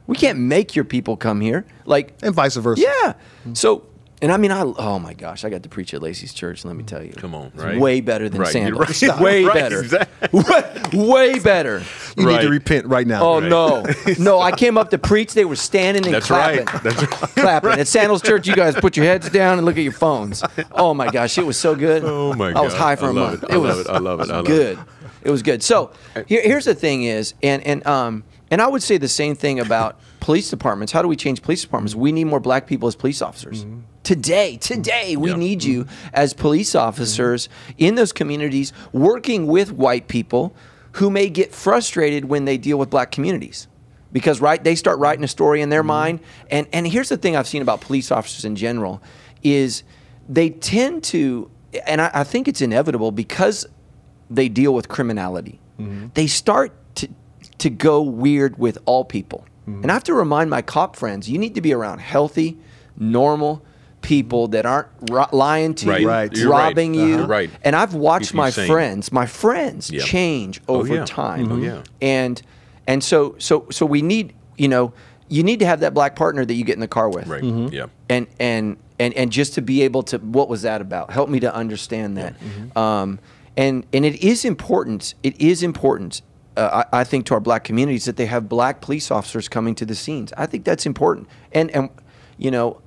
We 0.10 0.18
can't 0.18 0.40
make 0.40 0.76
your 0.76 0.86
people 0.86 1.16
come 1.18 1.40
here. 1.42 1.66
Like 1.86 2.14
And 2.24 2.34
vice 2.34 2.56
versa. 2.56 2.82
yeah. 2.82 3.14
So, 3.54 3.86
and 4.22 4.32
I 4.34 4.38
mean, 4.38 4.52
I 4.52 4.62
oh 4.64 5.00
my 5.00 5.14
gosh, 5.14 5.46
I 5.46 5.50
got 5.50 5.64
to 5.64 5.70
preach 5.70 5.94
at 5.94 6.02
Lacy's 6.02 6.34
church. 6.34 6.66
Let 6.66 6.76
me 6.76 6.84
tell 6.84 7.02
you, 7.02 7.14
Come 7.14 7.34
on, 7.36 7.52
It's 7.54 7.64
right? 7.64 7.80
way 7.80 8.02
better 8.02 8.28
than 8.28 8.42
Right, 8.42 8.54
you're 8.54 8.64
Sandals. 8.76 9.02
right. 9.04 9.20
Way 9.22 9.44
Right, 9.46 9.54
better. 9.54 9.80
exactly. 9.82 10.42
way, 10.94 11.08
way 11.08 11.40
better. 11.40 11.84
You 12.18 12.26
need 12.26 12.42
to 12.42 12.50
repent 12.50 12.88
right 12.88 13.08
now. 13.08 13.22
Oh 13.24 13.40
Right. 13.40 13.50
no, 13.50 13.86
no! 14.20 14.40
I 14.42 14.52
came 14.52 14.78
up 14.78 14.90
to 14.90 14.98
preach. 14.98 15.34
They 15.36 15.46
were 15.46 15.56
standing 15.56 16.04
and 16.06 16.14
That's 16.16 16.28
clapping, 16.28 16.66
right. 16.66 16.84
That's 16.84 16.98
right. 17.02 17.10
clapping. 17.36 17.72
At 17.80 17.88
Sandals 17.88 18.22
Church, 18.22 18.46
you 18.48 18.56
guys 18.56 18.76
put 18.76 18.98
your 18.98 19.06
heads 19.06 19.30
down 19.30 19.58
and 19.58 19.66
look 19.66 19.78
at 19.78 19.84
your 19.84 19.94
phones. 19.94 20.44
Oh 20.72 20.94
my 20.94 21.10
gosh, 21.10 21.38
it 21.38 21.46
was 21.46 21.58
so 21.58 21.76
good. 21.76 22.04
Oh, 22.04 22.34
my 22.34 22.52
I 22.52 22.60
was 22.62 22.74
high 22.74 22.96
for 22.98 23.06
I 23.06 23.10
a 23.12 23.14
month. 23.14 23.44
it. 23.44 23.52
I 23.52 23.58
was 23.58 23.78
love 23.78 23.86
it. 23.86 23.90
I 23.90 23.98
love 24.00 24.20
it. 24.22 24.30
I 24.30 24.36
love 24.38 24.46
it. 24.46 24.48
good. 24.48 24.80
It 25.22 25.32
was 25.32 25.44
good. 25.44 25.64
So 25.64 25.92
here, 26.28 26.42
here's 26.44 26.66
the 26.66 26.76
thing: 26.76 27.04
is 27.04 27.36
and 27.42 27.66
and 27.66 27.86
um 27.88 28.24
and 28.52 28.62
I 28.62 28.68
would 28.68 28.82
say 28.82 28.98
the 28.98 29.08
same 29.08 29.36
thing 29.36 29.60
about 29.60 30.00
police 30.20 30.50
departments. 30.50 30.92
How 30.92 31.02
do 31.02 31.08
we 31.08 31.16
change 31.16 31.42
police 31.42 31.62
departments? 31.62 31.96
We 31.96 32.12
need 32.12 32.26
more 32.26 32.40
black 32.40 32.68
people 32.68 32.88
as 32.88 32.96
police 32.96 33.22
officers. 33.22 33.64
Mm-hmm. 33.64 33.80
Today, 34.04 34.58
today, 34.58 35.16
we 35.16 35.34
need 35.36 35.64
you 35.64 35.86
mm-hmm. 35.86 36.10
as 36.14 36.34
police 36.34 36.74
officers 36.74 37.48
in 37.78 37.96
those 37.96 38.12
communities 38.12 38.74
working 38.92 39.46
with 39.46 39.72
white 39.72 40.08
people 40.08 40.56
who 40.94 41.10
may 41.10 41.30
get 41.30 41.54
frustrated 41.54 42.26
when 42.26 42.46
they 42.46 42.58
deal 42.58 42.78
with 42.80 42.90
black 42.90 43.12
communities. 43.12 43.68
Because 44.12 44.42
right, 44.42 44.64
they 44.64 44.74
start 44.74 44.98
writing 44.98 45.24
a 45.24 45.28
story 45.28 45.62
in 45.62 45.70
their 45.70 45.82
mm-hmm. 45.82 45.88
mind. 45.88 46.20
And 46.50 46.68
and 46.74 46.88
here's 46.88 47.10
the 47.10 47.18
thing 47.18 47.36
I've 47.36 47.48
seen 47.48 47.62
about 47.62 47.82
police 47.82 48.12
officers 48.12 48.46
in 48.46 48.56
general 48.56 49.02
is 49.44 49.84
they 50.28 50.50
tend 50.50 51.04
to 51.06 51.52
and 51.86 52.02
I, 52.02 52.10
I 52.14 52.24
think 52.24 52.48
it's 52.48 52.62
inevitable 52.62 53.12
because 53.12 53.68
they 54.30 54.50
deal 54.50 54.74
with 54.74 54.88
criminality. 54.88 55.60
They 56.14 56.28
start 56.28 56.74
to 57.60 57.70
go 57.70 58.02
weird 58.02 58.58
with 58.58 58.78
all 58.86 59.06
people. 59.06 59.46
And 59.68 59.92
I 59.92 59.94
have 59.94 60.04
to 60.06 60.16
remind 60.16 60.50
my 60.50 60.64
cop 60.64 60.96
friends, 60.96 61.30
you 61.30 61.38
need 61.38 61.54
to 61.54 61.62
be 61.62 61.74
around 61.76 62.00
healthy, 62.00 62.58
normal 62.98 63.62
people 64.02 64.48
that 64.48 64.66
aren't 64.66 64.88
ri- 65.12 65.26
lying 65.32 65.76
to 65.76 65.88
Right. 65.90 66.02
you, 66.02 66.08
Right. 66.08 66.34
You. 66.96 67.16
Uh-huh. 67.16 67.28
Right. 67.28 67.50
And 67.64 67.76
I've 67.76 67.94
watched 67.94 68.34
my 68.34 68.50
sane. 68.50 68.68
friends, 68.68 69.12
my 69.12 69.28
friends 69.28 69.92
Yeah. 69.92 70.02
change 70.02 70.60
Oh, 70.68 70.78
over 70.78 70.96
yeah. 70.96 71.06
time. 71.06 71.52
Oh, 71.52 71.58
yeah. 71.58 71.82
And 72.02 72.42
and 72.88 73.04
so 73.04 73.36
so 73.38 73.68
so 73.70 73.86
we 73.86 74.02
need, 74.02 74.34
you 74.58 74.68
know, 74.68 74.92
you 75.28 75.44
need 75.44 75.60
to 75.60 75.66
have 75.68 75.82
that 75.82 75.94
black 75.94 76.16
partner 76.16 76.46
that 76.46 76.54
you 76.56 76.64
get 76.64 76.74
in 76.74 76.80
the 76.80 76.88
car 76.88 77.08
with 77.10 77.28
Right. 77.28 77.44
Mm-hmm. 77.44 77.68
Yeah. 77.74 77.86
and 78.10 78.26
and 78.40 78.78
and 79.00 79.14
and 79.14 79.32
just 79.32 79.54
to 79.56 79.62
be 79.62 79.84
able 79.84 80.02
to 80.04 80.18
what 80.18 80.50
was 80.50 80.64
that 80.64 80.82
about 80.82 81.12
help 81.12 81.30
me 81.30 81.40
to 81.42 81.54
understand 81.54 82.18
that 82.18 82.34
um, 82.76 83.20
and 83.56 83.86
and 83.94 84.04
it 84.06 84.24
is 84.24 84.46
important 84.46 85.14
it 85.22 85.40
is 85.40 85.62
important 85.62 86.22
uh, 86.60 86.84
I, 86.92 87.02
I 87.02 87.04
think 87.04 87.26
to 87.28 87.34
our 87.34 87.40
black 87.40 87.64
communities 87.64 88.06
that 88.06 88.18
they 88.18 88.26
have 88.26 88.50
black 88.50 88.82
police 88.82 89.12
officers 89.12 89.48
coming 89.48 89.76
to 89.76 89.86
the 89.86 89.96
scenes 89.96 90.34
i 90.38 90.46
think 90.46 90.66
that's 90.66 90.86
important 90.86 91.28
and 91.52 91.72
and 91.72 91.90
you 92.38 92.52
know 92.52 92.82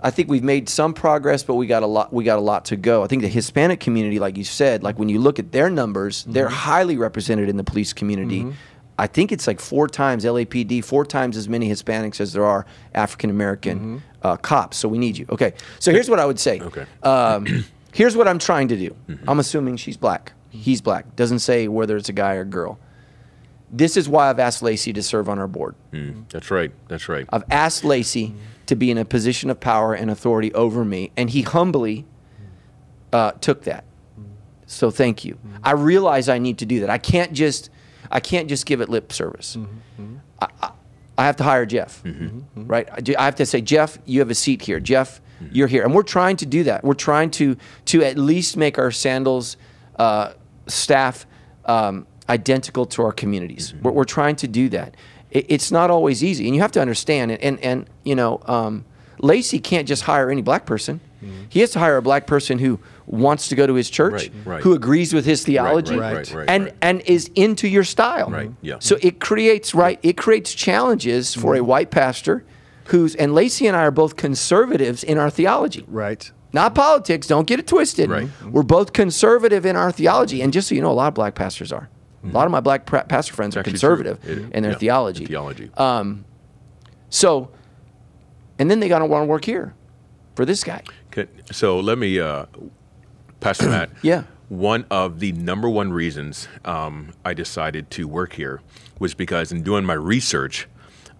I 0.00 0.10
think 0.10 0.28
we've 0.28 0.44
made 0.44 0.68
some 0.68 0.94
progress, 0.94 1.42
but 1.42 1.56
we 1.56 1.66
got 1.66 1.82
a 1.82 1.86
lot. 1.86 2.12
We 2.12 2.22
got 2.22 2.38
a 2.38 2.42
lot 2.42 2.66
to 2.66 2.76
go. 2.76 3.02
I 3.02 3.08
think 3.08 3.22
the 3.22 3.28
Hispanic 3.28 3.80
community, 3.80 4.20
like 4.20 4.36
you 4.36 4.44
said, 4.44 4.84
like 4.84 4.96
when 4.96 5.08
you 5.08 5.18
look 5.18 5.40
at 5.40 5.50
their 5.50 5.68
numbers, 5.68 6.24
they're 6.24 6.48
highly 6.48 6.96
represented 6.96 7.48
in 7.48 7.56
the 7.56 7.64
police 7.64 7.92
community. 7.92 8.46
I 8.98 9.06
think 9.06 9.30
it's 9.30 9.46
like 9.46 9.60
four 9.60 9.86
times 9.88 10.24
LAPD, 10.24 10.84
four 10.84 11.04
times 11.04 11.36
as 11.36 11.48
many 11.48 11.68
Hispanics 11.68 12.20
as 12.20 12.32
there 12.32 12.44
are 12.44 12.66
African 12.94 13.30
American 13.30 14.02
uh, 14.22 14.36
cops. 14.36 14.76
So 14.76 14.88
we 14.88 14.98
need 14.98 15.16
you. 15.16 15.26
Okay. 15.30 15.54
So 15.78 15.92
here's 15.92 16.10
what 16.10 16.18
I 16.18 16.26
would 16.26 16.40
say. 16.40 16.60
Okay. 16.60 16.84
Um, 17.04 17.64
here's 17.92 18.16
what 18.16 18.26
I'm 18.26 18.38
trying 18.38 18.68
to 18.68 18.76
do. 18.76 18.96
I'm 19.26 19.38
assuming 19.38 19.76
she's 19.76 19.96
black. 19.96 20.32
He's 20.50 20.80
black. 20.80 21.14
Doesn't 21.14 21.40
say 21.40 21.68
whether 21.68 21.96
it's 21.96 22.08
a 22.08 22.12
guy 22.12 22.34
or 22.34 22.44
girl. 22.44 22.78
This 23.70 23.96
is 23.96 24.08
why 24.08 24.30
I've 24.30 24.38
asked 24.38 24.62
Lacy 24.62 24.92
to 24.94 25.02
serve 25.02 25.28
on 25.28 25.38
our 25.38 25.46
board. 25.48 25.74
Mm, 25.92 26.28
that's 26.30 26.50
right. 26.50 26.70
That's 26.88 27.08
right. 27.08 27.26
I've 27.30 27.44
asked 27.50 27.84
Lacy 27.84 28.34
to 28.66 28.74
be 28.76 28.90
in 28.90 28.98
a 28.98 29.04
position 29.04 29.50
of 29.50 29.60
power 29.60 29.94
and 29.94 30.10
authority 30.10 30.52
over 30.54 30.84
me, 30.84 31.10
and 31.16 31.28
he 31.30 31.42
humbly 31.42 32.06
uh, 33.12 33.32
took 33.32 33.64
that. 33.64 33.84
So 34.66 34.90
thank 34.90 35.24
you. 35.24 35.38
I 35.62 35.72
realize 35.72 36.28
I 36.28 36.38
need 36.38 36.58
to 36.58 36.66
do 36.66 36.80
that. 36.80 36.90
I 36.90 36.98
can't 36.98 37.32
just, 37.32 37.70
I 38.10 38.20
can't 38.20 38.48
just 38.48 38.66
give 38.66 38.80
it 38.82 38.88
lip 38.90 39.12
service. 39.12 39.56
I, 40.40 40.48
I, 40.62 40.70
I 41.16 41.24
have 41.24 41.36
to 41.36 41.44
hire 41.44 41.64
Jeff, 41.66 42.02
right? 42.54 42.88
I 42.92 43.00
do- 43.00 43.14
I 43.18 43.24
have 43.24 43.36
to 43.36 43.46
say, 43.46 43.60
Jeff, 43.60 43.98
you 44.04 44.20
have 44.20 44.30
a 44.30 44.34
seat 44.34 44.62
here. 44.62 44.78
Jeff, 44.80 45.20
you're 45.52 45.68
here, 45.68 45.84
and 45.84 45.94
we're 45.94 46.02
trying 46.02 46.36
to 46.38 46.46
do 46.46 46.64
that. 46.64 46.84
We're 46.84 46.94
trying 46.94 47.30
to 47.32 47.56
to 47.86 48.02
at 48.04 48.18
least 48.18 48.56
make 48.56 48.78
our 48.78 48.90
sandals 48.90 49.56
uh, 49.98 50.32
staff 50.66 51.26
um, 51.64 52.06
identical 52.28 52.86
to 52.86 53.02
our 53.02 53.12
communities. 53.12 53.74
We're, 53.82 53.92
we're 53.92 54.04
trying 54.04 54.36
to 54.36 54.48
do 54.48 54.68
that. 54.70 54.96
It, 55.30 55.46
it's 55.48 55.70
not 55.70 55.90
always 55.90 56.22
easy, 56.24 56.46
and 56.46 56.54
you 56.54 56.60
have 56.62 56.72
to 56.72 56.80
understand. 56.80 57.30
And 57.32 57.40
and, 57.42 57.60
and 57.60 57.90
you 58.04 58.14
know, 58.14 58.40
um, 58.46 58.84
Lacy 59.20 59.58
can't 59.58 59.86
just 59.88 60.02
hire 60.02 60.30
any 60.30 60.42
black 60.42 60.66
person. 60.66 61.00
He 61.48 61.58
has 61.60 61.70
to 61.72 61.80
hire 61.80 61.96
a 61.96 62.02
black 62.02 62.28
person 62.28 62.60
who 62.60 62.78
wants 63.06 63.48
to 63.48 63.56
go 63.56 63.66
to 63.66 63.74
his 63.74 63.90
church, 63.90 64.12
Right, 64.12 64.32
right. 64.44 64.62
who 64.62 64.72
agrees 64.72 65.12
with 65.12 65.24
his 65.24 65.42
theology, 65.44 65.96
right, 65.96 66.32
and 66.46 66.72
and 66.80 67.00
is 67.06 67.28
into 67.34 67.66
your 67.66 67.82
style. 67.82 68.30
Right, 68.30 68.52
yeah. 68.62 68.76
So 68.78 68.98
it 69.02 69.18
creates 69.18 69.74
right. 69.74 69.98
It 70.04 70.16
creates 70.16 70.54
challenges 70.54 71.34
for 71.34 71.54
Mm-hmm. 71.54 71.60
a 71.60 71.64
white 71.64 71.90
pastor, 71.90 72.44
who's 72.84 73.16
and 73.16 73.34
Lacy 73.34 73.66
and 73.66 73.76
I 73.76 73.80
are 73.80 73.90
both 73.90 74.14
conservatives 74.14 75.02
in 75.02 75.18
our 75.18 75.28
theology. 75.30 75.84
Right. 75.88 76.30
Not 76.52 76.76
politics. 76.76 77.26
Don't 77.26 77.48
get 77.48 77.58
it 77.58 77.66
twisted. 77.66 78.08
Right. 78.10 78.28
We're 78.44 78.62
both 78.62 78.92
conservative 78.92 79.66
in 79.66 79.74
our 79.74 79.90
theology, 79.90 80.40
and 80.40 80.52
just 80.52 80.68
so 80.68 80.76
you 80.76 80.80
know, 80.82 80.92
a 80.92 80.98
lot 81.02 81.08
of 81.08 81.14
black 81.14 81.34
pastors 81.34 81.72
are. 81.72 81.88
A 82.24 82.26
lot 82.28 82.46
of 82.46 82.50
my 82.50 82.60
black 82.60 82.84
pra- 82.84 83.04
pastor 83.04 83.34
friends 83.34 83.56
are 83.56 83.62
conservative. 83.62 84.18
In 84.52 84.62
their 84.62 84.72
yeah, 84.72 84.78
theology. 84.78 85.24
in 85.24 85.28
theology. 85.28 85.70
So, 87.10 87.50
and 88.58 88.70
then 88.70 88.80
they 88.80 88.88
got 88.88 88.98
to 88.98 89.06
want 89.06 89.22
to 89.22 89.26
work 89.26 89.44
here 89.44 89.74
for 90.34 90.44
this 90.44 90.62
guy. 90.62 90.82
Okay, 91.08 91.26
so 91.50 91.80
let 91.80 91.98
me, 91.98 92.20
uh, 92.20 92.46
Pastor 93.40 93.68
Matt. 93.70 93.90
Yeah. 94.02 94.24
One 94.48 94.86
of 94.90 95.20
the 95.20 95.32
number 95.32 95.68
one 95.68 95.92
reasons 95.92 96.48
um, 96.64 97.12
I 97.24 97.34
decided 97.34 97.90
to 97.92 98.08
work 98.08 98.32
here 98.32 98.62
was 98.98 99.14
because 99.14 99.52
in 99.52 99.62
doing 99.62 99.84
my 99.84 99.94
research, 99.94 100.66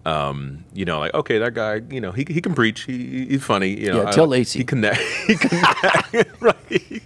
um, 0.05 0.63
you 0.73 0.85
know, 0.85 0.99
like 0.99 1.13
okay, 1.13 1.37
that 1.37 1.53
guy, 1.53 1.81
you 1.91 2.01
know, 2.01 2.11
he, 2.11 2.25
he 2.27 2.41
can 2.41 2.55
preach, 2.55 2.83
he, 2.83 3.27
he's 3.27 3.43
funny, 3.43 3.79
you 3.79 3.91
know. 3.91 4.03
Yeah, 4.03 4.11
tell 4.11 4.25
Lacy. 4.25 4.59
He 4.59 4.65
connect, 4.65 4.99
he 5.27 5.35
connect, 5.35 6.13
right? 6.41 6.55
He, 6.69 7.01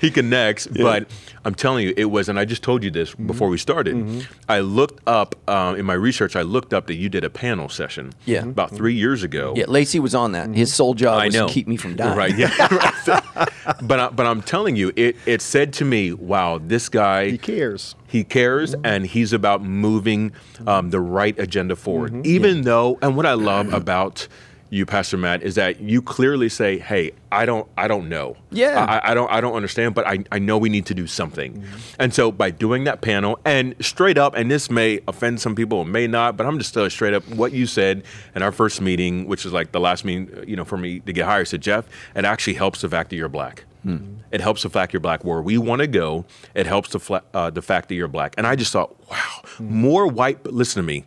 he 0.00 0.10
connects, 0.10 0.66
but 0.66 1.08
I'm 1.44 1.54
telling 1.54 1.86
you, 1.86 1.94
it 1.96 2.06
was, 2.06 2.28
and 2.28 2.38
I 2.38 2.44
just 2.44 2.62
told 2.62 2.82
you 2.84 2.90
this 2.90 3.10
Mm-hmm. 3.12 3.26
before 3.28 3.48
we 3.48 3.58
started. 3.58 4.26
I 4.48 4.60
looked 4.60 5.00
up 5.06 5.34
um, 5.48 5.76
in 5.76 5.84
my 5.86 5.94
research. 5.94 6.34
I 6.36 6.42
looked 6.42 6.72
up 6.74 6.86
that 6.88 6.94
you 6.94 7.08
did 7.08 7.24
a 7.24 7.30
panel 7.30 7.68
session, 7.68 8.12
Yeah. 8.24 8.42
about 8.44 8.70
three 8.72 8.94
years 8.94 9.22
ago. 9.22 9.54
Yeah, 9.56 9.66
Lacy 9.68 10.00
was 10.00 10.14
on 10.14 10.32
that. 10.32 10.50
His 10.54 10.74
sole 10.74 10.94
job 10.94 11.20
I 11.20 11.26
was 11.26 11.34
know. 11.34 11.46
to 11.46 11.52
keep 11.52 11.68
me 11.68 11.76
from 11.76 11.94
dying. 11.96 12.16
Right. 12.18 12.36
Yeah. 12.36 12.50
right. 13.06 13.48
but 13.82 14.00
I, 14.00 14.08
but 14.10 14.26
I'm 14.26 14.42
telling 14.42 14.76
you, 14.76 14.92
it 14.96 15.16
it 15.26 15.40
said 15.42 15.72
to 15.74 15.84
me, 15.84 16.12
"Wow, 16.12 16.58
this 16.62 16.88
guy 16.88 17.30
He 17.30 17.38
cares. 17.38 17.94
He 18.08 18.24
cares, 18.24 18.74
and 18.84 19.04
he's 19.06 19.32
about 19.32 19.62
moving 19.62 20.32
um, 20.66 20.90
the 20.90 21.00
right 21.00 21.38
agenda 21.38 21.76
forward. 21.76 22.24
Even 22.26 22.62
though, 22.62 22.98
and 23.02 23.16
what 23.16 23.26
I 23.26 23.34
love 23.34 23.72
about 23.74 24.28
you, 24.70 24.84
Pastor 24.86 25.16
Matt, 25.16 25.42
is 25.42 25.54
that 25.54 25.80
you 25.80 26.02
clearly 26.02 26.48
say, 26.48 26.78
"Hey, 26.78 27.12
I 27.30 27.46
don't, 27.46 27.68
I 27.76 27.88
don't 27.88 28.08
know. 28.08 28.36
Yeah. 28.50 28.84
I, 28.84 29.12
I 29.12 29.14
don't, 29.14 29.30
I 29.30 29.40
don't 29.40 29.54
understand, 29.54 29.94
but 29.94 30.06
I, 30.06 30.24
I 30.32 30.38
know 30.38 30.58
we 30.58 30.68
need 30.68 30.86
to 30.86 30.94
do 30.94 31.06
something." 31.06 31.54
Mm-hmm. 31.54 31.78
And 31.98 32.14
so, 32.14 32.32
by 32.32 32.50
doing 32.50 32.84
that 32.84 33.00
panel, 33.00 33.38
and 33.44 33.74
straight 33.80 34.18
up, 34.18 34.34
and 34.34 34.50
this 34.50 34.70
may 34.70 35.00
offend 35.06 35.40
some 35.40 35.54
people, 35.54 35.82
it 35.82 35.86
may 35.86 36.06
not, 36.06 36.36
but 36.36 36.46
I'm 36.46 36.58
just 36.58 36.74
telling 36.74 36.90
straight 36.90 37.14
up 37.14 37.26
what 37.28 37.52
you 37.52 37.66
said 37.66 38.02
in 38.34 38.42
our 38.42 38.52
first 38.52 38.80
meeting, 38.80 39.26
which 39.26 39.46
is 39.46 39.52
like 39.52 39.72
the 39.72 39.80
last 39.80 40.04
meeting, 40.04 40.44
you 40.46 40.56
know, 40.56 40.64
for 40.64 40.76
me 40.76 41.00
to 41.00 41.12
get 41.12 41.26
hired. 41.26 41.48
Said 41.48 41.60
Jeff, 41.60 41.86
it 42.14 42.24
actually 42.24 42.54
helps 42.54 42.80
the 42.80 42.88
fact 42.88 43.10
that 43.10 43.16
you're 43.16 43.28
black. 43.28 43.64
Hmm. 43.82 44.16
It 44.32 44.40
helps 44.40 44.64
the 44.64 44.70
fact 44.70 44.92
you're 44.92 45.00
black. 45.00 45.24
Where 45.24 45.40
we 45.40 45.58
want 45.58 45.80
to 45.80 45.86
go, 45.86 46.24
it 46.54 46.66
helps 46.66 46.90
the 46.90 46.98
fla- 46.98 47.22
uh, 47.32 47.50
the 47.50 47.62
fact 47.62 47.88
that 47.88 47.94
you're 47.94 48.08
black. 48.08 48.34
And 48.36 48.46
I 48.46 48.56
just 48.56 48.72
thought, 48.72 48.96
wow, 49.08 49.42
hmm. 49.44 49.80
more 49.80 50.08
white. 50.08 50.44
Listen 50.44 50.82
to 50.82 50.86
me, 50.86 51.04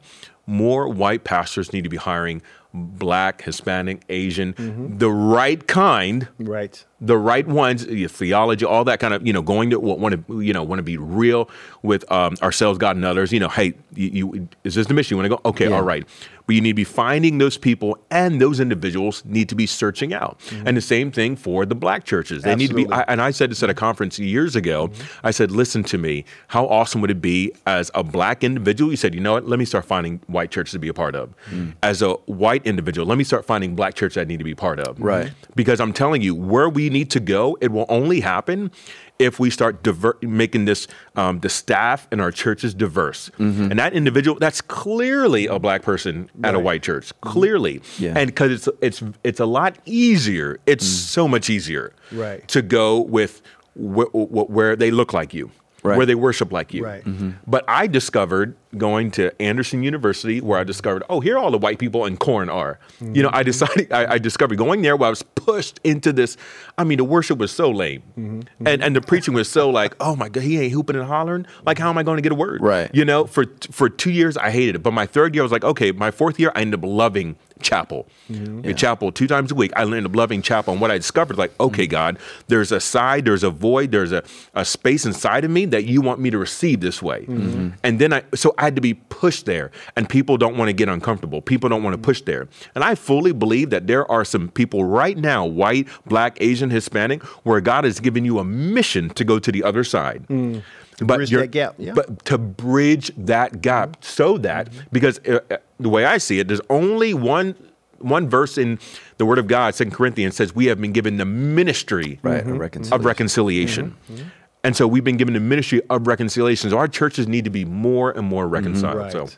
more 0.49 0.87
white 0.87 1.23
pastors 1.23 1.71
need 1.73 1.83
to 1.83 1.89
be 1.89 1.97
hiring 1.97 2.41
black, 2.73 3.43
Hispanic, 3.43 4.03
Asian, 4.09 4.95
the 4.97 5.11
right 5.11 5.65
kind 5.67 6.27
Right. 6.37 6.85
The 7.01 7.17
right 7.17 7.47
ones, 7.47 7.85
your 7.85 8.09
theology, 8.09 8.65
all 8.65 8.83
that 8.85 8.99
kind 8.99 9.13
of, 9.13 9.25
you 9.25 9.33
know, 9.33 9.41
going 9.41 9.69
to 9.69 9.79
want 9.79 10.27
to, 10.27 10.41
you 10.41 10.53
know, 10.53 10.63
want 10.63 10.79
to 10.79 10.83
be 10.83 10.97
real 10.97 11.49
with 11.81 12.09
um, 12.11 12.35
ourselves, 12.41 12.77
God, 12.77 12.95
and 12.95 13.05
others. 13.05 13.31
You 13.31 13.39
know, 13.39 13.49
hey, 13.49 13.73
you, 13.93 14.09
you 14.09 14.49
is 14.63 14.75
this 14.75 14.87
the 14.87 14.93
mission? 14.93 15.15
You 15.15 15.17
want 15.17 15.31
to 15.31 15.37
go? 15.37 15.49
Okay, 15.49 15.69
Yeah. 15.69 15.75
all 15.75 15.81
right. 15.81 16.05
But 16.45 16.55
you 16.55 16.61
need 16.61 16.71
to 16.71 16.75
be 16.75 16.83
finding 16.83 17.37
those 17.37 17.57
people, 17.59 17.95
and 18.09 18.41
those 18.41 18.59
individuals 18.59 19.23
need 19.23 19.49
to 19.49 19.55
be 19.55 19.67
searching 19.67 20.15
out. 20.15 20.39
Mm-hmm. 20.47 20.67
And 20.67 20.75
the 20.77 20.81
same 20.81 21.11
thing 21.11 21.35
for 21.35 21.63
the 21.63 21.75
black 21.75 22.05
churches. 22.05 22.41
They 22.41 22.55
need 22.55 22.69
to 22.69 22.73
be. 22.73 22.89
I, 22.91 23.01
and 23.03 23.21
I 23.21 23.29
said 23.29 23.51
this 23.51 23.61
at 23.61 23.69
a 23.69 23.75
conference 23.75 24.17
years 24.17 24.55
ago. 24.55 24.87
Mm-hmm. 24.87 25.27
I 25.27 25.29
said, 25.29 25.51
listen 25.51 25.83
to 25.83 25.99
me. 25.99 26.25
How 26.47 26.65
awesome 26.65 27.01
would 27.01 27.11
it 27.11 27.21
be 27.21 27.51
as 27.67 27.91
a 27.93 28.03
black 28.03 28.43
individual? 28.43 28.89
You 28.89 28.97
said, 28.97 29.13
you 29.13 29.21
know 29.21 29.33
what? 29.33 29.47
Let 29.47 29.59
me 29.59 29.65
start 29.65 29.85
finding 29.85 30.21
white 30.25 30.49
churches 30.49 30.71
to 30.71 30.79
be 30.79 30.87
a 30.87 30.93
part 30.93 31.13
of. 31.13 31.35
Mm. 31.51 31.75
As 31.83 32.01
a 32.01 32.13
white 32.25 32.65
individual, 32.65 33.05
let 33.05 33.19
me 33.19 33.23
start 33.23 33.45
finding 33.45 33.75
black 33.75 33.93
churches 33.93 34.17
I 34.17 34.23
need 34.23 34.37
to 34.37 34.43
be 34.43 34.55
part 34.55 34.79
of. 34.79 34.99
Right. 34.99 35.31
Because 35.55 35.79
I'm 35.79 35.93
telling 35.93 36.23
you, 36.23 36.33
where 36.33 36.67
we 36.67 36.88
need 36.89 37.09
to 37.11 37.19
go, 37.19 37.57
it 37.61 37.71
will 37.71 37.85
only 37.89 38.19
happen 38.21 38.71
if 39.19 39.39
we 39.39 39.49
start 39.49 39.83
diver- 39.83 40.17
making 40.21 40.65
this 40.65 40.87
um, 41.15 41.39
the 41.41 41.49
staff 41.49 42.07
in 42.11 42.19
our 42.21 42.31
churches 42.31 42.73
diverse. 42.73 43.29
Mm-hmm. 43.37 43.71
And 43.71 43.79
that 43.79 43.93
individual, 43.93 44.39
that's 44.39 44.61
clearly 44.61 45.47
a 45.47 45.59
black 45.59 45.81
person 45.81 46.29
at 46.43 46.55
a 46.55 46.59
white 46.59 46.83
church, 46.83 47.11
clearly. 47.21 47.79
Mm-hmm. 47.79 48.03
Yeah. 48.03 48.13
And 48.17 48.27
because 48.27 48.51
it's 48.51 48.69
it's 48.81 49.03
it's 49.23 49.39
a 49.39 49.45
lot 49.45 49.77
easier. 49.85 50.59
It's 50.65 50.85
so 50.85 51.27
much 51.27 51.49
easier, 51.49 51.93
Right. 52.11 52.47
to 52.49 52.61
go 52.61 52.99
with 53.01 53.41
wh- 53.75 54.09
wh- 54.11 54.49
where 54.49 54.75
they 54.75 54.91
look 54.91 55.13
like 55.13 55.33
you. 55.33 55.51
Right. 55.81 55.95
Where 55.95 56.05
they 56.05 56.15
worship 56.15 56.51
like 56.51 56.73
you. 56.73 56.83
Right. 56.83 57.03
But 57.47 57.63
I 57.69 57.87
discovered 57.87 58.55
going 58.77 59.09
to 59.11 59.41
Anderson 59.41 59.81
University, 59.81 60.41
where 60.41 60.59
I 60.59 60.63
discovered, 60.63 61.03
oh, 61.09 61.19
here 61.19 61.37
all 61.37 61.49
the 61.49 61.57
white 61.57 61.79
people 61.79 62.05
in 62.05 62.17
corn 62.17 62.49
are. 62.49 62.79
You 63.01 63.23
know, 63.23 63.29
I 63.29 63.39
mm-hmm. 63.39 63.45
decided, 63.45 63.91
I, 63.91 64.13
I 64.13 64.17
discovered 64.19 64.57
going 64.57 64.81
there 64.81 64.95
where 64.95 65.07
I 65.07 65.09
was 65.09 65.23
pushed 65.23 65.79
into 65.83 66.13
this. 66.13 66.37
I 66.77 66.83
mean, 66.83 66.97
the 66.97 67.03
worship 67.03 67.39
was 67.39 67.51
so 67.51 67.71
lame, 67.71 68.03
mm-hmm. 68.11 68.39
Mm-hmm. 68.39 68.67
and 68.67 68.83
and 68.83 68.95
the 68.95 69.01
preaching 69.01 69.33
was 69.33 69.49
so 69.49 69.69
like, 69.69 69.95
oh 69.99 70.15
my 70.15 70.29
god, 70.29 70.43
he 70.43 70.59
ain't 70.59 70.73
hooping 70.73 70.95
and 70.95 71.05
hollering. 71.05 71.47
Like, 71.65 71.79
how 71.79 71.89
am 71.89 71.97
I 71.97 72.03
going 72.03 72.17
to 72.17 72.21
get 72.21 72.31
a 72.31 72.35
word? 72.35 72.61
Right. 72.61 72.89
You 72.93 73.05
know, 73.05 73.25
for 73.25 73.45
for 73.71 73.89
two 73.89 74.11
years 74.11 74.37
I 74.37 74.51
hated 74.51 74.75
it, 74.75 74.83
but 74.83 74.91
my 74.91 75.05
third 75.05 75.33
year 75.33 75.41
I 75.41 75.45
was 75.45 75.51
like, 75.51 75.63
okay. 75.63 75.91
My 75.91 76.11
fourth 76.11 76.39
year 76.39 76.51
I 76.55 76.61
ended 76.61 76.79
up 76.79 76.85
loving 76.87 77.35
chapel. 77.61 78.07
In 78.29 78.75
chapel 78.75 79.11
two 79.11 79.27
times 79.27 79.51
a 79.51 79.55
week. 79.55 79.73
I 79.75 79.81
ended 79.81 80.05
up 80.05 80.15
loving 80.15 80.41
chapel, 80.41 80.71
and 80.71 80.79
what 80.79 80.91
I 80.91 80.97
discovered, 80.97 81.37
like, 81.37 81.51
okay, 81.59 81.87
God, 81.87 82.17
there's 82.47 82.71
a 82.71 82.79
side, 82.79 83.25
there's 83.25 83.43
a 83.43 83.49
void, 83.49 83.91
there's 83.91 84.11
a, 84.11 84.23
a 84.53 84.63
space 84.63 85.05
inside 85.05 85.43
of 85.43 85.51
me 85.51 85.65
that 85.65 85.83
you 85.83 86.01
want 86.01 86.19
me 86.21 86.29
to 86.29 86.37
receive 86.37 86.79
this 86.79 87.01
way. 87.01 87.25
And 87.27 87.99
then 87.99 88.13
I, 88.13 88.23
so 88.35 88.53
I 88.59 88.63
had 88.63 88.75
to 88.75 88.81
be 88.81 88.93
pushed 88.93 89.45
there, 89.45 89.71
and 89.95 90.07
people 90.07 90.37
don't 90.37 90.57
want 90.57 90.69
to 90.69 90.73
get 90.73 90.89
uncomfortable. 90.89 91.41
People 91.41 91.69
don't 91.69 91.81
want 91.81 91.93
to 91.93 92.01
push 92.01 92.21
there, 92.21 92.47
and 92.75 92.83
I 92.83 92.95
fully 92.95 93.31
believe 93.31 93.69
that 93.71 93.87
there 93.87 94.09
are 94.11 94.25
some 94.25 94.49
people 94.49 94.83
right 94.83 95.17
now, 95.17 95.45
white, 95.45 95.87
black, 96.05 96.37
Asian, 96.41 96.69
Hispanic, 96.69 97.23
where 97.45 97.61
God 97.61 97.85
has 97.85 97.99
given 97.99 98.25
you 98.25 98.39
a 98.39 98.43
mission 98.43 99.09
to 99.11 99.23
go 99.23 99.39
to 99.39 99.51
the 99.51 99.63
other 99.63 99.83
side. 99.83 100.25
Mm. 100.27 100.61
But 100.99 101.15
bridge 101.17 101.29
that 101.31 101.51
gap, 101.51 101.75
yeah. 101.77 101.93
But 101.93 102.25
to 102.25 102.37
bridge 102.37 103.11
that 103.15 103.61
gap 103.61 104.03
so 104.03 104.37
that 104.39 104.69
mm-hmm. 104.69 104.79
because 104.91 105.19
uh, 105.19 105.39
uh, 105.49 105.57
the 105.79 105.89
way 105.89 106.05
I 106.05 106.17
see 106.17 106.39
it, 106.39 106.47
there's 106.47 106.61
only 106.69 107.13
one 107.13 107.55
one 107.99 108.29
verse 108.29 108.57
in 108.57 108.79
the 109.17 109.25
Word 109.25 109.39
of 109.39 109.47
God, 109.47 109.75
Second 109.75 109.93
Corinthians 109.93 110.35
says 110.35 110.55
we 110.55 110.67
have 110.67 110.79
been 110.79 110.93
given 110.93 111.17
the 111.17 111.25
ministry 111.25 112.19
Right, 112.21 112.41
a 112.41 112.43
mm-hmm. 112.43 112.57
reconciliation. 112.57 112.93
of 112.93 113.05
reconciliation. 113.05 113.95
Mm-hmm. 114.11 114.27
And 114.63 114.75
so 114.75 114.87
we've 114.87 115.03
been 115.03 115.17
given 115.17 115.33
the 115.33 115.39
ministry 115.39 115.81
of 115.89 116.07
reconciliation. 116.07 116.69
So 116.69 116.77
our 116.77 116.87
churches 116.87 117.27
need 117.27 117.45
to 117.45 117.49
be 117.49 117.65
more 117.65 118.11
and 118.11 118.27
more 118.27 118.45
mm-hmm. 118.45 118.53
reconciled. 118.53 118.97
Right. 118.97 119.11
So 119.11 119.29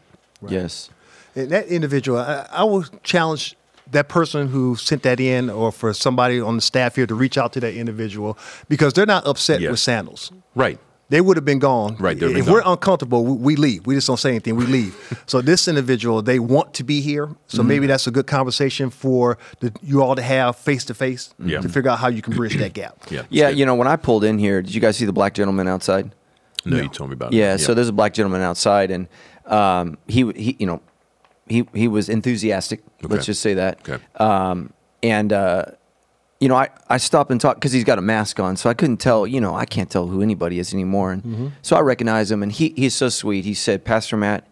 Yes. 0.47 0.89
And 1.35 1.49
that 1.51 1.67
individual, 1.67 2.17
I, 2.17 2.47
I 2.51 2.63
will 2.63 2.83
challenge 3.03 3.55
that 3.91 4.09
person 4.09 4.47
who 4.47 4.75
sent 4.75 5.03
that 5.03 5.19
in 5.19 5.49
or 5.49 5.71
for 5.71 5.93
somebody 5.93 6.39
on 6.39 6.55
the 6.55 6.61
staff 6.61 6.95
here 6.95 7.05
to 7.05 7.15
reach 7.15 7.37
out 7.37 7.53
to 7.53 7.59
that 7.59 7.73
individual 7.73 8.37
because 8.69 8.93
they're 8.93 9.05
not 9.05 9.25
upset 9.27 9.61
Yes. 9.61 9.71
with 9.71 9.79
sandals. 9.79 10.31
right. 10.55 10.79
They 11.11 11.19
would 11.21 11.35
have 11.37 11.43
been 11.45 11.59
gone. 11.59 11.97
Right, 11.99 12.15
If 12.15 12.21
been 12.33 12.45
we're 12.45 12.61
gone. 12.63 12.71
uncomfortable, 12.73 13.25
we, 13.25 13.33
we 13.47 13.55
leave. 13.57 13.85
We 13.85 13.95
just 13.95 14.07
don't 14.07 14.17
say 14.25 14.29
anything. 14.29 14.55
We 14.55 14.65
leave. 14.65 14.95
so 15.27 15.41
this 15.41 15.67
individual, 15.67 16.21
they 16.21 16.39
want 16.39 16.73
to 16.75 16.83
be 16.85 17.01
here. 17.01 17.27
So 17.47 17.57
Mm-hmm. 17.59 17.67
maybe 17.67 17.87
that's 17.87 18.07
a 18.07 18.11
good 18.11 18.27
conversation 18.27 18.89
for 18.89 19.37
the, 19.59 19.73
you 19.83 20.01
all 20.01 20.15
to 20.15 20.21
have 20.21 20.55
face 20.55 20.85
to 20.85 20.93
face 20.93 21.33
Yeah. 21.37 21.59
to 21.61 21.67
figure 21.69 21.91
out 21.91 21.99
how 21.99 22.07
you 22.07 22.21
can 22.21 22.33
bridge 22.35 22.55
that 22.57 22.73
gap. 22.73 22.95
Yeah. 23.11 23.23
Yeah, 23.29 23.49
Good. 23.49 23.59
you 23.59 23.65
know, 23.65 23.75
when 23.75 23.87
I 23.89 23.97
pulled 23.97 24.23
in 24.23 24.39
here, 24.39 24.61
did 24.61 24.73
you 24.73 24.79
guys 24.81 24.95
see 24.97 25.05
the 25.05 25.13
black 25.13 25.33
gentleman 25.33 25.67
outside? 25.67 26.11
No, 26.65 26.77
you 26.77 26.87
told 26.89 27.09
me 27.09 27.13
about 27.15 27.33
Yeah, 27.33 27.55
it. 27.55 27.59
Yeah. 27.59 27.65
So 27.65 27.73
there's 27.73 27.89
a 27.89 27.93
black 28.01 28.13
gentleman 28.13 28.41
outside, 28.41 28.89
and 28.91 29.07
um, 29.47 29.97
he 30.07 30.31
he 30.33 30.55
you 30.59 30.67
know 30.67 30.79
he 31.47 31.67
he 31.73 31.87
was 31.89 32.07
enthusiastic. 32.07 32.79
Okay. 33.03 33.13
Let's 33.13 33.25
just 33.25 33.41
say 33.41 33.55
that. 33.55 33.79
Okay. 33.89 34.01
Um, 34.15 34.71
and 35.03 35.33
uh, 35.33 35.65
you 36.41 36.49
know, 36.49 36.55
I 36.55 36.69
I 36.89 36.97
stopped 36.97 37.31
and 37.31 37.39
talked 37.39 37.61
because 37.61 37.71
he's 37.71 37.83
got 37.83 37.99
a 37.99 38.01
mask 38.01 38.39
on, 38.39 38.57
so 38.57 38.69
I 38.69 38.73
couldn't 38.73 38.97
tell. 38.97 39.27
You 39.27 39.39
know, 39.39 39.55
I 39.55 39.65
can't 39.65 39.89
tell 39.89 40.07
who 40.07 40.21
anybody 40.21 40.57
is 40.57 40.73
anymore. 40.73 41.11
And 41.11 41.23
mm-hmm. 41.23 41.47
so 41.61 41.77
I 41.77 41.81
recognize 41.81 42.31
him, 42.31 42.41
and 42.41 42.51
he 42.51 42.73
he's 42.75 42.95
so 42.95 43.09
sweet. 43.09 43.45
He 43.45 43.53
said, 43.53 43.85
Pastor 43.85 44.17
Matt. 44.17 44.47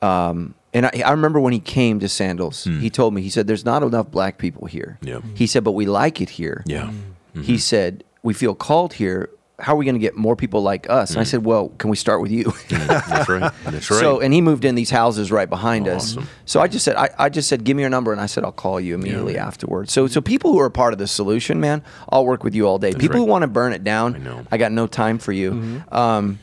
Um, 0.00 0.54
and 0.74 0.86
I, 0.86 1.02
I 1.04 1.10
remember 1.10 1.38
when 1.38 1.52
he 1.52 1.60
came 1.60 2.00
to 2.00 2.08
Sandals, 2.08 2.64
hmm. 2.64 2.80
he 2.80 2.88
told 2.88 3.12
me, 3.14 3.20
he 3.20 3.28
said, 3.28 3.46
There's 3.46 3.64
not 3.64 3.82
enough 3.82 4.10
black 4.10 4.38
people 4.38 4.66
here. 4.66 4.98
Yeah. 5.02 5.20
He 5.34 5.46
said, 5.46 5.64
But 5.64 5.72
we 5.72 5.86
like 5.86 6.20
it 6.20 6.30
here. 6.30 6.64
Yeah. 6.66 6.90
He 7.34 7.40
mm-hmm. 7.40 7.56
said, 7.56 8.04
We 8.22 8.32
feel 8.32 8.54
called 8.54 8.94
here. 8.94 9.28
How 9.58 9.74
are 9.74 9.76
we 9.76 9.84
going 9.84 9.94
to 9.94 10.00
get 10.00 10.16
more 10.16 10.34
people 10.34 10.62
like 10.62 10.88
us? 10.90 11.10
And 11.12 11.20
I 11.20 11.24
said, 11.24 11.44
Well, 11.44 11.68
can 11.78 11.90
we 11.90 11.96
start 11.96 12.20
with 12.20 12.30
you? 12.32 12.52
That's 12.68 13.28
right. 13.28 13.52
That's 13.64 13.90
right. 13.90 14.00
So, 14.00 14.20
and 14.20 14.32
he 14.34 14.40
moved 14.40 14.64
in 14.64 14.74
these 14.74 14.90
houses 14.90 15.30
right 15.30 15.48
behind 15.48 15.86
us. 15.88 16.16
Awesome. 16.16 16.28
So 16.46 16.60
I 16.60 16.68
just 16.68 16.84
said, 16.84 16.96
I, 16.96 17.10
I 17.18 17.28
just 17.28 17.48
said, 17.48 17.62
give 17.62 17.76
me 17.76 17.82
your 17.82 17.90
number, 17.90 18.12
and 18.12 18.20
I 18.20 18.26
said, 18.26 18.44
I'll 18.44 18.50
call 18.52 18.80
you 18.80 18.94
immediately 18.94 19.38
afterwards. 19.38 19.92
So, 19.92 20.06
so 20.06 20.20
people 20.20 20.52
who 20.52 20.58
are 20.58 20.70
part 20.70 20.92
of 20.92 20.98
the 20.98 21.06
solution, 21.06 21.60
man, 21.60 21.82
I'll 22.08 22.26
work 22.26 22.42
with 22.44 22.54
you 22.54 22.66
all 22.66 22.78
day. 22.78 22.92
people 22.92 23.18
who 23.18 23.24
want 23.24 23.42
to 23.42 23.48
burn 23.48 23.72
it 23.72 23.84
down, 23.84 24.16
I 24.16 24.18
know. 24.18 24.46
I 24.50 24.56
got 24.56 24.72
no 24.72 24.86
time 24.86 25.18
for 25.18 25.32
you. 25.32 25.82
Um, 25.92 26.38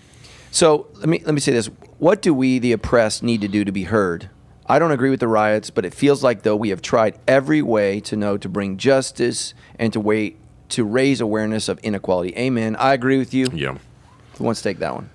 so 0.52 0.88
let 0.96 1.10
me 1.10 1.22
let 1.26 1.34
me 1.34 1.42
say 1.42 1.52
this: 1.52 1.68
What 1.98 2.22
do 2.22 2.34
we, 2.34 2.60
the 2.60 2.72
oppressed, 2.72 3.22
need 3.24 3.42
to 3.42 3.48
do 3.48 3.64
to 3.66 3.72
be 3.72 3.84
heard? 3.84 4.30
I 4.66 4.78
don't 4.78 4.92
agree 4.92 5.10
with 5.10 5.20
the 5.20 5.28
riots, 5.28 5.72
but 5.72 5.84
it 5.84 5.96
feels 5.96 6.24
like 6.24 6.44
though 6.44 6.56
we 6.56 6.70
have 6.70 6.82
tried 6.82 7.18
every 7.28 7.62
way 7.64 8.00
to 8.02 8.16
know 8.16 8.38
to 8.38 8.48
bring 8.48 8.78
justice 8.78 9.56
and 9.80 9.92
to 9.94 10.00
wait 10.00 10.39
to 10.70 10.84
raise 10.84 11.22
awareness 11.22 11.70
of 11.70 11.80
inequality. 11.80 12.36
Amen. 12.36 12.76
I 12.78 12.94
agree 12.94 13.18
with 13.18 13.34
you. 13.34 13.48
Yeah. 13.54 13.78
Who 14.38 14.44
wants 14.44 14.62
to 14.62 14.70
take 14.70 14.80
that 14.80 14.94
one? 14.94 15.10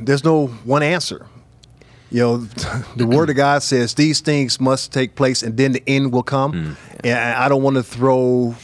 There's 0.00 0.24
no 0.24 0.46
one 0.46 0.82
answer. 0.82 1.26
You 2.10 2.20
know, 2.20 2.36
the 2.96 3.06
word 3.06 3.30
of 3.30 3.36
God 3.36 3.62
says 3.62 3.94
these 3.94 4.20
things 4.20 4.60
must 4.60 4.92
take 4.92 5.14
place 5.14 5.42
and 5.42 5.56
then 5.56 5.72
the 5.72 5.82
end 5.86 6.12
will 6.12 6.22
come. 6.22 6.52
Mm. 6.52 6.76
And 7.04 7.18
I 7.18 7.48
don't 7.48 7.62
want 7.62 7.76
to 7.76 7.82
throw 7.82 8.54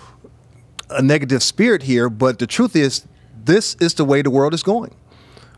a 0.90 1.02
negative 1.02 1.42
spirit 1.42 1.82
here, 1.82 2.08
but 2.08 2.38
the 2.38 2.46
truth 2.46 2.76
is, 2.76 3.06
this 3.44 3.74
is 3.76 3.94
the 3.94 4.04
way 4.04 4.22
the 4.22 4.30
world 4.30 4.54
is 4.54 4.62
going. 4.62 4.94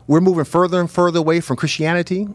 We're 0.07 0.21
moving 0.21 0.45
further 0.45 0.79
and 0.79 0.89
further 0.89 1.19
away 1.19 1.41
from 1.41 1.57
Christianity, 1.57 2.27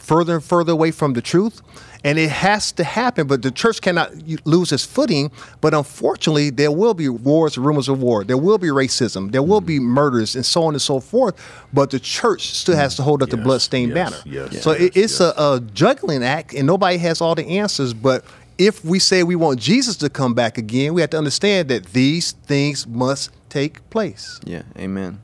further 0.00 0.34
and 0.34 0.44
further 0.44 0.72
away 0.72 0.90
from 0.90 1.12
the 1.12 1.22
truth. 1.22 1.62
And 2.02 2.18
it 2.18 2.30
has 2.30 2.72
to 2.72 2.84
happen, 2.84 3.26
but 3.26 3.42
the 3.42 3.50
church 3.50 3.82
cannot 3.82 4.10
lose 4.46 4.72
its 4.72 4.86
footing. 4.86 5.30
But 5.60 5.74
unfortunately, 5.74 6.48
there 6.48 6.72
will 6.72 6.94
be 6.94 7.10
wars, 7.10 7.58
rumors 7.58 7.88
of 7.90 8.00
war. 8.00 8.24
There 8.24 8.38
will 8.38 8.56
be 8.56 8.68
racism. 8.68 9.32
There 9.32 9.42
will 9.42 9.60
be 9.60 9.76
mm-hmm. 9.76 9.84
murders, 9.84 10.34
and 10.34 10.46
so 10.46 10.62
on 10.62 10.74
and 10.74 10.80
so 10.80 11.00
forth. 11.00 11.34
But 11.74 11.90
the 11.90 12.00
church 12.00 12.52
still 12.54 12.76
has 12.76 12.94
to 12.96 13.02
hold 13.02 13.22
up 13.22 13.28
the 13.28 13.36
Yes, 13.36 13.44
bloodstained 13.44 13.94
yes, 13.94 14.10
banner. 14.10 14.22
yes, 14.24 14.62
so 14.62 14.72
yes, 14.72 14.80
it, 14.80 14.96
it's 14.96 15.20
yes. 15.20 15.34
A, 15.36 15.56
a 15.56 15.60
juggling 15.74 16.24
act, 16.24 16.54
and 16.54 16.66
nobody 16.66 16.96
has 16.98 17.20
all 17.20 17.34
the 17.34 17.46
answers. 17.58 17.92
But 17.92 18.24
if 18.56 18.82
we 18.82 18.98
say 18.98 19.22
we 19.22 19.36
want 19.36 19.60
Jesus 19.60 19.96
to 19.96 20.08
come 20.08 20.32
back 20.32 20.56
again, 20.56 20.94
we 20.94 21.02
have 21.02 21.10
to 21.10 21.18
understand 21.18 21.68
that 21.68 21.84
these 21.92 22.32
things 22.32 22.86
must 22.86 23.30
take 23.50 23.88
place. 23.90 24.40
Yeah, 24.44 24.62
amen. 24.78 25.20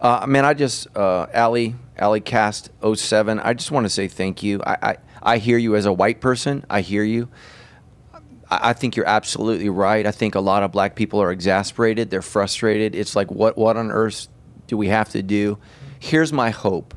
Uh, 0.00 0.24
man, 0.26 0.44
I 0.44 0.54
just 0.54 0.86
uh, 0.96 1.26
Ali 1.34 1.74
Ali 1.98 2.20
Cast 2.20 2.70
07, 2.82 3.38
I 3.40 3.52
just 3.52 3.70
want 3.70 3.84
to 3.84 3.90
say 3.90 4.08
thank 4.08 4.42
you. 4.42 4.62
I, 4.66 4.76
I 4.82 4.96
I 5.22 5.38
hear 5.38 5.58
you 5.58 5.76
as 5.76 5.84
a 5.84 5.92
white 5.92 6.20
person. 6.20 6.64
I 6.70 6.80
hear 6.80 7.04
you. 7.04 7.28
I 8.50 8.70
I 8.70 8.72
think 8.72 8.96
you're 8.96 9.06
absolutely 9.06 9.68
right. 9.68 10.06
I 10.06 10.10
think 10.10 10.34
a 10.34 10.40
lot 10.40 10.62
of 10.62 10.72
black 10.72 10.94
people 10.96 11.20
are 11.22 11.30
exasperated. 11.30 12.10
They're 12.10 12.22
frustrated. 12.22 12.94
It's 12.94 13.14
like, 13.14 13.30
what, 13.30 13.56
what 13.56 13.76
on 13.76 13.90
earth 13.92 14.26
do 14.66 14.76
we 14.76 14.88
have 14.88 15.10
to 15.10 15.22
do? 15.22 15.58
Here's 15.98 16.32
my 16.32 16.50
hope. 16.50 16.94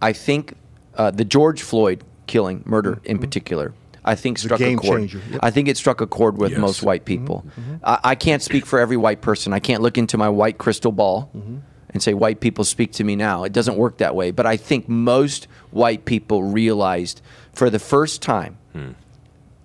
I 0.00 0.12
think 0.12 0.54
uh, 0.94 1.10
the 1.10 1.24
George 1.24 1.62
Floyd 1.62 2.04
killing, 2.26 2.62
murder 2.64 3.00
in 3.04 3.18
particular, 3.18 3.74
I 4.04 4.14
think 4.14 4.38
struck 4.38 4.60
a 4.60 4.76
chord. 4.76 5.12
Yep. 5.12 5.22
I 5.42 5.50
think 5.50 5.66
it 5.68 5.76
struck 5.76 6.00
a 6.00 6.06
chord 6.06 6.38
with 6.38 6.52
Yes. 6.52 6.60
most 6.60 6.82
white 6.82 7.04
people. 7.04 7.44
I, 7.82 7.98
I 8.04 8.14
can't 8.14 8.42
speak 8.42 8.64
for 8.64 8.78
every 8.78 8.96
white 8.96 9.20
person. 9.20 9.52
I 9.52 9.58
can't 9.60 9.82
look 9.82 9.98
into 9.98 10.16
my 10.16 10.28
white 10.28 10.56
crystal 10.58 10.92
ball 10.92 11.30
and 11.94 12.02
say 12.02 12.12
white 12.12 12.40
people 12.40 12.64
speak 12.64 12.92
to 12.92 13.04
me 13.04 13.16
now. 13.16 13.44
It 13.44 13.52
doesn't 13.52 13.76
work 13.76 13.98
that 13.98 14.14
way. 14.14 14.32
But 14.32 14.44
I 14.44 14.56
think 14.56 14.88
most 14.88 15.46
white 15.70 16.04
people 16.04 16.42
realized 16.42 17.22
for 17.54 17.70
the 17.70 17.78
first 17.78 18.20
time 18.20 18.58
hmm. 18.72 18.90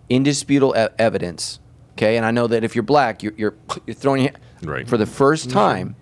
indisputable 0.07 0.75
e- 0.77 0.87
evidence. 0.97 1.59
Okay, 1.93 2.15
and 2.15 2.25
I 2.25 2.31
know 2.31 2.47
that 2.47 2.63
if 2.63 2.75
you're 2.75 2.83
black, 2.83 3.23
you're 3.23 3.33
you're, 3.35 3.55
you're 3.85 3.95
throwing 3.95 4.23
your, 4.23 4.31
Right. 4.61 4.87
for 4.87 4.97
the 4.97 5.05
first 5.05 5.49
mm-hmm. 5.49 5.57
time. 5.57 5.95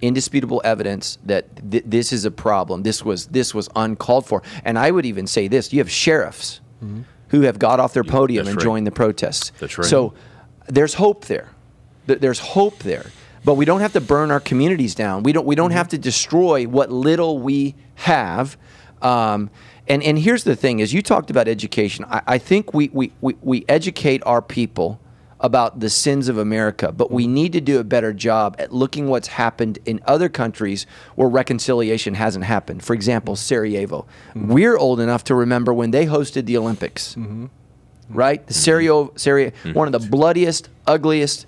Indisputable 0.00 0.60
evidence 0.64 1.16
that 1.26 1.70
th- 1.70 1.84
this 1.86 2.12
is 2.12 2.24
a 2.24 2.30
problem. 2.32 2.82
This 2.82 3.04
was 3.04 3.26
this 3.26 3.54
was 3.54 3.68
uncalled 3.76 4.26
for, 4.26 4.42
and 4.64 4.76
I 4.76 4.90
would 4.90 5.06
even 5.06 5.28
say 5.28 5.46
this: 5.46 5.72
you 5.72 5.78
have 5.78 5.88
sheriffs 5.88 6.60
mm-hmm. 6.82 7.02
who 7.28 7.42
have 7.42 7.60
got 7.60 7.78
off 7.78 7.92
their 7.92 8.02
podium 8.02 8.46
That's 8.46 8.54
and 8.54 8.56
right. 8.56 8.64
joined 8.64 8.86
the 8.88 8.90
protests. 8.90 9.52
That's 9.60 9.78
right. 9.78 9.86
So 9.86 10.14
there's 10.66 10.94
hope 10.94 11.26
there. 11.26 11.50
Th- 12.08 12.18
There's 12.18 12.40
hope 12.40 12.78
there, 12.80 13.12
but 13.44 13.54
we 13.54 13.64
don't 13.64 13.80
have 13.80 13.92
to 13.92 14.00
burn 14.00 14.30
our 14.30 14.40
communities 14.40 14.94
down. 14.94 15.22
We 15.22 15.32
don't. 15.32 15.46
We 15.46 15.54
don't 15.54 15.70
mm-hmm. 15.70 15.78
have 15.78 15.88
to 15.88 15.98
destroy 15.98 16.66
what 16.66 16.90
little 16.90 17.38
we 17.38 17.74
have. 17.96 18.56
Um, 19.00 19.50
and 19.88 20.02
and 20.02 20.18
here's 20.18 20.44
the 20.44 20.56
thing: 20.56 20.80
is 20.80 20.92
you 20.92 21.02
talked 21.02 21.30
about 21.30 21.48
education. 21.48 22.04
I, 22.08 22.22
I 22.26 22.38
think 22.38 22.72
we, 22.72 22.90
we 22.92 23.12
we 23.20 23.36
we 23.40 23.64
educate 23.68 24.22
our 24.24 24.42
people 24.42 25.00
about 25.40 25.80
the 25.80 25.90
sins 25.90 26.28
of 26.28 26.38
America, 26.38 26.92
but 26.92 27.10
we 27.10 27.24
mm-hmm. 27.24 27.34
need 27.34 27.52
to 27.54 27.60
do 27.60 27.80
a 27.80 27.84
better 27.84 28.12
job 28.12 28.54
at 28.60 28.72
looking 28.72 29.08
what's 29.08 29.26
happened 29.26 29.76
in 29.84 30.00
other 30.06 30.28
countries 30.28 30.86
where 31.16 31.28
reconciliation 31.28 32.14
hasn't 32.14 32.44
happened. 32.44 32.84
For 32.84 32.94
example, 32.94 33.34
mm-hmm. 33.34 33.42
Sarajevo. 33.42 34.06
We're 34.36 34.76
old 34.76 35.00
enough 35.00 35.24
to 35.24 35.34
remember 35.34 35.74
when 35.74 35.90
they 35.90 36.06
hosted 36.06 36.46
the 36.46 36.56
Olympics 36.58 37.16
right? 38.12 38.46
The 38.46 38.54
Syria, 38.54 39.08
Syria, 39.16 39.52
one 39.72 39.92
of 39.92 39.92
the 39.92 40.08
bloodiest, 40.08 40.68
ugliest 40.86 41.46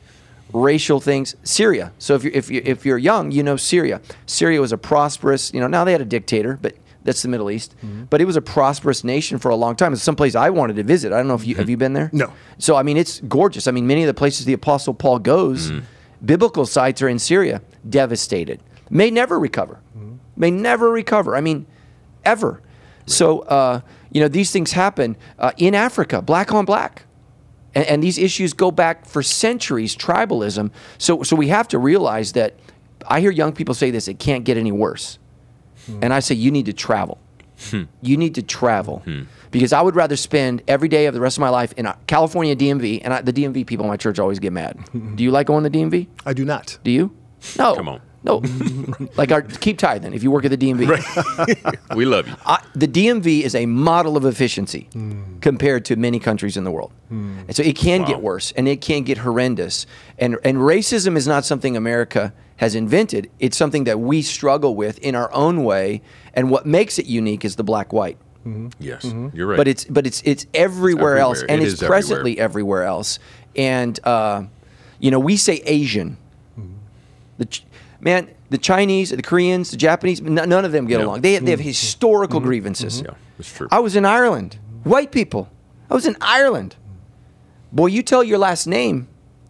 racial 0.54 1.00
things. 1.00 1.34
Syria. 1.42 1.92
So 1.98 2.14
if 2.14 2.24
you're 2.24 2.32
if 2.32 2.50
you 2.50 2.62
if 2.64 2.86
you're 2.86 2.96
young, 2.96 3.30
you 3.30 3.42
know 3.42 3.56
Syria. 3.56 4.00
Syria 4.24 4.60
was 4.60 4.72
a 4.72 4.78
prosperous. 4.78 5.52
You 5.52 5.60
know 5.60 5.66
now 5.66 5.84
they 5.84 5.92
had 5.92 6.00
a 6.00 6.06
dictator, 6.06 6.58
but 6.62 6.74
that's 7.02 7.20
the 7.20 7.28
Middle 7.28 7.50
East. 7.50 7.74
But 8.08 8.22
it 8.22 8.24
was 8.24 8.36
a 8.36 8.40
prosperous 8.40 9.04
nation 9.04 9.38
for 9.38 9.50
a 9.50 9.56
long 9.56 9.76
time. 9.76 9.92
It's 9.92 10.02
someplace 10.02 10.34
I 10.34 10.48
wanted 10.50 10.76
to 10.76 10.82
visit. 10.84 11.12
I 11.12 11.18
don't 11.18 11.28
know 11.28 11.34
if 11.34 11.46
you 11.46 11.56
have 11.56 11.68
you 11.68 11.76
been 11.76 11.92
there. 11.92 12.08
No. 12.12 12.32
So 12.58 12.76
I 12.76 12.82
mean, 12.82 12.96
it's 12.96 13.20
gorgeous. 13.20 13.66
I 13.66 13.72
mean, 13.72 13.86
many 13.86 14.02
of 14.02 14.06
the 14.06 14.14
places 14.14 14.46
the 14.46 14.54
Apostle 14.54 14.94
Paul 14.94 15.18
goes, 15.18 15.70
biblical 16.24 16.64
sites 16.64 17.02
are 17.02 17.08
in 17.08 17.18
Syria, 17.18 17.60
devastated, 17.88 18.60
may 18.88 19.10
never 19.10 19.38
recover, 19.38 19.80
may 20.36 20.50
never 20.50 20.90
recover. 20.90 21.36
I 21.36 21.40
mean, 21.42 21.66
ever. 22.24 22.62
So 23.06 23.40
uh, 23.40 23.80
you 24.12 24.20
know 24.22 24.28
these 24.28 24.50
things 24.50 24.72
happen 24.72 25.16
uh, 25.38 25.52
in 25.58 25.74
Africa, 25.74 26.22
black 26.22 26.52
on 26.54 26.64
black, 26.64 27.04
and, 27.74 27.86
and 27.86 28.02
these 28.02 28.18
issues 28.18 28.52
go 28.52 28.70
back 28.70 29.06
for 29.06 29.22
centuries. 29.22 29.96
Tribalism. 29.96 30.70
So 30.98 31.22
so 31.22 31.36
we 31.36 31.48
have 31.48 31.68
to 31.68 31.78
realize 31.78 32.32
that. 32.32 32.54
I 33.06 33.20
hear 33.20 33.30
young 33.30 33.52
people 33.52 33.74
say 33.74 33.90
this: 33.90 34.08
it 34.08 34.18
can't 34.18 34.44
get 34.44 34.56
any 34.56 34.72
worse, 34.72 35.18
and 36.00 36.14
I 36.14 36.20
say 36.20 36.34
you 36.34 36.50
need 36.50 36.66
to 36.66 36.72
travel. 36.72 37.18
Hmm. 37.70 37.82
You 38.02 38.16
need 38.16 38.34
to 38.34 38.42
travel 38.42 39.00
hmm. 39.04 39.22
because 39.50 39.72
I 39.72 39.80
would 39.80 39.94
rather 39.94 40.16
spend 40.16 40.62
every 40.66 40.88
day 40.88 41.06
of 41.06 41.14
the 41.14 41.20
rest 41.20 41.36
of 41.36 41.40
my 41.40 41.50
life 41.50 41.72
in 41.74 41.86
a 41.86 41.96
California 42.06 42.56
DMV, 42.56 43.02
and 43.04 43.14
I, 43.14 43.20
the 43.20 43.32
DMV 43.32 43.66
people 43.66 43.84
in 43.84 43.90
my 43.90 43.96
church 43.96 44.18
always 44.18 44.38
get 44.38 44.52
mad. 44.52 44.78
Do 45.16 45.22
you 45.22 45.30
like 45.30 45.46
going 45.46 45.64
to 45.64 45.70
the 45.70 45.78
DMV? 45.78 46.08
I 46.26 46.32
do 46.32 46.44
not. 46.44 46.78
Do 46.82 46.90
you? 46.90 47.14
No. 47.58 47.74
Come 47.74 47.88
on. 47.88 48.00
No. 48.24 48.42
like 49.16 49.30
our 49.30 49.42
keep 49.42 49.78
tithing 49.78 50.14
if 50.14 50.22
you 50.22 50.30
work 50.30 50.44
at 50.46 50.50
the 50.50 50.56
DMV. 50.56 50.84
We 51.94 52.06
love 52.06 52.26
you. 52.26 52.34
I, 52.46 52.64
the 52.74 52.88
DMV 52.88 53.42
is 53.42 53.54
a 53.54 53.66
model 53.66 54.16
of 54.16 54.24
efficiency 54.24 54.88
hmm. 54.92 55.38
compared 55.40 55.84
to 55.86 55.96
many 55.96 56.18
countries 56.18 56.56
in 56.56 56.64
the 56.64 56.70
world. 56.70 56.90
Hmm. 57.08 57.40
And 57.46 57.54
so 57.54 57.62
it 57.62 57.76
can 57.76 58.04
get 58.04 58.20
worse 58.20 58.52
and 58.52 58.66
it 58.66 58.80
can 58.80 59.02
get 59.04 59.18
horrendous. 59.18 59.86
And 60.18 60.38
and 60.42 60.58
racism 60.58 61.16
is 61.16 61.28
not 61.28 61.44
something 61.44 61.76
America 61.76 62.32
has 62.56 62.74
invented. 62.74 63.30
It's 63.38 63.56
something 63.56 63.84
that 63.84 64.00
we 64.00 64.22
struggle 64.22 64.74
with 64.74 64.98
in 64.98 65.14
our 65.14 65.32
own 65.34 65.64
way. 65.64 66.02
And 66.32 66.50
what 66.50 66.66
makes 66.66 66.98
it 66.98 67.06
unique 67.06 67.44
is 67.44 67.56
the 67.56 67.64
black 67.64 67.92
white. 67.92 68.16
Mm-hmm. 68.46 68.68
Yes, 68.78 69.04
mm-hmm. 69.04 69.36
you're 69.36 69.46
right. 69.46 69.56
But 69.56 69.68
it's 69.68 69.84
but 69.84 70.06
it's 70.06 70.22
it's 70.24 70.46
everywhere, 70.54 71.18
else, 71.18 71.38
everywhere. 71.38 71.54
and 71.54 71.62
It 71.62 71.64
it's 71.64 71.74
is 71.74 71.82
everywhere. 71.82 71.98
presently 72.00 72.38
everywhere. 72.38 72.82
else. 72.84 73.18
And 73.56 73.98
uh, 74.04 74.44
you 74.98 75.10
know, 75.10 75.20
we 75.20 75.36
say 75.36 75.62
Asian. 75.64 76.16
Mm-hmm. 76.58 76.72
The 77.38 77.46
Ch- 77.46 77.64
man, 78.04 78.28
the 78.50 78.58
Chinese, 78.58 79.10
the 79.10 79.22
Koreans, 79.22 79.70
the 79.70 79.76
Japanese, 79.76 80.20
n- 80.20 80.34
none 80.34 80.64
of 80.64 80.70
them 80.70 80.86
get 80.86 81.00
No. 81.00 81.06
along. 81.06 81.22
They 81.22 81.38
they 81.38 81.50
have 81.50 81.58
mm-hmm. 81.58 81.68
historical 81.68 82.38
mm-hmm. 82.38 82.48
grievances. 82.48 82.98
Mm-hmm. 82.98 83.06
yeah, 83.06 83.38
it's 83.38 83.52
true. 83.52 83.68
I 83.72 83.80
was 83.80 83.96
in 83.96 84.04
Ireland. 84.04 84.58
White 84.84 85.10
people. 85.10 85.48
I 85.90 85.94
was 85.94 86.06
in 86.06 86.16
Ireland. 86.20 86.76
Boy, 87.72 87.86
you 87.86 88.02
tell 88.02 88.22
your 88.22 88.38
last 88.38 88.66
name, 88.66 89.08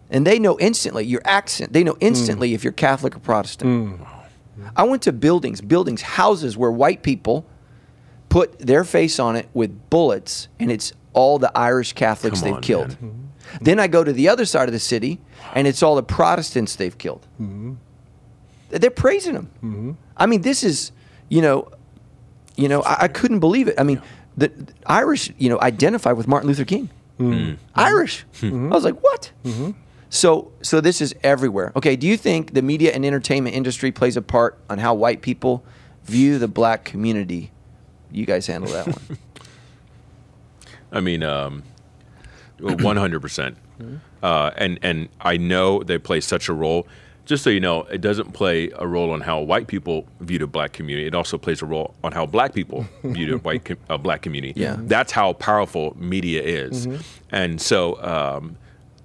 and 0.09 0.25
they 0.25 0.39
know 0.39 0.57
instantly 0.59 1.05
your 1.05 1.21
accent. 1.25 1.73
They 1.73 1.83
know 1.83 1.97
instantly 1.99 2.51
mm. 2.51 2.55
if 2.55 2.63
you're 2.63 2.73
Catholic 2.73 3.15
or 3.15 3.19
Protestant. 3.19 3.69
Mm. 3.69 4.07
I 4.75 4.83
went 4.83 5.03
to 5.03 5.11
buildings, 5.11 5.61
buildings, 5.61 6.01
houses 6.01 6.57
where 6.57 6.71
white 6.71 7.03
people 7.03 7.45
put 8.29 8.57
their 8.57 8.83
face 8.83 9.19
on 9.19 9.35
it 9.35 9.47
with 9.53 9.89
bullets, 9.89 10.47
and 10.59 10.71
it's 10.71 10.93
all 11.13 11.37
the 11.37 11.51
Irish 11.55 11.93
Catholics 11.93 12.39
Come 12.39 12.45
they've 12.45 12.55
on, 12.55 12.61
killed. 12.61 12.97
Then 13.61 13.79
I 13.79 13.87
go 13.87 14.03
to 14.03 14.11
the 14.11 14.29
other 14.29 14.45
side 14.45 14.67
of 14.67 14.73
the 14.73 14.79
city, 14.79 15.21
and 15.53 15.67
it's 15.67 15.83
all 15.83 15.95
the 15.95 16.03
Protestants 16.03 16.75
they've 16.75 16.97
killed. 16.97 17.27
They're 18.69 18.89
praising 18.89 19.33
them. 19.33 19.49
Mm-hmm. 19.57 19.91
I 20.17 20.25
mean, 20.25 20.41
this 20.41 20.63
is, 20.63 20.91
you 21.29 21.41
know, 21.41 21.69
you 22.55 22.67
know, 22.67 22.81
I, 22.81 23.03
I 23.03 23.07
couldn't 23.07 23.39
believe 23.39 23.67
it. 23.67 23.75
I 23.79 23.83
mean, 23.83 24.01
the, 24.37 24.49
the 24.49 24.73
Irish, 24.85 25.31
you 25.37 25.49
know, 25.49 25.59
identify 25.61 26.11
with 26.11 26.27
Martin 26.27 26.47
Luther 26.47 26.65
King. 26.65 26.89
Mm-hmm. 27.19 27.33
Mm-hmm. 27.33 27.55
Irish. 27.75 28.25
I 28.41 28.47
was 28.47 28.83
like, 28.83 28.99
what? 29.01 29.31
So, 30.09 30.51
so 30.61 30.81
this 30.81 31.01
is 31.01 31.15
everywhere. 31.23 31.71
Okay, 31.75 31.95
do 31.95 32.07
you 32.07 32.17
think 32.17 32.53
the 32.53 32.61
media 32.61 32.91
and 32.93 33.05
entertainment 33.05 33.55
industry 33.55 33.91
plays 33.91 34.15
a 34.15 34.21
part 34.21 34.57
on 34.69 34.77
how 34.77 34.93
white 34.93 35.21
people 35.21 35.63
view 36.05 36.39
the 36.39 36.47
black 36.47 36.85
community? 36.85 37.51
You 38.11 38.25
guys 38.25 38.47
handle 38.47 38.71
that 38.71 38.87
one. 38.87 39.17
I 40.91 41.01
mean, 41.01 41.23
um, 41.23 41.63
100%. 42.59 43.21
percent 43.21 43.57
Uh, 44.23 44.51
and, 44.55 44.79
and 44.81 45.09
I 45.19 45.37
know 45.37 45.83
they 45.83 45.97
play 45.97 46.21
such 46.21 46.47
a 46.47 46.53
role. 46.53 46.87
Just 47.25 47.43
so 47.43 47.49
you 47.49 47.59
know, 47.59 47.81
it 47.83 48.01
doesn't 48.01 48.33
play 48.33 48.69
a 48.75 48.85
role 48.87 49.09
on 49.11 49.21
how 49.21 49.41
white 49.41 49.67
people 49.67 50.05
view 50.19 50.37
the 50.39 50.47
black 50.47 50.73
community. 50.73 51.07
It 51.07 51.15
also 51.15 51.37
plays 51.37 51.61
a 51.61 51.65
role 51.65 51.95
on 52.03 52.11
how 52.11 52.25
black 52.25 52.53
people 52.53 52.85
view 53.03 53.25
the 53.27 53.37
white 53.37 53.65
com- 53.65 53.77
uh, 53.89 53.97
black 53.97 54.21
community. 54.21 54.53
Yeah. 54.59 54.75
That's 54.79 55.11
how 55.11 55.33
powerful 55.33 55.95
media 55.97 56.41
is. 56.43 56.87
And 57.31 57.59
so, 57.59 58.01
um, 58.03 58.57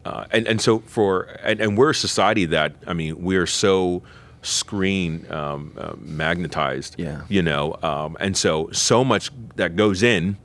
uh, 0.04 0.24
and, 0.30 0.46
and 0.46 0.60
so 0.60 0.80
for, 0.80 1.22
and, 1.42 1.60
and 1.60 1.78
we're 1.78 1.90
a 1.90 1.94
society 1.94 2.44
that, 2.46 2.74
I 2.86 2.92
mean, 2.92 3.22
we're 3.22 3.46
so 3.46 4.02
screen 4.42 5.30
um, 5.32 5.72
uh, 5.78 5.92
magnetized, 5.98 6.96
Yeah. 6.98 7.22
you 7.28 7.42
know, 7.42 7.78
um, 7.82 8.16
and 8.20 8.36
so, 8.36 8.70
so 8.72 9.02
much 9.04 9.30
that 9.56 9.76
goes 9.76 10.02
in 10.02 10.36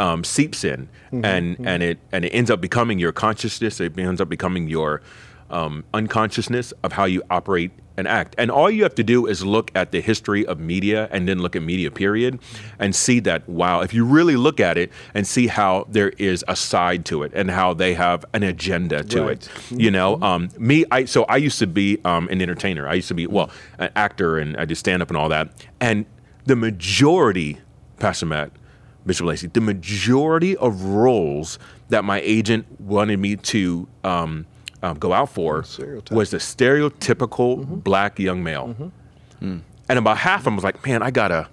um, 0.00 0.22
seeps 0.22 0.62
in, 0.62 0.88
and 1.10 1.56
and 1.66 1.82
it 1.82 1.98
and 2.12 2.24
it 2.24 2.28
ends 2.28 2.52
up 2.52 2.60
becoming 2.60 3.00
your 3.00 3.10
consciousness. 3.10 3.80
It 3.80 3.98
ends 3.98 4.20
up 4.20 4.28
becoming 4.28 4.68
your 4.68 5.02
um, 5.50 5.84
unconsciousness 5.94 6.72
of 6.82 6.92
how 6.92 7.04
you 7.04 7.22
operate 7.30 7.70
and 7.96 8.06
act. 8.06 8.36
And 8.38 8.48
all 8.48 8.70
you 8.70 8.84
have 8.84 8.94
to 8.94 9.02
do 9.02 9.26
is 9.26 9.44
look 9.44 9.72
at 9.74 9.90
the 9.90 10.00
history 10.00 10.46
of 10.46 10.60
media 10.60 11.08
and 11.10 11.26
then 11.26 11.40
look 11.40 11.56
at 11.56 11.62
media, 11.62 11.90
period, 11.90 12.38
and 12.78 12.94
see 12.94 13.18
that, 13.20 13.48
wow, 13.48 13.80
if 13.80 13.92
you 13.92 14.04
really 14.04 14.36
look 14.36 14.60
at 14.60 14.78
it 14.78 14.92
and 15.14 15.26
see 15.26 15.48
how 15.48 15.84
there 15.90 16.10
is 16.10 16.44
a 16.46 16.54
side 16.54 17.04
to 17.06 17.24
it 17.24 17.32
and 17.34 17.50
how 17.50 17.74
they 17.74 17.94
have 17.94 18.24
an 18.34 18.44
agenda 18.44 19.02
to 19.02 19.22
Right. 19.22 19.30
it. 19.32 19.50
You 19.80 19.90
know, 19.90 20.20
um, 20.22 20.48
me, 20.58 20.84
I, 20.92 21.06
so 21.06 21.24
I 21.24 21.38
used 21.38 21.58
to 21.58 21.66
be 21.66 21.98
um, 22.04 22.28
an 22.28 22.40
entertainer. 22.40 22.86
I 22.88 22.94
used 22.94 23.08
to 23.08 23.14
be, 23.14 23.26
well, 23.26 23.50
an 23.78 23.90
actor 23.96 24.38
and 24.38 24.56
I 24.56 24.64
did 24.64 24.76
stand 24.76 25.02
up 25.02 25.08
and 25.08 25.16
all 25.16 25.28
that. 25.30 25.48
And 25.80 26.06
the 26.46 26.54
majority, 26.54 27.58
Pastor 27.98 28.26
Matt, 28.26 28.52
Bishop 29.06 29.26
Lacy, 29.26 29.48
the 29.48 29.60
majority 29.60 30.56
of 30.56 30.82
roles 30.84 31.58
that 31.88 32.04
my 32.04 32.20
agent 32.20 32.80
wanted 32.80 33.18
me 33.18 33.34
to 33.36 33.88
um, 34.04 34.46
um, 34.82 34.98
go 34.98 35.12
out 35.12 35.30
for 35.30 35.62
mm, 35.62 36.10
was 36.10 36.30
the 36.30 36.38
stereotypical 36.38 37.58
mm-hmm. 37.58 37.76
black 37.76 38.18
young 38.18 38.42
male. 38.42 38.68
Mm-hmm. 38.68 39.52
Mm. 39.52 39.60
And 39.88 39.98
about 39.98 40.18
half 40.18 40.40
of 40.40 40.44
them 40.44 40.54
was 40.56 40.64
like, 40.64 40.84
man, 40.86 41.02
I 41.02 41.10
gotta. 41.10 41.48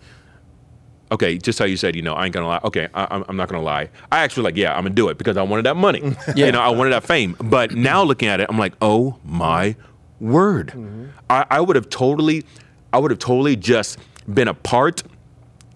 Okay, 1.12 1.38
just 1.38 1.60
how 1.60 1.66
you 1.66 1.78
said, 1.78 1.96
you 1.96 2.02
know, 2.02 2.16
I 2.16 2.26
ain't 2.26 2.34
gonna 2.34 2.48
lie. 2.48 2.60
Okay, 2.64 2.88
I, 2.94 3.08
I'm, 3.12 3.24
I'm 3.30 3.38
not 3.38 3.48
gonna 3.48 3.64
lie. 3.64 3.90
I 4.12 4.20
actually 4.24 4.44
like, 4.44 4.58
yeah, 4.58 4.74
I'm 4.74 4.84
gonna 4.84 4.96
do 4.96 5.10
it 5.10 5.18
because 5.18 5.38
I 5.38 5.44
wanted 5.44 5.66
that 5.66 5.78
money. 5.78 6.02
Yeah. 6.36 6.48
You 6.48 6.52
know, 6.52 6.62
I 6.62 6.70
wanted 6.70 6.92
that 6.92 7.04
fame. 7.04 7.36
But 7.40 7.72
now 7.74 8.04
looking 8.04 8.28
at 8.28 8.40
it, 8.40 8.48
I'm 8.50 8.58
like, 8.58 8.74
oh 8.82 9.18
my 9.24 9.76
word, 10.20 10.70
mm-hmm. 10.70 11.06
I, 11.30 11.46
I 11.50 11.62
would 11.62 11.76
have 11.76 11.90
totally, 11.90 12.44
I 12.92 12.98
would 12.98 13.12
have 13.12 13.20
totally 13.20 13.56
just 13.56 14.00
been 14.32 14.48
a 14.48 14.54
part 14.54 15.04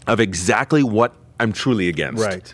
of 0.08 0.20
exactly 0.20 0.84
what 0.84 1.14
I'm 1.40 1.54
truly 1.54 1.88
against 1.88 2.24
Right. 2.24 2.54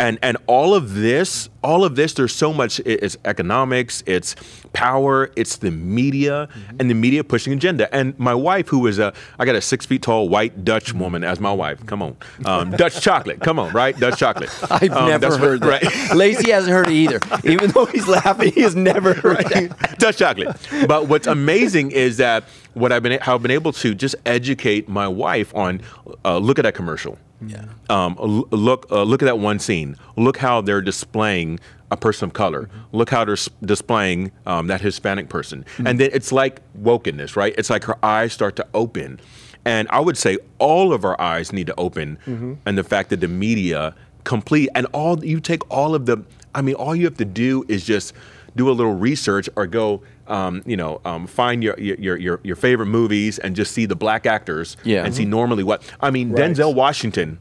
And 0.00 0.18
and 0.22 0.36
all 0.48 0.74
of 0.74 0.94
this 0.94 1.48
all 1.62 1.84
of 1.84 1.94
this 1.94 2.14
there's 2.14 2.34
so 2.34 2.52
much 2.52 2.80
it's 2.80 3.16
economics 3.24 4.02
it's 4.06 4.34
power 4.72 5.30
it's 5.36 5.58
the 5.58 5.70
media 5.70 6.48
and 6.80 6.90
the 6.90 6.94
media 6.94 7.22
pushing 7.22 7.52
agenda 7.52 7.94
and 7.94 8.18
my 8.18 8.34
wife 8.34 8.66
who 8.68 8.86
is 8.88 8.98
a 8.98 9.12
i 9.38 9.44
got 9.44 9.54
a 9.54 9.60
six 9.60 9.86
feet 9.86 10.02
tall 10.02 10.28
white 10.28 10.64
dutch 10.64 10.92
woman 10.92 11.22
as 11.22 11.38
my 11.38 11.52
wife 11.52 11.84
come 11.86 12.02
on 12.02 12.16
um, 12.44 12.70
dutch 12.72 13.00
chocolate 13.00 13.40
come 13.40 13.58
on 13.60 13.72
right 13.72 13.96
dutch 14.00 14.18
chocolate 14.18 14.50
I've 14.70 14.90
Um, 14.90 15.08
never 15.08 15.38
heard 15.38 15.64
what- 15.64 15.80
that. 15.82 16.10
Lacy 16.16 16.50
hasn't 16.50 16.72
heard 16.72 16.88
it 16.88 16.94
either. 16.94 17.20
Even 17.44 17.70
though 17.70 17.86
he's 17.86 18.08
laughing, 18.08 18.52
he 18.52 18.62
has 18.62 18.74
never 18.74 19.14
heard 19.14 19.38
that. 19.50 19.98
Dutch 19.98 20.16
chocolate. 20.18 20.56
But 20.88 21.06
what's 21.08 21.26
amazing 21.28 21.92
is 21.92 22.16
that 22.16 22.44
what 22.74 22.90
I've 22.90 23.02
been 23.04 23.20
how 23.20 23.36
I've 23.36 23.42
been 23.42 23.50
able 23.52 23.72
to 23.74 23.94
just 23.94 24.16
educate 24.26 24.88
my 24.88 25.06
wife 25.06 25.54
on 25.54 25.82
uh, 26.24 26.38
look 26.38 26.58
at 26.58 26.62
that 26.62 26.74
commercial. 26.74 27.16
Yeah. 27.48 27.64
Um, 27.88 28.16
look 28.18 28.86
uh, 28.90 29.02
look 29.02 29.22
at 29.22 29.26
that 29.26 29.38
one 29.38 29.58
scene. 29.58 29.96
Look 30.16 30.36
how 30.38 30.60
they're 30.60 30.80
displaying 30.82 31.60
a 31.90 31.96
person 31.96 32.28
of 32.28 32.32
color. 32.32 32.68
Look 32.92 33.10
how 33.10 33.24
they're 33.24 33.34
s- 33.34 33.48
displaying 33.62 34.32
um, 34.46 34.66
that 34.68 34.80
Hispanic 34.80 35.28
person. 35.28 35.64
And 35.78 36.00
then 36.00 36.10
it's 36.12 36.32
like 36.32 36.60
wokeness, 36.80 37.36
right? 37.36 37.54
It's 37.56 37.70
like 37.70 37.84
her 37.84 37.96
eyes 38.04 38.32
start 38.32 38.56
to 38.56 38.66
open. 38.74 39.20
And 39.64 39.88
I 39.90 40.00
would 40.00 40.16
say 40.18 40.38
all 40.58 40.92
of 40.92 41.04
our 41.04 41.18
eyes 41.20 41.52
need 41.52 41.66
to 41.68 41.74
open. 41.78 42.18
And 42.66 42.76
the 42.76 42.84
fact 42.84 43.10
that 43.10 43.20
the 43.20 43.28
media 43.28 43.94
complete 44.24 44.68
and 44.74 44.86
all 44.92 45.22
you 45.24 45.38
take 45.40 45.62
all 45.70 45.94
of 45.94 46.06
the 46.06 46.24
I 46.54 46.62
mean 46.62 46.74
all 46.76 46.94
you 46.96 47.04
have 47.04 47.16
to 47.18 47.24
do 47.24 47.64
is 47.68 47.84
just 47.84 48.14
do 48.56 48.70
a 48.70 48.72
little 48.72 48.94
research 48.94 49.48
or 49.56 49.66
go 49.66 50.02
um, 50.28 50.62
you 50.64 50.76
know 50.76 51.00
um, 51.04 51.26
find 51.26 51.62
your, 51.64 51.78
your 51.78 52.16
your 52.16 52.40
your 52.44 52.56
favorite 52.56 52.86
movies 52.86 53.38
and 53.38 53.54
just 53.56 53.72
see 53.72 53.84
the 53.86 53.96
black 53.96 54.26
actors 54.26 54.76
Yeah. 54.84 55.04
and 55.04 55.14
see 55.14 55.24
normally 55.24 55.62
what 55.64 55.82
I 56.00 56.10
mean 56.10 56.30
Right. 56.32 56.50
Denzel 56.50 56.74
Washington 56.74 57.38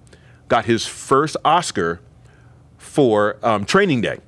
got 0.48 0.65
his 0.65 0.85
first 0.85 1.38
Oscar 1.45 1.99
for 2.77 3.38
um, 3.44 3.65
Training 3.65 4.02
Day 4.02 4.19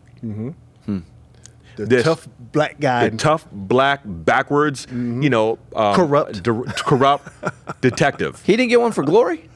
The 1.78 1.86
This- 1.86 2.04
tough 2.06 2.28
black 2.54 2.80
guy. 2.80 3.10
the 3.10 3.18
tough 3.18 3.46
black 3.52 4.00
backwards 4.06 4.88
you 4.90 5.30
know 5.30 5.60
um, 5.76 5.94
Corrupt. 5.96 6.42
dir- 6.42 6.64
corrupt 6.78 7.28
detective 7.82 8.42
He 8.46 8.56
didn't 8.56 8.70
get 8.70 8.80
one 8.80 8.94
for 8.94 9.04
glory? 9.04 9.50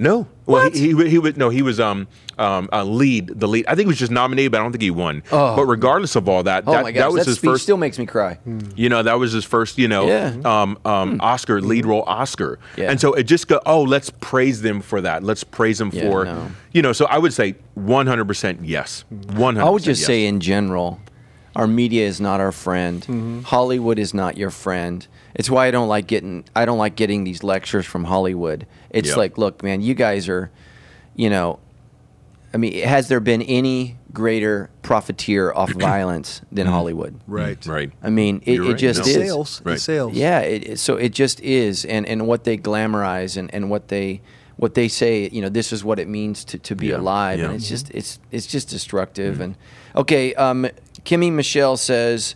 No 0.00 0.26
well 0.46 0.70
he, 0.70 0.94
he, 0.94 1.08
he 1.10 1.18
was 1.18 1.36
no 1.36 1.48
he 1.50 1.60
was 1.60 1.80
um 1.80 2.06
um 2.38 2.68
a 2.72 2.84
lead 2.84 3.26
the 3.40 3.48
lead 3.48 3.66
I 3.66 3.70
think 3.74 3.86
he 3.86 3.88
was 3.88 3.98
just 3.98 4.12
nominated 4.12 4.52
but 4.52 4.60
I 4.60 4.62
don't 4.62 4.70
think 4.72 4.82
he 4.82 4.92
won 4.92 5.24
Oh. 5.32 5.56
but 5.56 5.66
regardless 5.66 6.14
of 6.14 6.28
all 6.28 6.44
that 6.44 6.64
Oh 6.66 6.70
that, 6.72 6.82
my 6.84 6.92
that 6.92 7.10
was 7.10 7.24
that 7.24 7.30
his 7.30 7.38
first 7.38 7.64
still 7.64 7.76
makes 7.76 7.98
me 7.98 8.06
cry. 8.06 8.38
You 8.76 8.88
know, 8.88 9.02
that 9.02 9.18
was 9.18 9.32
his 9.32 9.44
first, 9.44 9.76
you 9.76 9.88
know, 9.88 10.06
Yeah. 10.06 10.34
um, 10.44 10.78
um, 10.84 11.20
Oscar 11.20 11.60
lead 11.60 11.84
role 11.84 12.04
Oscar, 12.06 12.58
Yeah. 12.76 12.90
and 12.90 13.00
so 13.00 13.12
it 13.14 13.24
just 13.24 13.48
go. 13.48 13.60
Oh, 13.66 13.82
let's 13.82 14.10
praise 14.10 14.62
them 14.62 14.80
for 14.80 15.00
that. 15.00 15.24
Let's 15.24 15.42
praise 15.42 15.78
them 15.78 15.90
Yeah, 15.92 16.02
for, 16.02 16.24
no. 16.26 16.50
you 16.72 16.80
know. 16.82 16.92
So 16.92 17.06
I 17.06 17.18
would 17.18 17.32
say 17.32 17.56
100 17.74 18.24
percent 18.26 18.64
yes. 18.64 19.04
100. 19.10 19.60
I 19.60 19.68
would 19.70 19.82
just 19.82 20.04
say, 20.04 20.26
in 20.26 20.38
general, 20.40 21.00
our 21.56 21.66
media 21.66 22.06
is 22.06 22.20
not 22.20 22.40
our 22.40 22.52
friend. 22.52 23.02
Mm-hmm. 23.02 23.40
Hollywood 23.42 23.98
is 23.98 24.14
not 24.14 24.36
your 24.36 24.50
friend. 24.50 25.04
It's 25.34 25.50
why 25.50 25.66
I 25.66 25.70
don't 25.72 25.88
like 25.88 26.06
getting 26.06 26.44
I 26.54 26.64
don't 26.64 26.78
like 26.78 26.94
getting 26.96 27.24
these 27.24 27.42
lectures 27.42 27.84
from 27.86 28.04
Hollywood. 28.04 28.66
It's 28.90 29.10
Yeah. 29.10 29.16
like, 29.16 29.38
look, 29.38 29.62
man, 29.62 29.80
you 29.80 29.94
guys 29.94 30.28
are, 30.28 30.50
you 31.14 31.30
know, 31.30 31.58
I 32.52 32.56
mean, 32.56 32.82
has 32.82 33.08
there 33.08 33.20
been 33.20 33.42
any 33.42 33.96
greater 34.12 34.70
profiteer 34.82 35.52
off 35.52 35.70
violence 35.72 36.40
than 36.50 36.64
mm-hmm. 36.64 36.74
Hollywood? 36.74 37.20
right. 37.26 37.60
Mm-hmm. 37.60 37.70
right. 37.70 37.92
I 38.02 38.10
mean, 38.10 38.42
it, 38.46 38.54
You're 38.54 38.64
it 38.66 38.68
right, 38.70 38.78
just 38.78 39.00
no. 39.00 39.06
is. 39.06 39.14
Sales. 39.14 39.62
Right. 39.64 39.76
It 39.76 39.80
sells. 39.80 40.12
Yeah, 40.14 40.40
it, 40.40 40.68
it- 40.70 40.78
so 40.78 40.96
it 40.96 41.10
just 41.12 41.40
is, 41.40 41.84
and 41.84 42.06
and 42.06 42.26
what 42.26 42.44
they 42.44 42.56
glamorize 42.56 43.36
and, 43.36 43.52
and 43.54 43.68
what 43.70 43.88
they 43.88 44.22
what 44.56 44.74
they 44.74 44.88
say, 44.88 45.28
you 45.28 45.40
know, 45.40 45.48
this 45.48 45.72
is 45.72 45.84
what 45.84 46.00
it 46.00 46.08
means 46.08 46.44
to, 46.46 46.58
to 46.58 46.74
be 46.74 46.88
Yeah, 46.88 46.96
alive, 46.96 47.38
yeah. 47.38 47.44
and 47.46 47.54
it's 47.54 47.68
just 47.68 47.86
mm-hmm. 47.88 47.98
it's 47.98 48.18
it's 48.30 48.46
just 48.46 48.68
destructive. 48.68 49.40
And 49.40 49.54
okay, 49.94 50.34
um, 50.34 50.66
Kimmy 51.04 51.30
Michelle 51.30 51.76
says, 51.76 52.34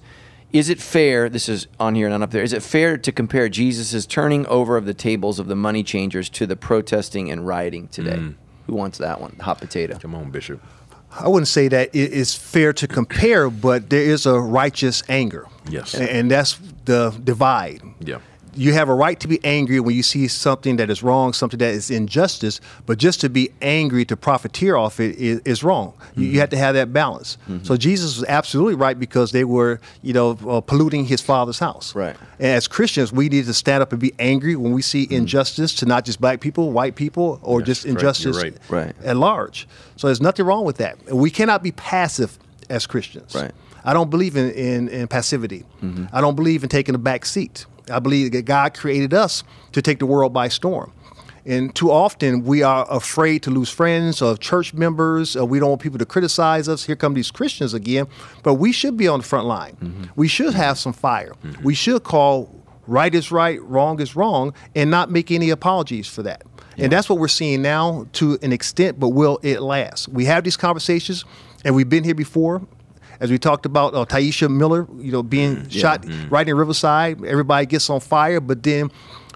is 0.52 0.68
it 0.68 0.80
fair? 0.80 1.28
This 1.28 1.48
is 1.48 1.66
on 1.80 1.94
here, 1.94 2.08
not 2.08 2.22
up 2.22 2.30
there. 2.30 2.42
Is 2.42 2.52
it 2.52 2.62
fair 2.62 2.96
to 2.98 3.12
compare 3.12 3.48
Jesus' 3.48 4.06
turning 4.06 4.46
over 4.46 4.76
of 4.76 4.84
the 4.84 4.94
tables 4.94 5.38
of 5.38 5.46
the 5.46 5.56
money 5.56 5.82
changers 5.82 6.28
to 6.30 6.46
the 6.46 6.56
protesting 6.56 7.30
and 7.30 7.46
rioting 7.46 7.88
today? 7.88 8.16
Mm. 8.16 8.34
Who 8.66 8.74
wants 8.74 8.98
that 8.98 9.20
one? 9.20 9.36
Hot 9.40 9.58
potato. 9.58 9.98
Come 9.98 10.14
on, 10.14 10.30
Bishop. 10.30 10.62
I 11.10 11.28
wouldn't 11.28 11.48
say 11.48 11.68
that 11.68 11.94
it 11.94 12.12
is 12.12 12.34
fair 12.34 12.72
to 12.74 12.88
compare, 12.88 13.50
but 13.50 13.90
there 13.90 14.02
is 14.02 14.24
a 14.24 14.38
righteous 14.38 15.02
anger. 15.08 15.46
Yes. 15.68 15.94
And 15.94 16.30
that's 16.30 16.58
the 16.84 17.10
divide. 17.22 17.82
Yeah. 18.00 18.20
You 18.54 18.72
have 18.74 18.88
a 18.88 18.94
right 18.94 19.18
to 19.20 19.28
be 19.28 19.40
angry 19.44 19.80
when 19.80 19.94
you 19.94 20.02
see 20.02 20.28
something 20.28 20.76
that 20.76 20.90
is 20.90 21.02
wrong, 21.02 21.32
something 21.32 21.58
that 21.58 21.72
is 21.72 21.90
injustice, 21.90 22.60
but 22.86 22.98
just 22.98 23.20
to 23.22 23.30
be 23.30 23.50
angry 23.62 24.04
to 24.04 24.16
profiteer 24.16 24.76
off 24.76 25.00
it 25.00 25.16
is, 25.16 25.40
is 25.44 25.64
wrong. 25.64 25.94
You, 26.14 26.24
you 26.24 26.30
mm-hmm. 26.30 26.40
have 26.40 26.50
to 26.50 26.56
have 26.58 26.74
that 26.74 26.92
balance. 26.92 27.38
Mm-hmm. 27.48 27.64
So 27.64 27.76
Jesus 27.76 28.16
was 28.18 28.28
absolutely 28.28 28.74
right 28.74 28.98
because 28.98 29.32
they 29.32 29.44
were, 29.44 29.80
you 30.02 30.12
know, 30.12 30.38
uh, 30.46 30.60
polluting 30.60 31.06
his 31.06 31.20
father's 31.20 31.58
house. 31.58 31.94
Right. 31.94 32.16
And 32.38 32.48
as 32.48 32.68
Christians, 32.68 33.12
we 33.12 33.28
need 33.28 33.46
to 33.46 33.54
stand 33.54 33.82
up 33.82 33.92
and 33.92 34.00
be 34.00 34.12
angry 34.18 34.56
when 34.56 34.72
we 34.72 34.82
see 34.82 35.04
mm-hmm. 35.04 35.14
injustice 35.14 35.74
to 35.76 35.86
not 35.86 36.04
just 36.04 36.20
black 36.20 36.40
people, 36.40 36.72
white 36.72 36.94
people, 36.94 37.40
or 37.42 37.60
Yes, 37.60 37.66
just 37.66 37.84
injustice 37.86 38.36
right. 38.36 38.56
Right. 38.68 38.94
at 39.04 39.16
large. 39.16 39.68
So 39.96 40.08
there's 40.08 40.20
nothing 40.20 40.44
wrong 40.44 40.64
with 40.64 40.76
that. 40.76 40.98
We 41.12 41.30
cannot 41.30 41.62
be 41.62 41.72
passive 41.72 42.38
as 42.68 42.86
Christians. 42.86 43.34
Right. 43.34 43.52
I 43.84 43.92
don't 43.92 44.10
believe 44.10 44.36
in, 44.36 44.50
in, 44.52 44.88
in 44.88 45.08
passivity. 45.08 45.64
I 46.12 46.20
don't 46.20 46.36
believe 46.36 46.62
in 46.62 46.68
taking 46.68 46.94
a 46.94 46.98
back 46.98 47.26
seat. 47.26 47.66
I 47.90 47.98
believe 47.98 48.32
that 48.32 48.44
God 48.44 48.74
created 48.74 49.14
us 49.14 49.44
to 49.72 49.82
take 49.82 49.98
the 49.98 50.06
world 50.06 50.32
by 50.32 50.48
storm. 50.48 50.92
And 51.44 51.74
too 51.74 51.90
often 51.90 52.44
we 52.44 52.62
are 52.62 52.86
afraid 52.88 53.42
to 53.44 53.50
lose 53.50 53.68
friends 53.68 54.22
or 54.22 54.36
church 54.36 54.72
members. 54.74 55.34
Or 55.34 55.44
we 55.44 55.58
don't 55.58 55.70
want 55.70 55.82
people 55.82 55.98
to 55.98 56.06
criticize 56.06 56.68
us. 56.68 56.84
Here 56.84 56.94
come 56.94 57.14
these 57.14 57.30
Christians 57.30 57.74
again. 57.74 58.06
But 58.42 58.54
we 58.54 58.72
should 58.72 58.96
be 58.96 59.08
on 59.08 59.20
the 59.20 59.26
front 59.26 59.46
line. 59.46 59.76
Mm-hmm. 59.76 60.04
We 60.14 60.28
should 60.28 60.54
have 60.54 60.78
some 60.78 60.92
fire. 60.92 61.34
Mm-hmm. 61.44 61.64
We 61.64 61.74
should 61.74 62.04
call 62.04 62.62
right 62.86 63.14
is 63.14 63.30
right, 63.30 63.62
wrong 63.62 64.00
is 64.00 64.16
wrong, 64.16 64.54
and 64.74 64.90
not 64.90 65.10
make 65.10 65.30
any 65.30 65.50
apologies 65.50 66.08
for 66.08 66.22
that. 66.22 66.42
And 66.78 66.90
that's 66.90 67.08
what 67.08 67.18
we're 67.18 67.28
seeing 67.28 67.62
now 67.62 68.06
to 68.14 68.38
an 68.42 68.52
extent, 68.52 68.98
but 68.98 69.10
will 69.10 69.38
it 69.42 69.60
last? 69.60 70.08
We 70.08 70.24
have 70.24 70.42
these 70.42 70.56
conversations, 70.56 71.24
and 71.64 71.74
we've 71.74 71.88
been 71.88 72.02
here 72.02 72.14
before. 72.14 72.62
As 73.20 73.30
we 73.30 73.38
talked 73.38 73.66
about 73.66 73.94
uh, 73.94 74.04
Tyisha 74.04 74.50
Miller, 74.50 74.86
you 74.98 75.12
know, 75.12 75.22
being 75.22 75.68
shot 75.68 76.04
right 76.30 76.48
in 76.48 76.56
Riverside, 76.56 77.24
everybody 77.24 77.66
gets 77.66 77.88
on 77.90 78.00
fire, 78.00 78.40
but 78.40 78.62
then 78.62 78.90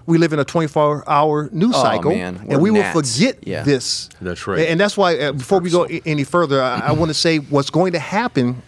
we 0.05 0.17
live 0.17 0.31
in 0.33 0.39
a 0.39 0.45
24-hour 0.45 1.49
news 1.51 1.73
Oh, 1.75 1.81
cycle, 1.81 2.11
man, 2.11 2.41
we're 2.45 2.53
and 2.53 2.61
we 2.61 2.71
will 2.71 2.83
forget 2.93 3.39
Yeah. 3.45 3.63
this. 3.63 4.09
That's 4.21 4.47
right. 4.47 4.67
And 4.67 4.79
that's 4.79 4.97
why, 4.97 5.17
uh, 5.17 5.31
before 5.33 5.59
we 5.59 5.69
go 5.69 5.85
a- 5.85 6.01
any 6.05 6.23
further, 6.23 6.61
I, 6.61 6.79
I 6.79 6.91
want 6.93 7.09
to 7.09 7.13
say 7.13 7.37
what's 7.39 7.69
going 7.69 7.91
to 7.93 7.99
happen 7.99 8.61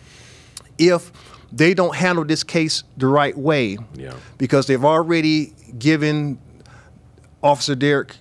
if 0.78 1.12
they 1.52 1.74
don't 1.74 1.96
handle 1.96 2.24
this 2.26 2.44
case 2.44 2.84
the 2.98 3.08
right 3.08 3.38
way, 3.38 3.78
Yeah. 3.96 4.14
because 4.38 4.68
they've 4.68 4.84
already 4.86 5.54
given 5.78 6.40
Officer 7.42 7.76
Derek 7.76 8.16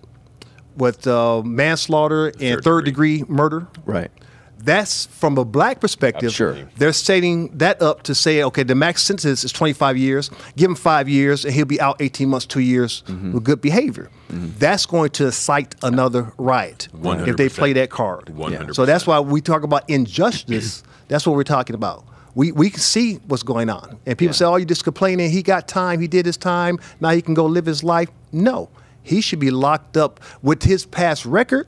with 0.77 1.07
uh, 1.07 1.43
manslaughter 1.43 2.29
and 2.29 2.39
Third 2.39 2.65
third 2.65 2.85
degree 2.85 3.25
murder. 3.29 3.67
Right. 3.85 4.11
That's 4.59 5.07
from 5.07 5.39
a 5.39 5.45
black 5.45 5.81
perspective. 5.81 6.33
Sure. 6.33 6.57
They're 6.77 6.93
setting 6.93 7.57
that 7.59 7.81
up 7.81 8.03
to 8.05 8.15
say, 8.15 8.43
okay, 8.43 8.65
the 8.65 8.75
max 8.75 9.03
sentence 9.03 9.45
is 9.45 9.53
25 9.53 9.97
years. 9.97 10.31
Give 10.57 10.69
him 10.71 10.75
five 10.77 11.09
years, 11.09 11.45
and 11.45 11.55
he'll 11.55 11.65
be 11.65 11.81
out 11.81 11.97
18 12.01 12.29
months, 12.29 12.45
two 12.47 12.61
years 12.61 13.03
Mm-hmm. 13.07 13.33
with 13.33 13.45
good 13.45 13.61
behavior. 13.61 14.11
That's 14.29 14.85
going 14.87 15.11
to 15.11 15.31
cite 15.33 15.75
another 15.83 16.33
riot 16.39 16.89
if 17.29 17.37
they 17.37 17.49
play 17.49 17.73
that 17.75 17.91
card. 17.91 18.27
100%. 18.27 18.75
So 18.75 18.85
that's 18.85 19.07
why 19.07 19.21
we 19.21 19.41
talk 19.41 19.63
about 19.63 19.89
injustice. 19.89 20.83
that's 21.09 21.27
what 21.27 21.37
we're 21.37 21.45
talking 21.45 21.75
about. 21.75 22.05
We, 22.35 22.53
we 22.53 22.69
can 22.71 22.81
see 22.81 23.15
what's 23.27 23.43
going 23.43 23.71
on. 23.71 23.99
And 24.07 24.19
people 24.19 24.33
Yeah. 24.35 24.39
say, 24.39 24.45
oh, 24.45 24.57
you're 24.57 24.67
just 24.67 24.85
complaining. 24.85 25.31
He 25.31 25.43
got 25.43 25.67
time. 25.69 26.01
He 26.01 26.07
did 26.09 26.27
his 26.27 26.37
time. 26.37 26.79
Now 27.01 27.11
he 27.11 27.23
can 27.23 27.35
go 27.35 27.47
live 27.47 27.67
his 27.67 27.83
life. 27.83 28.11
No, 28.33 28.69
he 29.03 29.21
should 29.21 29.39
be 29.41 29.51
locked 29.51 29.97
up 29.97 30.21
with 30.43 30.63
his 30.65 30.85
past 30.85 31.25
record 31.25 31.67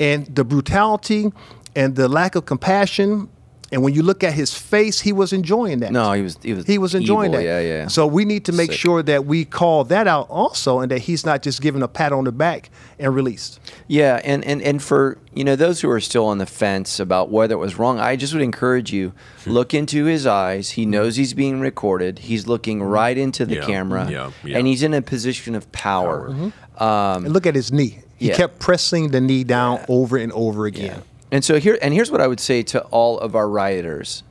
and 0.00 0.26
the 0.34 0.44
brutality 0.44 1.32
and 1.76 1.96
the 1.96 2.08
lack 2.08 2.34
of 2.34 2.46
compassion. 2.46 3.28
And 3.72 3.82
when 3.82 3.92
you 3.92 4.04
look 4.04 4.22
at 4.22 4.34
his 4.34 4.54
face, 4.54 5.00
he 5.00 5.12
was 5.12 5.32
enjoying 5.32 5.80
that. 5.80 5.90
No, 5.90 6.12
he 6.12 6.22
was- 6.22 6.38
he 6.42 6.52
was 6.52 6.64
he 6.64 6.78
was 6.78 6.94
enjoying 6.94 7.32
evil. 7.32 7.42
that. 7.42 7.44
Yeah, 7.44 7.60
yeah. 7.60 7.88
So 7.88 8.06
we 8.06 8.24
need 8.24 8.44
to 8.44 8.52
make 8.52 8.70
Sick. 8.70 8.78
sure 8.78 9.02
that 9.02 9.26
we 9.26 9.44
call 9.44 9.82
that 9.84 10.06
out 10.06 10.28
also, 10.30 10.78
and 10.78 10.90
that 10.92 11.00
he's 11.00 11.26
not 11.26 11.42
just 11.42 11.60
given 11.60 11.82
a 11.82 11.88
pat 11.88 12.12
on 12.12 12.22
the 12.24 12.30
back 12.30 12.70
and 13.00 13.12
released. 13.12 13.58
Yeah, 13.88 14.20
and, 14.22 14.44
and, 14.44 14.62
and 14.62 14.80
for 14.80 15.18
you 15.32 15.42
know 15.42 15.56
those 15.56 15.80
who 15.80 15.90
are 15.90 15.98
still 15.98 16.26
on 16.26 16.38
the 16.38 16.46
fence 16.46 17.00
about 17.00 17.30
whether 17.30 17.54
it 17.54 17.58
was 17.58 17.76
wrong, 17.76 17.98
I 17.98 18.14
just 18.14 18.32
would 18.32 18.42
encourage 18.42 18.92
you 18.92 19.12
hmm. 19.42 19.50
look 19.50 19.74
into 19.74 20.04
his 20.04 20.24
eyes. 20.24 20.70
He 20.70 20.84
hmm. 20.84 20.90
knows 20.90 21.16
he's 21.16 21.34
being 21.34 21.58
recorded. 21.58 22.20
He's 22.20 22.46
looking 22.46 22.78
hmm. 22.78 22.86
right 22.86 23.18
into 23.18 23.44
the 23.44 23.56
Yeah, 23.56 23.66
camera, 23.66 24.08
yeah, 24.08 24.30
yeah. 24.44 24.58
and 24.58 24.68
he's 24.68 24.84
in 24.84 24.94
a 24.94 25.02
position 25.02 25.56
of 25.56 25.72
power. 25.72 26.28
Mm-hmm. 26.28 27.24
and 27.24 27.32
look 27.32 27.46
at 27.46 27.56
his 27.56 27.72
knee. 27.72 28.04
He 28.16 28.28
yeah. 28.28 28.36
kept 28.36 28.58
pressing 28.58 29.10
the 29.10 29.20
knee 29.20 29.44
down 29.44 29.84
over 29.88 30.16
and 30.16 30.32
over 30.32 30.66
again. 30.66 31.02
And 31.34 31.44
so 31.44 31.58
here 31.58 31.76
and 31.82 31.92
here's 31.92 32.12
what 32.12 32.20
I 32.20 32.28
would 32.28 32.38
say 32.38 32.62
to 32.62 32.80
all 32.84 33.18
of 33.18 33.34
our 33.34 33.48
rioters. 33.48 34.22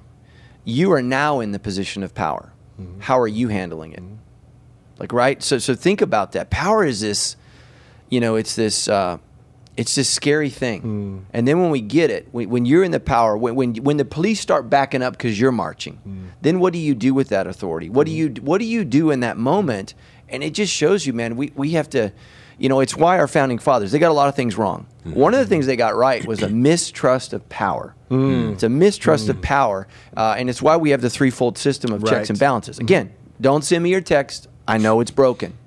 You 0.63 0.93
are 0.93 1.01
now 1.01 1.41
in 1.41 1.51
the 1.51 1.59
position 1.59 2.01
of 2.01 2.15
power. 2.15 2.53
Mm-hmm. 2.79 3.01
How 3.01 3.19
are 3.19 3.27
you 3.27 3.49
handling 3.49 3.91
it? 3.91 3.99
Mm-hmm. 3.99 4.15
Like 4.99 5.11
right? 5.11 5.43
So 5.43 5.57
so 5.57 5.75
think 5.75 5.99
about 5.99 6.31
that. 6.31 6.49
Power 6.49 6.85
is 6.85 7.01
this, 7.01 7.35
you 8.07 8.21
know, 8.21 8.37
it's 8.37 8.55
this 8.55 8.87
uh 8.87 9.17
it's 9.75 9.95
this 9.95 10.09
scary 10.09 10.49
thing. 10.49 10.81
Mm. 10.81 11.25
And 11.33 11.45
then 11.45 11.59
when 11.59 11.71
we 11.71 11.81
get 11.81 12.09
it, 12.09 12.29
when, 12.31 12.49
when 12.49 12.65
you're 12.65 12.83
in 12.85 12.91
the 12.91 13.01
power, 13.01 13.35
when, 13.35 13.55
when 13.55 13.75
when 13.75 13.97
the 13.97 14.05
police 14.05 14.39
start 14.39 14.69
backing 14.69 15.01
up 15.01 15.11
because 15.11 15.37
you're 15.37 15.51
marching, 15.51 15.99
mm. 16.07 16.29
then 16.41 16.61
what 16.61 16.71
do 16.71 16.79
you 16.79 16.95
do 16.95 17.13
with 17.13 17.27
that 17.29 17.47
authority? 17.47 17.89
What 17.89 18.07
do 18.07 18.13
mm-hmm. 18.13 18.37
you 18.37 18.41
what 18.43 18.59
do 18.59 18.65
you 18.65 18.85
do 18.85 19.11
in 19.11 19.19
that 19.19 19.35
moment? 19.35 19.93
And 20.29 20.41
it 20.41 20.53
just 20.53 20.71
shows 20.71 21.05
you, 21.05 21.11
man, 21.11 21.35
we, 21.35 21.51
we 21.53 21.71
have 21.71 21.89
to, 21.89 22.13
you 22.57 22.69
know, 22.69 22.79
it's 22.79 22.95
why 22.95 23.19
our 23.19 23.27
founding 23.27 23.57
fathers, 23.59 23.91
they 23.91 23.99
got 23.99 24.11
a 24.11 24.13
lot 24.13 24.27
of 24.29 24.35
things 24.35 24.57
wrong. 24.57 24.85
One 25.03 25.33
of 25.33 25.39
the 25.39 25.45
things 25.45 25.65
they 25.65 25.75
got 25.75 25.95
right 25.95 26.25
was 26.25 26.41
a 26.41 26.49
mistrust 26.49 27.33
of 27.33 27.47
power. 27.49 27.95
It's 28.09 28.63
a 28.63 28.69
mistrust 28.69 29.27
of 29.29 29.41
power. 29.41 29.87
Uh, 30.15 30.35
and 30.37 30.49
it's 30.49 30.61
why 30.61 30.77
we 30.77 30.91
have 30.91 31.01
the 31.01 31.09
threefold 31.09 31.57
system 31.57 31.91
of 31.91 32.05
checks 32.05 32.29
and 32.29 32.39
balances. 32.39 32.79
Again, 32.79 33.11
don't 33.41 33.63
send 33.63 33.83
me 33.83 33.89
your 33.89 34.01
text. 34.01 34.47
I 34.67 34.77
know 34.77 34.99
it's 35.01 35.11
broken. 35.11 35.57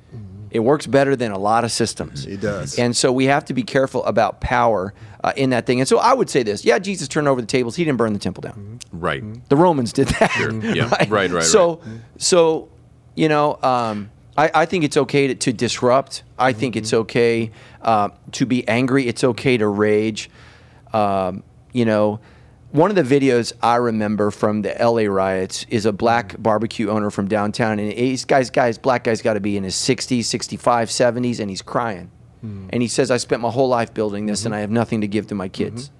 It 0.50 0.60
works 0.60 0.86
better 0.86 1.16
than 1.16 1.32
a 1.32 1.38
lot 1.38 1.64
of 1.64 1.72
systems. 1.72 2.24
It 2.24 2.40
does. 2.40 2.78
And 2.78 2.96
so 2.96 3.12
we 3.12 3.26
have 3.26 3.44
to 3.46 3.52
be 3.52 3.62
careful 3.62 4.02
about 4.06 4.40
power 4.40 4.94
uh, 5.22 5.32
in 5.36 5.50
that 5.50 5.66
thing. 5.66 5.80
And 5.80 5.88
so 5.88 5.98
I 5.98 6.14
would 6.14 6.30
say 6.30 6.42
this 6.44 6.64
yeah, 6.64 6.78
Jesus 6.78 7.08
turned 7.08 7.28
over 7.28 7.40
the 7.40 7.46
tables, 7.46 7.76
he 7.76 7.84
didn't 7.84 7.98
burn 7.98 8.12
the 8.14 8.18
temple 8.18 8.40
down. 8.42 8.78
Right. 8.92 9.22
The 9.50 9.56
Romans 9.56 9.92
did 9.92 10.08
that. 10.08 10.34
Yeah. 10.74 10.88
Right, 11.10 11.30
right, 11.30 11.42
So, 11.42 11.82
so 12.16 12.68
you 13.16 13.28
know, 13.28 13.58
um, 13.62 14.10
I, 14.36 14.50
I 14.54 14.66
think 14.66 14.84
it's 14.84 14.96
okay 14.96 15.28
to, 15.28 15.34
to 15.34 15.52
disrupt. 15.52 16.22
I 16.38 16.52
think 16.52 16.76
it's 16.76 16.90
mm-hmm. 16.90 17.02
okay 17.02 17.50
uh, 17.82 18.10
to 18.32 18.46
be 18.46 18.66
angry. 18.68 19.06
It's 19.06 19.24
okay 19.24 19.56
to 19.56 19.66
rage. 19.66 20.30
Um, 20.92 21.42
you 21.72 21.84
know, 21.84 22.20
one 22.72 22.90
of 22.90 22.96
the 22.96 23.02
videos 23.02 23.52
I 23.62 23.76
remember 23.76 24.30
from 24.30 24.62
the 24.62 24.74
LA 24.78 25.10
riots 25.12 25.64
is 25.68 25.86
a 25.86 25.92
black 25.92 26.28
mm-hmm. 26.28 26.42
barbecue 26.42 26.90
owner 26.90 27.10
from 27.10 27.28
downtown, 27.28 27.78
and 27.78 27.92
he's 27.92 28.24
guys, 28.24 28.50
guys, 28.50 28.78
black 28.78 29.04
guy's 29.04 29.22
got 29.22 29.34
to 29.34 29.40
be 29.40 29.56
in 29.56 29.64
his 29.64 29.74
60s, 29.74 30.24
65, 30.24 30.88
70s, 30.88 31.40
and 31.40 31.48
he's 31.48 31.62
crying. 31.62 32.10
Mm. 32.44 32.68
And 32.70 32.82
he 32.82 32.88
says, 32.88 33.10
"I 33.10 33.16
spent 33.16 33.40
my 33.40 33.50
whole 33.50 33.68
life 33.68 33.94
building 33.94 34.26
this, 34.26 34.44
and 34.44 34.52
mm-hmm. 34.52 34.58
I 34.58 34.60
have 34.60 34.70
nothing 34.70 35.00
to 35.00 35.08
give 35.08 35.26
to 35.28 35.34
my 35.34 35.48
kids." 35.48 35.90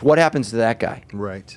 What 0.00 0.18
happens 0.18 0.50
to 0.50 0.56
that 0.56 0.78
guy? 0.78 1.02
Right. 1.12 1.56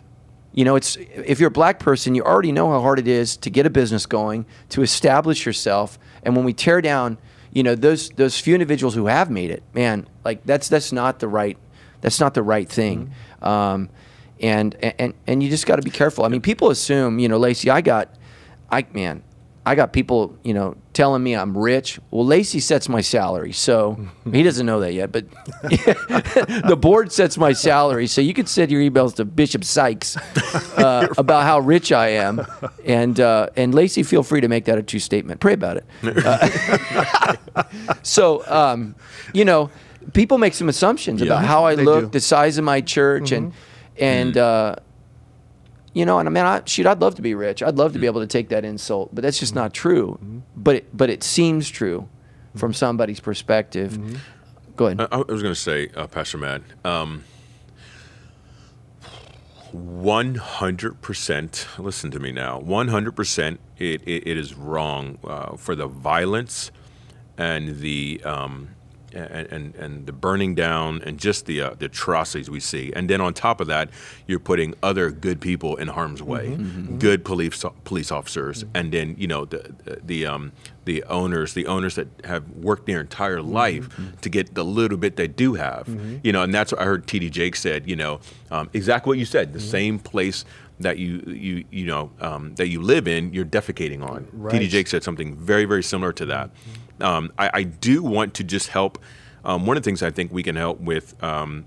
You 0.54 0.66
know, 0.66 0.76
it's 0.76 0.96
if 0.98 1.40
you're 1.40 1.50
a 1.50 1.52
black 1.52 1.80
person, 1.80 2.16
you 2.16 2.24
already 2.24 2.52
know 2.52 2.72
how 2.72 2.82
hard 2.82 3.00
it 3.00 3.08
is 3.08 3.38
to 3.38 3.50
get 3.50 3.66
a 3.66 3.70
business 3.70 4.06
going, 4.06 4.46
to 4.70 4.82
establish 4.82 5.46
yourself. 5.46 6.00
And 6.24 6.36
when 6.36 6.44
we 6.44 6.54
tear 6.54 6.82
down, 6.82 7.18
you 7.52 7.64
know, 7.64 7.76
those 7.76 8.10
those 8.10 8.40
few 8.40 8.56
individuals 8.56 8.96
who 8.96 9.06
have 9.06 9.30
made 9.30 9.52
it, 9.52 9.64
man, 9.74 10.08
like 10.26 10.44
that's 10.46 10.68
that's 10.68 10.92
not 10.92 11.20
the 11.20 11.28
right 11.28 11.58
that's 12.02 12.20
not 12.20 12.34
the 12.34 12.44
right 12.44 12.68
thing. 12.68 13.12
Um, 13.42 13.90
and 14.42 14.76
and 14.84 15.14
and 15.28 15.44
you 15.44 15.50
just 15.50 15.66
got 15.66 15.78
to 15.78 15.82
be 15.82 15.92
careful. 15.92 16.26
I 16.26 16.30
mean, 16.30 16.42
people 16.42 16.70
assume, 16.70 17.20
you 17.20 17.28
know, 17.28 17.38
Lacy, 17.38 17.70
I 17.70 17.82
got, 17.82 18.16
I 18.72 18.86
man, 18.94 19.24
I 19.66 19.76
got 19.76 19.94
people, 19.94 20.38
you 20.44 20.54
know, 20.54 20.76
telling 21.00 21.24
me 21.24 21.34
I'm 21.34 21.58
rich. 21.58 21.98
Well, 22.12 22.26
Lacy 22.26 22.60
sets 22.60 22.90
my 22.90 23.00
salary, 23.00 23.54
so 23.54 23.98
he 24.34 24.44
doesn't 24.44 24.66
know 24.66 24.82
that 24.82 24.92
yet. 24.92 25.14
But 25.14 25.32
the 25.62 26.78
board 26.78 27.14
sets 27.14 27.38
my 27.38 27.54
salary, 27.54 28.06
so 28.06 28.20
you 28.20 28.34
could 28.34 28.50
send 28.50 28.70
your 28.70 28.82
emails 28.82 29.16
to 29.16 29.24
Bishop 29.24 29.64
Sykes 29.64 30.18
uh, 30.78 31.08
about 31.18 31.44
how 31.44 31.62
rich 31.62 31.94
I 31.94 32.10
am, 32.10 32.46
and 32.84 33.18
uh, 33.18 33.48
and 33.56 33.74
Lacy, 33.74 34.04
feel 34.04 34.24
free 34.24 34.42
to 34.42 34.50
make 34.50 34.66
that 34.66 34.78
a 34.78 34.84
true 34.84 35.00
statement. 35.00 35.40
Pray 35.40 35.54
about 35.54 35.78
it. 35.78 35.86
Uh, 36.04 37.64
so, 38.04 38.46
um, 38.48 38.94
you 39.34 39.46
know, 39.46 39.72
people 40.12 40.38
make 40.38 40.54
some 40.54 40.68
assumptions 40.68 41.22
about 41.22 41.46
how 41.46 41.64
I 41.64 41.76
look, 41.76 42.06
do. 42.06 42.10
the 42.10 42.20
size 42.20 42.58
of 42.58 42.66
my 42.66 42.82
church, 42.82 43.32
and 43.32 43.54
and. 43.98 44.36
Uh, 44.36 44.76
you 46.00 46.06
know, 46.06 46.18
and 46.18 46.30
I 46.30 46.32
mean, 46.32 46.46
I, 46.46 46.62
shoot, 46.66 46.86
I'd 46.86 47.02
love 47.02 47.16
to 47.16 47.22
be 47.22 47.36
rich. 47.36 47.62
I'd 47.62 47.76
love 47.76 47.92
to 47.92 48.00
be 48.00 48.06
able 48.06 48.22
to 48.22 48.28
take 48.28 48.48
that 48.50 48.64
insult, 48.64 49.14
but 49.14 49.22
that's 49.22 49.38
just 49.38 49.54
not 49.54 49.74
true. 49.74 50.18
But 50.56 50.78
it, 50.78 50.98
but 50.98 51.10
it 51.10 51.24
seems 51.24 51.70
true 51.70 52.08
from 52.56 52.74
somebody's 52.74 53.20
perspective. 53.20 54.22
Go 54.78 54.86
ahead. 54.86 55.02
I, 55.02 55.18
I 55.18 55.18
was 55.18 55.42
going 55.42 55.54
to 55.54 55.60
say, 55.60 55.90
uh, 55.98 56.08
Pastor 56.08 56.38
Matt, 56.38 56.62
um, 56.86 57.26
100%, 59.76 61.78
listen 61.78 62.12
to 62.12 62.20
me 62.22 62.32
now, 62.32 62.62
100% 62.62 63.58
it, 63.78 64.02
it, 64.04 64.26
it 64.26 64.38
is 64.38 64.54
wrong 64.54 65.18
uh, 65.26 65.58
for 65.58 65.76
the 65.76 65.88
violence 65.88 66.72
and 67.38 67.80
the. 67.80 68.22
Um, 68.24 68.70
and, 69.14 69.48
and 69.48 69.76
and 69.76 70.06
the 70.06 70.12
burning 70.12 70.56
down 70.56 71.02
and 71.06 71.20
just 71.20 71.46
the 71.46 71.62
uh, 71.62 71.74
the 71.78 71.86
atrocities 71.86 72.50
we 72.50 72.60
see, 72.60 72.92
and 72.96 73.10
then 73.10 73.22
on 73.22 73.34
top 73.34 73.62
of 73.62 73.68
that, 73.68 73.90
you're 74.28 74.40
putting 74.40 74.74
other 74.84 75.12
good 75.12 75.42
people 75.42 75.76
in 75.76 75.88
harm's 75.88 76.22
way, 76.22 76.48
mm-hmm. 76.48 76.64
Mm-hmm. 76.64 76.82
Mm-hmm. 76.82 76.98
good 77.00 77.26
police 77.26 77.64
police 77.84 78.12
officers, 78.12 78.66
and 78.74 78.92
then 78.92 79.16
you 79.18 79.28
know 79.28 79.46
the 79.46 79.74
the, 79.84 80.00
the 80.04 80.26
um 80.26 80.52
the 80.86 81.04
owners, 81.04 81.54
the 81.54 81.68
owners 81.68 81.96
that 81.96 82.08
have 82.24 82.50
worked 82.50 82.88
their 82.88 83.00
entire 83.00 83.44
life 83.44 83.90
to 84.22 84.30
get 84.30 84.56
the 84.56 84.66
little 84.66 84.98
bit 84.98 85.18
they 85.18 85.28
do 85.28 85.54
have, 85.54 85.88
you 86.24 86.32
know, 86.32 86.42
and 86.42 86.52
that's 86.52 86.72
what 86.72 86.82
I 86.82 86.86
heard 86.86 87.06
T.D. 87.06 87.30
Jakes 87.30 87.62
said, 87.62 87.88
you 87.88 87.96
know, 87.96 88.22
um, 88.50 88.72
exactly 88.74 89.12
what 89.12 89.20
you 89.20 89.26
said, 89.26 89.54
the 89.54 89.60
same 89.60 90.00
place 90.00 90.46
that 90.80 90.98
you 90.98 91.18
you 91.28 91.66
you 91.70 91.86
know 91.86 92.12
um, 92.22 92.56
that 92.56 92.70
you 92.70 92.82
live 92.82 93.08
in, 93.08 93.34
you're 93.34 93.46
defecating 93.46 94.04
on. 94.04 94.28
Right. 94.32 94.52
T.D. 94.54 94.68
Jakes 94.68 94.92
said 94.92 95.04
something 95.04 95.36
very 95.36 95.66
very 95.66 95.84
similar 95.84 96.14
to 96.14 96.26
that. 96.28 96.52
Um, 97.02 97.32
I, 97.38 97.50
I 97.54 97.64
do 97.64 98.04
want 98.04 98.34
to 98.36 98.44
just 98.44 98.70
help. 98.70 99.00
Um, 99.44 99.66
one 99.66 99.78
of 99.78 99.84
the 99.84 99.88
things 99.88 100.04
I 100.04 100.12
think 100.12 100.32
we 100.32 100.44
can 100.44 100.56
help 100.56 100.80
with 100.80 101.22
um, 101.24 101.66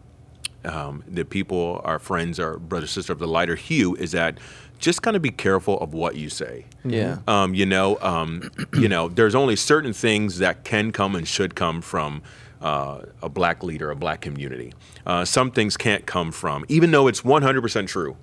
um, 0.64 1.02
the 1.08 1.24
people, 1.24 1.80
our 1.84 1.98
friends, 1.98 2.38
our 2.38 2.58
brother 2.58 2.86
sister 2.86 3.12
of 3.12 3.18
the 3.18 3.26
lighter 3.28 3.56
hue, 3.56 3.94
is 3.96 4.12
that 4.12 4.38
just 4.78 5.02
kind 5.02 5.16
of 5.16 5.22
be 5.22 5.30
careful 5.30 5.78
of 5.80 5.94
what 5.94 6.16
you 6.16 6.28
say. 6.28 6.66
Yeah. 6.84 7.18
Um, 7.26 7.54
you 7.54 7.64
know, 7.64 7.98
um, 8.00 8.50
you 8.74 8.88
know, 8.88 9.08
there's 9.08 9.34
only 9.34 9.56
certain 9.56 9.92
things 9.92 10.38
that 10.38 10.64
can 10.64 10.92
come 10.92 11.14
and 11.14 11.26
should 11.26 11.54
come 11.54 11.80
from 11.80 12.22
uh, 12.60 13.02
a 13.22 13.28
black 13.28 13.62
leader, 13.62 13.90
a 13.90 13.96
black 13.96 14.20
community. 14.20 14.72
Uh, 15.06 15.24
some 15.24 15.50
things 15.50 15.76
can't 15.76 16.06
come 16.06 16.30
from, 16.30 16.64
even 16.68 16.90
though 16.92 17.08
it's 17.08 17.22
100% 17.22 17.88
true, 17.88 18.16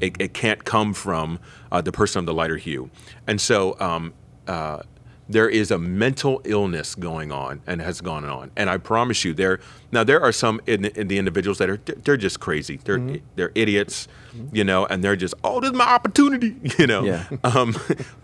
it, 0.00 0.16
it 0.18 0.34
can't 0.34 0.64
come 0.64 0.92
from 0.92 1.38
uh, 1.72 1.80
the 1.80 1.92
person 1.92 2.18
of 2.18 2.26
the 2.26 2.34
lighter 2.34 2.56
hue. 2.56 2.90
And 3.26 3.40
so, 3.40 3.78
um, 3.80 4.12
uh, 4.46 4.82
there 5.30 5.48
is 5.48 5.70
a 5.70 5.78
mental 5.78 6.42
illness 6.44 6.94
going 6.94 7.30
on 7.30 7.62
and 7.66 7.80
has 7.80 8.00
gone 8.00 8.24
on. 8.24 8.50
And 8.56 8.68
i 8.68 8.76
promise 8.76 9.24
you 9.24 9.32
there 9.32 9.60
now 9.92 10.04
there 10.04 10.20
are 10.20 10.32
some 10.32 10.60
in, 10.66 10.84
in 10.84 11.08
the 11.08 11.18
individuals 11.18 11.58
that 11.58 11.70
are 11.70 11.76
they're 11.76 12.16
just 12.16 12.40
crazy. 12.40 12.80
They're 12.84 13.18
they're 13.36 13.52
idiots 13.54 14.08
you 14.52 14.64
know 14.64 14.86
and 14.86 15.02
they're 15.02 15.16
just 15.16 15.34
oh 15.42 15.60
this 15.60 15.70
is 15.70 15.76
my 15.76 15.84
opportunity 15.84 16.56
you 16.78 16.86
know. 16.86 17.04
Yeah. 17.04 17.26
um, 17.44 17.76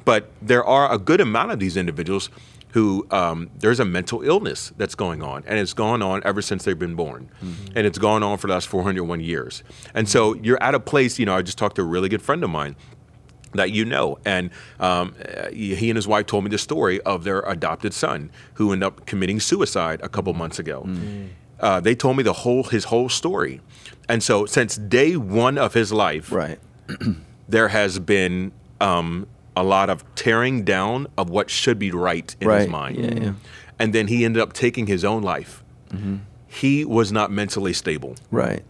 but 0.05 0.31
there 0.43 0.65
are 0.65 0.93
a 0.93 0.99
good 0.99 1.21
amount 1.21 1.53
of 1.53 1.61
these 1.61 1.77
individuals 1.77 2.31
who 2.71 3.07
um, 3.11 3.49
there's 3.59 3.81
a 3.81 3.85
mental 3.85 4.23
illness 4.23 4.73
that's 4.77 4.95
going 4.95 5.23
on 5.23 5.43
and 5.47 5.59
it's 5.59 5.73
gone 5.73 6.03
on 6.03 6.21
ever 6.25 6.43
since 6.43 6.65
they've 6.65 6.79
been 6.79 6.95
born. 6.95 7.31
And 7.75 7.87
it's 7.87 7.97
gone 7.97 8.23
on 8.23 8.37
for 8.37 8.49
the 8.49 8.53
last 8.53 8.69
401 8.69 9.21
years. 9.21 9.63
And 9.95 10.07
so 10.07 10.35
you're 10.35 10.63
at 10.63 10.75
a 10.75 10.81
place 10.81 11.19
you 11.19 11.25
know 11.27 11.37
i 11.37 11.43
just 11.43 11.59
talked 11.59 11.77
to 11.77 11.83
a 11.83 11.85
really 11.85 12.09
good 12.09 12.23
friend 12.23 12.43
of 12.45 12.51
mine 12.51 12.77
that 13.57 13.71
you 13.73 13.85
know. 13.85 14.19
And 14.25 14.51
um, 14.81 15.15
uh, 15.37 15.49
he 15.51 15.91
and 15.91 15.97
his 15.97 16.07
wife 16.09 16.27
told 16.27 16.45
me 16.45 16.51
the 16.51 16.59
story 16.59 17.01
of 17.03 17.25
their 17.25 17.41
adopted 17.41 17.93
son 17.95 18.31
who 18.55 18.73
ended 18.73 18.87
up 18.87 19.07
committing 19.07 19.41
suicide 19.41 20.01
a 20.03 20.09
couple 20.09 20.33
months 20.35 20.59
ago. 20.59 20.87
uh, 21.61 21.81
they 21.81 21.95
told 21.95 22.17
me 22.17 22.23
the 22.23 22.33
whole 22.33 22.65
his 22.65 22.85
whole 22.85 23.09
story, 23.09 23.61
and 24.09 24.23
so 24.23 24.47
since 24.47 24.77
day 24.77 25.17
one 25.17 25.57
of 25.59 25.75
his 25.75 25.93
life, 25.93 26.31
Right. 26.31 26.59
there 27.49 27.69
has 27.69 27.99
been 27.99 28.53
um, 28.81 29.27
a 29.57 29.63
lot 29.65 29.89
of 29.91 30.05
tearing 30.15 30.65
down 30.65 31.07
of 31.17 31.31
what 31.31 31.49
should 31.51 31.79
be 31.79 31.91
right 31.91 32.35
in 32.41 32.49
his 32.51 32.69
mind. 32.69 32.97
Yeah, 32.99 33.15
yeah. 33.25 33.33
And 33.79 33.93
then 33.93 34.07
he 34.09 34.25
ended 34.25 34.43
up 34.43 34.53
taking 34.53 34.87
his 34.87 35.05
own 35.05 35.23
life. 35.23 35.63
He 36.49 36.85
was 36.85 37.13
not 37.13 37.31
mentally 37.31 37.73
stable. 37.73 38.17
Right. 38.31 38.63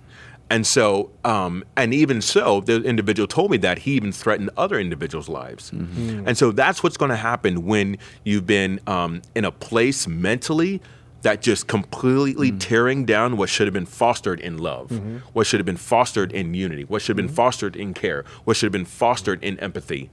And 0.49 0.65
so, 0.67 1.11
um, 1.25 1.65
and 1.77 1.93
even 1.93 2.21
so, 2.23 2.61
the 2.61 2.83
individual 2.83 3.27
told 3.27 3.51
me 3.51 3.57
that 3.59 3.81
he 3.81 3.93
even 3.93 4.13
threatened 4.13 4.51
other 4.57 4.79
individuals' 4.79 5.29
lives. 5.29 5.71
And 5.73 6.39
so 6.39 6.53
that's 6.53 6.83
what's 6.83 6.97
going 6.97 7.11
to 7.11 7.17
happen 7.17 7.67
when 7.67 7.99
you've 8.25 8.47
been 8.47 8.81
um, 8.87 9.23
in 9.35 9.45
a 9.45 9.51
place 9.51 10.07
mentally 10.07 10.81
that 11.23 11.43
just 11.43 11.67
completely 11.67 12.53
tearing 12.53 13.05
down 13.05 13.37
what 13.37 13.49
should 13.49 13.67
have 13.67 13.75
been 13.75 13.87
fostered 13.87 14.39
in 14.39 14.59
love, 14.59 14.93
what 15.33 15.45
should 15.49 15.59
have 15.59 15.67
been 15.67 15.77
fostered 15.77 16.31
in 16.31 16.55
unity, 16.55 16.85
what 16.85 17.03
should 17.03 17.19
have 17.19 17.27
been 17.27 17.35
fostered 17.35 17.75
in 17.75 17.93
care, 17.95 18.25
what 18.45 18.57
should 18.57 18.67
have 18.67 18.73
been 18.73 18.85
fostered 18.85 19.43
in 19.43 19.59
empathy. 19.59 20.09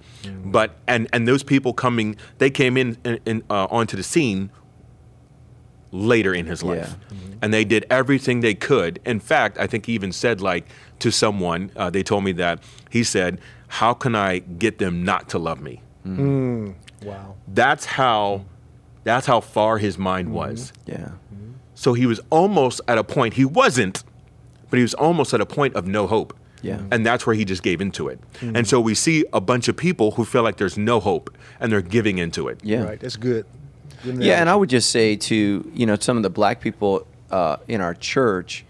But 0.45 0.77
and 0.87 1.07
and 1.13 1.27
those 1.27 1.43
people 1.43 1.73
coming, 1.73 2.15
they 2.39 2.49
came 2.49 2.77
in, 2.77 2.97
in, 3.05 3.19
in 3.25 3.43
uh, 3.51 3.67
onto 3.69 3.95
the 3.95 4.01
scene 4.03 4.49
later 5.93 6.33
in 6.33 6.47
his 6.47 6.63
life. 6.63 6.89
Mm-hmm. 6.89 7.33
And 7.41 7.53
they 7.53 7.63
did 7.63 7.85
everything 7.89 8.39
they 8.39 8.55
could. 8.55 8.99
In 9.05 9.19
fact, 9.19 9.57
I 9.57 9.67
think 9.67 9.85
he 9.85 9.93
even 9.93 10.11
said, 10.11 10.41
like, 10.41 10.65
to 10.99 11.11
someone, 11.11 11.71
uh, 11.75 11.89
they 11.89 12.03
told 12.03 12.23
me 12.23 12.31
that, 12.33 12.63
he 12.89 13.03
said, 13.03 13.39
How 13.67 13.93
can 13.93 14.15
I 14.15 14.39
get 14.39 14.79
them 14.79 15.03
not 15.03 15.29
to 15.29 15.39
love 15.39 15.61
me? 15.61 15.81
Mm. 16.05 16.17
Mm. 16.17 16.75
Wow. 17.03 17.35
That's 17.47 17.85
how. 17.85 18.45
That's 19.05 19.27
how 19.27 19.41
far 19.41 19.79
his 19.79 19.97
mind 19.97 20.29
mm-hmm. 20.29 20.37
was. 20.37 20.73
Yeah. 20.85 20.95
Mm-hmm. 20.95 21.51
So 21.75 21.93
he 21.93 22.05
was 22.05 22.21
almost 22.29 22.79
at 22.87 22.97
a 22.97 23.03
point, 23.03 23.33
he 23.33 23.43
wasn't, 23.43 24.01
but 24.69 24.77
he 24.77 24.81
was 24.81 24.93
almost 24.93 25.33
at 25.33 25.41
a 25.41 25.45
point 25.45 25.75
of 25.75 25.85
no 25.85 26.07
hope. 26.07 26.33
Yeah. 26.61 26.79
And 26.89 27.05
that's 27.05 27.27
where 27.27 27.35
he 27.35 27.43
just 27.43 27.63
gave 27.63 27.81
into 27.81 28.07
it. 28.07 28.17
And 28.41 28.65
so 28.65 28.79
we 28.79 28.95
see 28.95 29.25
a 29.33 29.41
bunch 29.41 29.67
of 29.67 29.75
people 29.75 30.11
who 30.11 30.23
feel 30.23 30.43
like 30.43 30.55
there's 30.55 30.77
no 30.77 31.01
hope 31.01 31.35
and 31.59 31.69
they're 31.69 31.81
giving 31.81 32.17
into 32.17 32.47
it. 32.47 32.61
Yeah. 32.63 32.83
Right. 32.83 32.99
That's 33.01 33.17
good. 33.17 33.45
Good 34.03 34.21
Yeah, 34.23 34.39
and 34.41 34.49
I 34.49 34.55
would 34.55 34.69
just 34.69 34.89
say 34.91 35.15
to 35.15 35.71
you 35.73 35.85
know 35.85 35.95
some 35.99 36.17
of 36.17 36.23
the 36.23 36.29
black 36.29 36.61
people 36.61 37.07
uh, 37.31 37.57
in 37.67 37.81
our 37.81 37.93
church, 37.95 38.65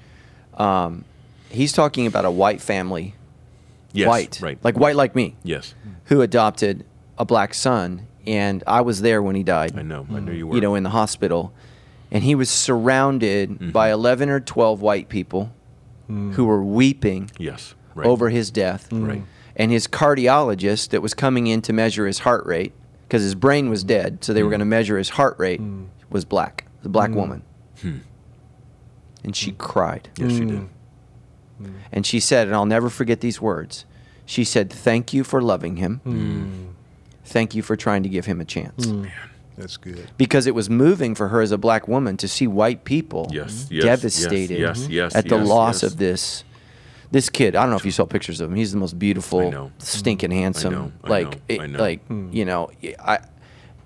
um, 0.57 1.03
he's 1.49 1.71
talking 1.73 2.07
about 2.07 2.25
a 2.25 2.31
white 2.31 2.61
family, 2.61 3.15
Yes, 3.91 4.07
white, 4.07 4.39
Right. 4.41 4.57
like 4.63 4.77
white 4.77 4.95
like 4.95 5.15
me, 5.15 5.35
yes. 5.43 5.73
who 6.05 6.21
adopted 6.21 6.85
a 7.17 7.25
black 7.25 7.53
son, 7.53 8.07
and 8.25 8.63
I 8.65 8.81
was 8.81 9.01
there 9.01 9.21
when 9.21 9.35
he 9.35 9.43
died. 9.43 9.77
I 9.77 9.81
know. 9.81 10.07
I 10.11 10.19
knew 10.19 10.31
you 10.31 10.47
were. 10.47 10.55
You 10.55 10.61
know, 10.61 10.75
in 10.75 10.83
the 10.83 10.89
hospital, 10.91 11.53
and 12.11 12.23
he 12.23 12.35
was 12.35 12.49
surrounded 12.49 13.49
Mm-hmm. 13.49 13.69
by 13.71 13.91
eleven 13.91 14.29
or 14.29 14.39
twelve 14.39 14.81
white 14.81 15.09
people 15.09 15.51
who 16.07 16.45
were 16.45 16.63
weeping 16.63 17.31
yes. 17.39 17.73
Right. 17.95 18.05
over 18.05 18.29
his 18.29 18.51
death. 18.51 18.87
Right. 18.91 19.23
And 19.55 19.71
his 19.71 19.87
cardiologist 19.87 20.89
that 20.89 21.01
was 21.01 21.13
coming 21.15 21.47
in 21.47 21.61
to 21.63 21.73
measure 21.73 22.05
his 22.05 22.19
heart 22.19 22.45
rate, 22.45 22.71
because 23.13 23.21
his 23.23 23.35
brain 23.35 23.69
was 23.69 23.83
dead, 23.83 24.23
so 24.23 24.33
they 24.33 24.41
were 24.41 24.47
Mm. 24.47 24.53
going 24.53 24.59
to 24.61 24.65
measure 24.65 24.97
his 24.97 25.09
heart 25.09 25.35
rate, 25.37 25.61
was 26.09 26.25
black, 26.25 26.65
the 26.81 26.89
black 26.89 27.11
Mm. 27.11 27.15
woman. 27.15 27.41
And 29.23 29.35
she 29.35 29.51
cried. 29.51 30.09
Yes, 30.17 30.31
she 30.31 30.45
did. 30.45 30.67
And 31.91 32.07
she 32.07 32.19
said, 32.19 32.47
and 32.47 32.55
I'll 32.55 32.65
never 32.65 32.89
forget 32.89 33.21
these 33.21 33.39
words. 33.39 33.85
She 34.25 34.43
said, 34.43 34.73
Thank 34.73 35.13
you 35.13 35.23
for 35.23 35.43
loving 35.43 35.75
him. 35.77 36.01
Mm. 36.07 36.73
Thank 37.23 37.53
you 37.53 37.61
for 37.61 37.75
trying 37.75 38.01
to 38.01 38.09
give 38.09 38.25
him 38.25 38.41
a 38.41 38.45
chance. 38.45 38.91
That's 39.59 39.77
good. 39.77 40.09
Because 40.17 40.47
it 40.47 40.55
was 40.55 40.67
moving 40.67 41.13
for 41.13 41.27
her 41.27 41.39
as 41.39 41.51
a 41.51 41.57
black 41.59 41.87
woman 41.87 42.17
to 42.17 42.27
see 42.27 42.47
white 42.47 42.83
people 42.83 43.27
Yes, 43.31 43.67
yes, 43.69 43.83
devastated 43.83 44.57
yes, 44.59 44.79
yes, 44.79 44.89
yes, 44.89 45.15
at 45.15 45.29
the 45.29 45.37
yes, 45.37 45.47
loss 45.47 45.83
yes. 45.83 45.91
of 45.91 45.99
this 45.99 46.43
this 47.13 47.29
kid. 47.29 47.55
I 47.55 47.61
don't 47.61 47.69
know 47.69 47.77
if 47.77 47.85
you 47.85 47.91
saw 47.91 48.05
pictures 48.05 48.41
of 48.41 48.49
him. 48.49 48.55
He's 48.57 48.71
the 48.71 48.79
most 48.79 48.97
beautiful, 48.97 49.71
stinking 49.77 50.31
handsome. 50.31 50.73
know, 50.73 50.91
I 51.03 51.09
like 51.09 51.31
know, 51.31 51.41
it- 51.47 51.61
I 51.61 51.67
know. 51.67 51.79
like 51.79 52.09
mm. 52.09 52.33
you 52.33 52.43
know, 52.43 52.71
I 52.99 53.19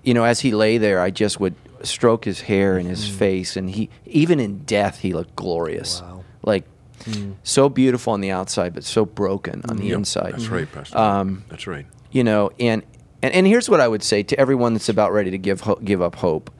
you 0.02 0.14
know, 0.14 0.24
as 0.24 0.40
he 0.40 0.50
lay 0.50 0.78
there, 0.78 1.00
I 1.00 1.10
just 1.10 1.38
would 1.38 1.54
stroke 1.82 2.24
his 2.24 2.40
hair 2.40 2.78
and 2.78 2.88
his 2.88 3.08
mm. 3.08 3.12
face 3.12 3.56
and 3.56 3.70
he 3.70 3.90
even 4.06 4.40
in 4.40 4.64
death 4.64 5.00
he 5.00 5.12
looked 5.12 5.36
glorious. 5.36 6.00
Wow. 6.00 6.24
Like 6.42 6.64
mm. 7.00 7.34
so 7.42 7.68
beautiful 7.68 8.14
on 8.14 8.20
the 8.22 8.30
outside 8.30 8.72
but 8.74 8.82
so 8.82 9.04
broken 9.04 9.62
on 9.68 9.76
the 9.76 9.84
Yep, 9.84 9.98
inside. 9.98 10.32
That's 10.32 10.48
right, 10.48 10.72
Pastor. 10.72 10.98
Um, 10.98 11.44
that's 11.48 11.66
right. 11.66 11.86
you 12.10 12.24
know 12.24 12.50
and, 12.58 12.82
and 13.22 13.34
and 13.34 13.46
here's 13.46 13.68
what 13.68 13.80
i 13.80 13.86
would 13.86 14.02
say 14.02 14.22
to 14.22 14.38
everyone 14.40 14.72
that's 14.72 14.88
about 14.88 15.12
ready 15.12 15.30
to 15.30 15.38
give 15.38 15.60
ho- 15.60 15.78
give 15.84 16.00
up 16.00 16.16
hope 16.16 16.50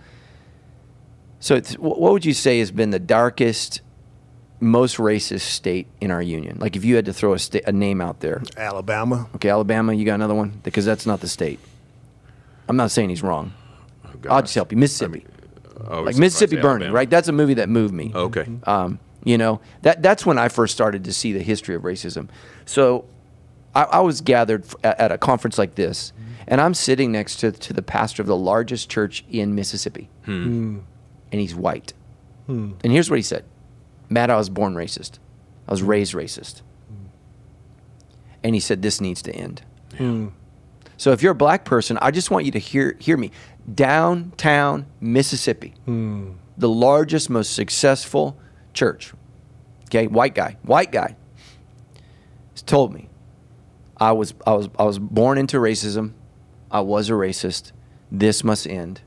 so 1.40 1.54
it's, 1.54 1.74
what 1.74 2.12
would 2.12 2.24
you 2.24 2.34
say 2.34 2.58
has 2.58 2.70
been 2.70 2.90
the 2.90 2.98
darkest 2.98 3.80
most 4.60 4.96
racist 4.96 5.40
state 5.40 5.86
in 6.00 6.10
our 6.10 6.22
union. 6.22 6.58
Like 6.58 6.76
if 6.76 6.84
you 6.84 6.96
had 6.96 7.04
to 7.06 7.12
throw 7.12 7.34
a, 7.34 7.38
sta- 7.38 7.62
a 7.66 7.72
name 7.72 8.00
out 8.00 8.20
there. 8.20 8.42
Alabama. 8.56 9.28
okay 9.36 9.48
alabama 9.48 9.92
you 9.92 10.04
got 10.04 10.14
another 10.14 10.34
one? 10.34 10.60
Because 10.62 10.84
that's 10.84 11.06
not 11.06 11.20
the 11.20 11.28
state. 11.28 11.60
I'm 12.68 12.76
not 12.76 12.90
saying 12.90 13.08
he's 13.08 13.22
wrong. 13.22 13.52
I'll 14.28 14.42
just 14.42 14.54
help 14.54 14.72
you. 14.72 14.78
Mississippi. 14.78 15.24
Oh, 15.86 16.00
like 16.02 16.10
it's 16.10 16.18
mississippi 16.18 16.56
surprising. 16.56 16.62
burning 16.62 16.82
Alabama. 16.88 16.96
right? 16.96 17.10
That's 17.10 17.28
a 17.28 17.32
movie 17.32 17.54
that 17.54 17.68
moved 17.68 17.94
me. 17.94 18.12
Okay. 18.14 18.42
Mm-hmm. 18.42 18.68
um, 18.68 18.98
you 19.24 19.36
know 19.36 19.60
that 19.82 20.02
that's 20.02 20.24
when 20.24 20.38
I 20.38 20.48
first 20.48 20.74
started 20.74 21.04
to 21.04 21.12
see 21.12 21.32
the 21.32 21.42
history 21.42 21.74
of 21.74 21.82
racism. 21.82 22.28
So 22.66 23.04
I, 23.74 23.82
I 23.82 24.00
was 24.00 24.20
gathered 24.20 24.64
f- 24.64 24.74
at, 24.82 25.00
at 25.00 25.12
a 25.12 25.18
conference 25.18 25.58
like 25.58 25.74
this, 25.74 26.12
mm-hmm. 26.12 26.32
and 26.48 26.60
I'm 26.60 26.74
sitting 26.74 27.12
next 27.12 27.36
to, 27.36 27.52
to 27.52 27.72
the 27.72 27.82
pastor 27.82 28.22
of 28.22 28.28
the 28.28 28.36
largest 28.36 28.88
church 28.88 29.24
in 29.30 29.54
Mississippi, 29.54 30.08
hmm. 30.24 30.78
and 31.30 31.40
he's 31.40 31.54
white. 31.54 31.92
Hmm. 32.46 32.72
And 32.82 32.92
here's 32.92 33.10
what 33.10 33.18
he 33.18 33.22
said: 33.22 33.44
"Matt, 34.08 34.30
I 34.30 34.36
was 34.36 34.48
born 34.48 34.74
racist. 34.74 35.18
I 35.66 35.72
was 35.72 35.82
raised 35.82 36.14
racist." 36.14 36.62
And 38.42 38.54
he 38.54 38.60
said, 38.60 38.82
"This 38.82 39.00
needs 39.00 39.22
to 39.22 39.32
end." 39.34 39.62
Hmm. 39.96 40.28
So 40.96 41.12
if 41.12 41.22
you're 41.22 41.32
a 41.32 41.36
black 41.36 41.64
person, 41.64 41.98
I 42.00 42.10
just 42.10 42.30
want 42.30 42.44
you 42.44 42.52
to 42.52 42.58
hear 42.58 42.96
hear 42.98 43.16
me. 43.16 43.30
Downtown 43.72 44.86
Mississippi, 45.00 45.74
hmm. 45.84 46.32
the 46.56 46.68
largest, 46.68 47.28
most 47.28 47.54
successful 47.54 48.38
church. 48.72 49.12
Okay, 49.86 50.06
white 50.06 50.34
guy, 50.34 50.56
white 50.62 50.90
guy, 50.92 51.16
told 52.68 52.92
me 52.92 53.08
I 53.96 54.12
was 54.12 54.34
I 54.46 54.52
was 54.52 54.68
I 54.78 54.84
was 54.84 54.98
born 54.98 55.38
into 55.38 55.56
racism. 55.56 56.12
I 56.70 56.80
was 56.80 57.10
a 57.10 57.14
racist. 57.14 57.72
This 58.12 58.44
must 58.44 58.66
end. 58.66 59.00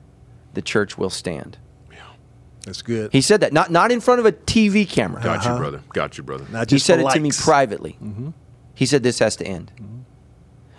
The 0.53 0.61
church 0.61 0.97
will 0.97 1.09
stand. 1.09 1.57
That's 2.65 2.81
good. 2.81 3.11
He 3.11 3.21
said 3.21 3.41
that 3.41 3.53
not 3.53 3.71
not 3.71 3.91
in 3.91 3.99
front 4.01 4.19
of 4.19 4.25
a 4.25 4.31
TV 4.31 4.87
camera. 4.87 5.21
Got 5.23 5.43
you, 5.45 5.49
Uh-huh. 5.51 5.57
brother. 5.59 5.81
Got 5.93 6.17
you, 6.17 6.23
brother. 6.23 6.45
Not 6.51 6.69
He 6.69 6.77
said 6.79 7.01
for 7.01 7.09
it 7.09 7.13
to 7.13 7.19
me 7.19 7.29
likes. 7.29 7.37
Mm-hmm. 7.39 7.49
privately. 7.49 7.97
He 8.75 8.85
said 8.85 9.03
this 9.03 9.19
has 9.19 9.35
to 9.37 9.45
end. 9.45 9.71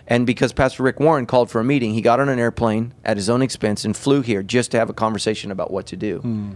And 0.07 0.27
because 0.27 0.53
Pastor 0.53 0.83
Rick 0.83 1.01
Warren 1.01 1.27
called 1.27 1.51
for 1.51 1.61
a 1.61 1.65
meeting, 1.65 1.95
he 1.95 2.03
got 2.03 2.21
on 2.21 2.29
an 2.29 2.39
airplane 2.39 2.93
at 3.05 3.17
his 3.17 3.31
own 3.31 3.41
expense 3.41 3.85
and 3.85 3.97
flew 3.97 4.21
here 4.21 4.43
just 4.43 4.71
to 4.73 4.79
have 4.79 4.91
a 4.91 4.93
conversation 4.93 5.51
about 5.51 5.71
what 5.71 5.87
to 5.87 5.97
do. 5.97 6.19
Hmm. 6.19 6.51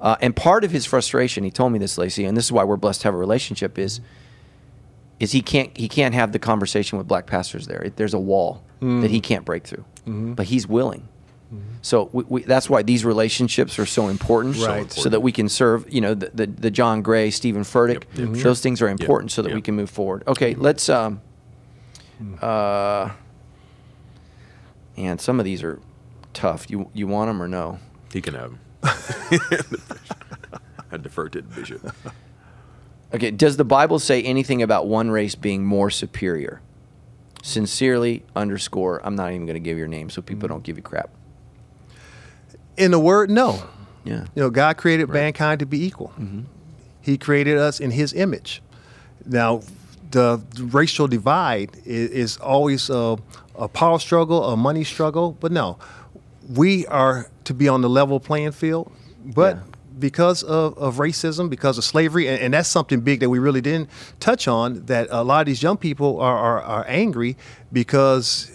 Uh, 0.00 0.16
and 0.20 0.34
part 0.34 0.64
of 0.64 0.70
his 0.70 0.86
frustration, 0.86 1.44
he 1.44 1.50
told 1.50 1.72
me 1.72 1.78
this, 1.78 1.96
Lacy, 1.98 2.24
and 2.24 2.36
this 2.36 2.46
is 2.46 2.52
why 2.52 2.64
we're 2.64 2.76
blessed 2.76 3.02
to 3.02 3.08
have 3.08 3.14
a 3.14 3.18
relationship, 3.18 3.78
is 3.78 4.00
is 5.18 5.32
he 5.32 5.42
can't 5.42 5.76
he 5.76 5.88
can't 5.88 6.14
have 6.14 6.32
the 6.32 6.38
conversation 6.38 6.96
with 6.98 7.06
black 7.06 7.26
pastors 7.26 7.66
there. 7.66 7.90
There's 7.96 8.14
a 8.14 8.18
wall 8.18 8.62
Hmm. 8.80 9.02
that 9.02 9.10
he 9.10 9.20
can't 9.20 9.44
break 9.44 9.66
through, 9.66 9.84
Mm-hmm. 10.06 10.32
but 10.34 10.46
he's 10.46 10.66
willing. 10.66 11.08
So 11.82 12.08
we, 12.12 12.24
we, 12.28 12.42
that's 12.42 12.70
why 12.70 12.82
these 12.82 13.04
relationships 13.04 13.78
are 13.78 13.86
so 13.86 14.08
important, 14.08 14.56
Right. 14.58 14.90
so 14.92 15.08
that 15.08 15.20
we 15.20 15.32
can 15.32 15.48
serve. 15.48 15.92
You 15.92 16.00
know, 16.00 16.14
the 16.14 16.30
the, 16.32 16.46
the 16.46 16.70
John 16.70 17.02
Gray, 17.02 17.30
Steven 17.30 17.62
Furtick. 17.62 18.04
Yep, 18.16 18.34
yep, 18.36 18.42
Those 18.44 18.60
things 18.60 18.80
are 18.82 18.88
important, 18.88 19.32
so 19.32 19.42
that 19.42 19.52
we 19.52 19.60
can 19.60 19.74
move 19.74 19.90
forward. 19.90 20.22
Okay, 20.28 20.54
let's. 20.54 20.88
Um, 20.88 21.20
uh, 22.40 23.10
and 24.96 25.20
some 25.20 25.38
of 25.40 25.44
these 25.44 25.62
are 25.62 25.80
tough. 26.34 26.70
You 26.70 26.90
you 26.94 27.06
want 27.06 27.28
them 27.28 27.42
or 27.42 27.48
no? 27.48 27.78
He 28.12 28.20
can 28.20 28.34
have 28.34 28.52
him. 28.52 28.58
I 30.92 30.96
defer 30.96 31.28
to 31.30 31.40
the 31.42 31.48
bishop. 31.54 31.94
Okay, 33.14 33.30
does 33.30 33.56
the 33.56 33.64
Bible 33.64 33.98
say 33.98 34.22
anything 34.22 34.62
about 34.62 34.86
one 34.86 35.10
race 35.10 35.34
being 35.34 35.64
more 35.64 35.90
superior? 35.90 36.60
Sincerely 37.42 38.24
underscore. 38.36 39.00
I'm 39.04 39.16
not 39.16 39.30
even 39.32 39.46
going 39.46 39.54
to 39.54 39.60
give 39.60 39.78
your 39.78 39.88
name 39.88 40.10
so 40.10 40.20
people 40.22 40.48
don't 40.48 40.62
give 40.62 40.76
you 40.76 40.82
crap. 40.82 41.10
In 42.80 42.90
the 42.90 42.98
word, 42.98 43.30
no. 43.30 43.62
Yeah. 44.04 44.24
You 44.34 44.42
know, 44.42 44.50
God 44.50 44.76
created 44.78 45.08
Right. 45.08 45.20
mankind 45.22 45.60
to 45.60 45.66
be 45.66 45.84
equal. 45.84 46.08
Mm-hmm. 46.18 46.40
He 47.02 47.18
created 47.18 47.58
us 47.58 47.80
in 47.80 47.90
His 47.90 48.12
image. 48.14 48.62
Now, 49.26 49.60
the 50.10 50.40
racial 50.58 51.06
divide 51.06 51.70
is, 51.84 52.10
is 52.10 52.36
always 52.38 52.90
a, 52.90 53.18
a 53.58 53.68
power 53.68 53.98
struggle, 53.98 54.44
a 54.44 54.56
money 54.56 54.84
struggle, 54.84 55.36
but 55.40 55.52
no, 55.52 55.78
we 56.48 56.86
are 56.86 57.28
to 57.44 57.54
be 57.54 57.68
on 57.68 57.80
the 57.82 57.88
level 57.88 58.18
playing 58.20 58.52
field. 58.52 58.90
But 59.24 59.56
Yeah. 59.56 59.62
because 59.98 60.42
of, 60.42 60.76
of 60.78 60.96
racism, 60.96 61.48
because 61.50 61.76
of 61.78 61.84
slavery, 61.84 62.26
and, 62.28 62.40
and 62.40 62.54
that's 62.54 62.68
something 62.68 63.00
big 63.00 63.20
that 63.20 63.28
we 63.30 63.38
really 63.38 63.60
didn't 63.60 63.88
touch 64.18 64.48
on, 64.48 64.86
that 64.86 65.08
a 65.10 65.22
lot 65.22 65.40
of 65.40 65.46
these 65.46 65.62
young 65.62 65.76
people 65.76 66.18
are, 66.20 66.38
are, 66.38 66.60
are 66.62 66.84
angry 66.88 67.36
because 67.72 68.50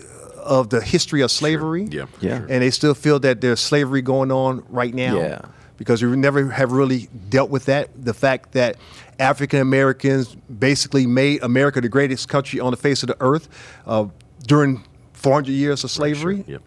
of 0.45 0.69
the 0.69 0.79
history 0.81 1.21
of 1.21 1.31
slavery. 1.31 1.83
Yeah. 1.91 2.05
Yeah. 2.21 2.37
Sure. 2.39 2.47
And 2.49 2.61
they 2.63 2.71
still 2.71 2.93
feel 2.93 3.19
that 3.19 3.41
there's 3.41 3.59
slavery 3.59 4.01
going 4.01 4.31
on 4.31 4.63
right 4.69 4.93
now. 4.93 5.17
Yeah. 5.17 5.41
because 5.77 6.01
we 6.01 6.15
never 6.15 6.49
have 6.51 6.71
really 6.71 7.09
dealt 7.29 7.49
with 7.49 7.65
that. 7.65 7.89
The 8.05 8.13
fact 8.13 8.53
that 8.53 8.77
African 9.19 9.59
Americans 9.59 10.35
basically 10.59 11.05
made 11.07 11.43
America 11.43 11.81
the 11.81 11.89
greatest 11.89 12.29
country 12.29 12.59
on 12.61 12.71
the 12.71 12.77
face 12.77 13.03
of 13.03 13.07
the 13.07 13.17
earth 13.19 13.49
uh, 13.85 14.05
during 14.47 14.83
400 15.13 15.51
years 15.51 15.83
of 15.83 15.91
slavery, 15.91 16.43
Yep. 16.47 16.61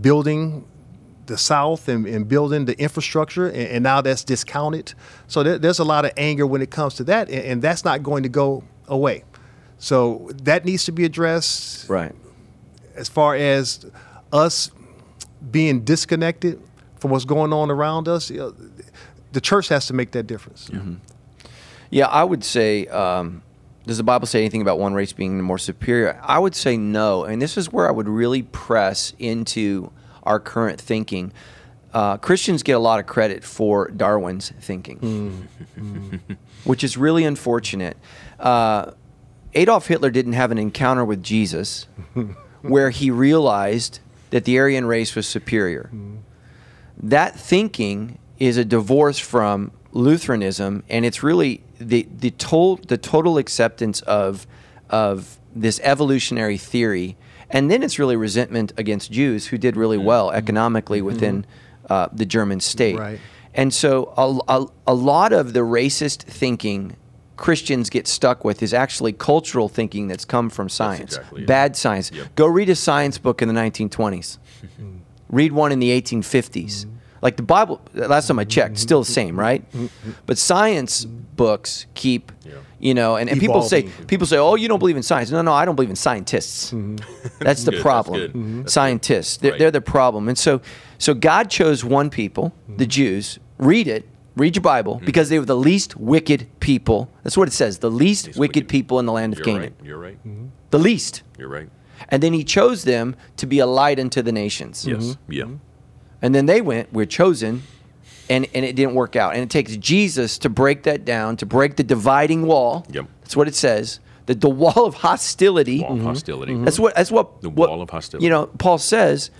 building 0.00 0.64
the 1.26 1.36
South 1.36 1.88
and, 1.88 2.06
and 2.06 2.28
building 2.28 2.64
the 2.66 2.78
infrastructure, 2.80 3.46
and, 3.48 3.56
and 3.68 3.82
now 3.82 4.00
that's 4.00 4.22
discounted. 4.24 4.94
So 5.26 5.42
there, 5.42 5.58
there's 5.58 5.80
a 5.80 5.84
lot 5.84 6.04
of 6.04 6.12
anger 6.16 6.46
when 6.46 6.62
it 6.62 6.70
comes 6.70 6.94
to 6.94 7.04
that, 7.04 7.28
and, 7.28 7.44
and 7.44 7.62
that's 7.62 7.84
not 7.84 8.02
going 8.02 8.22
to 8.22 8.28
go 8.28 8.62
away. 8.88 9.24
So 9.78 10.30
that 10.44 10.64
needs 10.64 10.84
to 10.84 10.92
be 10.92 11.04
addressed 11.04 11.88
Right. 11.90 12.14
As 12.96 13.08
far 13.08 13.34
as 13.34 13.86
us 14.32 14.70
being 15.50 15.80
disconnected 15.84 16.60
from 16.98 17.10
what's 17.10 17.24
going 17.24 17.52
on 17.52 17.70
around 17.70 18.08
us. 18.08 18.30
You 18.30 18.38
know, 18.38 18.54
the 19.32 19.40
church 19.40 19.68
has 19.68 19.86
to 19.86 19.94
make 19.94 20.12
that 20.12 20.26
difference. 20.26 20.70
Yeah, 21.90 22.06
I 22.06 22.24
would 22.24 22.42
say, 22.42 22.86
um, 22.88 23.42
does 23.86 23.98
the 23.98 24.02
Bible 24.02 24.26
say 24.26 24.40
anything 24.40 24.62
about 24.62 24.78
one 24.78 24.94
race 24.94 25.12
being 25.12 25.40
more 25.40 25.58
superior? 25.58 26.18
I 26.22 26.38
would 26.38 26.54
say 26.54 26.76
no. 26.76 27.24
And 27.24 27.40
this 27.40 27.56
is 27.56 27.72
where 27.72 27.86
I 27.86 27.92
would 27.92 28.08
really 28.08 28.42
press 28.42 29.12
into 29.18 29.92
our 30.24 30.40
current 30.40 30.80
thinking. 30.80 31.32
Uh, 31.94 32.16
Christians 32.16 32.62
get 32.62 32.72
a 32.72 32.78
lot 32.80 32.98
of 32.98 33.06
credit 33.06 33.44
for 33.44 33.88
Darwin's 33.88 34.50
thinking, 34.60 35.48
which 36.64 36.82
is 36.82 36.96
really 36.96 37.24
unfortunate. 37.24 37.96
Uh, 38.38 38.90
Adolf 39.54 39.86
Hitler 39.86 40.10
didn't 40.10 40.34
have 40.34 40.50
an 40.50 40.58
encounter 40.58 41.04
with 41.04 41.22
Jesus 41.22 41.86
where 42.70 42.90
he 42.90 43.10
realized 43.10 44.00
that 44.30 44.44
the 44.44 44.58
Aryan 44.58 44.86
race 44.86 45.14
was 45.14 45.26
superior 45.26 45.90
that 47.02 47.38
thinking 47.38 48.18
is 48.38 48.56
a 48.56 48.64
divorce 48.64 49.18
from 49.18 49.70
Lutheranism, 49.92 50.82
and 50.88 51.04
it's 51.04 51.22
really 51.22 51.62
the 51.78 52.06
the 52.10 52.30
total 52.32 52.76
the 52.76 52.98
total 52.98 53.38
acceptance 53.38 54.00
of 54.02 54.46
of 54.90 55.38
this 55.54 55.80
evolutionary 55.82 56.58
theory, 56.58 57.16
and 57.50 57.70
then 57.70 57.82
it's 57.82 57.98
really 57.98 58.16
resentment 58.16 58.72
against 58.76 59.10
Jews 59.10 59.46
who 59.48 59.58
did 59.58 59.76
really 59.76 59.98
well 59.98 60.30
economically 60.30 61.00
within 61.00 61.46
uh, 61.88 62.08
the 62.12 62.26
German 62.26 62.60
state. 62.60 62.98
Right. 62.98 63.20
And 63.54 63.72
so 63.72 64.12
a, 64.18 64.52
a, 64.52 64.66
a 64.86 64.94
lot 64.94 65.32
of 65.32 65.54
the 65.54 65.60
racist 65.60 66.24
thinking 66.24 66.96
Christians 67.36 67.90
get 67.90 68.06
stuck 68.08 68.44
with 68.44 68.62
is 68.62 68.72
actually 68.72 69.12
cultural 69.12 69.68
thinking 69.68 70.08
that's 70.08 70.24
come 70.24 70.48
from 70.50 70.68
science. 70.68 71.16
exactly. 71.16 71.44
Bad 71.44 71.76
science. 71.76 72.10
Yep. 72.12 72.34
Go 72.34 72.46
read 72.46 72.68
a 72.70 72.74
science 72.74 73.18
book 73.18 73.42
in 73.42 73.48
the 73.48 73.54
1920s. 73.54 74.38
read 75.28 75.52
one 75.52 75.72
in 75.72 75.78
the 75.78 75.90
1850s. 76.00 76.86
Like 77.22 77.36
the 77.36 77.42
Bible, 77.42 77.80
last 77.94 78.28
time 78.28 78.38
I 78.38 78.44
checked, 78.44 78.78
still 78.78 79.00
the 79.00 79.10
same, 79.10 79.38
right? 79.38 79.64
But 80.26 80.38
science 80.38 81.04
books 81.04 81.86
keep, 81.94 82.30
Yeah. 82.44 82.52
you 82.78 82.94
know, 82.94 83.16
and, 83.16 83.28
and 83.28 83.40
people 83.40 83.62
say 83.62 83.88
people 84.06 84.26
say, 84.26 84.36
"Oh, 84.36 84.54
you 84.54 84.68
don't 84.68 84.78
believe 84.78 84.96
in 84.98 85.02
science." 85.02 85.30
No, 85.30 85.40
no, 85.42 85.52
I 85.52 85.64
don't 85.64 85.74
believe 85.76 85.88
in 85.90 85.96
scientists. 85.96 86.72
That's 87.40 87.64
the 87.64 87.72
Good, 87.72 87.80
problem. 87.80 88.20
Mm-hmm. 88.20 88.58
That's 88.60 88.72
Scientists, 88.74 89.38
they're, 89.38 89.52
Right. 89.52 89.58
they're 89.58 89.70
the 89.70 89.80
problem. 89.80 90.28
And 90.28 90.36
so, 90.38 90.60
so 90.98 91.14
God 91.14 91.50
chose 91.50 91.84
one 91.84 92.10
people, 92.10 92.52
the 92.76 92.86
Jews. 92.86 93.38
Read 93.58 93.88
it. 93.88 94.06
Read 94.36 94.54
your 94.54 94.62
Bible 94.62 95.00
mm. 95.00 95.04
because 95.06 95.28
they 95.30 95.38
were 95.38 95.44
the 95.46 95.56
least 95.56 95.96
wicked 95.96 96.46
people. 96.60 97.10
That's 97.22 97.36
what 97.36 97.48
it 97.48 97.52
says. 97.52 97.78
The 97.78 97.90
least, 97.90 98.26
Least 98.26 98.38
wicked, 98.38 98.56
wicked. 98.56 98.68
people 98.68 98.98
in 98.98 99.06
the 99.06 99.12
land 99.12 99.32
of 99.32 99.38
You're 99.38 99.46
Canaan. 99.46 99.74
right. 99.78 99.86
You're 99.86 99.98
right. 99.98 100.18
Mm-hmm. 100.26 100.46
The 100.70 100.78
least. 100.78 101.22
You're 101.38 101.48
right. 101.48 101.70
And 102.10 102.22
then 102.22 102.34
he 102.34 102.44
chose 102.44 102.84
them 102.84 103.16
to 103.38 103.46
be 103.46 103.58
a 103.58 103.66
light 103.66 103.98
unto 103.98 104.20
the 104.22 104.32
nations. 104.32 104.86
Yes. 104.86 104.98
Mm-hmm. 104.98 105.10
Mm-hmm. 105.10 105.32
Yeah. 105.32 105.58
And 106.22 106.34
then 106.34 106.46
they 106.46 106.60
went, 106.60 106.92
we're 106.92 107.06
chosen, 107.06 107.62
and, 108.28 108.46
and 108.54 108.64
it 108.64 108.76
didn't 108.76 108.94
work 108.94 109.16
out. 109.16 109.34
And 109.34 109.42
it 109.42 109.50
takes 109.50 109.76
Jesus 109.76 110.38
to 110.38 110.48
break 110.48 110.82
that 110.82 111.04
down, 111.04 111.36
to 111.38 111.46
break 111.46 111.76
the 111.76 111.84
dividing 111.84 112.46
wall. 112.46 112.86
Yep. 112.90 113.06
That's 113.22 113.36
what 113.36 113.48
it 113.48 113.54
says. 113.54 114.00
The, 114.26 114.34
the 114.34 114.50
wall 114.50 114.84
of 114.86 114.94
hostility. 114.96 115.80
Wall 115.80 115.92
of 115.92 116.02
hostility. 116.02 116.54
That's 116.56 116.78
what 116.78 116.94
that's 116.96 117.10
what 117.12 117.40
The 117.42 117.48
what, 117.48 117.70
wall 117.70 117.80
of 117.80 117.90
hostility. 117.90 118.24
You 118.24 118.30
know, 118.30 118.46
Paul 118.46 118.78
says 118.78 119.30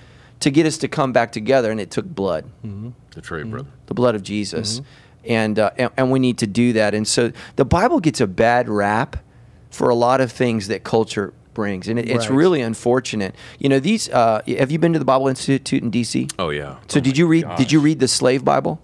to 0.41 0.51
get 0.51 0.67
us 0.67 0.79
to 0.79 0.89
come 0.89 1.13
back 1.13 1.33
together, 1.33 1.71
and 1.71 1.81
it 1.81 1.91
took 1.91 2.07
blood, 2.07 2.45
That's 3.15 3.31
right, 3.31 3.49
brother. 3.49 3.69
the 3.87 3.95
blood 3.95 4.15
of 4.15 4.23
Jesus, 4.23 4.81
and, 5.25 5.59
uh, 5.59 5.71
and 5.79 5.91
and 5.97 6.11
we 6.11 6.19
need 6.19 6.39
to 6.39 6.47
do 6.47 6.73
that. 6.75 6.95
And 6.95 7.07
so 7.09 7.33
the 7.57 7.65
Bible 7.65 8.01
gets 8.01 8.21
a 8.21 8.27
bad 8.27 8.69
rap 8.69 9.17
for 9.71 9.89
a 9.89 9.95
lot 9.95 10.21
of 10.21 10.31
things 10.31 10.69
that 10.69 10.85
culture 10.85 11.33
brings, 11.55 11.89
and 11.89 11.99
it, 11.99 12.09
it's 12.09 12.29
Right. 12.29 12.37
really 12.37 12.61
unfortunate. 12.61 13.35
You 13.59 13.69
know, 13.71 13.81
these. 13.81 14.09
Uh, 14.11 14.43
have 14.47 14.71
you 14.71 14.79
been 14.79 14.93
to 14.93 14.99
the 14.99 15.05
Bible 15.07 15.27
Institute 15.29 15.83
in 15.83 15.91
D.C.? 15.91 16.29
Oh 16.39 16.51
yeah. 16.51 16.77
So 16.89 16.99
Oh, 16.99 17.03
did 17.03 17.17
you 17.17 17.27
read? 17.27 17.47
Did 17.57 17.73
you 17.73 17.81
read 17.81 17.99
the 18.01 18.09
Slave 18.09 18.45
Bible? 18.45 18.81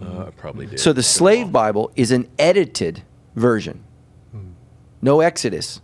Uh, 0.00 0.26
I 0.26 0.30
probably 0.30 0.66
did. 0.66 0.80
So 0.80 0.92
the 0.92 1.02
Slave. 1.02 1.50
Bible 1.52 1.90
is 1.96 2.10
an 2.12 2.28
edited 2.38 3.02
version. 3.36 3.82
No 5.04 5.20
Exodus 5.20 5.80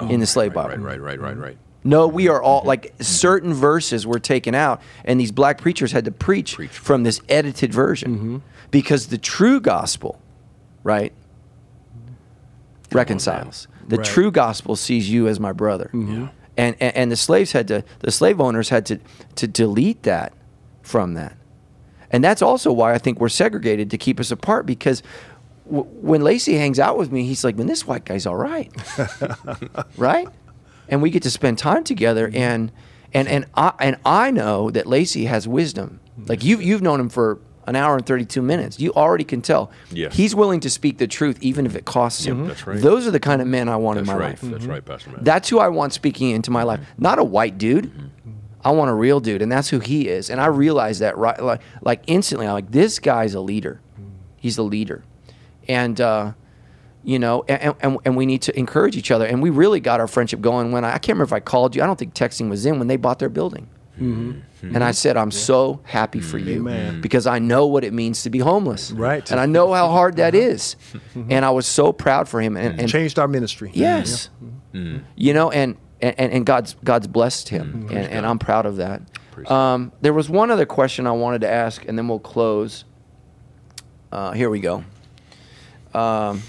Oh, 0.00 0.08
in 0.08 0.20
the 0.20 0.26
Slave 0.26 0.54
right, 0.56 0.68
Bible. 0.68 0.82
Right, 0.84 1.00
right, 1.00 1.18
right, 1.20 1.36
right, 1.36 1.36
right. 1.36 1.58
No, 1.88 2.06
we 2.06 2.28
are 2.28 2.42
all 2.42 2.62
like 2.64 2.92
certain 3.00 3.54
verses 3.54 4.06
were 4.06 4.18
taken 4.18 4.54
out, 4.54 4.80
and 5.04 5.18
these 5.18 5.32
black 5.32 5.56
preachers 5.60 5.92
had 5.92 6.04
to 6.04 6.10
preach, 6.12 6.54
Preach. 6.56 6.70
from 6.70 7.02
this 7.02 7.20
edited 7.28 7.72
version 7.72 8.42
because 8.70 9.06
the 9.06 9.18
true 9.18 9.58
gospel, 9.60 10.20
right, 10.84 11.12
reconciles. 12.92 13.68
The 13.88 13.96
Right. 13.96 14.06
true 14.06 14.30
gospel 14.30 14.76
sees 14.76 15.10
you 15.10 15.28
as 15.28 15.40
my 15.40 15.52
brother, 15.52 15.90
Yeah. 15.94 16.28
and, 16.56 16.76
and 16.80 16.96
and 16.96 17.12
the 17.12 17.16
slaves 17.16 17.52
had 17.52 17.68
to, 17.68 17.84
the 18.00 18.10
slave 18.10 18.40
owners 18.40 18.68
had 18.68 18.84
to 18.86 18.98
to 19.36 19.46
delete 19.46 20.02
that 20.02 20.32
from 20.82 21.14
that, 21.14 21.36
and 22.10 22.22
that's 22.22 22.42
also 22.42 22.70
why 22.72 22.92
I 22.92 22.98
think 22.98 23.18
we're 23.20 23.28
segregated 23.30 23.90
to 23.90 23.98
keep 23.98 24.20
us 24.20 24.30
apart 24.30 24.66
because. 24.66 25.02
w- 25.70 25.84
When 26.00 26.22
Lacy 26.22 26.54
hangs 26.56 26.78
out 26.78 26.96
with 26.96 27.12
me, 27.12 27.24
he's 27.24 27.44
like, 27.44 27.56
"Man, 27.58 27.66
this 27.66 27.86
white 27.86 28.04
guy's 28.06 28.24
all 28.26 28.36
right." 28.36 28.70
right? 29.98 30.26
And 30.88 31.02
we 31.02 31.10
get 31.10 31.22
to 31.24 31.30
spend 31.30 31.58
time 31.58 31.84
together, 31.84 32.28
mm-hmm. 32.28 32.36
and 32.36 32.72
and 33.12 33.28
and 33.28 33.46
I 33.54 33.72
and 33.80 33.96
I 34.04 34.30
know 34.30 34.70
that 34.70 34.86
Lacy 34.86 35.26
has 35.26 35.46
wisdom. 35.46 36.00
Like 36.26 36.44
you 36.44 36.58
you've 36.58 36.82
known 36.82 37.00
him 37.00 37.08
for 37.08 37.38
an 37.66 37.76
hour 37.76 37.96
and 37.96 38.06
thirty 38.06 38.24
two 38.24 38.42
minutes. 38.42 38.80
You 38.80 38.92
already 38.94 39.24
can 39.24 39.42
tell. 39.42 39.70
Yes. 39.90 40.14
He's 40.14 40.34
willing 40.34 40.60
to 40.60 40.70
speak 40.70 40.98
the 40.98 41.06
truth, 41.06 41.38
even 41.40 41.66
if 41.66 41.76
it 41.76 41.84
costs 41.84 42.24
him. 42.24 42.48
that's 42.48 42.66
right. 42.66 42.80
Those 42.80 43.06
are 43.06 43.10
the 43.10 43.20
kind 43.20 43.40
of 43.42 43.48
men 43.48 43.68
I 43.68 43.76
want 43.76 43.98
That's 43.98 44.08
in 44.08 44.14
my 44.14 44.20
right. 44.20 44.30
life. 44.30 44.40
That's 44.40 44.62
mm-hmm. 44.62 44.70
right, 44.70 44.84
Pastor 44.84 45.10
Matt. 45.10 45.24
That's 45.24 45.48
who 45.48 45.58
I 45.58 45.68
want 45.68 45.92
speaking 45.92 46.30
into 46.30 46.50
my 46.50 46.62
life. 46.62 46.80
Mm-hmm. 46.80 47.02
Not 47.02 47.18
a 47.18 47.24
white 47.24 47.58
dude. 47.58 47.92
I 48.64 48.72
want 48.72 48.90
a 48.90 48.94
real 48.94 49.20
dude, 49.20 49.40
and 49.40 49.50
that's 49.50 49.68
who 49.68 49.78
he 49.78 50.08
is. 50.08 50.30
And 50.30 50.40
I 50.40 50.46
realize 50.46 50.98
that 50.98 51.16
right, 51.16 51.40
like, 51.40 51.60
like 51.80 52.02
instantly. 52.06 52.46
I'm 52.46 52.54
like, 52.54 52.70
this 52.70 52.98
guy's 52.98 53.34
a 53.34 53.40
leader. 53.40 53.80
Mm. 53.98 54.10
He's 54.36 54.58
a 54.58 54.62
leader, 54.62 55.04
and 55.68 56.00
uh, 56.00 56.32
you 57.08 57.18
know, 57.18 57.42
and, 57.48 57.74
and 57.80 57.98
and 58.04 58.16
we 58.18 58.26
need 58.26 58.42
to 58.42 58.58
encourage 58.58 58.94
each 58.94 59.10
other. 59.10 59.24
And 59.24 59.40
we 59.40 59.48
really 59.48 59.80
got 59.80 59.98
our 59.98 60.06
friendship 60.06 60.42
going 60.42 60.72
when 60.72 60.84
I, 60.84 60.88
I 60.88 60.98
can't 60.98 61.16
remember 61.16 61.24
if 61.24 61.32
I 61.32 61.40
called 61.40 61.74
you. 61.74 61.82
I 61.82 61.86
don't 61.86 61.98
think 61.98 62.12
texting 62.12 62.50
was 62.50 62.66
in 62.66 62.78
when 62.78 62.86
they 62.86 62.96
bought 62.96 63.18
their 63.18 63.30
building. 63.30 63.70
And 63.98 64.84
I 64.84 64.92
said, 64.92 65.16
I'm 65.16 65.30
so 65.30 65.80
happy 65.84 66.20
for 66.20 66.38
you 66.38 66.56
Amen. 66.56 67.00
because 67.00 67.26
I 67.26 67.38
know 67.40 67.66
what 67.66 67.82
it 67.82 67.92
means 67.92 68.22
to 68.24 68.30
be 68.30 68.38
homeless. 68.38 68.92
Right. 68.92 69.28
And 69.28 69.40
I 69.40 69.46
know 69.46 69.72
how 69.72 69.88
hard 69.88 70.16
that 70.16 70.36
is. 70.36 70.76
And 71.14 71.44
I 71.44 71.50
was 71.50 71.66
so 71.66 71.92
proud 71.92 72.28
for 72.28 72.40
him. 72.40 72.56
And, 72.56 72.78
and 72.78 72.88
Changed 72.88 73.18
our 73.18 73.26
ministry. 73.26 73.70
Yes. 73.74 74.28
You 74.72 75.32
know, 75.32 75.50
and, 75.50 75.76
and, 76.00 76.14
and 76.18 76.46
God's 76.46 76.76
God's 76.84 77.06
blessed 77.08 77.48
him, 77.48 77.88
and, 77.90 78.06
and 78.06 78.26
I'm 78.26 78.38
proud 78.38 78.66
of 78.66 78.76
that. 78.76 79.00
Um, 79.50 79.92
there 80.00 80.12
was 80.12 80.28
one 80.28 80.50
other 80.50 80.66
question 80.66 81.06
I 81.06 81.12
wanted 81.12 81.40
to 81.40 81.50
ask, 81.50 81.84
and 81.88 81.96
then 81.98 82.06
we'll 82.06 82.20
close. 82.20 82.84
Uh, 84.12 84.32
here 84.32 84.50
we 84.50 84.60
go. 84.60 84.84
Um, 85.94 86.42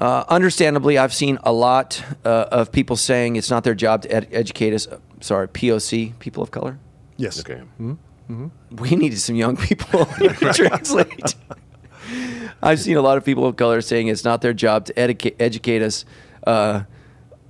uh, 0.00 0.24
understandably, 0.28 0.98
I've 0.98 1.14
seen 1.14 1.38
a 1.42 1.52
lot 1.52 2.02
uh, 2.24 2.46
of 2.50 2.70
people 2.72 2.96
saying 2.96 3.36
it's 3.36 3.50
not 3.50 3.64
their 3.64 3.74
job 3.74 4.02
to 4.02 4.12
ed- 4.12 4.28
educate 4.30 4.72
us. 4.72 4.86
uh, 4.86 4.98
sorry, 5.20 5.48
POC, 5.48 6.18
people 6.18 6.42
of 6.42 6.50
color. 6.50 6.78
Yes. 7.16 7.40
Okay. 7.40 7.62
We 8.70 8.90
needed 8.90 9.18
some 9.18 9.34
young 9.34 9.56
people 9.56 10.04
to 10.18 10.28
translate. 10.54 11.34
I've 12.62 12.80
seen 12.80 12.96
a 12.96 13.02
lot 13.02 13.16
of 13.16 13.24
people 13.24 13.46
of 13.46 13.56
color 13.56 13.80
saying 13.80 14.08
it's 14.08 14.24
not 14.24 14.40
their 14.40 14.52
job 14.52 14.84
to 14.86 14.98
educate, 14.98 15.36
educate 15.40 15.82
us 15.82 16.04
uh, 16.46 16.82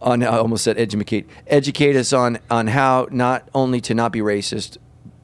on. 0.01 0.23
I 0.23 0.39
almost 0.39 0.65
said 0.65 0.79
educate, 0.79 1.29
educate 1.47 1.97
us 1.97 2.13
on 2.13 2.39
on 2.51 2.69
how 2.69 3.09
not 3.11 3.49
only 3.55 3.81
to 3.83 3.95
not 3.95 4.13
be 4.13 4.21
racist, 4.21 4.79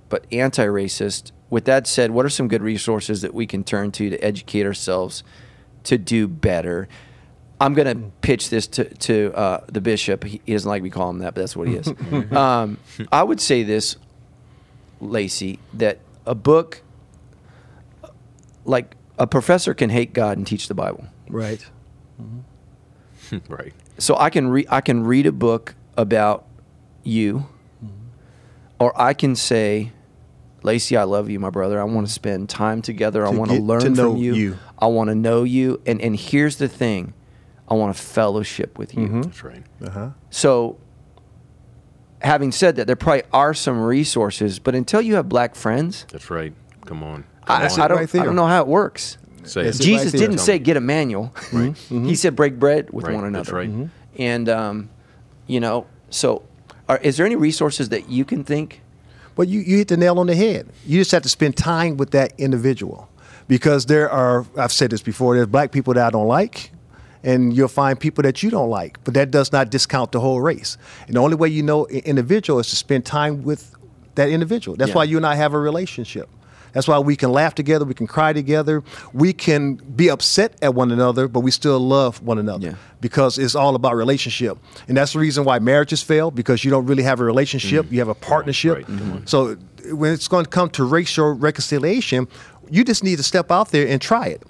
but 0.09 0.27
anti-racist. 0.33 1.33
With 1.51 1.67
that 1.67 1.87
said, 1.87 2.11
what 2.11 2.27
are 2.27 2.31
some 2.31 2.49
good 2.49 2.63
resources 2.63 3.23
that 3.23 3.33
we 3.33 3.47
can 3.47 3.63
turn 3.63 3.93
to 3.93 4.11
to 4.11 4.19
educate 4.19 4.67
ourselves 4.67 5.23
to 5.85 5.99
do 5.99 6.27
better? 6.27 6.89
I'm 7.65 7.73
going 7.73 7.97
to 7.97 8.11
pitch 8.21 8.51
this 8.51 8.67
to, 8.67 8.85
to 8.85 9.33
uh, 9.35 9.65
the 9.69 9.81
bishop. 9.81 10.23
He, 10.23 10.43
he 10.45 10.53
doesn't 10.53 10.69
like 10.69 10.83
me 10.83 10.91
calling 10.91 11.17
him 11.17 11.23
that, 11.23 11.35
but 11.35 11.41
that's 11.41 11.57
what 11.57 11.67
he 11.67 11.77
is. 11.77 11.89
um, 12.33 12.77
I 13.11 13.23
would 13.23 13.41
say 13.41 13.63
this, 13.63 13.97
Lacy, 15.01 15.59
that 15.73 16.01
a 16.27 16.35
book, 16.35 16.83
like 18.67 18.97
a 19.19 19.27
professor 19.27 19.73
can 19.73 19.89
hate 19.89 20.13
God 20.13 20.37
and 20.37 20.47
teach 20.47 20.69
the 20.69 20.75
Bible. 20.75 21.07
Right. 21.31 21.65
right. 23.49 23.73
So 23.97 24.15
I 24.19 24.29
can 24.29 24.49
read 24.49 24.67
I 24.69 24.83
can 24.83 25.05
read 25.05 25.25
a 25.25 25.33
book 25.33 25.75
about 25.97 26.45
you. 27.03 27.47
or 28.79 28.93
I 29.01 29.15
can 29.15 29.37
say, 29.37 29.93
Lacy, 30.63 30.99
I 30.99 31.05
love 31.05 31.31
you, 31.31 31.41
my 31.41 31.49
brother. 31.49 31.81
I 31.81 31.85
want 31.85 32.07
to 32.09 32.13
spend 32.13 32.51
time 32.51 32.83
together. 32.83 33.27
I 33.27 33.31
want 33.31 33.53
to 33.53 33.59
learn 33.59 33.81
to 33.81 33.89
know 33.89 34.13
from 34.13 34.23
you. 34.23 34.35
you. 34.35 34.59
I 34.79 34.87
want 34.89 35.09
to 35.09 35.15
know 35.15 35.45
you. 35.45 35.81
And 35.87 36.03
and 36.03 36.15
here's 36.15 36.57
the 36.57 36.69
thing, 36.69 37.15
I 37.69 37.75
want 37.75 37.97
to 37.97 38.03
fellowship 38.03 38.79
with 38.79 38.95
you. 38.97 39.23
That's 39.23 39.43
right. 39.43 39.63
Uh-huh. 39.83 40.11
So, 40.31 40.79
having 42.21 42.53
said 42.53 42.77
that, 42.77 42.87
there 42.87 42.97
probably 42.97 43.23
are 43.33 43.55
some 43.55 43.81
resources, 43.83 44.59
but 44.59 44.75
until 44.75 45.01
you 45.01 45.15
have 45.17 45.29
black 45.29 45.55
friends, 45.55 46.07
That's 46.11 46.31
right. 46.31 46.53
Come 46.85 47.03
on. 47.03 47.25
I, 47.47 47.61
That's 47.63 47.79
I 47.79 47.89
don't, 47.89 47.99
right. 47.99 48.15
I 48.15 48.25
don't 48.25 48.37
know 48.37 48.47
how 48.47 48.61
it 48.61 48.67
works. 48.67 49.19
Say 49.45 49.65
That's 49.65 49.79
it. 49.79 49.83
it 49.83 49.85
Jesus 49.85 50.13
right 50.15 50.19
didn't 50.21 50.39
say 50.39 50.59
get 50.59 50.77
a 50.77 50.81
manual. 50.81 51.35
Right. 51.53 51.77
he 51.89 52.15
said 52.17 52.35
break 52.37 52.59
bread 52.59 52.91
with 52.91 53.07
Right, 53.07 53.15
one 53.15 53.25
another. 53.25 53.45
that's 53.45 53.53
right. 53.53 53.69
Mhm. 53.71 53.91
And 54.19 54.49
um, 54.49 54.91
you 55.47 55.61
know, 55.61 55.87
so 56.11 56.43
are, 56.89 56.99
is 56.99 57.17
there 57.19 57.27
any 57.27 57.37
resources 57.37 57.91
that 57.91 58.09
you 58.09 58.25
can 58.25 58.45
think? 58.45 58.81
Well, 59.37 59.47
you, 59.47 59.61
you 59.61 59.79
hit 59.79 59.89
the 59.89 59.97
nail 59.97 60.19
on 60.21 60.29
the 60.29 60.37
head. 60.37 60.69
You 60.87 60.99
just 61.01 61.11
have 61.11 61.23
to 61.25 61.29
spend 61.29 61.57
time 61.57 61.97
with 61.97 62.13
that 62.13 62.33
individual. 62.39 63.09
Because 63.49 63.85
there 63.87 64.09
are, 64.09 64.47
I've 64.57 64.73
said 64.73 64.91
this 64.91 65.03
before, 65.03 65.35
there's 65.35 65.49
black 65.49 65.73
people 65.73 65.93
that 65.95 66.07
I 66.07 66.11
don't 66.11 66.29
like, 66.29 66.71
and 67.25 67.57
you'll 67.57 67.69
find 67.69 67.99
people 67.99 68.23
that 68.23 68.43
you 68.43 68.51
don't 68.51 68.71
like. 68.71 69.03
But 69.05 69.15
that 69.15 69.31
does 69.31 69.51
not 69.51 69.71
discount 69.71 70.13
the 70.13 70.21
whole 70.21 70.41
race. 70.41 70.79
And 71.07 71.17
the 71.17 71.21
only 71.21 71.37
way 71.37 71.49
you 71.49 71.63
know 71.63 71.87
an 71.87 72.03
individual 72.05 72.61
is 72.61 72.69
to 72.69 72.77
spend 72.77 73.05
time 73.05 73.43
with 73.43 73.75
that 74.15 74.29
individual. 74.29 74.77
That's 74.77 74.91
Yeah. 74.91 74.97
why 74.97 75.05
you 75.05 75.17
and 75.17 75.27
I 75.27 75.35
have 75.35 75.55
a 75.55 75.59
relationship. 75.59 76.29
That's 76.75 76.89
why 76.89 76.99
we 76.99 77.15
can 77.15 77.31
laugh 77.31 77.55
together, 77.55 77.85
we 77.85 77.95
can 77.95 78.09
cry 78.09 78.33
together, 78.33 78.83
we 79.13 79.33
can 79.33 79.75
be 79.75 80.11
upset 80.11 80.57
at 80.61 80.75
one 80.75 80.91
another, 80.91 81.29
but 81.29 81.41
we 81.41 81.53
still 81.53 81.79
love 81.79 82.21
one 82.21 82.37
another 82.37 82.67
Yeah. 82.67 82.75
because 83.01 83.39
it's 83.39 83.55
all 83.55 83.77
about 83.77 83.95
relationship. 83.95 84.59
And 84.89 84.97
that's 84.97 85.13
the 85.13 85.21
reason 85.21 85.45
why 85.45 85.61
marriages 85.61 86.03
fail 86.03 86.33
because 86.33 86.65
you 86.65 86.73
don't 86.73 86.87
really 86.87 87.05
have 87.05 87.21
a 87.21 87.25
relationship, 87.25 87.87
mm-hmm. 87.87 87.95
you 87.95 88.01
have 88.01 88.09
a 88.09 88.15
partnership. 88.15 88.75
right. 88.75 88.89
On. 88.89 89.23
So 89.25 89.57
when 89.93 90.13
it's 90.13 90.27
going 90.27 90.45
to 90.47 90.51
come 90.51 90.69
to 90.71 90.85
racial 90.85 91.33
reconciliation, 91.35 92.27
you 92.71 92.83
just 92.83 93.05
need 93.05 93.17
to 93.17 93.23
step 93.23 93.53
out 93.53 93.71
there 93.71 93.87
and 93.87 94.01
try 94.01 94.27
it. 94.27 94.43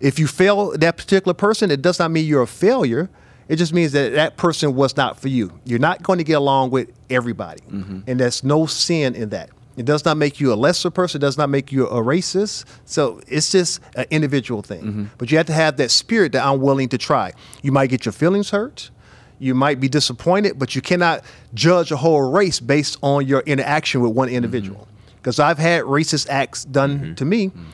If 0.00 0.18
you 0.18 0.26
fail 0.26 0.76
that 0.78 0.96
particular 0.96 1.34
person, 1.34 1.70
it 1.70 1.82
does 1.82 1.98
not 1.98 2.10
mean 2.10 2.26
you're 2.26 2.42
a 2.42 2.46
failure. 2.46 3.10
It 3.48 3.56
just 3.56 3.72
means 3.72 3.92
that 3.92 4.12
that 4.12 4.36
person 4.36 4.74
was 4.74 4.96
not 4.96 5.18
for 5.18 5.28
you. 5.28 5.58
You're 5.64 5.78
not 5.78 6.02
going 6.02 6.18
to 6.18 6.24
get 6.24 6.34
along 6.34 6.70
with 6.70 6.90
everybody. 7.08 7.62
Mm-hmm. 7.62 8.00
And 8.06 8.20
there's 8.20 8.44
no 8.44 8.66
sin 8.66 9.14
in 9.14 9.30
that. 9.30 9.50
It 9.76 9.86
does 9.86 10.04
not 10.04 10.16
make 10.16 10.40
you 10.40 10.52
a 10.52 10.56
lesser 10.56 10.90
person. 10.90 11.20
It 11.20 11.22
does 11.22 11.38
not 11.38 11.48
make 11.48 11.70
you 11.70 11.86
a 11.86 12.02
racist. 12.02 12.64
So 12.84 13.20
it's 13.28 13.52
just 13.52 13.80
an 13.94 14.06
individual 14.10 14.60
thing. 14.60 14.82
Mm-hmm. 14.82 15.04
But 15.18 15.30
you 15.30 15.38
have 15.38 15.46
to 15.46 15.52
have 15.52 15.76
that 15.76 15.90
spirit 15.90 16.32
that 16.32 16.44
I'm 16.44 16.60
willing 16.60 16.88
to 16.90 16.98
try. 16.98 17.32
You 17.62 17.72
might 17.72 17.86
get 17.88 18.04
your 18.04 18.12
feelings 18.12 18.50
hurt. 18.50 18.90
You 19.38 19.54
might 19.54 19.78
be 19.78 19.88
disappointed, 19.88 20.58
but 20.58 20.74
you 20.74 20.82
cannot 20.82 21.22
judge 21.54 21.92
a 21.92 21.96
whole 21.96 22.30
race 22.32 22.58
based 22.58 22.98
on 23.02 23.26
your 23.26 23.40
interaction 23.40 24.00
with 24.00 24.12
one 24.12 24.28
individual. 24.28 24.80
Mm-hmm. 24.80 25.16
Because 25.16 25.38
I've 25.38 25.58
had 25.58 25.84
racist 25.84 26.28
acts 26.28 26.64
done 26.64 27.14
to 27.14 27.24
me 27.24 27.48
mm. 27.48 27.64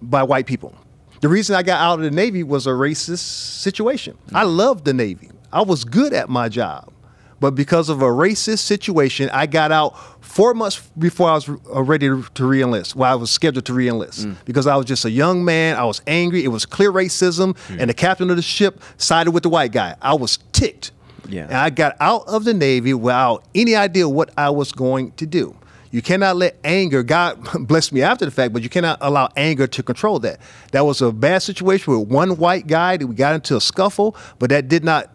by 0.00 0.22
white 0.22 0.46
people. 0.46 0.74
The 1.20 1.28
reason 1.28 1.54
I 1.54 1.62
got 1.62 1.80
out 1.80 1.98
of 1.98 2.04
the 2.04 2.10
Navy 2.10 2.42
was 2.42 2.66
a 2.66 2.70
racist 2.70 3.18
situation. 3.18 4.16
I 4.32 4.44
loved 4.44 4.84
the 4.84 4.94
Navy. 4.94 5.30
I 5.52 5.62
was 5.62 5.84
good 5.84 6.12
at 6.12 6.28
my 6.28 6.48
job. 6.48 6.92
But 7.40 7.54
because 7.54 7.88
of 7.88 8.02
a 8.02 8.06
racist 8.06 8.58
situation, 8.58 9.30
I 9.32 9.46
got 9.46 9.72
out 9.72 9.96
four 10.22 10.52
months 10.52 10.78
before 10.98 11.30
I 11.30 11.34
was 11.34 11.48
uh, 11.48 11.82
ready 11.82 12.06
to, 12.06 12.14
reenlist. 12.14 12.94
Well, 12.94 13.10
I 13.10 13.14
was 13.14 13.30
scheduled 13.30 13.64
to 13.66 13.72
reenlist 13.72 14.36
because 14.44 14.66
I 14.66 14.76
was 14.76 14.84
just 14.84 15.06
a 15.06 15.10
young 15.10 15.44
man. 15.44 15.76
I 15.76 15.84
was 15.84 16.02
angry. 16.06 16.44
It 16.44 16.48
was 16.48 16.66
clear 16.66 16.92
racism, 16.92 17.56
and 17.70 17.88
the 17.88 17.94
captain 17.94 18.28
of 18.28 18.36
the 18.36 18.42
ship 18.42 18.82
sided 18.98 19.30
with 19.30 19.42
the 19.42 19.48
white 19.48 19.72
guy. 19.72 19.96
I 20.02 20.14
was 20.14 20.38
ticked. 20.52 20.92
Yeah. 21.28 21.44
And 21.44 21.54
I 21.54 21.70
got 21.70 21.96
out 22.00 22.26
of 22.26 22.44
the 22.44 22.52
Navy 22.52 22.92
without 22.92 23.44
any 23.54 23.74
idea 23.74 24.08
what 24.08 24.30
I 24.36 24.50
was 24.50 24.72
going 24.72 25.12
to 25.12 25.26
do. 25.26 25.56
You 25.90 26.02
cannot 26.02 26.36
let 26.36 26.56
anger, 26.62 27.02
God 27.02 27.38
bless 27.66 27.90
me 27.90 28.02
after 28.02 28.24
the 28.24 28.30
fact, 28.30 28.52
but 28.52 28.62
you 28.62 28.68
cannot 28.68 28.98
allow 29.00 29.28
anger 29.36 29.66
to 29.66 29.82
control 29.82 30.18
that. 30.20 30.40
That 30.72 30.86
was 30.86 31.02
a 31.02 31.10
bad 31.12 31.42
situation 31.42 31.98
with 31.98 32.08
one 32.08 32.36
white 32.36 32.66
guy 32.66 32.96
that 32.96 33.06
we 33.06 33.14
got 33.14 33.34
into 33.34 33.56
a 33.56 33.60
scuffle, 33.60 34.16
but 34.38 34.50
that 34.50 34.68
did 34.68 34.84
not 34.84 35.10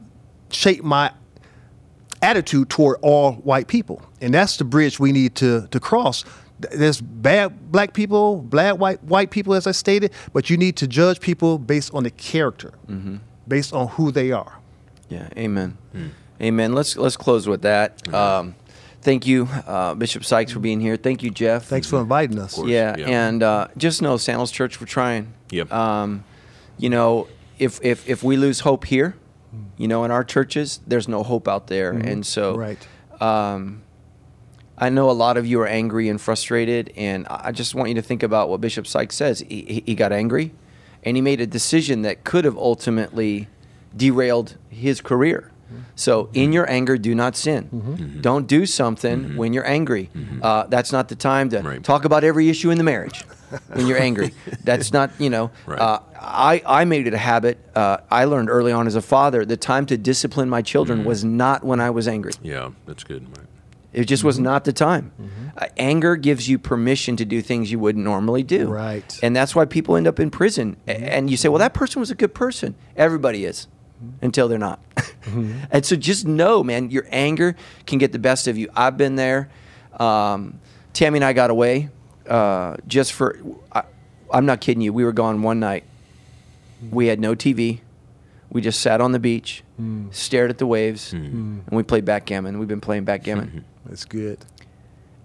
shape 0.49 0.84
my 0.84 1.11
attitude 2.22 2.69
toward 2.69 2.97
all 3.02 3.34
white 3.34 3.68
people. 3.68 4.02
And 4.22 4.34
that's 4.34 4.57
the 4.57 4.65
bridge 4.65 4.99
we 4.99 5.11
need 5.11 5.35
to, 5.35 5.68
to 5.68 5.80
cross. 5.80 6.26
There's 6.60 6.99
bad 7.02 7.72
black 7.72 7.93
people, 7.93 8.41
bad 8.41 8.73
white 8.80 9.03
white 9.03 9.30
people, 9.30 9.53
as 9.53 9.68
I 9.68 9.72
stated, 9.72 10.14
but 10.34 10.49
you 10.49 10.56
need 10.56 10.77
to 10.77 10.88
judge 10.88 11.19
people 11.19 11.57
based 11.57 11.93
on 11.93 12.03
the 12.03 12.10
character, 12.11 12.73
based 13.47 13.73
on 13.73 13.89
who 13.89 14.10
they 14.11 14.31
are. 14.31 14.60
Yeah, 15.10 15.27
amen. 15.38 15.77
Amen. 16.41 16.73
Let's 16.73 16.95
let's 16.95 17.18
close 17.18 17.45
with 17.47 17.61
that. 17.64 18.07
Um, 18.14 18.56
thank 19.06 19.26
you, 19.26 19.48
uh, 19.65 19.94
Bishop 19.94 20.26
Sykes, 20.26 20.52
for 20.52 20.60
being 20.60 20.82
here. 20.82 20.98
Thank 20.98 21.23
you, 21.23 21.30
Jeff. 21.30 21.65
Thanks 21.65 21.88
for 21.88 22.02
inviting 22.02 22.38
us. 22.40 22.56
course. 22.56 22.68
Yeah, 22.68 22.95
Yeah. 22.98 23.07
and 23.27 23.41
uh, 23.41 23.68
just 23.77 24.02
know, 24.02 24.18
Sandals 24.18 24.52
Church, 24.52 24.82
we're 24.82 24.88
trying. 24.88 25.34
Yep. 25.52 25.72
Um, 25.72 26.23
you 26.77 26.90
know, 26.90 27.27
if 27.60 27.80
if 27.84 28.10
if 28.10 28.23
we 28.23 28.36
lose 28.36 28.60
hope 28.61 28.84
here, 28.86 29.15
you 29.77 29.88
know, 29.88 30.03
in 30.03 30.11
our 30.11 30.23
churches, 30.26 30.82
there's 30.86 31.07
no 31.07 31.23
hope 31.23 31.48
out 31.48 31.68
there, 31.68 31.91
and 31.91 32.26
so 32.26 32.56
Right. 32.57 32.86
Um, 33.22 33.82
I 34.77 34.90
know 34.90 35.10
a 35.10 35.14
lot 35.26 35.38
of 35.38 35.45
you 35.48 35.61
are 35.61 35.68
angry 35.68 36.10
and 36.10 36.19
frustrated, 36.19 36.91
and 36.98 37.26
I 37.30 37.44
I 37.45 37.52
just 37.53 37.73
want 37.76 37.88
you 37.90 37.95
to 37.95 38.02
think 38.02 38.23
about 38.23 38.49
what 38.49 38.60
Bishop 38.60 38.86
Sykes 38.86 39.15
says. 39.15 39.40
He, 39.48 39.61
he- 39.61 39.84
he 39.86 39.95
got 39.95 40.11
angry, 40.11 40.52
and 41.03 41.15
he 41.15 41.22
made 41.22 41.40
a 41.40 41.48
decision 41.48 42.02
that 42.02 42.26
could 42.26 42.44
have 42.44 42.57
ultimately 42.57 43.48
derailed 43.95 44.57
his 44.69 44.99
career. 44.99 45.52
So, 45.95 46.29
in 46.33 46.51
your 46.53 46.69
anger, 46.69 46.97
do 46.97 47.15
not 47.15 47.35
sin. 47.35 48.19
Don't 48.21 48.47
do 48.47 48.65
something 48.65 49.35
when 49.35 49.53
you're 49.53 49.67
angry. 49.67 50.09
Uh, 50.41 50.65
that's 50.67 50.91
not 50.91 51.09
the 51.09 51.15
time 51.15 51.49
to 51.49 51.59
Right. 51.61 51.83
talk 51.83 52.05
about 52.05 52.23
every 52.23 52.49
issue 52.49 52.69
in 52.71 52.77
the 52.77 52.83
marriage 52.83 53.23
when 53.73 53.87
you're 53.87 53.97
angry. 53.99 54.33
That's 54.63 54.91
not, 54.91 55.11
you 55.19 55.29
know. 55.29 55.51
Right. 55.65 55.79
Uh, 55.79 55.99
I, 56.19 56.61
I 56.65 56.85
made 56.85 57.07
it 57.07 57.13
a 57.13 57.17
habit. 57.17 57.57
Uh, 57.75 57.97
I 58.11 58.25
learned 58.25 58.49
early 58.49 58.71
on 58.71 58.87
as 58.87 58.95
a 58.95 59.01
father 59.01 59.45
the 59.45 59.55
time 59.57 59.85
to 59.87 59.97
discipline 59.97 60.49
my 60.49 60.61
children 60.61 61.03
was 61.05 61.23
not 61.23 61.63
when 61.63 61.79
I 61.79 61.89
was 61.91 62.07
angry. 62.07 62.33
Yeah, 62.41 62.71
that's 62.85 63.03
good. 63.03 63.25
Right. 63.37 63.45
It 63.93 64.05
just 64.05 64.25
was 64.25 64.37
not 64.39 64.65
the 64.65 64.73
time. 64.73 65.11
Uh, 65.57 65.67
anger 65.77 66.17
gives 66.17 66.49
you 66.49 66.59
permission 66.59 67.15
to 67.15 67.23
do 67.23 67.41
things 67.41 67.71
you 67.71 67.79
wouldn't 67.79 68.03
normally 68.03 68.43
do. 68.43 68.67
Right. 68.67 69.17
And 69.23 69.33
that's 69.33 69.55
why 69.55 69.63
people 69.65 69.95
end 69.95 70.05
up 70.07 70.19
in 70.19 70.29
prison. 70.31 70.75
And 70.85 71.29
you 71.29 71.37
say, 71.37 71.47
well, 71.47 71.59
that 71.59 71.73
person 71.73 72.01
was 72.01 72.11
a 72.11 72.15
good 72.15 72.33
person. 72.33 72.75
Everybody 72.97 73.45
is 73.45 73.67
until 74.22 74.47
they're 74.47 74.57
not. 74.57 74.80
Mm-hmm. 74.95 75.63
and 75.72 75.85
so 75.85 75.95
just 75.95 76.26
know, 76.26 76.63
man, 76.63 76.91
your 76.91 77.05
anger 77.09 77.55
can 77.85 77.97
get 77.97 78.11
the 78.11 78.19
best 78.19 78.47
of 78.47 78.57
you. 78.57 78.69
I've 78.76 78.97
been 78.97 79.15
there. 79.15 79.49
Um, 79.99 80.59
Tammy 80.93 81.17
and 81.17 81.26
I 81.26 81.34
got 81.34 81.49
away 81.49 81.89
uh, 82.30 82.77
just 82.88 83.13
for, 83.13 83.39
I, 83.72 83.84
I'm 84.31 84.45
not 84.45 84.61
kidding 84.61 84.81
you. 84.81 84.93
We 84.93 85.03
were 85.03 85.13
gone 85.13 85.41
one 85.41 85.59
night. 85.59 85.84
Mm-hmm. 86.84 86.95
We 86.95 87.07
had 87.07 87.19
no 87.19 87.35
TV. 87.35 87.81
We 88.49 88.61
just 88.61 88.80
sat 88.80 89.01
on 89.01 89.11
the 89.11 89.19
beach, 89.19 89.63
mm. 89.80 90.13
stared 90.13 90.49
at 90.49 90.59
the 90.59 90.67
waves, 90.67 91.13
mm. 91.13 91.19
Mm. 91.19 91.67
and 91.67 91.72
we 91.72 91.84
played 91.84 92.05
backgammon. 92.05 92.57
We've 92.57 92.67
been 92.67 92.80
playing 92.80 93.03
backgammon. 93.03 93.65
That's 93.85 94.05
good. 94.05 94.39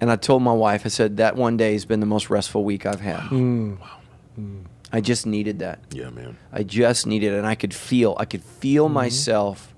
And 0.01 0.11
I 0.11 0.17
told 0.17 0.43
my 0.43 0.53
wife, 0.53 0.83
I 0.85 0.89
said, 0.89 1.19
that 1.19 1.37
one 1.37 1.57
day 1.57 1.75
has 1.75 1.85
been 1.85 2.01
the 2.01 2.07
most 2.07 2.31
restful 2.31 2.65
week 2.65 2.87
I've 2.87 3.01
had. 3.01 3.31
I 4.93 5.01
just 5.01 5.27
needed 5.27 5.61
that. 5.61 5.81
Yeah, 5.93 6.11
man. 6.11 6.37
I 6.53 6.63
just 6.63 7.07
needed 7.07 7.33
it. 7.33 7.37
And 7.37 7.47
I 7.47 7.55
could 7.55 7.75
feel, 7.75 8.17
I 8.19 8.25
could 8.25 8.43
feel 8.43 8.87
mm-hmm. 8.87 8.95
myself 8.95 9.73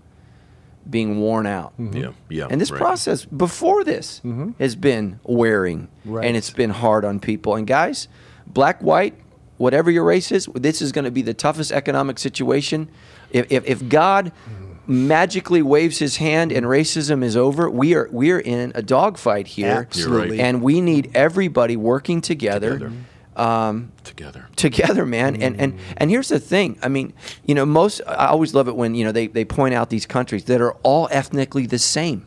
being 0.89 1.21
worn 1.21 1.47
out. 1.47 1.73
Mm-hmm. 1.79 1.97
Yeah, 1.97 2.13
yeah. 2.29 2.47
And 2.51 2.61
this 2.61 2.71
right. 2.71 2.79
process 2.79 3.25
before 3.25 3.85
this 3.85 4.21
mm-hmm. 4.25 4.51
has 4.59 4.75
been 4.75 5.21
wearing 5.25 5.89
Right. 6.05 6.27
and 6.27 6.37
it's 6.37 6.51
been 6.51 6.71
hard 6.71 7.05
on 7.05 7.21
people. 7.21 7.55
And 7.55 7.67
guys, 7.67 8.09
black, 8.47 8.81
white, 8.81 9.15
whatever 9.59 9.91
your 9.91 10.05
race 10.05 10.33
is, 10.33 10.49
this 10.55 10.83
is 10.83 10.93
going 10.93 11.05
to 11.05 11.11
be 11.11 11.23
the 11.23 11.35
toughest 11.35 11.73
economic 11.73 12.19
situation. 12.19 12.89
If, 13.31 13.51
if, 13.53 13.65
if 13.65 13.89
God 13.89 14.33
mm. 14.49 14.89
magically 14.89 15.63
waves 15.63 15.99
his 15.99 16.17
hand 16.17 16.51
and 16.53 16.67
racism 16.67 17.23
is 17.23 17.37
over, 17.37 17.71
we 17.71 17.95
are 17.95 18.09
we 18.11 18.33
are 18.33 18.41
in 18.41 18.73
a 18.75 18.83
dogfight 18.83 19.47
here. 19.47 19.87
Absolutely. 19.89 20.41
And 20.41 20.63
we 20.63 20.81
need 20.81 21.13
everybody 21.15 21.77
working 21.77 22.21
together. 22.21 22.73
Together. 22.73 22.93
Um, 23.37 23.93
together. 24.05 24.47
together, 24.57 25.07
man. 25.07 25.41
And 25.43 25.59
and 25.61 25.79
and 25.97 26.11
here's 26.11 26.29
the 26.29 26.39
thing. 26.39 26.79
I 26.83 26.89
mean, 26.89 27.13
you 27.47 27.55
know, 27.55 27.65
most 27.65 28.01
I 28.07 28.27
always 28.27 28.53
love 28.55 28.69
it 28.69 28.77
when 28.77 28.95
you 28.95 29.05
know 29.05 29.13
they 29.13 29.27
they 29.29 29.45
point 29.45 29.75
out 29.75 29.89
these 29.91 30.05
countries 30.07 30.45
that 30.45 30.61
are 30.61 30.73
all 30.83 31.09
ethnically 31.11 31.67
the 31.67 31.79
same. 31.79 32.27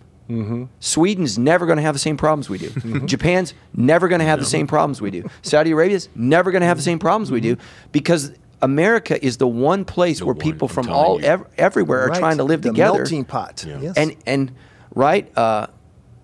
Sweden's 0.80 1.38
never 1.38 1.66
going 1.68 1.78
to 1.78 1.84
have 1.84 1.94
the 1.94 2.00
same 2.00 2.18
problems 2.18 2.50
we 2.50 2.58
do. 2.58 2.70
Japan's 3.06 3.54
never 3.76 4.08
going 4.08 4.20
to 4.20 4.26
have 4.26 4.40
the 4.40 4.46
same 4.46 4.66
problems 4.68 5.02
we 5.02 5.12
do. 5.12 5.30
Saudi 5.44 5.72
Arabia's 5.72 6.10
never 6.16 6.52
going 6.52 6.62
to 6.62 6.68
have 6.68 6.78
the 6.78 6.84
same 6.84 6.98
problems 7.00 7.32
we 7.32 7.42
do 7.42 7.58
because 7.92 8.32
America 8.62 9.24
is 9.24 9.38
the 9.38 9.48
one 9.48 9.86
place 9.86 10.20
The 10.20 10.26
where 10.26 10.34
one, 10.34 10.42
people 10.42 10.68
from 10.68 10.90
all 10.90 11.24
ev- 11.24 11.46
everywhere 11.58 12.10
are 12.10 12.16
trying 12.16 12.38
to 12.38 12.44
live 12.44 12.64
the 12.64 12.70
together 12.70 12.98
melting 13.00 13.26
pot. 13.26 13.64
Yeah. 13.68 13.80
Yes. 13.80 13.98
and 13.98 14.16
and 14.26 14.52
right 14.96 15.32
uh, 15.38 15.68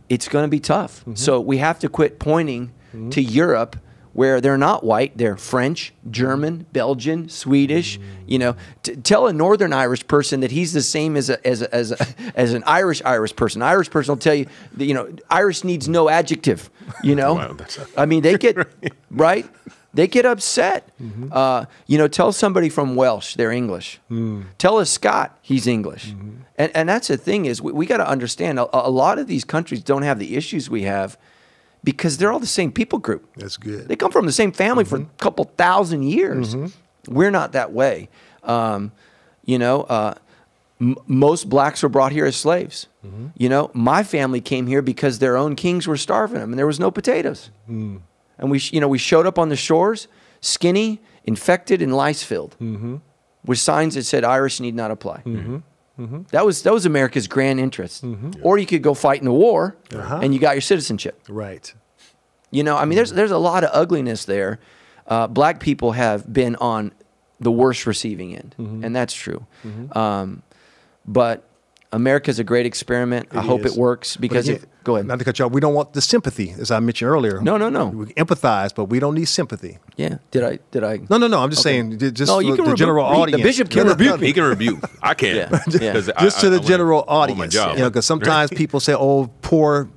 it's 0.10 0.28
going 0.28 0.45
to 0.45 0.49
be 0.49 0.60
tough 0.60 1.02
Mm-hmm. 1.02 1.16
so 1.16 1.40
we 1.40 1.58
have 1.60 1.78
to 1.80 1.90
quit 1.90 2.18
pointing 2.20 2.72
to 3.12 3.22
europe 3.22 3.76
where 4.13 4.41
they're 4.41 4.57
not 4.57 4.83
white, 4.83 5.17
they're 5.17 5.38
French, 5.38 5.93
German, 6.09 6.65
Belgian, 6.73 7.29
Swedish. 7.29 7.99
You 8.27 8.39
know, 8.39 8.55
T- 8.83 8.95
tell 8.97 9.27
a 9.27 9.33
Northern 9.33 9.73
Irish 9.73 10.05
person 10.07 10.41
that 10.41 10.51
he's 10.51 10.73
the 10.73 10.81
same 10.81 11.15
as 11.15 11.29
a, 11.29 11.45
as 11.47 11.61
a, 11.61 11.73
as 11.73 11.91
a, 11.91 12.07
as 12.35 12.53
an 12.53 12.63
Irish 12.65 13.01
Irish 13.05 13.35
person. 13.35 13.61
Irish 13.61 13.89
person 13.89 14.13
will 14.13 14.19
tell 14.19 14.35
you, 14.35 14.47
that, 14.73 14.85
you 14.85 14.93
know, 14.93 15.13
Irish 15.29 15.63
needs 15.63 15.88
no 15.88 16.09
adjective. 16.09 16.69
You 17.03 17.15
know, 17.15 17.33
Wow, 17.35 17.57
I 17.97 18.05
mean, 18.05 18.21
they 18.21 18.38
get 18.38 18.57
right. 19.11 19.45
They 19.93 20.07
get 20.07 20.25
upset. 20.25 20.89
Mm-hmm. 21.01 21.29
Uh, 21.31 21.65
you 21.85 21.97
know, 21.97 22.07
tell 22.07 22.31
somebody 22.31 22.69
from 22.69 22.95
Welsh 22.95 23.35
they're 23.35 23.51
English. 23.51 23.99
Mm. 24.09 24.45
Tell 24.57 24.79
a 24.79 24.85
Scot 24.85 25.38
he's 25.41 25.67
English. 25.67 26.11
Mm-hmm. 26.11 26.29
And 26.57 26.71
and 26.75 26.89
that's 26.89 27.07
the 27.07 27.17
thing 27.17 27.45
is 27.45 27.61
we, 27.61 27.71
we 27.71 27.85
got 27.85 27.97
to 27.97 28.07
understand 28.07 28.59
a, 28.59 28.69
a 28.73 28.89
lot 28.89 29.19
of 29.19 29.27
these 29.27 29.43
countries 29.43 29.83
don't 29.83 30.03
have 30.03 30.19
the 30.19 30.35
issues 30.35 30.69
we 30.69 30.83
have 30.83 31.17
because 31.84 32.18
they're 32.18 32.32
all 32.32 32.40
the 32.40 32.45
same 32.45 32.72
people 32.72 32.99
group. 32.99 33.28
That's 33.36 33.58
good. 33.58 33.88
They 33.88 33.95
come 33.95 34.12
from 34.12 34.26
the 34.26 34.32
same 34.32 34.52
family 34.52 34.84
for 34.84 34.99
mm-hmm. 34.99 35.12
a 35.12 35.18
couple 35.18 35.45
thousand 35.45 36.03
years. 36.03 36.56
Mm-hmm. 36.56 37.14
We're 37.14 37.32
not 37.32 37.53
that 37.53 37.72
way. 37.74 38.10
Um, 38.44 38.91
you 39.44 39.58
know, 39.58 39.84
uh, 39.84 40.14
m- 40.80 40.98
most 41.08 41.49
blacks 41.49 41.82
were 41.82 41.90
brought 41.90 42.12
here 42.12 42.26
as 42.26 42.36
slaves. 42.36 42.88
Mm-hmm. 43.06 43.28
You 43.36 43.49
know, 43.49 43.72
my 43.74 44.03
family 44.03 44.41
came 44.41 44.68
here 44.68 44.82
because 44.82 45.20
their 45.20 45.36
own 45.38 45.56
kings 45.56 45.88
were 45.88 45.98
starving 45.98 46.40
them, 46.40 46.52
and 46.52 46.60
there 46.60 46.68
was 46.68 46.80
no 46.80 46.91
potatoes. 46.91 47.49
Mm. 47.70 48.02
And 48.38 48.52
we, 48.52 48.60
sh- 48.60 48.74
you 48.74 48.80
know, 48.80 48.88
we 48.88 48.99
showed 48.99 49.26
up 49.26 49.40
on 49.40 49.49
the 49.49 49.56
shores, 49.56 50.08
skinny, 50.41 51.02
infected, 51.24 51.82
and 51.82 51.95
lice 51.95 52.24
filled, 52.24 52.56
with 53.45 53.58
signs 53.58 53.95
that 53.95 54.03
said 54.03 54.24
Irish 54.24 54.60
need 54.60 54.76
not 54.76 54.91
apply. 54.91 55.22
That 56.31 56.45
was 56.45 56.63
that 56.63 56.73
was 56.73 56.85
America's 56.85 57.27
grand 57.27 57.59
interest. 57.59 58.03
Or 58.41 58.57
you 58.57 58.65
could 58.65 58.81
go 58.81 58.93
fight 58.93 59.19
in 59.19 59.26
the 59.26 59.34
war, 59.34 59.76
Uh-huh. 59.93 60.19
and 60.23 60.34
you 60.34 60.39
got 60.39 60.55
your 60.55 60.61
citizenship. 60.61 61.22
Right. 61.30 61.73
You 62.49 62.63
know, 62.63 62.76
I 62.77 62.85
mean, 62.85 62.95
there's 62.95 63.11
there's 63.11 63.31
a 63.31 63.38
lot 63.38 63.63
of 63.63 63.69
ugliness 63.73 64.26
there. 64.26 64.59
Uh, 65.07 65.27
black 65.27 65.59
people 65.59 65.91
have 65.91 66.31
been 66.31 66.55
on 66.57 66.91
the 67.39 67.51
worst 67.51 67.85
receiving 67.85 68.35
end, 68.35 68.55
Mm-hmm. 68.57 68.84
and 68.84 68.95
that's 68.95 69.13
true. 69.13 69.45
Um, 69.91 70.41
but 71.05 71.43
America's 71.93 72.39
a 72.39 72.43
great 72.43 72.65
experiment. 72.65 73.27
I 73.31 73.39
It 73.39 73.45
hope 73.45 73.65
is. 73.65 73.73
it 73.76 73.80
works 73.80 74.15
because 74.15 74.47
again, 74.47 74.61
if, 74.63 74.84
go 74.85 74.95
ahead. 74.95 75.07
Not 75.07 75.19
to 75.19 75.26
cut 75.26 75.38
you 75.39 75.45
off. 75.45 75.51
We 75.51 75.59
don't 75.59 75.73
want 75.73 75.91
the 75.93 76.01
sympathy, 76.01 76.51
as 76.57 76.72
I 76.72 76.80
mentioned 76.80 77.09
earlier. 77.11 77.41
No, 77.41 77.57
no, 77.57 77.69
no. 77.69 77.88
We 77.88 78.05
empathize, 78.13 78.73
but 78.73 78.85
we 78.85 78.99
don't 78.99 79.15
need 79.15 79.26
sympathy. 79.26 79.77
yeah, 79.97 80.18
did 80.31 80.43
I 80.43 80.59
did 80.72 80.84
I? 80.85 80.99
No, 81.09 81.18
no, 81.18 81.27
no. 81.27 81.39
I'm 81.43 81.49
just 81.49 81.65
Okay. 81.65 81.81
saying, 81.81 81.99
just 82.13 82.27
No, 82.31 82.39
you 82.39 82.55
can 82.55 82.63
the 82.65 82.72
rebu- 82.72 82.77
general 82.77 83.09
the 83.09 83.15
audience. 83.15 83.41
The 83.41 83.47
bishop 83.49 83.69
can 83.69 83.77
No, 83.80 83.84
no, 83.84 83.89
rebuke 83.91 84.19
no, 84.22 84.26
He 84.27 84.34
can 84.34 84.43
rebuke. 84.43 84.80
I 85.01 85.13
can't. 85.13 85.35
Yeah, 85.35 85.59
yeah. 85.81 85.93
'Cause 85.93 86.09
I- 86.15 86.22
Just 86.23 86.38
I- 86.38 86.41
to 86.41 86.49
the 86.49 86.57
wanna- 86.57 86.68
general 86.68 86.97
I 86.99 87.01
want 87.01 87.09
oh, 87.09 87.13
audience. 87.34 87.39
my 87.39 87.47
job. 87.47 87.76
You 87.77 87.84
know, 87.84 87.89
because 87.89 88.05
sometimes 88.05 88.51
people 88.55 88.80
say, 88.80 88.93
"Oh, 88.93 89.30
poor 89.41 89.89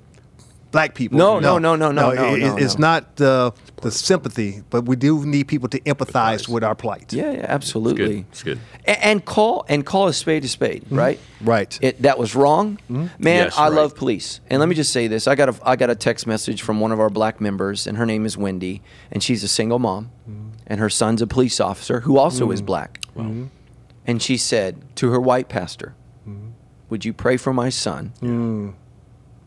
black 0.74 0.94
people." 0.94 1.16
No, 1.18 1.40
no, 1.40 1.58
no, 1.58 1.76
no, 1.76 1.90
no, 1.92 2.10
it- 2.10 2.16
no, 2.16 2.34
it- 2.34 2.40
no, 2.40 2.56
It's 2.64 2.78
no. 2.78 2.88
not 2.88 3.00
the 3.16 3.52
the 3.82 3.90
sympathy, 3.90 4.62
but 4.70 4.80
we 4.90 4.96
do 4.96 5.10
need 5.26 5.46
people 5.46 5.68
to 5.68 5.78
empathize 5.92 6.48
with 6.48 6.64
our 6.64 6.74
plight. 6.74 7.12
Yeah, 7.12 7.32
yeah, 7.32 7.46
absolutely. 7.56 8.24
It's 8.30 8.42
good. 8.42 8.58
A- 8.86 9.04
And, 9.08 9.22
call 9.24 9.64
and 9.68 9.84
call 9.84 10.08
a 10.08 10.12
spade 10.14 10.42
a 10.44 10.48
spade, 10.48 10.82
mm-hmm. 10.84 10.98
right? 11.04 11.18
Right. 11.42 11.78
It 11.82 12.00
that 12.02 12.16
was 12.18 12.34
wrong. 12.34 12.78
Mm-hmm. 12.90 13.06
Man, 13.28 13.44
Yes, 13.44 13.58
I 13.58 13.68
right. 13.68 13.76
love 13.80 13.90
police. 13.94 14.40
And 14.50 14.58
let 14.60 14.68
me 14.70 14.74
just 14.74 14.92
say 14.92 15.06
this: 15.08 15.26
I 15.28 15.34
got 15.34 15.48
a 15.50 15.54
I 15.72 15.76
got 15.76 15.90
a 15.90 15.94
text 16.08 16.26
message 16.26 16.60
from 16.62 16.80
one 16.80 16.92
of 16.92 17.00
our 17.00 17.10
black 17.10 17.40
members, 17.40 17.86
and 17.86 17.96
her 17.98 18.06
name 18.06 18.24
is 18.26 18.36
Wendy, 18.38 18.80
and 19.12 19.22
she's 19.22 19.42
a 19.44 19.48
single 19.48 19.78
mom, 19.78 20.10
mm-hmm. 20.28 20.48
and 20.66 20.80
her 20.80 20.90
son's 20.90 21.20
a 21.22 21.26
police 21.26 21.60
officer 21.60 22.00
who 22.06 22.16
also 22.18 22.50
is 22.50 22.62
black. 22.62 22.90
And 24.06 24.20
she 24.20 24.36
said 24.36 24.72
to 24.96 25.10
her 25.10 25.20
white 25.20 25.48
pastor, 25.48 25.94
"Would 26.90 27.04
you 27.04 27.12
pray 27.12 27.36
for 27.38 27.52
my 27.52 27.70
son? 27.70 28.12
Mm. 28.22 28.74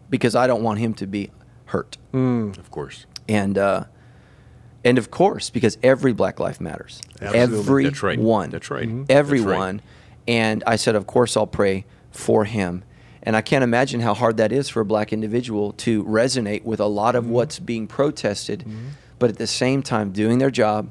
Because 0.09 0.35
I 0.35 0.47
don't 0.47 0.63
want 0.63 0.79
him 0.79 0.93
to 0.95 1.07
be 1.07 1.31
hurt." 1.65 1.97
Of 2.13 2.71
course. 2.71 3.05
and 3.27 3.57
uh, 3.57 3.83
and 4.83 4.97
of 4.97 5.11
course, 5.11 5.49
because 5.49 5.77
every 5.83 6.13
black 6.13 6.39
life 6.39 6.61
matters. 6.61 7.01
Absolutely. 7.21 7.39
Every 7.39 7.83
That's 7.85 8.03
right. 8.03 8.19
one. 8.19 8.49
That's 8.49 8.69
right. 8.71 8.87
Mhm. 8.87 9.05
Everyone. 9.09 9.81
And 10.27 10.63
I 10.67 10.75
said, 10.75 10.95
of 10.95 11.07
course, 11.07 11.35
I'll 11.37 11.47
pray 11.47 11.85
for 12.11 12.45
him. 12.45 12.83
And 13.23 13.35
I 13.35 13.41
can't 13.41 13.63
imagine 13.63 13.99
how 14.01 14.13
hard 14.13 14.37
that 14.37 14.51
is 14.51 14.69
for 14.69 14.81
a 14.81 14.85
black 14.85 15.11
individual 15.11 15.73
to 15.73 16.03
resonate 16.05 16.63
with 16.63 16.79
a 16.79 16.85
lot 16.85 17.15
of 17.15 17.29
what's 17.29 17.59
being 17.59 17.87
protested, 17.87 18.65
but 19.19 19.29
at 19.29 19.37
the 19.37 19.47
same 19.47 19.81
time 19.83 20.11
doing 20.11 20.37
their 20.37 20.51
job, 20.51 20.89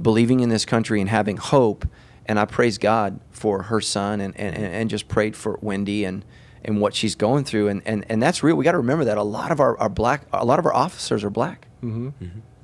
believing 0.00 0.40
in 0.40 0.48
this 0.50 0.64
country 0.66 1.00
and 1.00 1.08
having 1.08 1.36
hope. 1.38 1.86
And 2.26 2.38
I 2.38 2.44
praise 2.46 2.76
God 2.78 3.20
for 3.30 3.64
her 3.64 3.80
son 3.80 4.20
and, 4.20 4.38
and, 4.38 4.56
and 4.56 4.90
just 4.90 5.08
prayed 5.08 5.36
for 5.36 5.58
Wendy 5.62 6.04
and, 6.04 6.24
and 6.64 6.80
what 6.80 6.94
she's 6.94 7.14
going 7.14 7.44
through. 7.44 7.68
And, 7.68 7.82
and, 7.86 8.04
and 8.08 8.22
that's 8.22 8.42
real. 8.42 8.56
We 8.56 8.64
got 8.64 8.72
to 8.72 8.78
remember 8.78 9.04
that 9.06 9.18
a 9.18 9.22
lot 9.22 9.52
of 9.52 9.60
our, 9.60 9.78
our 9.78 9.88
black, 9.88 10.26
a 10.32 10.44
lot 10.44 10.58
of 10.58 10.66
our 10.66 10.74
officers 10.74 11.22
are 11.24 11.30
black. 11.30 11.68
Mm-hmm. 11.82 12.08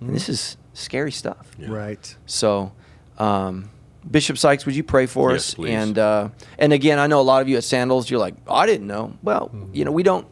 And 0.01 0.15
this 0.15 0.29
is 0.29 0.57
scary 0.73 1.13
stuff. 1.13 1.51
Right. 1.59 2.17
So, 2.27 2.73
um, 3.19 3.71
Bishop 4.11 4.39
Sykes, 4.39 4.65
would 4.65 4.75
you 4.75 4.83
pray 4.83 5.05
for 5.05 5.33
Yes, 5.33 5.51
us? 5.51 5.55
please. 5.55 5.73
And 5.75 5.99
uh, 5.99 6.31
and 6.59 6.73
again, 6.73 6.99
I 6.99 7.07
know 7.07 7.21
a 7.21 7.23
lot 7.23 7.43
of 7.43 7.49
you 7.51 7.59
at 7.59 7.65
Sandals, 7.65 8.09
you're 8.09 8.19
like, 8.19 8.35
I 8.49 8.65
didn't 8.65 8.87
know. 8.87 9.13
Well, 9.23 9.51
you 9.75 9.85
know, 9.85 9.91
we 9.93 10.03
don't 10.03 10.27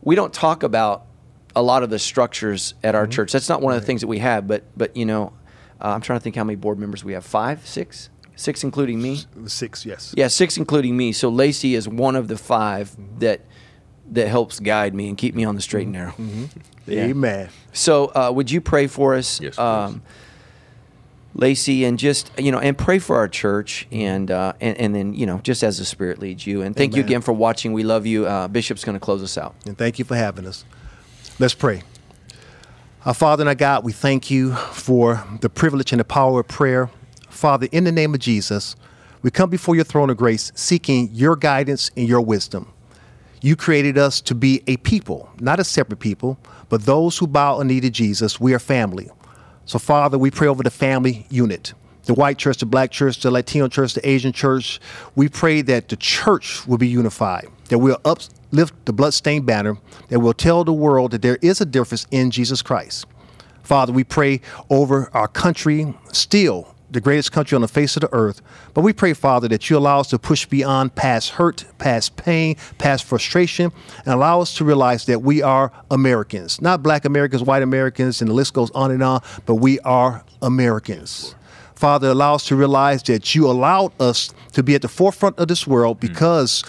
we 0.00 0.16
don't 0.16 0.32
talk 0.32 0.64
about 0.64 1.06
a 1.54 1.62
lot 1.62 1.84
of 1.84 1.90
the 1.90 2.00
structures 2.00 2.74
at 2.82 2.96
our 2.96 3.06
church. 3.06 3.30
That's 3.30 3.48
not 3.48 3.62
one 3.62 3.74
of 3.74 3.80
the 3.80 3.86
things 3.86 4.00
that 4.00 4.08
we 4.08 4.18
have. 4.18 4.48
But 4.48 4.64
but 4.76 4.96
you 4.96 5.06
know, 5.06 5.34
uh, 5.80 5.90
I'm 5.90 6.00
trying 6.00 6.18
to 6.18 6.22
think 6.24 6.34
how 6.34 6.42
many 6.42 6.56
board 6.56 6.80
members 6.80 7.04
we 7.04 7.12
have. 7.12 7.24
Five, 7.24 7.64
six, 7.64 8.10
six, 8.36 8.64
including 8.64 9.00
me. 9.02 9.20
Six. 9.46 9.84
Yes. 9.86 10.14
Yeah, 10.16 10.28
six, 10.28 10.56
including 10.56 10.96
me. 10.96 11.12
So 11.12 11.28
Lacy 11.28 11.74
is 11.74 11.88
one 11.88 12.16
of 12.16 12.28
the 12.28 12.36
5 12.36 12.90
Mm-hmm. 12.90 13.18
that 13.20 13.40
that 14.10 14.28
helps 14.28 14.60
guide 14.60 14.94
me 14.94 15.08
and 15.08 15.16
keep 15.16 15.34
me 15.34 15.44
on 15.44 15.54
the 15.54 15.62
straight 15.62 15.84
and 15.84 15.92
narrow. 15.92 16.14
Yeah. 16.86 17.04
Amen. 17.04 17.48
So, 17.72 18.06
uh, 18.14 18.30
would 18.34 18.50
you 18.50 18.60
pray 18.60 18.86
for 18.86 19.14
us, 19.14 19.40
Yes, 19.40 19.58
um, 19.58 20.02
Lacy, 21.34 21.84
and 21.84 21.98
just 21.98 22.30
you 22.38 22.52
know, 22.52 22.58
and 22.58 22.76
pray 22.76 22.98
for 22.98 23.16
our 23.16 23.28
church, 23.28 23.86
and 23.90 24.30
uh, 24.30 24.52
and 24.60 24.76
and 24.76 24.94
then 24.94 25.14
you 25.14 25.24
know, 25.24 25.38
just 25.38 25.62
as 25.62 25.78
the 25.78 25.84
Spirit 25.86 26.18
leads 26.18 26.46
you. 26.46 26.60
And 26.60 26.76
thank 26.76 26.94
you 26.94 27.02
again 27.02 27.22
for 27.22 27.32
watching. 27.32 27.72
We 27.72 27.84
love 27.84 28.04
you. 28.04 28.26
Uh, 28.26 28.48
Bishop's 28.48 28.84
going 28.84 28.96
to 28.96 29.00
close 29.00 29.22
us 29.22 29.38
out. 29.38 29.54
And 29.64 29.78
thank 29.78 29.98
you 29.98 30.04
for 30.04 30.16
having 30.16 30.46
us. 30.46 30.64
Let's 31.38 31.54
pray. 31.54 31.82
Our 33.06 33.14
Father 33.14 33.42
and 33.42 33.48
our 33.48 33.54
God, 33.54 33.82
we 33.82 33.92
thank 33.92 34.30
you 34.30 34.52
for 34.54 35.24
the 35.40 35.48
privilege 35.48 35.92
and 35.92 36.00
the 36.00 36.04
power 36.04 36.40
of 36.40 36.48
prayer. 36.48 36.90
Father, 37.32 37.66
in 37.72 37.84
the 37.84 37.92
name 37.92 38.14
of 38.14 38.20
Jesus, 38.20 38.76
we 39.22 39.30
come 39.30 39.50
before 39.50 39.74
your 39.74 39.84
throne 39.84 40.10
of 40.10 40.16
grace 40.16 40.52
seeking 40.54 41.08
your 41.12 41.34
guidance 41.34 41.90
and 41.96 42.06
your 42.06 42.20
wisdom. 42.20 42.72
You 43.40 43.56
created 43.56 43.98
us 43.98 44.20
to 44.22 44.34
be 44.34 44.62
a 44.68 44.76
people, 44.76 45.28
not 45.40 45.58
a 45.58 45.64
separate 45.64 45.98
people, 45.98 46.38
but 46.68 46.82
those 46.82 47.18
who 47.18 47.26
bow 47.26 47.58
a 47.58 47.64
knee 47.64 47.80
to 47.80 47.90
Jesus. 47.90 48.38
We 48.38 48.54
are 48.54 48.60
family. 48.60 49.10
So, 49.64 49.78
Father, 49.78 50.18
we 50.18 50.30
pray 50.30 50.46
over 50.46 50.62
the 50.62 50.70
family 50.70 51.26
unit 51.30 51.72
the 52.04 52.14
white 52.14 52.36
church, 52.36 52.58
the 52.58 52.66
black 52.66 52.90
church, 52.90 53.20
the 53.20 53.30
Latino 53.30 53.68
church, 53.68 53.94
the 53.94 54.06
Asian 54.08 54.32
church. 54.32 54.80
We 55.14 55.28
pray 55.28 55.62
that 55.62 55.88
the 55.88 55.96
church 55.96 56.66
will 56.66 56.78
be 56.78 56.88
unified, 56.88 57.48
that 57.68 57.78
we'll 57.78 58.00
uplift 58.04 58.84
the 58.84 58.92
bloodstained 58.92 59.46
banner, 59.46 59.78
that 60.08 60.18
we'll 60.18 60.34
tell 60.34 60.64
the 60.64 60.72
world 60.72 61.12
that 61.12 61.22
there 61.22 61.38
is 61.42 61.60
a 61.60 61.64
difference 61.64 62.06
in 62.10 62.32
Jesus 62.32 62.60
Christ. 62.60 63.06
Father, 63.62 63.92
we 63.92 64.02
pray 64.02 64.40
over 64.68 65.10
our 65.14 65.28
country, 65.28 65.94
still 66.12 66.71
the 66.92 67.00
greatest 67.00 67.32
country 67.32 67.56
on 67.56 67.62
the 67.62 67.68
face 67.68 67.96
of 67.96 68.02
the 68.02 68.12
earth. 68.12 68.40
But 68.74 68.82
we 68.82 68.92
pray, 68.92 69.14
Father, 69.14 69.48
that 69.48 69.68
you 69.68 69.76
allow 69.76 70.00
us 70.00 70.08
to 70.08 70.18
push 70.18 70.46
beyond 70.46 70.94
past 70.94 71.30
hurt, 71.30 71.64
past 71.78 72.16
pain, 72.16 72.56
past 72.78 73.04
frustration, 73.04 73.72
and 73.98 74.08
allow 74.08 74.40
us 74.40 74.54
to 74.54 74.64
realize 74.64 75.06
that 75.06 75.22
we 75.22 75.42
are 75.42 75.72
Americans. 75.90 76.60
Not 76.60 76.82
black 76.82 77.04
Americans, 77.04 77.42
white 77.42 77.62
Americans, 77.62 78.20
and 78.20 78.30
the 78.30 78.34
list 78.34 78.54
goes 78.54 78.70
on 78.72 78.90
and 78.90 79.02
on, 79.02 79.22
but 79.46 79.56
we 79.56 79.80
are 79.80 80.24
Americans. 80.40 81.34
Father, 81.74 82.08
allow 82.08 82.34
us 82.34 82.46
to 82.46 82.56
realize 82.56 83.02
that 83.04 83.34
you 83.34 83.50
allowed 83.50 83.92
us 84.00 84.32
to 84.52 84.62
be 84.62 84.74
at 84.74 84.82
the 84.82 84.88
forefront 84.88 85.38
of 85.38 85.48
this 85.48 85.66
world 85.66 85.96
hmm. 85.96 86.06
because 86.06 86.62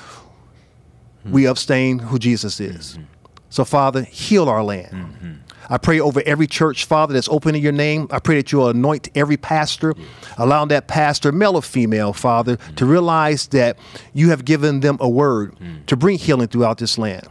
we 1.25 1.45
abstain 1.45 1.99
who 1.99 2.19
Jesus 2.19 2.59
is. 2.59 2.93
Mm-hmm. 2.93 3.03
So, 3.49 3.63
Father, 3.63 4.03
heal 4.03 4.49
our 4.49 4.63
land. 4.63 4.91
Mm-hmm. 4.91 5.33
I 5.69 5.77
pray 5.77 5.99
over 5.99 6.21
every 6.25 6.47
church, 6.47 6.85
Father, 6.85 7.13
that's 7.13 7.29
open 7.29 7.55
in 7.55 7.61
your 7.61 7.71
name. 7.71 8.07
I 8.11 8.19
pray 8.19 8.35
that 8.35 8.51
you 8.51 8.65
anoint 8.67 9.09
every 9.15 9.37
pastor, 9.37 9.93
allowing 10.37 10.69
that 10.69 10.87
pastor, 10.87 11.31
male 11.31 11.55
or 11.55 11.61
female, 11.61 12.13
Father, 12.13 12.57
to 12.57 12.85
mm. 12.85 12.89
realize 12.89 13.47
that 13.47 13.77
you 14.13 14.29
have 14.29 14.45
given 14.45 14.81
them 14.81 14.97
a 14.99 15.09
word 15.09 15.55
mm. 15.55 15.85
to 15.85 15.95
bring 15.95 16.17
healing 16.17 16.47
throughout 16.47 16.77
this 16.77 16.97
land. 16.97 17.27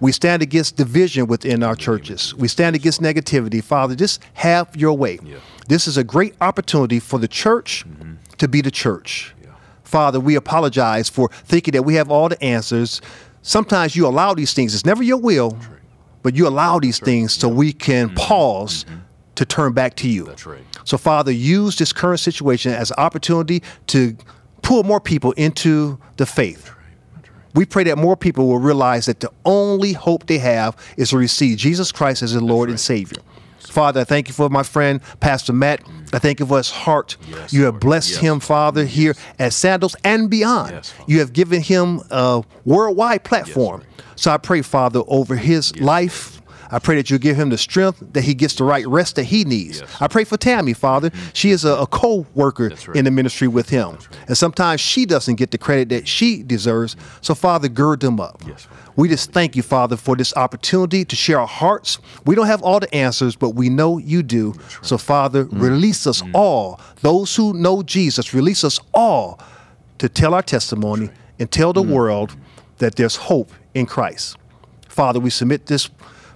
We 0.00 0.12
stand 0.12 0.42
against 0.42 0.76
division 0.76 1.26
within 1.26 1.62
our 1.62 1.76
churches. 1.76 2.34
We 2.34 2.48
stand 2.48 2.74
against 2.74 3.02
negativity. 3.02 3.62
Father, 3.62 3.94
just 3.94 4.22
have 4.34 4.74
your 4.76 4.96
way. 4.96 5.18
This 5.68 5.86
is 5.86 5.96
a 5.96 6.04
great 6.04 6.34
opportunity 6.40 7.00
for 7.00 7.18
the 7.18 7.28
church 7.28 7.84
mm-hmm. 7.86 8.14
to 8.38 8.48
be 8.48 8.60
the 8.62 8.70
church. 8.70 9.34
Father, 9.84 10.20
we 10.20 10.36
apologize 10.36 11.08
for 11.08 11.28
thinking 11.44 11.72
that 11.72 11.82
we 11.82 11.94
have 11.96 12.10
all 12.10 12.28
the 12.28 12.42
answers. 12.42 13.00
Sometimes 13.42 13.96
you 13.96 14.06
allow 14.06 14.34
these 14.34 14.54
things. 14.54 14.74
It's 14.74 14.86
never 14.86 15.02
your 15.02 15.16
will, 15.16 15.58
but 16.22 16.34
you 16.34 16.46
allow 16.46 16.78
these 16.78 16.98
things 16.98 17.32
so 17.32 17.48
we 17.48 17.72
can 17.72 18.14
pause 18.14 18.84
to 19.36 19.44
turn 19.44 19.72
back 19.72 19.96
to 19.96 20.08
you. 20.08 20.24
That's 20.24 20.46
right. 20.46 20.62
So, 20.84 20.98
Father, 20.98 21.32
use 21.32 21.76
this 21.76 21.92
current 21.92 22.20
situation 22.20 22.72
as 22.72 22.90
an 22.90 22.96
opportunity 22.98 23.62
to 23.88 24.16
pull 24.62 24.82
more 24.82 25.00
people 25.00 25.32
into 25.32 25.98
the 26.16 26.26
faith. 26.26 26.70
We 27.54 27.64
pray 27.64 27.84
that 27.84 27.98
more 27.98 28.16
people 28.16 28.46
will 28.46 28.58
realize 28.58 29.06
that 29.06 29.20
the 29.20 29.30
only 29.44 29.92
hope 29.92 30.26
they 30.26 30.38
have 30.38 30.76
is 30.96 31.10
to 31.10 31.16
receive 31.16 31.58
Jesus 31.58 31.90
Christ 31.90 32.22
as 32.22 32.32
their 32.32 32.42
Lord 32.42 32.68
and 32.70 32.78
Savior. 32.78 33.22
Father, 33.70 34.00
I 34.00 34.04
thank 34.04 34.28
you 34.28 34.34
for 34.34 34.48
my 34.48 34.62
friend, 34.62 35.00
Pastor 35.20 35.52
Matt. 35.52 35.80
I 36.12 36.18
thank 36.18 36.40
you 36.40 36.46
for 36.46 36.56
his 36.58 36.70
heart. 36.70 37.16
Yes, 37.30 37.52
you 37.52 37.62
have 37.64 37.74
Lord. 37.74 37.80
blessed 37.80 38.10
Yes. 38.10 38.20
him, 38.20 38.40
Father, 38.40 38.84
here 38.84 39.14
at 39.38 39.52
Sandals 39.52 39.94
and 40.04 40.28
beyond. 40.28 40.92
You 41.06 41.20
have 41.20 41.32
given 41.32 41.60
him 41.62 42.00
a 42.10 42.42
worldwide 42.64 43.22
platform. 43.24 43.82
so 44.16 44.30
I 44.32 44.36
pray, 44.38 44.62
Father, 44.62 45.00
over 45.06 45.36
his 45.36 45.74
life. 45.80 46.39
I 46.72 46.78
pray 46.78 46.96
that 46.96 47.10
you 47.10 47.18
give 47.18 47.36
him 47.36 47.50
the 47.50 47.58
strength, 47.58 48.02
that 48.12 48.22
he 48.22 48.34
gets 48.34 48.54
the 48.54 48.64
right 48.64 48.86
rest 48.86 49.16
that 49.16 49.24
he 49.24 49.44
needs. 49.44 49.80
Yes. 49.80 49.96
I 50.00 50.06
pray 50.08 50.24
for 50.24 50.36
Tammy, 50.36 50.72
Father. 50.72 51.10
She 51.32 51.50
is 51.50 51.64
a, 51.64 51.74
a 51.74 51.86
co 51.86 52.26
worker 52.34 52.68
right. 52.68 52.96
in 52.96 53.04
the 53.04 53.10
ministry 53.10 53.48
with 53.48 53.68
him. 53.68 53.98
And 54.28 54.36
sometimes 54.38 54.80
she 54.80 55.04
doesn't 55.06 55.34
get 55.36 55.50
the 55.50 55.58
credit 55.58 55.88
that 55.90 56.06
she 56.06 56.42
deserves. 56.42 56.96
So, 57.22 57.34
Father, 57.34 57.68
gird 57.68 58.00
them 58.00 58.20
up. 58.20 58.42
Yes, 58.46 58.68
We 58.96 59.08
just 59.08 59.32
thank 59.32 59.56
you, 59.56 59.62
Father, 59.62 59.96
for 59.96 60.14
this 60.16 60.34
opportunity 60.36 61.04
to 61.04 61.16
share 61.16 61.40
our 61.40 61.46
hearts. 61.46 61.98
We 62.24 62.34
don't 62.34 62.46
have 62.46 62.62
all 62.62 62.80
the 62.80 62.92
answers, 62.94 63.34
but 63.36 63.50
we 63.50 63.68
know 63.68 63.98
you 63.98 64.22
do. 64.22 64.54
So, 64.82 64.96
Father, 64.98 65.46
Mm. 65.46 65.60
release 65.60 66.06
us 66.06 66.22
all. 66.34 66.80
Those 67.00 67.34
who 67.34 67.52
know 67.54 67.82
Jesus, 67.82 68.32
release 68.34 68.62
us 68.64 68.78
all 68.94 69.40
to 69.98 70.08
tell 70.08 70.34
our 70.34 70.42
testimony 70.42 71.10
and 71.38 71.50
tell 71.50 71.72
Mm. 71.72 71.74
the 71.74 71.82
world 71.94 72.36
that 72.78 72.94
there's 72.96 73.16
hope 73.16 73.50
in 73.74 73.86
Christ. 73.86 74.36
Father, 74.88 75.18
we 75.20 75.30
submit 75.30 75.66
this 75.66 75.88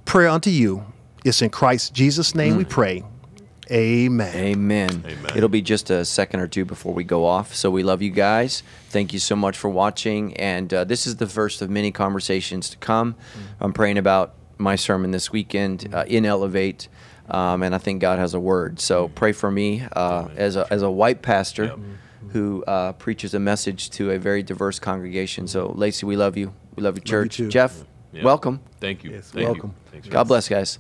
prayer 0.05 0.28
unto 0.28 0.51
you. 0.51 0.85
It's 1.24 1.40
in 1.43 1.51
Christ 1.51 1.94
Jesus' 1.94 2.35
name 2.35 2.55
Mm. 2.55 2.59
we 2.59 2.64
pray. 2.64 3.05
Amen. 3.70 4.35
Amen. 4.36 5.05
Amen. 5.06 5.32
It'll 5.35 5.48
be 5.48 5.62
just 5.62 5.89
a 5.89 6.05
second 6.05 6.40
or 6.40 6.47
two 6.47 6.66
before 6.66 6.93
we 6.93 7.02
go 7.02 7.24
off. 7.24 7.55
So 7.55 7.70
we 7.70 7.82
love 7.82 8.02
you 8.02 8.10
guys. 8.10 8.62
Thank 8.90 9.14
you 9.14 9.18
so 9.18 9.35
much 9.35 9.56
for 9.56 9.70
watching. 9.70 10.36
And 10.36 10.72
uh, 10.72 10.85
this 10.85 11.06
is 11.06 11.16
the 11.16 11.26
first 11.26 11.62
of 11.62 11.70
many 11.70 11.90
conversations 11.90 12.68
to 12.70 12.76
come. 12.76 13.14
I'm 13.60 13.72
praying 13.72 13.97
about 13.97 14.35
my 14.59 14.76
sermon 14.76 15.12
this 15.12 15.32
weekend 15.32 15.89
uh, 15.94 16.05
in 16.06 16.26
Elevate. 16.26 16.89
Um, 17.31 17.62
and 17.62 17.74
I 17.74 17.78
think 17.78 18.02
God 18.02 18.18
has 18.18 18.35
a 18.35 18.40
word. 18.40 18.81
So 18.81 19.09
pray 19.09 19.32
for 19.32 19.51
me 19.51 19.82
uh, 19.97 20.28
as, 20.36 20.56
a, 20.56 20.66
as 20.70 20.82
a 20.82 20.90
white 20.90 21.22
pastor 21.22 21.74
who 22.32 22.62
uh, 22.66 22.93
preaches 22.93 23.32
a 23.32 23.40
message 23.40 23.89
to 23.90 24.10
a 24.10 24.18
very 24.18 24.43
diverse 24.43 24.78
congregation. 24.78 25.47
So, 25.48 25.72
Lacy, 25.74 26.05
we 26.05 26.16
love 26.16 26.36
you. 26.36 26.52
We 26.76 26.82
love 26.82 26.97
your 26.98 27.20
Love 27.22 27.24
you 27.24 27.28
church. 27.39 27.51
Jeff, 27.52 27.78
Yeah. 27.78 27.85
Welcome. 28.23 28.61
Thank 28.81 29.05
you. 29.05 29.11
Yes, 29.12 29.31
Thank 29.31 29.47
welcome. 29.49 29.70
You. 29.70 29.91
Thanks, 29.93 30.09
God 30.09 30.28
bless, 30.28 30.49
guys. 30.49 30.78